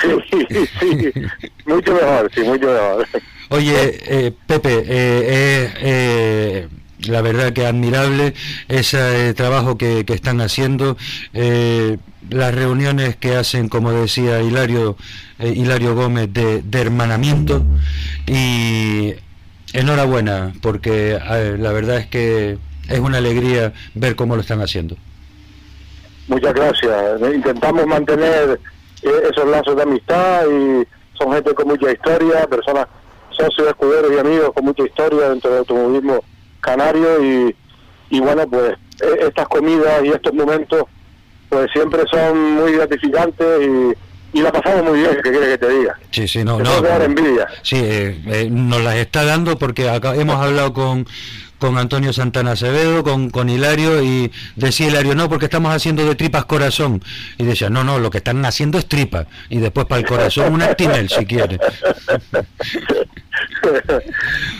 Sí, 0.00 0.08
sí, 0.48 0.66
sí, 0.80 1.12
mucho 1.66 1.92
mejor, 1.92 2.30
sí, 2.34 2.40
mucho 2.40 2.68
mejor. 2.68 3.06
Oye, 3.50 3.98
eh, 4.06 4.32
Pepe, 4.46 4.78
eh, 4.78 4.84
eh, 4.88 5.74
eh, 5.82 6.68
la 7.00 7.20
verdad 7.20 7.52
que 7.52 7.66
admirable 7.66 8.32
ese 8.68 9.28
eh, 9.28 9.34
trabajo 9.34 9.76
que, 9.76 10.06
que 10.06 10.14
están 10.14 10.40
haciendo, 10.40 10.96
eh, 11.34 11.98
las 12.30 12.54
reuniones 12.54 13.16
que 13.16 13.36
hacen, 13.36 13.68
como 13.68 13.92
decía 13.92 14.40
Hilario, 14.40 14.96
eh, 15.38 15.52
Hilario 15.54 15.94
Gómez, 15.94 16.32
de, 16.32 16.62
de 16.62 16.80
hermanamiento 16.80 17.62
y 18.26 19.12
enhorabuena, 19.74 20.54
porque 20.62 21.18
la 21.58 21.72
verdad 21.72 21.98
es 21.98 22.06
que 22.06 22.56
es 22.88 22.98
una 23.00 23.18
alegría 23.18 23.72
ver 23.94 24.16
cómo 24.16 24.34
lo 24.36 24.42
están 24.42 24.60
haciendo. 24.60 24.96
Muchas 26.28 26.54
gracias. 26.54 27.20
Intentamos 27.34 27.86
mantener 27.86 28.58
eh, 29.02 29.10
esos 29.30 29.46
lazos 29.48 29.76
de 29.76 29.82
amistad 29.82 30.42
y 30.46 30.86
son 31.16 31.32
gente 31.32 31.54
con 31.54 31.68
mucha 31.68 31.90
historia, 31.92 32.46
personas, 32.48 32.86
socios, 33.30 33.68
escuderos 33.68 34.12
y 34.14 34.18
amigos 34.18 34.50
con 34.54 34.64
mucha 34.64 34.82
historia 34.84 35.28
dentro 35.28 35.50
del 35.50 35.60
automovilismo 35.60 36.24
canario 36.60 37.22
y, 37.22 37.56
y 38.10 38.20
bueno, 38.20 38.46
pues 38.48 38.72
eh, 39.02 39.16
estas 39.28 39.46
comidas 39.48 40.04
y 40.04 40.08
estos 40.08 40.34
momentos 40.34 40.84
pues 41.48 41.70
siempre 41.72 42.02
son 42.10 42.54
muy 42.54 42.72
gratificantes 42.72 43.46
y, 43.62 44.38
y 44.38 44.42
la 44.42 44.50
pasamos 44.50 44.82
muy 44.84 44.98
bien, 44.98 45.16
¿qué 45.22 45.30
quieres 45.30 45.48
que 45.50 45.58
te 45.58 45.68
diga? 45.68 45.98
Sí, 46.10 46.26
sí, 46.26 46.42
no, 46.44 46.56
Te 46.56 46.64
no. 46.64 46.82
dar 46.82 47.02
envidia. 47.02 47.46
Sí, 47.62 47.76
eh, 47.76 48.20
eh, 48.26 48.48
nos 48.50 48.82
las 48.82 48.96
está 48.96 49.24
dando 49.24 49.56
porque 49.56 49.88
acá 49.88 50.16
hemos 50.16 50.36
hablado 50.36 50.72
con, 50.72 51.06
con 51.58 51.78
Antonio 51.78 52.12
Santana 52.12 52.52
Acevedo, 52.52 53.02
con, 53.02 53.30
con 53.30 53.48
Hilario, 53.48 54.02
y 54.02 54.30
decía 54.56 54.88
Hilario, 54.88 55.14
no, 55.14 55.28
porque 55.28 55.46
estamos 55.46 55.74
haciendo 55.74 56.04
de 56.04 56.14
tripas 56.14 56.44
corazón. 56.44 57.02
Y 57.38 57.44
decía, 57.44 57.70
no, 57.70 57.84
no, 57.84 57.98
lo 57.98 58.10
que 58.10 58.18
están 58.18 58.44
haciendo 58.44 58.78
es 58.78 58.86
tripa. 58.86 59.26
Y 59.48 59.58
después 59.58 59.86
para 59.86 60.00
el 60.00 60.06
corazón 60.06 60.52
un 60.54 60.62
Actimel, 60.62 61.08
si 61.08 61.24
quiere. 61.26 61.58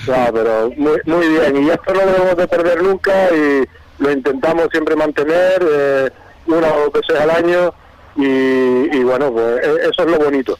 no, 0.07 0.33
pero 0.33 0.71
muy, 0.77 1.01
muy 1.05 1.29
bien. 1.29 1.65
Y 1.65 1.71
esto 1.71 1.93
no 1.95 2.05
lo 2.05 2.13
debemos 2.13 2.37
de 2.37 2.49
perder 2.49 2.83
nunca 2.83 3.29
y 3.35 3.65
lo 3.99 4.11
intentamos 4.13 4.69
siempre 4.71 4.97
mantener 4.97 5.65
eh, 5.71 6.11
una 6.47 6.73
o 6.73 6.81
dos 6.91 6.93
veces 6.93 7.21
al 7.21 7.31
año 7.31 7.73
y, 8.17 8.97
y 8.97 9.03
bueno, 9.05 9.33
pues 9.33 9.65
e- 9.65 9.89
eso 9.91 10.03
es 10.03 10.11
lo 10.11 10.19
bonito. 10.19 10.59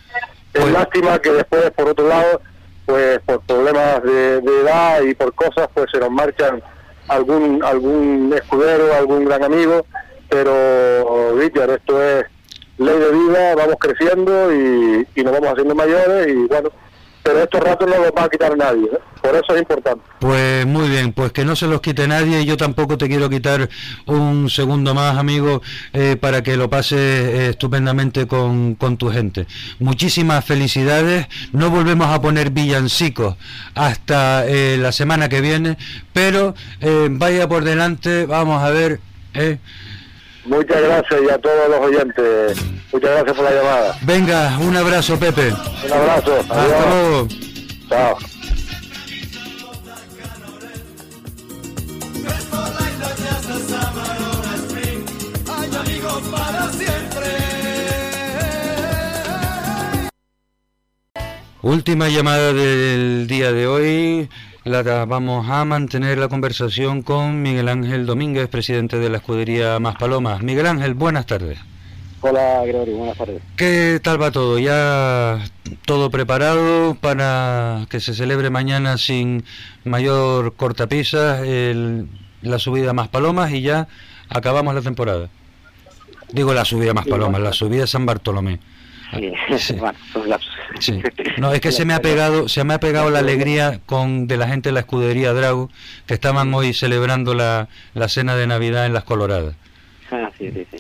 Es 0.53 0.71
lástima 0.71 1.19
que 1.19 1.33
después, 1.33 1.71
por 1.73 1.89
otro 1.89 2.09
lado, 2.09 2.41
pues 2.87 3.21
por 3.27 3.41
problemas 3.43 4.03
de, 4.03 4.37
edad 4.37 5.03
y 5.03 5.15
por 5.15 5.35
cosas, 5.35 5.69
pues 5.75 5.87
se 5.93 5.99
nos 5.99 6.11
marchan 6.11 6.63
algún 7.09 7.63
algún 7.63 8.33
escudero, 8.35 8.95
algún 8.95 9.25
gran 9.25 9.45
amigo, 9.45 9.87
pero 10.29 11.37
Richard, 11.37 11.71
esto 11.71 12.03
es 12.03 12.25
ley 12.79 12.99
de 12.99 13.11
vida, 13.11 13.55
vamos 13.55 13.77
creciendo 13.79 14.53
y 14.53 15.23
nos 15.23 15.33
vamos 15.33 15.51
haciendo 15.51 15.75
mayores 15.75 16.29
y 16.29 16.47
bueno, 16.47 16.71
pero 17.27 17.43
estos 17.43 17.61
ratos 17.61 17.89
no 17.89 17.97
los 17.97 18.13
va 18.17 18.23
a 18.23 18.29
quitar 18.29 18.57
nadie, 18.57 18.85
¿eh? 18.85 18.99
por 19.21 19.35
eso 19.35 19.53
es 19.53 19.59
importante. 19.59 20.01
Pues 20.21 20.65
muy 20.65 20.89
bien, 20.89 21.13
pues 21.13 21.33
que 21.33 21.45
no 21.45 21.57
se 21.57 21.67
los 21.67 21.81
quite 21.81 22.07
nadie. 22.07 22.45
Yo 22.45 22.57
tampoco 22.57 22.97
te 22.97 23.09
quiero 23.09 23.29
quitar 23.29 23.69
un 24.07 24.49
segundo 24.49 24.95
más, 24.95 25.19
amigo, 25.19 25.61
eh, 25.93 26.17
para 26.21 26.45
que 26.45 26.57
lo 26.57 26.71
pases 26.71 27.01
eh, 27.01 27.49
estupendamente 27.51 28.29
con, 28.29 28.77
con 28.77 28.97
tu 28.97 29.11
gente. 29.11 29.49
Muchísimas 29.81 30.45
felicidades. 30.45 31.27
No 31.51 31.71
volvemos 31.71 32.07
a 32.07 32.21
poner 32.21 32.51
villancicos 32.51 33.35
hasta 33.75 34.45
la 34.47 34.93
semana 34.93 35.29
que 35.29 35.41
viene, 35.41 35.77
pero 36.13 36.55
vaya 37.11 37.49
por 37.49 37.65
delante, 37.65 38.27
vamos 38.27 38.63
a 38.63 38.71
ver. 38.71 39.01
Muchas 40.47 40.81
gracias 40.81 41.21
y 41.27 41.31
a 41.31 41.39
todos 41.39 41.69
los 41.69 41.81
oyentes. 41.81 42.59
Muchas 42.93 43.11
gracias 43.11 43.37
por 43.37 43.45
la 43.45 43.51
llamada. 43.51 43.99
Venga, 44.03 44.59
un 44.61 44.77
abrazo, 44.77 45.19
Pepe. 45.19 45.53
Un 45.85 45.93
abrazo. 45.93 46.33
Adiós. 46.49 46.73
Hasta 46.73 46.91
luego. 46.91 47.29
Chao. 47.89 48.17
Última 61.63 62.09
llamada 62.09 62.53
del 62.53 63.27
día 63.27 63.51
de 63.51 63.67
hoy. 63.67 64.29
La 64.67 64.83
vamos 65.05 65.49
a 65.49 65.65
mantener 65.65 66.19
la 66.19 66.27
conversación 66.27 67.03
con 67.03 67.41
Miguel 67.41 67.69
Ángel 67.69 68.05
Domínguez, 68.05 68.49
presidente 68.49 68.99
de 68.99 69.09
la 69.09 69.19
escudería 69.19 69.79
Más 69.79 69.95
Palomas. 69.95 70.43
Miguel 70.43 70.67
Ángel, 70.67 70.95
buenas 70.95 71.25
tardes. 71.25 71.57
Hola 72.21 72.65
Gregorio, 72.65 72.97
buenas 72.97 73.17
tardes. 73.17 73.41
¿Qué 73.57 74.01
tal 74.03 74.21
va 74.21 74.33
todo? 74.33 74.59
¿Ya 74.59 75.39
todo 75.85 76.11
preparado 76.11 76.97
para 76.97 77.87
que 77.89 78.01
se 78.01 78.13
celebre 78.13 78.51
mañana 78.51 78.99
sin 78.99 79.45
mayor 79.85 80.57
cortapisas 80.57 81.47
el, 81.47 82.09
la 82.43 82.59
subida 82.59 82.93
Más 82.93 83.07
Palomas 83.07 83.53
y 83.53 83.63
ya 83.63 83.87
acabamos 84.31 84.75
la 84.75 84.83
temporada? 84.83 85.29
Digo 86.33 86.53
la 86.55 86.65
subida 86.65 86.93
Más 86.93 87.07
Palomas, 87.07 87.41
la 87.41 87.53
subida 87.53 87.87
San 87.87 88.05
Bartolomé. 88.05 88.59
Sí. 89.59 89.75
bueno, 89.79 89.97
son 90.13 90.29
lapsos. 90.29 90.56
Sí. 90.81 91.03
No, 91.39 91.53
es 91.53 91.61
que 91.61 91.71
se 91.71 91.85
me 91.85 91.93
ha 91.93 92.01
pegado, 92.01 92.49
se 92.49 92.65
me 92.65 92.73
ha 92.73 92.81
pegado 92.81 93.11
la 93.11 93.19
alegría 93.19 93.81
con 93.85 94.27
de 94.27 94.39
la 94.39 94.49
gente 94.49 94.71
de 94.71 94.73
la 94.73 94.81
escudería 94.81 95.35
Drago 95.35 95.71
que 96.07 96.15
estaban 96.15 96.55
hoy 96.55 96.73
celebrando 96.73 97.35
la, 97.35 97.69
la 97.93 98.09
cena 98.09 98.35
de 98.37 98.47
Navidad 98.47 98.87
en 98.87 98.95
las 98.95 99.05
Coloradas. 99.05 99.55
Ah, 100.11 100.31
sí, 100.39 100.51
sí, 100.51 100.67
sí. 100.71 100.79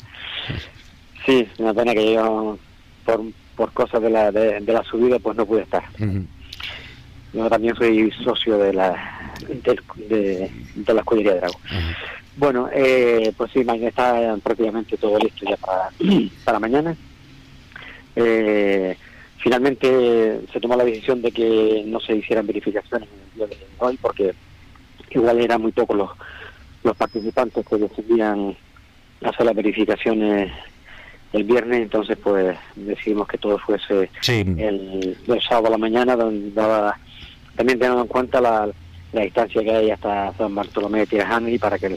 Sí, 1.27 1.49
una 1.59 1.75
pena 1.75 1.93
que 1.93 2.15
yo 2.15 2.59
por, 3.05 3.21
por 3.55 3.73
cosas 3.73 4.01
de 4.01 4.09
la, 4.09 4.33
de, 4.33 4.61
de 4.61 4.73
la 4.73 4.83
subida 4.85 5.19
pues 5.19 5.37
no 5.37 5.45
pude 5.45 5.63
estar. 5.63 5.85
Yo 7.35 7.51
también 7.51 7.77
soy 7.77 8.11
socio 8.25 8.57
de 8.57 8.73
la 8.73 9.35
de, 9.47 9.79
de, 10.09 10.51
de 10.75 10.95
la 10.95 11.01
escudería 11.01 11.35
Drago. 11.35 11.61
Bueno, 12.37 12.71
eh, 12.73 13.31
pues 13.37 13.51
sí, 13.53 13.63
mañana 13.63 13.89
está 13.89 14.37
prácticamente 14.43 14.97
todo 14.97 15.19
listo 15.19 15.45
ya 15.47 15.57
para, 15.59 15.91
para 16.45 16.59
mañana. 16.59 16.97
Eh, 18.15 18.97
finalmente 19.47 20.41
se 20.53 20.61
tomó 20.61 20.75
la 20.75 20.85
decisión 20.85 21.23
de 21.23 21.31
que 21.31 21.85
no 21.87 22.01
se 22.01 22.17
hicieran 22.17 22.49
verificaciones 22.49 23.09
en 23.09 23.21
el 23.21 23.37
día 23.37 23.47
de 23.47 23.67
hoy 23.79 23.97
porque 24.03 24.35
igual 25.11 25.41
eran 25.41 25.63
muy 25.63 25.71
pocos 25.71 25.97
los, 25.97 26.11
los 26.83 26.97
participantes 26.97 27.65
que 27.65 27.77
decidían 27.77 28.57
hacer 29.23 29.47
las 29.47 29.55
verificaciones 29.55 30.51
el 31.33 31.45
viernes, 31.45 31.83
entonces 31.83 32.19
pues 32.21 32.59
decidimos 32.75 33.29
que 33.29 33.39
todo 33.39 33.57
fuese 33.61 34.11
el, 34.27 35.17
el 35.29 35.43
sábado 35.43 35.69
a 35.69 35.71
la 35.71 35.79
mañana, 35.79 36.17
donde 36.17 36.51
daba, 36.51 36.99
también 37.55 37.79
teniendo 37.79 38.03
en 38.03 38.09
cuenta 38.09 38.41
la, 38.41 38.69
la 39.13 39.21
distancia 39.21 39.63
que 39.63 39.71
hay 39.71 39.91
hasta 39.93 40.33
San 40.37 40.57
Bartolomé 40.57 41.01
de 41.01 41.07
Tirajana 41.07 41.51
y 41.51 41.59
para 41.59 41.79
que 41.79 41.97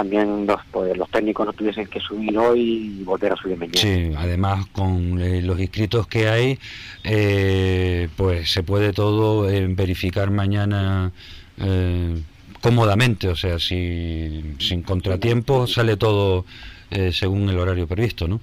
también 0.00 0.46
los, 0.46 0.58
pues, 0.70 0.96
los 0.96 1.10
técnicos 1.10 1.44
no 1.44 1.52
tuviesen 1.52 1.86
que 1.86 2.00
subir 2.00 2.36
hoy 2.38 3.00
y 3.00 3.04
volver 3.04 3.34
a 3.34 3.36
subir 3.36 3.58
mañana. 3.58 3.78
Sí, 3.78 4.10
además 4.16 4.64
con 4.72 5.20
eh, 5.20 5.42
los 5.42 5.60
inscritos 5.60 6.06
que 6.06 6.26
hay, 6.26 6.58
eh, 7.04 8.08
pues 8.16 8.50
se 8.50 8.62
puede 8.62 8.94
todo 8.94 9.50
eh, 9.50 9.66
verificar 9.68 10.30
mañana 10.30 11.12
eh, 11.58 12.18
cómodamente, 12.62 13.28
o 13.28 13.36
sea, 13.36 13.58
si, 13.58 14.56
sin 14.58 14.82
contratiempos 14.82 15.74
sale 15.74 15.98
todo 15.98 16.46
eh, 16.90 17.12
según 17.12 17.50
el 17.50 17.58
horario 17.58 17.86
previsto, 17.86 18.26
¿no? 18.26 18.40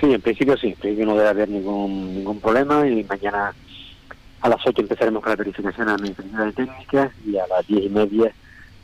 Sí, 0.00 0.12
en 0.12 0.20
principio 0.20 0.56
sí, 0.56 0.68
en 0.68 0.74
principio 0.74 1.06
no 1.06 1.14
debe 1.14 1.28
haber 1.28 1.48
ningún, 1.50 2.16
ningún 2.16 2.40
problema 2.40 2.84
y 2.84 3.04
mañana 3.04 3.54
a 4.40 4.48
las 4.48 4.66
8 4.66 4.82
empezaremos 4.82 5.22
con 5.22 5.30
la 5.30 5.36
verificación 5.36 5.88
administrativa 5.88 6.46
de 6.46 6.52
técnicas 6.52 7.12
y 7.24 7.36
a 7.36 7.46
las 7.46 7.64
10 7.64 7.84
y 7.84 7.88
media 7.90 8.34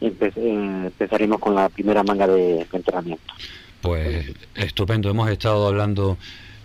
empe- 0.00 0.32
empezaremos 0.36 1.38
con 1.38 1.54
la 1.54 1.68
primera 1.68 2.02
manga 2.02 2.26
de, 2.26 2.66
entrenamiento. 2.72 3.32
Pues 3.80 4.32
estupendo, 4.54 5.08
hemos 5.10 5.30
estado 5.30 5.66
hablando 5.66 6.18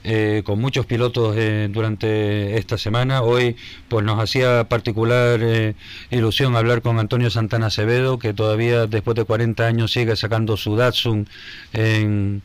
eh, 0.04 0.44
con 0.46 0.60
muchos 0.60 0.86
pilotos 0.86 1.36
eh, 1.38 1.68
durante 1.72 2.58
esta 2.58 2.78
semana. 2.78 3.22
Hoy 3.24 3.56
pues 3.88 4.06
nos 4.06 4.20
hacía 4.20 4.66
particular 4.66 5.40
eh, 5.42 5.74
ilusión 6.12 6.56
hablar 6.56 6.82
con 6.82 7.00
Antonio 7.00 7.30
Santana 7.30 7.68
Acevedo, 7.68 8.20
que 8.20 8.34
todavía 8.34 8.86
después 8.86 9.16
de 9.16 9.24
40 9.24 9.66
años 9.66 9.92
sigue 9.92 10.16
sacando 10.16 10.58
su 10.58 10.76
Datsun 10.76 11.28
en, 11.74 12.44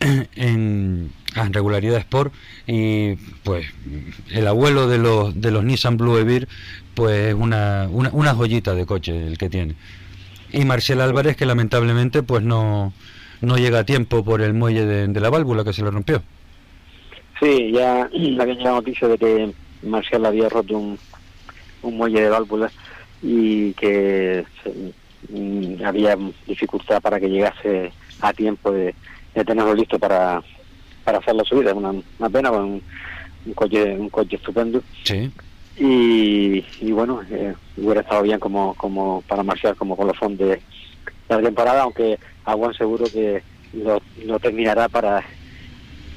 en, 0.36 1.10
en 1.36 1.52
regularidad 1.52 1.98
Sport 1.98 2.34
y 2.66 3.14
pues 3.44 3.66
el 4.30 4.46
abuelo 4.46 4.86
de 4.88 4.98
los 4.98 5.40
de 5.40 5.50
los 5.50 5.64
Nissan 5.64 5.96
Blue 5.96 6.18
Evir 6.18 6.46
pues 6.94 7.28
es 7.28 7.34
una, 7.34 7.88
una, 7.90 8.10
una 8.12 8.34
joyita 8.34 8.74
de 8.74 8.84
coche 8.84 9.26
el 9.28 9.38
que 9.38 9.48
tiene. 9.48 9.76
Y 10.52 10.64
Marcel 10.64 11.00
Álvarez 11.00 11.36
que 11.36 11.46
lamentablemente 11.46 12.22
pues 12.22 12.42
no, 12.42 12.92
no 13.40 13.56
llega 13.56 13.80
a 13.80 13.84
tiempo 13.84 14.24
por 14.24 14.42
el 14.42 14.54
muelle 14.54 14.84
de, 14.86 15.06
de 15.08 15.20
la 15.20 15.30
válvula 15.30 15.64
que 15.64 15.72
se 15.72 15.82
le 15.82 15.90
rompió. 15.90 16.22
Sí, 17.40 17.72
ya 17.72 18.02
había 18.40 18.54
llegado 18.54 18.76
noticia 18.76 19.08
de 19.08 19.18
que 19.18 19.52
Marcial 19.82 20.26
había 20.26 20.48
roto 20.48 20.76
un, 20.78 20.98
un 21.82 21.96
muelle 21.96 22.22
de 22.22 22.28
válvulas 22.28 22.72
y 23.22 23.72
que 23.74 24.44
se- 24.62 24.92
mm, 25.32 25.84
había 25.84 26.16
dificultad 26.46 27.00
para 27.00 27.18
que 27.18 27.28
llegase 27.28 27.92
a 28.20 28.32
tiempo 28.32 28.70
de, 28.70 28.94
de 29.34 29.44
tenerlo 29.44 29.74
listo 29.74 29.98
para, 29.98 30.42
para 31.04 31.18
hacer 31.18 31.34
la 31.34 31.44
subida. 31.44 31.74
Una, 31.74 31.90
una 32.18 32.30
pena, 32.30 32.50
pues, 32.50 32.60
un, 32.62 32.82
un 33.46 33.54
coche 33.54 33.96
un 33.96 34.10
coche 34.10 34.36
estupendo. 34.36 34.82
Sí. 35.04 35.30
Y, 35.78 36.64
y 36.80 36.92
bueno, 36.92 37.22
eh, 37.30 37.54
hubiera 37.76 38.02
estado 38.02 38.22
bien 38.22 38.38
como, 38.38 38.74
como 38.74 39.22
para 39.26 39.42
Marcial 39.42 39.74
como 39.76 39.96
colofón 39.96 40.36
de, 40.36 40.46
de 40.46 40.60
la 41.28 41.40
temporada, 41.42 41.82
aunque 41.82 42.18
a 42.44 42.54
buen 42.54 42.74
seguro 42.74 43.04
que 43.12 43.42
lo, 43.72 44.00
lo 44.24 44.38
terminará 44.38 44.88
para 44.88 45.24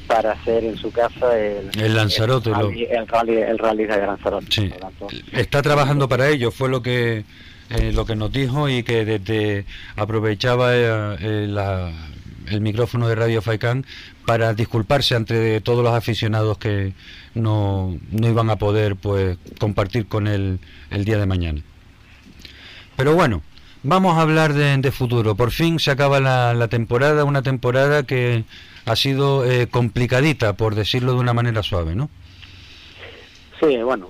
para 0.08 0.34
hacer 0.34 0.64
en 0.64 0.78
su 0.78 0.92
casa 0.92 1.36
el, 1.40 1.68
El 1.82 1.96
Lanzarote, 1.96 2.52
el, 2.52 2.56
rally, 2.56 2.84
el 2.84 3.08
rally 3.08 3.36
el 3.38 3.58
rally 3.58 3.86
de 3.86 3.98
Lanzarote. 4.06 4.46
Sí. 4.52 4.70
Tanto, 4.80 5.08
Está 5.32 5.64
trabajando 5.64 6.08
para 6.08 6.28
ello, 6.30 6.52
fue 6.52 6.70
lo 6.70 6.84
que 6.84 7.24
eh, 7.72 7.92
lo 7.92 8.06
que 8.06 8.16
nos 8.16 8.32
dijo 8.32 8.70
y 8.70 8.84
que 8.84 9.04
desde 9.04 9.66
aprovechaba 9.96 10.76
eh, 10.76 11.16
eh, 11.22 11.46
la- 11.50 11.92
el 12.52 12.62
micrófono 12.62 13.08
de 13.08 13.16
Radio 13.16 13.42
Faicán 13.42 13.84
para 14.28 14.54
disculparse 14.54 15.16
ante 15.16 15.60
todos 15.62 15.84
los 15.84 15.94
aficionados 15.94 16.60
que 16.60 16.94
no, 17.36 17.98
no 18.12 18.28
iban 18.28 18.50
a 18.50 18.56
poder 18.56 18.96
pues 18.96 19.38
compartir 19.60 20.08
con 20.08 20.28
él 20.28 20.60
el 20.90 21.06
día 21.06 21.18
de 21.18 21.26
mañana. 21.26 21.62
Pero 22.96 23.14
bueno, 23.14 23.42
vamos 23.84 24.18
a 24.18 24.22
hablar 24.22 24.54
de, 24.54 24.92
futuro. 24.92 25.36
Por 25.36 25.52
fin 25.52 25.80
se 25.80 25.92
acaba 25.92 26.20
la, 26.20 26.54
la 26.54 26.68
temporada, 26.68 27.24
una 27.24 27.42
temporada 27.42 28.04
que 28.04 28.46
ha 28.86 28.96
sido 28.96 29.46
eh, 29.46 29.68
complicadita, 29.68 30.54
por 30.54 30.76
decirlo 30.76 31.14
de 31.14 31.20
una 31.20 31.34
manera 31.34 31.62
suave, 31.62 31.96
¿no? 31.96 32.10
Sí, 33.60 33.78
bueno, 33.78 34.10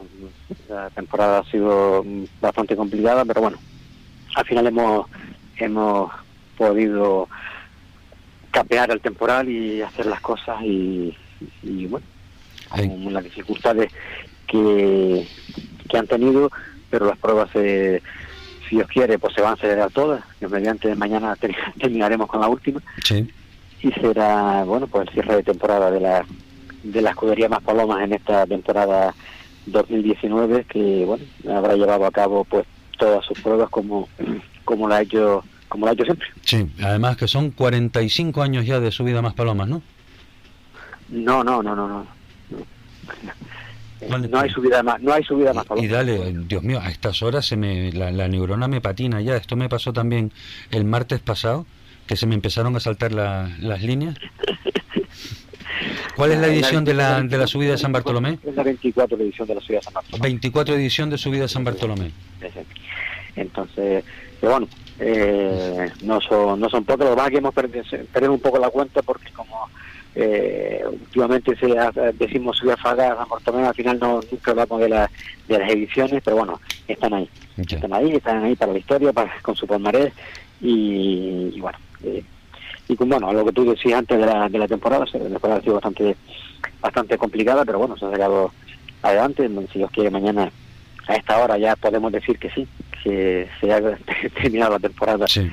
la 0.69 0.89
temporada 0.89 1.39
ha 1.39 1.51
sido 1.51 2.03
bastante 2.41 2.75
complicada, 2.75 3.25
pero 3.25 3.41
bueno, 3.41 3.57
al 4.35 4.45
final 4.45 4.67
hemos 4.67 5.07
hemos 5.57 6.11
podido 6.57 7.29
capear 8.51 8.91
el 8.91 9.01
temporal 9.01 9.49
y 9.49 9.81
hacer 9.81 10.05
las 10.05 10.19
cosas 10.21 10.61
y, 10.63 11.15
y 11.63 11.85
bueno, 11.85 12.05
con 12.81 13.13
las 13.13 13.23
dificultades 13.23 13.91
que, 14.47 15.27
que 15.89 15.97
han 15.97 16.07
tenido, 16.07 16.51
pero 16.89 17.05
las 17.07 17.17
pruebas, 17.17 17.49
eh, 17.55 18.01
si 18.69 18.75
Dios 18.77 18.87
quiere, 18.87 19.17
pues 19.19 19.33
se 19.35 19.41
van 19.41 19.51
a 19.51 19.53
acelerar 19.53 19.91
todas, 19.91 20.23
que 20.39 20.47
mediante 20.47 20.93
mañana 20.95 21.35
ter- 21.35 21.55
terminaremos 21.79 22.27
con 22.27 22.41
la 22.41 22.47
última. 22.47 22.81
Sí. 23.03 23.27
y 23.81 23.91
será 23.91 24.63
bueno 24.63 24.87
pues 24.87 25.07
el 25.07 25.13
cierre 25.13 25.35
de 25.37 25.43
temporada 25.43 25.91
de 25.91 25.99
la 25.99 26.25
de 26.83 27.01
la 27.01 27.09
escudería 27.11 27.49
más 27.49 27.61
palomas 27.61 28.03
en 28.03 28.13
esta 28.13 28.45
temporada 28.47 29.13
2019 29.65 30.63
que 30.65 31.03
bueno 31.05 31.23
habrá 31.55 31.75
llevado 31.75 32.05
a 32.05 32.11
cabo 32.11 32.43
pues 32.45 32.65
todas 32.97 33.25
sus 33.25 33.39
pruebas 33.41 33.69
como 33.69 34.07
como 34.65 34.87
la 34.87 34.97
ha 34.97 35.01
hecho 35.01 35.43
como 35.67 35.85
la 35.85 35.91
ha 35.91 35.93
hecho 35.93 36.05
siempre. 36.05 36.27
Sí, 36.43 36.67
además 36.83 37.17
que 37.17 37.27
son 37.27 37.51
45 37.51 38.41
años 38.41 38.65
ya 38.65 38.79
de 38.79 38.91
subida 38.91 39.21
más 39.21 39.33
palomas, 39.33 39.67
¿no? 39.67 39.81
no 41.09 41.43
no 41.43 41.61
no 41.61 41.75
no 41.75 41.87
no 41.87 42.07
no 44.09 44.39
hay 44.39 44.49
subida 44.49 44.83
más 44.83 45.01
no 45.01 45.13
hay 45.13 45.23
subida 45.23 45.53
más 45.53 45.65
Y 45.65 45.67
palomas 45.67 45.91
dale, 45.91 46.33
Dios 46.47 46.63
mío, 46.63 46.79
a 46.81 46.89
estas 46.89 47.21
horas 47.23 47.45
se 47.45 47.55
me, 47.57 47.91
la, 47.91 48.11
la 48.11 48.27
neurona 48.27 48.67
me 48.67 48.81
patina 48.81 49.21
ya. 49.21 49.35
Esto 49.35 49.55
me 49.55 49.69
pasó 49.69 49.93
también 49.93 50.31
el 50.71 50.85
martes 50.85 51.19
pasado, 51.19 51.65
que 52.07 52.15
se 52.15 52.25
me 52.25 52.35
empezaron 52.35 52.75
a 52.75 52.79
saltar 52.79 53.11
la- 53.11 53.49
las 53.59 53.81
líneas. 53.81 54.15
¿Cuál 56.15 56.31
es 56.31 56.39
la 56.39 56.47
edición 56.47 56.85
de 56.85 56.93
la, 56.93 57.21
de 57.21 57.37
la 57.37 57.45
subida 57.47 57.71
de 57.71 57.77
San 57.77 57.91
Bartolomé? 57.91 58.39
es 58.45 58.55
la 58.55 58.63
24 58.63 59.17
edición 59.17 59.47
de 59.47 59.55
la 59.55 59.61
subida 59.61 59.79
de 59.79 59.83
San 59.83 59.93
Bartolomé 59.93 60.21
24 60.23 60.75
edición 60.75 61.09
de 61.09 61.17
subida 61.17 61.41
de 61.43 61.47
San 61.49 61.63
Bartolomé. 61.63 62.11
Entonces, 63.35 64.03
pero 64.39 64.53
bueno, 64.53 64.67
eh, 64.99 65.91
no 66.03 66.21
son 66.21 66.57
no 66.59 66.69
son 66.69 66.85
pocos, 66.85 67.05
lo 67.05 67.11
que 67.11 67.15
pasa 67.17 67.27
es 67.27 67.31
que 67.33 67.37
hemos 67.39 67.53
perdido, 67.53 67.83
perdido 68.13 68.31
un 68.33 68.39
poco 68.39 68.59
la 68.59 68.69
cuenta 68.69 69.01
porque 69.01 69.29
como 69.33 69.69
eh, 70.15 70.83
últimamente 70.89 71.55
se 71.57 71.77
ha- 71.77 71.91
decimos 72.13 72.57
subida 72.57 72.77
faga 72.77 73.17
al 73.67 73.73
final 73.75 73.99
no 73.99 74.21
nunca 74.31 74.51
hablamos 74.51 74.79
de, 74.79 74.89
la, 74.89 75.09
de 75.47 75.59
las 75.59 75.69
ediciones, 75.69 76.21
pero 76.23 76.37
bueno, 76.37 76.59
están 76.87 77.13
ahí, 77.13 77.29
están 77.75 77.93
ahí, 77.93 78.11
están 78.11 78.43
ahí 78.43 78.55
para 78.55 78.71
la 78.73 78.79
historia, 78.79 79.13
para, 79.13 79.31
con 79.41 79.55
su 79.55 79.67
palmarés 79.67 80.13
y, 80.61 81.51
y 81.53 81.59
bueno, 81.59 81.77
eh, 82.03 82.23
y 82.87 82.95
con, 82.95 83.09
bueno, 83.09 83.33
lo 83.33 83.43
que 83.45 83.51
tú 83.51 83.65
decías 83.69 83.99
antes 83.99 84.17
de 84.19 84.25
la, 84.25 84.47
de 84.47 84.57
la 84.59 84.67
temporada, 84.67 85.05
la 85.11 85.19
temporada 85.19 85.59
ha 85.59 85.61
sido 85.61 85.73
bastante 85.75 86.15
bastante 86.81 87.17
complicada, 87.17 87.65
pero 87.65 87.79
bueno, 87.79 87.97
se 87.97 88.05
han 88.05 88.11
sacado 88.11 88.51
adelante, 89.01 89.49
si 89.71 89.79
Dios 89.79 89.91
quiere 89.91 90.09
mañana 90.11 90.51
a 91.07 91.15
esta 91.15 91.37
hora 91.43 91.57
ya 91.57 91.75
podemos 91.75 92.11
decir 92.11 92.37
que 92.39 92.49
sí, 92.51 92.67
que 93.03 93.47
se 93.59 93.71
ha 93.73 93.79
terminado 94.41 94.73
la 94.73 94.79
temporada. 94.79 95.27
Sí. 95.27 95.51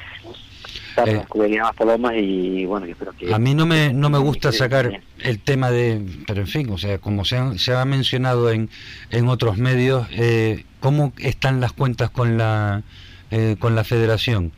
Eh, 1.07 1.15
la 1.15 1.21
escudería 1.23 1.63
más 1.65 1.75
palomas 1.75 2.13
y 2.17 2.65
bueno, 2.67 2.87
yo 2.87 2.93
espero 2.93 3.13
que... 3.13 3.33
A 3.33 3.39
mí 3.39 3.55
no 3.55 3.67
me, 3.67 3.93
no 3.93 4.11
me 4.11 4.19
gusta 4.19 4.53
sacar 4.53 5.01
el 5.21 5.39
tema 5.41 5.71
de, 5.71 6.05
pero 6.27 6.41
en 6.43 6.47
fin, 6.47 6.71
o 6.71 6.79
sea, 6.79 6.99
como 6.99 7.25
se, 7.25 7.37
han- 7.39 7.59
se 7.59 7.75
ha 7.75 7.85
mencionado 7.85 8.51
en, 8.51 8.69
en 9.11 9.29
otros 9.29 9.59
medios, 9.59 10.07
eh, 10.13 10.65
¿cómo 10.81 11.13
están 11.19 11.61
las 11.61 11.73
cuentas 11.73 12.11
con 12.11 12.37
la, 12.39 12.83
eh, 13.31 13.57
con 13.59 13.75
la 13.75 13.85
federación? 13.85 14.53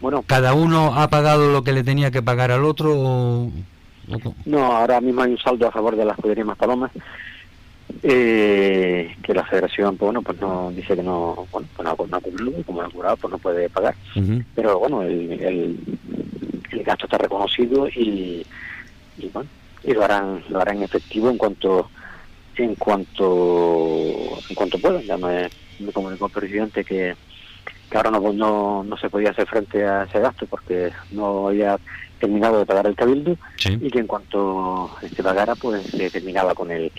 Bueno, 0.00 0.22
¿Cada 0.26 0.54
uno 0.54 0.94
ha 1.00 1.08
pagado 1.10 1.50
lo 1.52 1.64
que 1.64 1.72
le 1.72 1.82
tenía 1.82 2.10
que 2.10 2.22
pagar 2.22 2.50
al 2.52 2.64
otro 2.64 2.92
o, 2.96 3.52
No, 4.46 4.64
ahora 4.76 5.00
mismo 5.00 5.22
hay 5.22 5.32
un 5.32 5.38
saldo 5.38 5.66
a 5.66 5.72
favor 5.72 5.96
de 5.96 6.04
la 6.04 6.12
escudería 6.12 6.44
más 6.44 6.56
palomas. 6.56 6.90
Eh, 8.02 9.16
que 9.22 9.34
la 9.34 9.44
federación, 9.44 9.96
pues 9.96 10.06
bueno, 10.06 10.22
pues 10.22 10.40
no 10.40 10.70
dice 10.70 10.94
que 10.94 11.02
no, 11.02 11.46
bueno, 11.50 11.68
pues 11.74 11.88
no, 11.88 11.96
no 12.06 12.16
ha 12.16 12.20
y 12.58 12.62
como 12.62 12.82
no 12.82 13.08
ha 13.08 13.16
pues 13.16 13.30
no 13.30 13.38
puede 13.38 13.68
pagar. 13.68 13.94
Pero 14.54 14.78
bueno, 14.78 15.02
el, 15.02 15.32
el, 15.32 15.78
el 16.70 16.84
gasto 16.84 17.06
está 17.06 17.18
reconocido 17.18 17.88
y, 17.88 18.46
y 19.18 19.28
bueno, 19.32 19.48
y 19.82 19.92
lo 19.92 20.04
harán, 20.04 20.44
lo 20.48 20.60
harán 20.60 20.82
efectivo 20.82 21.28
en 21.30 21.38
cuanto, 21.38 21.90
en 22.56 22.74
cuanto, 22.76 24.38
en 24.48 24.54
cuanto 24.54 24.78
puedan. 24.78 25.02
Ya 25.02 25.16
me, 25.16 25.48
me 25.80 25.92
comunicó 25.92 26.26
el 26.26 26.32
presidente 26.32 26.84
que, 26.84 27.16
que 27.90 27.96
ahora 27.96 28.10
no, 28.10 28.32
no, 28.32 28.84
no 28.84 28.96
se 28.96 29.10
podía 29.10 29.30
hacer 29.30 29.46
frente 29.48 29.84
a 29.84 30.04
ese 30.04 30.20
gasto 30.20 30.46
porque 30.46 30.92
no 31.10 31.48
había 31.48 31.78
terminado 32.20 32.58
de 32.58 32.66
pagar 32.66 32.86
el 32.86 32.96
cabildo 32.96 33.36
y 33.80 33.90
que 33.90 34.00
en 34.00 34.06
cuanto 34.06 34.90
se 35.14 35.22
pagara 35.22 35.54
pues 35.54 35.84
se 35.86 36.10
terminaba 36.10 36.54
con 36.54 36.70
el 36.70 36.90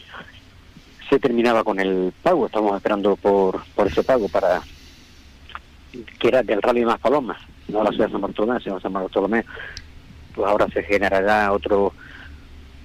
se 1.10 1.20
terminaba 1.20 1.64
con 1.64 1.80
el 1.80 2.14
pago. 2.22 2.46
Estamos 2.46 2.76
esperando 2.76 3.16
por 3.16 3.64
por 3.76 3.88
ese 3.88 4.04
pago 4.04 4.28
para 4.30 4.62
que 6.20 6.28
era 6.28 6.44
del 6.44 6.62
rally 6.62 6.86
más 6.86 7.00
palomas. 7.00 7.38
No 7.68 7.84
la 7.84 7.90
ciudad 7.90 8.08
de 8.08 8.12
San 8.12 8.22
Bartolomé 8.22 8.60
sino 8.62 8.80
San 8.80 8.94
Bartolomé. 8.94 9.46
Pues 10.36 10.48
ahora 10.48 10.68
se 10.68 10.84
generará 10.84 11.52
otro 11.52 11.94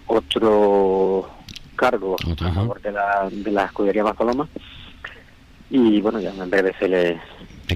otro 0.07 1.29
cargo 1.77 2.17
a 2.41 2.53
favor 2.53 2.81
de 2.81 2.93
la 2.93 3.29
de 3.31 3.51
la 3.51 3.65
escudería 3.67 4.05
más 4.05 4.17
palomas. 4.17 4.49
Y 5.71 6.01
bueno 6.01 6.21
ya 6.21 6.31
en 6.31 6.51
breve 6.51 6.75
se 6.79 6.89
le 6.89 7.21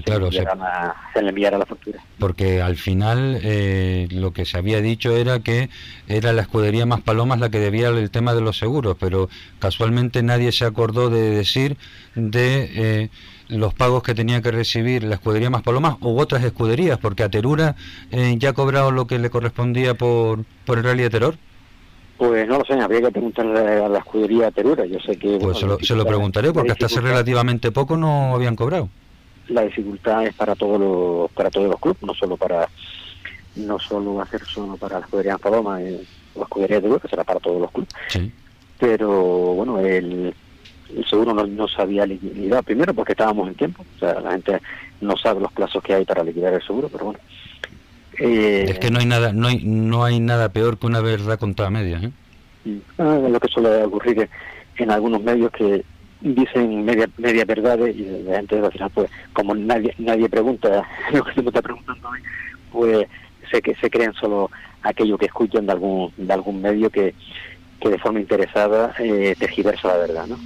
claro, 0.03 0.31
se 0.31 0.43
la 0.43 1.65
factura 1.65 1.99
porque 2.19 2.61
al 2.61 2.75
final 2.75 3.39
eh, 3.41 4.07
lo 4.11 4.33
que 4.33 4.45
se 4.45 4.57
había 4.57 4.81
dicho 4.81 5.15
era 5.15 5.39
que 5.39 5.69
era 6.07 6.33
la 6.33 6.41
escudería 6.41 6.85
más 6.85 7.01
palomas 7.01 7.39
la 7.39 7.49
que 7.49 7.59
debía 7.59 7.87
el 7.89 8.11
tema 8.11 8.35
de 8.35 8.41
los 8.41 8.57
seguros, 8.57 8.97
pero 8.99 9.29
casualmente 9.59 10.21
nadie 10.21 10.51
se 10.51 10.65
acordó 10.65 11.09
de 11.09 11.29
decir 11.31 11.77
de 12.15 12.69
eh, 12.75 13.09
los 13.47 13.73
pagos 13.73 14.03
que 14.03 14.13
tenía 14.13 14.41
que 14.41 14.51
recibir 14.51 15.03
la 15.03 15.15
escudería 15.15 15.49
más 15.49 15.63
palomas 15.63 15.95
u 16.01 16.19
otras 16.19 16.43
escuderías, 16.43 16.99
porque 16.99 17.23
a 17.23 17.29
Terura 17.29 17.75
eh, 18.11 18.35
ya 18.37 18.49
ha 18.49 18.53
cobrado 18.53 18.91
lo 18.91 19.07
que 19.07 19.17
le 19.17 19.29
correspondía 19.29 19.95
por, 19.95 20.43
por 20.65 20.77
el 20.77 20.83
rally 20.83 21.03
de 21.03 21.09
Terror. 21.09 21.35
Pues 22.17 22.47
no 22.49 22.59
lo 22.59 22.65
sé, 22.65 22.73
habría 22.73 23.01
que 23.03 23.11
preguntarle 23.11 23.59
a 23.59 23.87
la 23.87 23.99
escudería 23.99 24.51
Terura. 24.51 24.85
Yo 24.85 24.99
sé 24.99 25.17
que. 25.17 25.37
Pues 25.37 25.39
bueno, 25.39 25.55
se 25.55 25.65
lo, 25.65 25.79
se 25.79 25.95
lo 25.95 26.05
preguntaré, 26.05 26.51
porque 26.51 26.73
hasta 26.73 26.87
hace 26.87 26.99
relativamente 26.99 27.71
poco 27.71 27.95
no 27.95 28.35
habían 28.35 28.57
cobrado. 28.57 28.89
La 29.49 29.61
dificultad 29.63 30.25
es 30.25 30.33
para 30.35 30.55
todos 30.55 30.79
los 30.79 31.31
para 31.31 31.49
todos 31.49 31.67
los 31.67 31.79
clubes, 31.79 32.01
no 32.03 32.13
solo 32.13 32.37
para 32.37 32.67
no 33.55 33.79
solo 33.79 34.15
va 34.15 34.23
a 34.23 34.27
ser 34.27 34.43
solo 34.45 34.77
para 34.77 34.99
la 34.99 35.05
escudería 35.05 35.37
Paloma 35.37 35.81
eh, 35.81 36.01
la 36.35 36.43
escudería 36.43 36.79
Terura, 36.81 36.99
que 36.99 37.07
será 37.07 37.23
para 37.23 37.39
todos 37.39 37.61
los 37.61 37.71
clubes. 37.71 37.89
Sí. 38.07 38.31
Pero 38.79 39.09
bueno, 39.55 39.79
el, 39.79 40.33
el 40.95 41.05
seguro 41.05 41.33
no, 41.33 41.45
no 41.45 41.67
se 41.67 41.81
había 41.81 42.05
liquidado 42.05 42.63
primero 42.63 42.93
porque 42.93 43.13
estábamos 43.13 43.47
en 43.49 43.55
tiempo, 43.55 43.83
o 43.95 43.99
sea, 43.99 44.19
la 44.21 44.31
gente 44.31 44.61
no 45.01 45.17
sabe 45.17 45.41
los 45.41 45.51
plazos 45.51 45.83
que 45.83 45.93
hay 45.93 46.05
para 46.05 46.23
liquidar 46.23 46.53
el 46.53 46.61
seguro, 46.61 46.89
pero 46.89 47.05
bueno. 47.05 47.19
Eh, 48.19 48.65
Es 48.69 48.79
que 48.79 48.91
no 48.91 48.99
hay 48.99 49.05
nada, 49.05 49.33
no 49.33 49.47
hay, 49.47 49.63
no 49.63 50.03
hay 50.03 50.19
nada 50.19 50.49
peor 50.49 50.77
que 50.77 50.87
una 50.87 51.01
verdad 51.01 51.39
contra 51.39 51.69
medias. 51.69 52.03
¿eh? 52.03 52.11
Ah, 52.97 53.19
lo 53.29 53.39
que 53.39 53.47
suele 53.47 53.83
ocurrir 53.83 54.29
en 54.77 54.91
algunos 54.91 55.21
medios 55.21 55.51
que 55.51 55.83
dicen 56.21 56.83
media 56.83 57.07
media 57.17 57.45
verdades 57.45 57.95
y 57.95 58.23
la 58.23 58.37
gente 58.37 58.57
al 58.59 58.71
final 58.71 58.91
pues 58.93 59.09
como 59.33 59.55
nadie 59.55 59.93
nadie 59.99 60.27
pregunta 60.29 60.83
lo 61.13 61.23
que 61.23 61.33
se 61.33 61.41
me 61.41 61.47
está 61.49 61.61
preguntando 61.61 62.11
mí 62.11 62.19
pues 62.71 63.07
se 63.49 63.61
que 63.61 63.73
se 63.75 63.89
creen 63.89 64.13
solo 64.13 64.51
aquello 64.83 65.17
que 65.17 65.25
escuchan 65.27 65.65
de 65.65 65.71
algún 65.71 66.11
de 66.17 66.33
algún 66.33 66.61
medio 66.61 66.89
que, 66.89 67.13
que 67.79 67.89
de 67.89 67.97
forma 67.99 68.19
interesada 68.19 68.93
eh, 68.99 69.35
tergiversa 69.39 69.87
la 69.87 69.97
verdad 69.97 70.27
no 70.27 70.37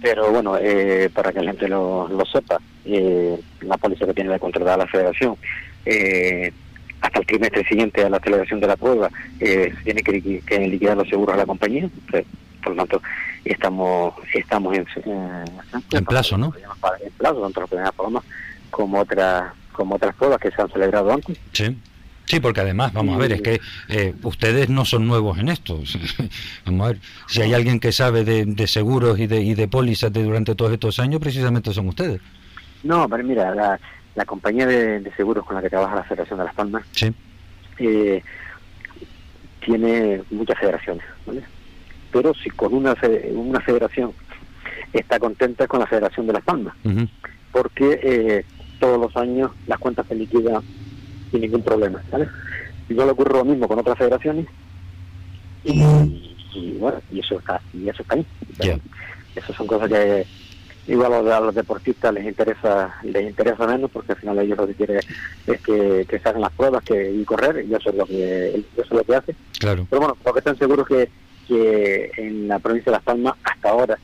pero 0.00 0.30
bueno 0.30 0.56
eh, 0.60 1.10
para 1.12 1.32
que 1.32 1.40
la 1.40 1.50
gente 1.50 1.68
lo, 1.68 2.08
lo 2.08 2.24
sepa 2.26 2.58
eh, 2.84 3.38
la 3.62 3.76
póliza 3.78 4.06
que 4.06 4.14
tiene 4.14 4.30
la 4.30 4.38
contratada 4.38 4.76
la 4.78 4.86
federación 4.86 5.36
eh, 5.86 6.52
hasta 7.00 7.18
el 7.18 7.26
trimestre 7.26 7.64
siguiente 7.64 8.02
a 8.04 8.08
la 8.10 8.20
celebración 8.20 8.60
de 8.60 8.66
la 8.68 8.76
prueba 8.76 9.10
eh, 9.40 9.74
tiene 9.84 10.02
que, 10.02 10.12
liqui- 10.12 10.44
que 10.44 10.58
liquidar 10.60 10.96
los 10.96 11.08
seguros 11.08 11.34
a 11.34 11.38
la 11.38 11.46
compañía 11.46 11.88
Eh, 12.12 12.24
por 12.62 12.74
lo 12.74 12.76
tanto 12.86 13.02
estamos 13.44 14.14
estamos 14.32 14.74
en, 14.76 14.86
eh, 15.04 15.44
En 15.92 16.04
plazo, 16.04 16.36
¿no? 16.38 16.52
en 17.02 17.12
plazo 17.12 17.40
tanto 17.42 17.60
la 17.60 17.66
primera 17.66 17.92
paloma 17.92 18.22
como 18.70 19.00
otras 19.00 19.52
como 19.72 19.96
otras 19.96 20.14
pruebas 20.14 20.38
que 20.40 20.50
se 20.50 20.62
han 20.62 20.70
celebrado 20.70 21.12
antes 21.12 21.38
Sí. 21.52 21.76
Sí, 22.26 22.40
porque 22.40 22.60
además, 22.60 22.90
vamos 22.94 23.16
a 23.16 23.18
ver, 23.18 23.32
es 23.32 23.42
que 23.42 23.60
eh, 23.90 24.14
ustedes 24.22 24.70
no 24.70 24.86
son 24.86 25.06
nuevos 25.06 25.36
en 25.38 25.50
esto. 25.50 25.78
vamos 26.64 26.86
a 26.86 26.92
ver, 26.92 27.00
si 27.28 27.42
hay 27.42 27.52
alguien 27.52 27.78
que 27.80 27.92
sabe 27.92 28.24
de, 28.24 28.46
de 28.46 28.66
seguros 28.66 29.18
y 29.18 29.26
de, 29.26 29.42
y 29.42 29.52
de 29.54 29.68
pólizas 29.68 30.10
de 30.10 30.22
durante 30.22 30.54
todos 30.54 30.72
estos 30.72 30.98
años, 31.00 31.20
precisamente 31.20 31.70
son 31.74 31.88
ustedes. 31.88 32.22
no 32.82 33.06
pero 33.10 33.22
mira 33.24 33.54
la, 33.54 33.78
la 34.14 34.24
compañía 34.24 34.66
de, 34.66 35.00
de 35.00 35.14
seguros 35.16 35.44
con 35.44 35.54
la 35.56 35.60
que 35.60 35.68
trabaja 35.68 35.96
la 35.96 36.04
Federación 36.04 36.38
de 36.38 36.44
Las 36.46 36.54
Palmas 36.54 36.82
Sí. 36.92 37.12
eh, 37.80 38.22
tiene 39.64 40.22
muchas 40.30 40.58
federaciones, 40.58 41.04
¿vale? 41.26 41.42
Pero 42.14 42.32
si 42.32 42.48
con 42.50 42.72
una, 42.72 42.94
una 43.32 43.60
federación 43.60 44.12
está 44.92 45.18
contenta 45.18 45.66
con 45.66 45.80
la 45.80 45.86
Federación 45.86 46.28
de 46.28 46.32
Las 46.32 46.44
Palmas, 46.44 46.72
porque 47.50 47.98
eh, 48.00 48.44
todos 48.78 49.00
los 49.00 49.16
años 49.16 49.50
las 49.66 49.80
cuentas 49.80 50.06
se 50.06 50.14
liquidan 50.14 50.62
sin 51.32 51.40
ningún 51.40 51.62
problema, 51.62 52.00
¿vale? 52.12 52.28
Y 52.88 52.94
no 52.94 53.04
le 53.04 53.10
ocurre 53.10 53.36
lo 53.36 53.44
mismo 53.44 53.66
con 53.66 53.80
otras 53.80 53.98
federaciones 53.98 54.46
y, 55.64 55.82
y, 56.54 56.76
bueno, 56.78 56.98
y 57.10 57.18
eso 57.18 57.36
está, 57.40 57.60
y 57.72 57.88
eso 57.88 58.02
está 58.02 58.14
ahí. 58.14 58.26
Ya. 58.60 58.78
Esas 59.34 59.56
son 59.56 59.66
cosas 59.66 59.88
que 59.88 60.24
igual 60.86 61.14
a 61.14 61.22
los, 61.22 61.32
a 61.32 61.40
los 61.40 61.54
deportistas 61.56 62.14
les 62.14 62.26
interesa 62.26 62.94
les 63.02 63.28
interesa 63.28 63.66
menos 63.66 63.90
porque 63.90 64.12
al 64.12 64.18
final 64.18 64.38
ellos 64.38 64.58
lo 64.58 64.66
que 64.68 64.74
quieren 64.74 65.00
es 65.46 65.60
que, 65.62 66.06
que 66.08 66.18
se 66.20 66.28
hagan 66.28 66.42
las 66.42 66.52
pruebas 66.52 66.84
que, 66.84 67.10
y 67.10 67.24
correr 67.24 67.64
y 67.68 67.74
eso 67.74 67.88
es 67.90 67.96
lo 67.96 68.04
que 68.06 68.48
eso 68.50 68.64
es 68.82 68.90
lo 68.90 69.02
que 69.02 69.16
hace 69.16 69.34
Claro. 69.58 69.86
pero 69.88 70.02
bueno 70.02 70.16
lo 70.22 70.32
que 70.34 70.38
están 70.40 70.58
seguros 70.58 70.86
que, 70.86 71.08
que 71.46 72.10
en 72.16 72.48
la 72.48 72.58
provincia 72.58 72.90
de 72.90 72.96
Las 72.96 73.04
Palmas 73.04 73.34
hasta 73.44 73.70
ahora 73.70 73.98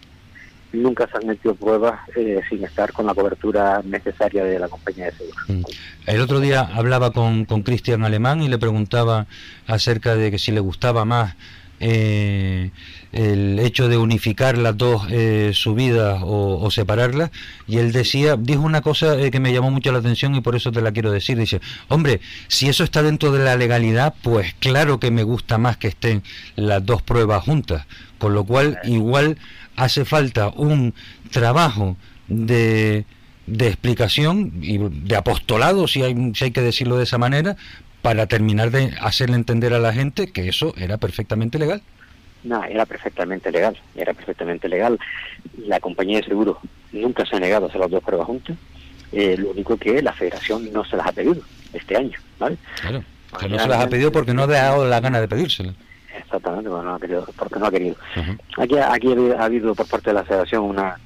nunca 0.72 1.08
se 1.08 1.18
han 1.18 1.26
metido 1.26 1.54
pruebas 1.54 1.98
eh, 2.16 2.40
sin 2.48 2.64
estar 2.64 2.92
con 2.92 3.06
la 3.06 3.14
cobertura 3.14 3.82
necesaria 3.84 4.44
de 4.44 4.58
la 4.58 4.68
compañía 4.68 5.06
de 5.06 5.12
seguros 5.12 5.40
Mm. 5.48 5.62
El 6.06 6.20
otro 6.20 6.38
día 6.40 6.60
hablaba 6.60 7.12
con 7.12 7.44
con 7.44 7.62
Cristian 7.62 8.04
Alemán 8.04 8.42
y 8.42 8.48
le 8.48 8.58
preguntaba 8.58 9.26
acerca 9.66 10.14
de 10.14 10.30
que 10.30 10.38
si 10.38 10.52
le 10.52 10.60
gustaba 10.60 11.04
más 11.04 11.34
eh, 11.80 12.70
el 13.12 13.58
hecho 13.58 13.88
de 13.88 13.96
unificar 13.96 14.56
las 14.58 14.76
dos 14.76 15.06
eh, 15.10 15.50
subidas 15.54 16.22
o, 16.22 16.60
o 16.60 16.70
separarlas. 16.70 17.30
Y 17.66 17.78
él 17.78 17.92
decía 17.92 18.36
dijo 18.36 18.62
una 18.62 18.82
cosa 18.82 19.18
eh, 19.18 19.30
que 19.30 19.40
me 19.40 19.52
llamó 19.52 19.70
mucho 19.70 19.90
la 19.90 19.98
atención 19.98 20.34
y 20.34 20.40
por 20.40 20.54
eso 20.54 20.70
te 20.70 20.82
la 20.82 20.92
quiero 20.92 21.10
decir. 21.10 21.38
Dice 21.38 21.60
hombre 21.88 22.20
si 22.48 22.68
eso 22.68 22.84
está 22.84 23.02
dentro 23.02 23.32
de 23.32 23.42
la 23.42 23.56
legalidad 23.56 24.14
pues 24.22 24.54
claro 24.60 25.00
que 25.00 25.10
me 25.10 25.22
gusta 25.22 25.58
más 25.58 25.76
que 25.76 25.88
estén 25.88 26.22
las 26.56 26.84
dos 26.84 27.02
pruebas 27.02 27.42
juntas. 27.42 27.86
Con 28.18 28.34
lo 28.34 28.44
cual 28.44 28.78
igual 28.84 29.38
hace 29.76 30.04
falta 30.04 30.48
un 30.48 30.94
trabajo 31.30 31.96
de 32.28 33.06
de 33.50 33.66
explicación 33.66 34.52
y 34.62 34.78
de 34.78 35.16
apostolado, 35.16 35.88
si 35.88 36.02
hay, 36.02 36.14
si 36.34 36.44
hay 36.44 36.50
que 36.52 36.60
decirlo 36.60 36.96
de 36.96 37.04
esa 37.04 37.18
manera, 37.18 37.56
para 38.02 38.26
terminar 38.26 38.70
de 38.70 38.94
hacerle 39.00 39.36
entender 39.36 39.74
a 39.74 39.78
la 39.78 39.92
gente 39.92 40.32
que 40.32 40.48
eso 40.48 40.74
era 40.76 40.96
perfectamente 40.96 41.58
legal. 41.58 41.82
No, 42.42 42.64
era 42.64 42.86
perfectamente 42.86 43.50
legal, 43.52 43.76
era 43.94 44.14
perfectamente 44.14 44.68
legal. 44.68 44.98
La 45.58 45.78
compañía 45.80 46.18
de 46.18 46.24
seguros 46.24 46.56
nunca 46.92 47.26
se 47.26 47.36
ha 47.36 47.40
negado 47.40 47.66
a 47.66 47.68
hacer 47.68 47.80
las 47.80 47.90
dos 47.90 48.02
pruebas 48.02 48.26
juntas. 48.26 48.56
Eh, 49.12 49.36
lo 49.38 49.50
único 49.50 49.76
que 49.76 50.00
la 50.00 50.12
federación 50.12 50.72
no 50.72 50.84
se 50.84 50.96
las 50.96 51.06
ha 51.08 51.12
pedido 51.12 51.42
este 51.72 51.96
año, 51.96 52.16
¿vale? 52.38 52.56
Claro. 52.80 53.04
Que 53.38 53.48
no 53.48 53.58
se 53.58 53.68
las 53.68 53.80
ha 53.84 53.88
pedido 53.88 54.10
porque 54.10 54.32
no 54.32 54.44
ha 54.44 54.46
dado 54.46 54.86
la 54.86 55.00
gana 55.00 55.20
de 55.20 55.28
pedírselas. 55.28 55.74
Exactamente, 56.16 56.68
bueno, 56.68 56.84
no 56.84 56.94
ha 56.94 57.00
querido, 57.00 57.26
porque 57.36 57.58
no 57.58 57.66
ha 57.66 57.70
querido. 57.70 57.96
Aquí, 58.56 58.76
aquí 58.78 59.08
ha 59.08 59.12
habido- 59.12 59.38
ha 59.38 59.44
habido 59.44 59.74
por 59.74 59.86
parte 59.88 60.10
de 60.10 60.14
la 60.14 60.24
federación 60.24 60.62
una 60.64 60.96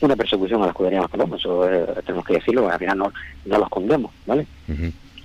una 0.00 0.14
persecución 0.14 0.60
a 0.60 0.66
la 0.66 0.70
escudería 0.72 1.00
más 1.00 1.10
palomas, 1.10 1.40
eso 1.40 1.70
eh, 1.72 1.86
tenemos 2.04 2.24
que 2.26 2.34
decirlo, 2.34 2.68
al 2.68 2.78
final 2.78 2.98
no, 2.98 3.12
no 3.46 3.58
lo 3.58 3.64
escondemos, 3.64 4.12
¿vale? 4.26 4.46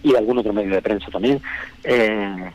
Y 0.03 0.15
algún 0.15 0.37
otro 0.37 0.53
medio 0.53 0.73
de 0.73 0.81
prensa 0.81 1.11
también. 1.11 1.41
Eh, 1.83 2.51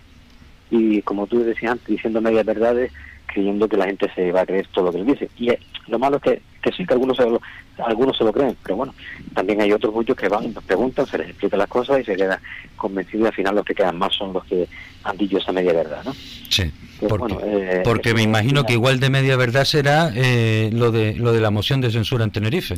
y 0.71 1.03
como 1.03 1.27
tú 1.27 1.45
decías 1.45 1.73
antes, 1.73 1.87
diciendo 1.87 2.21
medias 2.21 2.45
verdades, 2.45 2.93
creyendo 3.27 3.69
que 3.69 3.77
la 3.77 3.87
gente 3.87 4.11
se 4.15 4.33
va 4.33 4.41
a 4.41 4.47
creer 4.47 4.67
todo 4.73 4.87
lo 4.87 4.93
que 4.93 4.99
él 4.99 5.07
dice. 5.07 5.29
Y 5.39 5.51
eh, 5.51 5.61
lo 5.89 5.99
malo 5.99 6.17
es 6.17 6.23
que, 6.23 6.43
que 6.63 6.73
sí, 6.73 6.85
que 6.87 6.95
algunos 6.95 7.17
se, 7.17 7.25
lo, 7.25 7.41
algunos 7.85 8.17
se 8.17 8.25
lo 8.25 8.33
creen, 8.33 8.57
pero 8.63 8.77
bueno, 8.77 8.95
también 9.35 9.61
hay 9.61 9.73
otros 9.73 9.95
muchos 9.95 10.17
que 10.17 10.29
van, 10.29 10.53
nos 10.53 10.65
preguntan, 10.65 11.07
se 11.07 11.19
les 11.19 11.29
explica 11.29 11.57
las 11.57 11.69
cosas 11.69 12.01
y 12.01 12.05
se 12.05 12.17
quedan 12.17 12.41
convencidos 12.77 13.25
y 13.25 13.27
al 13.27 13.35
final 13.35 13.55
los 13.57 13.65
que 13.65 13.75
quedan 13.75 13.99
más 13.99 14.15
son 14.15 14.33
los 14.33 14.45
que 14.45 14.67
han 15.05 15.17
dicho 15.17 15.39
esa 15.39 15.53
media 15.53 15.73
verdad, 15.73 16.03
¿no? 16.05 16.15
Sí. 16.49 16.73
Pues, 16.99 17.11
porque, 17.11 17.35
bueno, 17.35 17.41
eh, 17.47 17.83
porque 17.85 18.15
me 18.15 18.23
imagino 18.23 18.65
que 18.65 18.73
igual 18.73 19.01
de 19.01 19.11
media 19.11 19.37
verdad 19.37 19.65
será 19.65 20.11
eh, 20.15 20.71
lo 20.73 20.91
de 20.91 21.15
lo 21.15 21.33
de 21.33 21.41
la 21.41 21.51
moción 21.51 21.83
de 21.83 21.91
censura 21.91 22.25
en 22.25 22.31
Tenerife. 22.31 22.77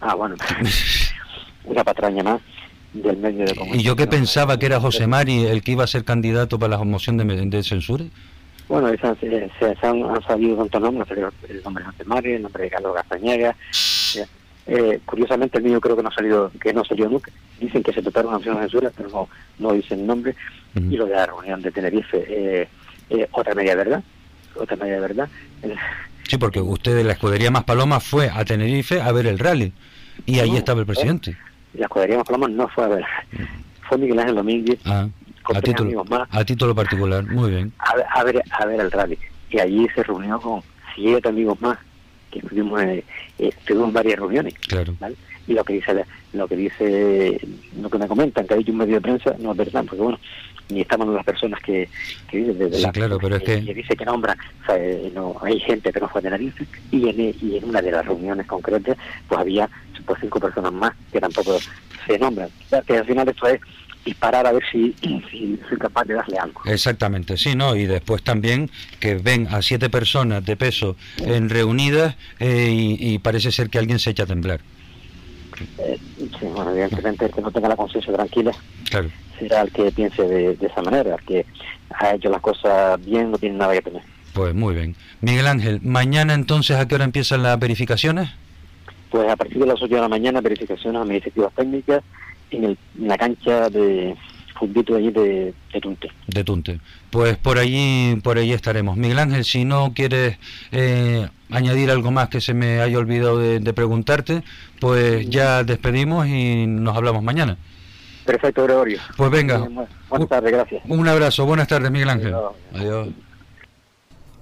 Ah, 0.00 0.14
bueno, 0.14 0.36
una 1.64 1.82
patraña 1.82 2.22
más 2.22 2.42
del 2.92 3.16
medio 3.16 3.46
de 3.46 3.54
comunicación. 3.54 3.80
Y 3.80 3.82
yo 3.82 3.96
que 3.96 4.06
pensaba 4.06 4.58
que 4.58 4.66
era 4.66 4.80
José 4.80 5.06
Mari 5.06 5.46
el 5.46 5.62
que 5.62 5.72
iba 5.72 5.84
a 5.84 5.86
ser 5.86 6.04
candidato 6.04 6.58
para 6.58 6.76
la 6.76 6.84
moción 6.84 7.16
de, 7.16 7.24
de 7.24 7.62
censura. 7.62 8.04
Bueno, 8.68 8.88
esas, 8.88 9.16
eh, 9.22 9.50
se, 9.58 9.74
se 9.76 9.86
han, 9.86 10.02
han 10.02 10.22
salido 10.22 10.56
tantos 10.56 10.80
nombres, 10.80 11.08
el 11.48 11.62
nombre 11.62 11.84
de 11.84 11.90
José 11.90 12.04
Mari, 12.04 12.32
el 12.32 12.42
nombre 12.42 12.64
de 12.64 12.70
Carlos 12.70 12.94
Castañeda. 12.94 13.56
Eh, 14.16 14.26
eh, 14.66 15.00
curiosamente 15.04 15.58
el 15.58 15.64
mío 15.64 15.80
creo 15.80 15.96
que 15.96 16.02
no 16.02 16.08
ha 16.08 16.14
salido, 16.14 16.50
que 16.60 16.72
no 16.72 16.84
salió 16.84 17.08
nunca. 17.08 17.30
Dicen 17.60 17.82
que 17.82 17.92
se 17.92 18.00
una 18.00 18.22
moción 18.38 18.56
de 18.56 18.62
censura, 18.62 18.92
pero 18.96 19.08
no, 19.08 19.28
no 19.58 19.72
dicen 19.72 20.00
el 20.00 20.06
nombre. 20.06 20.34
Y 20.74 20.96
lo 20.96 21.06
de 21.06 21.14
la 21.14 21.26
reunión 21.26 21.60
de 21.60 21.70
Tenerife, 21.70 22.24
eh, 22.28 22.68
eh, 23.10 23.28
otra 23.32 23.54
media 23.54 23.74
verdad, 23.74 24.02
otra 24.56 24.76
media 24.76 25.00
verdad. 25.00 25.28
Sí, 26.26 26.38
porque 26.38 26.60
usted 26.60 26.96
de 26.96 27.04
la 27.04 27.12
escudería 27.12 27.50
Más 27.50 27.64
Paloma 27.64 28.00
fue 28.00 28.30
a 28.30 28.44
Tenerife 28.44 29.00
a 29.00 29.12
ver 29.12 29.26
el 29.26 29.38
rally 29.38 29.72
y 30.24 30.38
ahí 30.38 30.52
No, 30.52 30.56
estaba 30.58 30.80
el 30.80 30.86
presidente. 30.86 31.36
La 31.74 31.84
escudería 31.86 32.16
Más 32.18 32.26
Palomas 32.26 32.50
no 32.50 32.68
fue 32.68 32.84
a 32.84 32.88
ver, 32.88 33.04
fue 33.88 33.98
Miguel 33.98 34.18
Ángel 34.20 34.36
Domínguez 34.36 34.78
Ah, 34.84 35.08
con 35.42 35.56
a 35.56 35.60
tres 35.60 35.74
título, 35.74 35.88
amigos 35.88 36.10
más 36.10 36.28
a 36.30 36.44
título 36.44 36.74
particular, 36.74 37.24
muy 37.24 37.50
bien. 37.50 37.72
a, 37.78 37.94
ver- 37.96 38.06
a 38.14 38.24
ver 38.24 38.42
a 38.50 38.66
ver 38.66 38.80
el 38.80 38.90
rally 38.90 39.18
y 39.50 39.58
allí 39.58 39.86
se 39.94 40.02
reunió 40.02 40.40
con 40.40 40.62
siete 40.94 41.28
amigos 41.28 41.60
más 41.60 41.78
que 42.30 42.38
estuvimos 42.38 42.80
eh, 42.82 43.04
eh, 43.38 43.52
tuvimos 43.66 43.92
varias 43.92 44.18
reuniones 44.18 44.54
Claro. 44.68 44.94
¿vale? 45.00 45.16
y 45.46 45.54
lo 45.54 45.64
que 45.64 45.74
dice 45.74 46.04
lo 46.32 46.46
que 46.48 46.56
dice 46.56 47.40
lo 47.80 47.90
que 47.90 47.98
me 47.98 48.06
comentan 48.08 48.46
que 48.46 48.54
ha 48.54 48.56
dicho 48.56 48.72
un 48.72 48.78
medio 48.78 48.94
de 48.94 49.00
prensa 49.00 49.34
no 49.38 49.50
es 49.52 49.56
verdad 49.58 49.84
porque 49.86 50.02
bueno 50.02 50.18
ni 50.68 50.80
estamos 50.80 51.08
las 51.14 51.24
personas 51.24 51.60
que, 51.60 51.88
que 52.30 52.36
dicen 52.38 52.58
desde 52.58 52.76
Sí, 52.76 52.82
la- 52.82 52.92
claro, 52.92 53.18
pero 53.20 53.36
es 53.36 53.42
que- 53.42 53.60
dice 53.74 53.94
que 53.96 54.04
nombra 54.04 54.36
o 54.62 54.66
sea, 54.66 54.76
eh, 54.78 55.10
no 55.14 55.36
hay 55.42 55.60
gente 55.60 55.92
que 55.92 56.00
no 56.00 56.08
fue 56.08 56.20
a 56.20 56.22
Tenerife 56.22 56.66
y 56.90 57.08
en, 57.08 57.34
y 57.40 57.56
en 57.58 57.64
una 57.64 57.82
de 57.82 57.90
las 57.90 58.04
reuniones 58.06 58.46
concretas 58.46 58.96
pues 59.28 59.40
había 59.40 59.68
pues 60.06 60.18
cinco 60.20 60.40
personas 60.40 60.72
más 60.72 60.92
que 61.12 61.20
tampoco 61.20 61.58
se 62.06 62.18
nombran 62.18 62.48
que 62.86 62.96
al 62.96 63.04
final 63.06 63.28
esto 63.28 63.46
es 63.46 63.60
disparar 64.04 64.46
a 64.46 64.52
ver 64.52 64.62
si, 64.72 64.92
si 65.30 65.58
soy 65.68 65.78
capaz 65.78 66.04
de 66.04 66.14
darle 66.14 66.36
algo 66.38 66.60
Exactamente, 66.64 67.36
sí, 67.36 67.54
¿no? 67.54 67.76
Y 67.76 67.86
después 67.86 68.22
también 68.22 68.68
que 68.98 69.14
ven 69.14 69.46
a 69.50 69.62
siete 69.62 69.90
personas 69.90 70.44
de 70.44 70.56
peso 70.56 70.96
en 71.18 71.48
reunidas 71.50 72.16
eh, 72.40 72.68
y, 72.72 73.14
y 73.14 73.18
parece 73.20 73.52
ser 73.52 73.68
que 73.70 73.78
alguien 73.78 73.98
se 74.00 74.10
echa 74.10 74.24
a 74.24 74.26
temblar. 74.26 74.60
Eh, 75.78 75.98
sí, 76.18 76.46
bueno, 76.46 76.70
evidentemente 76.72 77.26
el 77.26 77.30
que 77.30 77.40
no 77.42 77.50
tenga 77.52 77.68
la 77.68 77.76
conciencia 77.76 78.12
tranquila 78.12 78.50
Claro. 78.90 79.10
El 79.50 79.72
que 79.72 79.90
piense 79.92 80.22
de, 80.22 80.56
de 80.56 80.66
esa 80.66 80.82
manera, 80.82 81.14
el 81.14 81.24
que 81.24 81.46
ha 81.90 82.14
hecho 82.14 82.30
las 82.30 82.40
cosas 82.40 83.04
bien 83.04 83.30
no 83.30 83.38
tiene 83.38 83.56
nada 83.56 83.72
que 83.74 83.82
temer. 83.82 84.02
Pues 84.32 84.54
muy 84.54 84.74
bien. 84.74 84.96
Miguel 85.20 85.46
Ángel, 85.46 85.80
mañana 85.82 86.34
entonces 86.34 86.76
a 86.76 86.88
qué 86.88 86.94
hora 86.94 87.04
empiezan 87.04 87.42
las 87.42 87.58
verificaciones? 87.58 88.30
Pues 89.10 89.30
a 89.30 89.36
partir 89.36 89.58
de 89.58 89.66
las 89.66 89.80
8 89.80 89.94
de 89.94 90.00
la 90.00 90.08
mañana, 90.08 90.40
verificaciones 90.40 91.00
administrativas 91.00 91.52
técnicas 91.54 92.02
en, 92.50 92.64
el, 92.64 92.78
en 92.98 93.08
la 93.08 93.18
cancha 93.18 93.68
de 93.68 94.16
fundito 94.58 94.96
allí 94.96 95.10
de, 95.10 95.52
de 95.72 95.80
Tunte. 95.80 96.08
De 96.26 96.44
Tunte. 96.44 96.80
Pues 97.10 97.36
por 97.36 97.58
allí, 97.58 98.16
por 98.22 98.38
allí 98.38 98.52
estaremos. 98.52 98.96
Miguel 98.96 99.18
Ángel, 99.18 99.44
si 99.44 99.64
no 99.64 99.92
quieres 99.92 100.38
eh, 100.70 101.28
añadir 101.50 101.90
algo 101.90 102.10
más 102.10 102.28
que 102.28 102.40
se 102.40 102.54
me 102.54 102.80
haya 102.80 102.96
olvidado 102.98 103.38
de, 103.38 103.60
de 103.60 103.72
preguntarte, 103.74 104.42
pues 104.80 105.28
ya 105.28 105.62
despedimos 105.64 106.26
y 106.26 106.66
nos 106.66 106.96
hablamos 106.96 107.22
mañana. 107.22 107.58
Perfecto, 108.24 108.64
Gregorio. 108.64 108.98
Pues 109.16 109.30
venga. 109.30 109.68
Buenas 110.08 110.28
tardes, 110.28 110.52
gracias. 110.52 110.82
Un 110.88 111.08
abrazo, 111.08 111.44
buenas 111.46 111.68
tardes 111.68 111.90
Miguel 111.90 112.10
Ángel. 112.10 112.34
Adiós. 112.74 113.08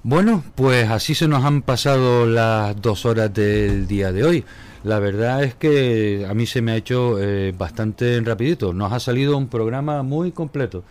Bueno, 0.02 0.42
pues 0.54 0.88
así 0.88 1.14
se 1.14 1.28
nos 1.28 1.44
han 1.44 1.62
pasado 1.62 2.26
las 2.26 2.80
dos 2.80 3.04
horas 3.04 3.32
del 3.32 3.86
día 3.86 4.12
de 4.12 4.24
hoy. 4.24 4.44
La 4.82 4.98
verdad 4.98 5.44
es 5.44 5.54
que 5.54 6.26
a 6.28 6.32
mí 6.32 6.46
se 6.46 6.62
me 6.62 6.72
ha 6.72 6.76
hecho 6.76 7.18
eh, 7.20 7.52
bastante 7.56 8.18
rapidito. 8.22 8.72
Nos 8.72 8.92
ha 8.92 9.00
salido 9.00 9.36
un 9.36 9.48
programa 9.48 10.02
muy 10.02 10.32
completo. 10.32 10.84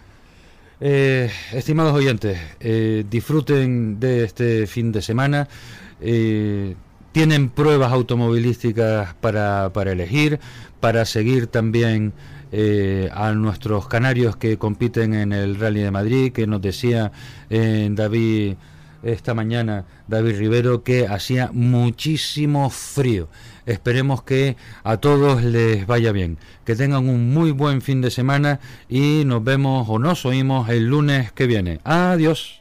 Eh, 0.82 1.30
estimados 1.52 1.94
oyentes, 1.94 2.40
eh, 2.60 3.04
disfruten 3.10 4.00
de 4.00 4.24
este 4.24 4.68
fin 4.68 4.92
de 4.92 5.02
semana. 5.02 5.48
Eh, 6.00 6.76
tienen 7.12 7.50
pruebas 7.50 7.92
automovilísticas 7.92 9.14
para, 9.16 9.72
para 9.74 9.92
elegir, 9.92 10.40
para 10.80 11.04
seguir 11.06 11.48
también 11.48 12.14
eh, 12.52 13.10
a 13.14 13.32
nuestros 13.34 13.88
canarios 13.88 14.36
que 14.36 14.58
compiten 14.58 15.14
en 15.14 15.34
el 15.34 15.60
Rally 15.60 15.82
de 15.82 15.92
Madrid, 15.92 16.32
que 16.32 16.48
nos 16.48 16.62
decía 16.62 17.12
eh, 17.50 17.88
David 17.92 18.56
esta 19.04 19.34
mañana, 19.34 19.86
David 20.08 20.38
Rivero, 20.38 20.84
que 20.84 21.08
hacía 21.08 21.52
muchísimo 21.54 22.70
frío. 22.70 23.30
Esperemos 23.66 24.24
que 24.24 24.58
a 24.84 24.98
todos 24.98 25.44
les 25.44 25.86
vaya 25.86 26.12
bien, 26.12 26.38
que 26.66 26.76
tengan 26.76 27.08
un 27.08 27.34
muy 27.34 27.52
buen 27.52 27.82
fin 27.82 28.02
de 28.02 28.12
semana 28.12 28.60
y 28.90 29.24
nos 29.26 29.44
vemos 29.44 29.88
o 29.90 30.00
nos 30.00 30.26
oímos 30.26 30.70
el 30.70 30.88
lunes 30.88 31.32
que 31.32 31.48
viene. 31.48 31.80
Adiós. 31.84 32.59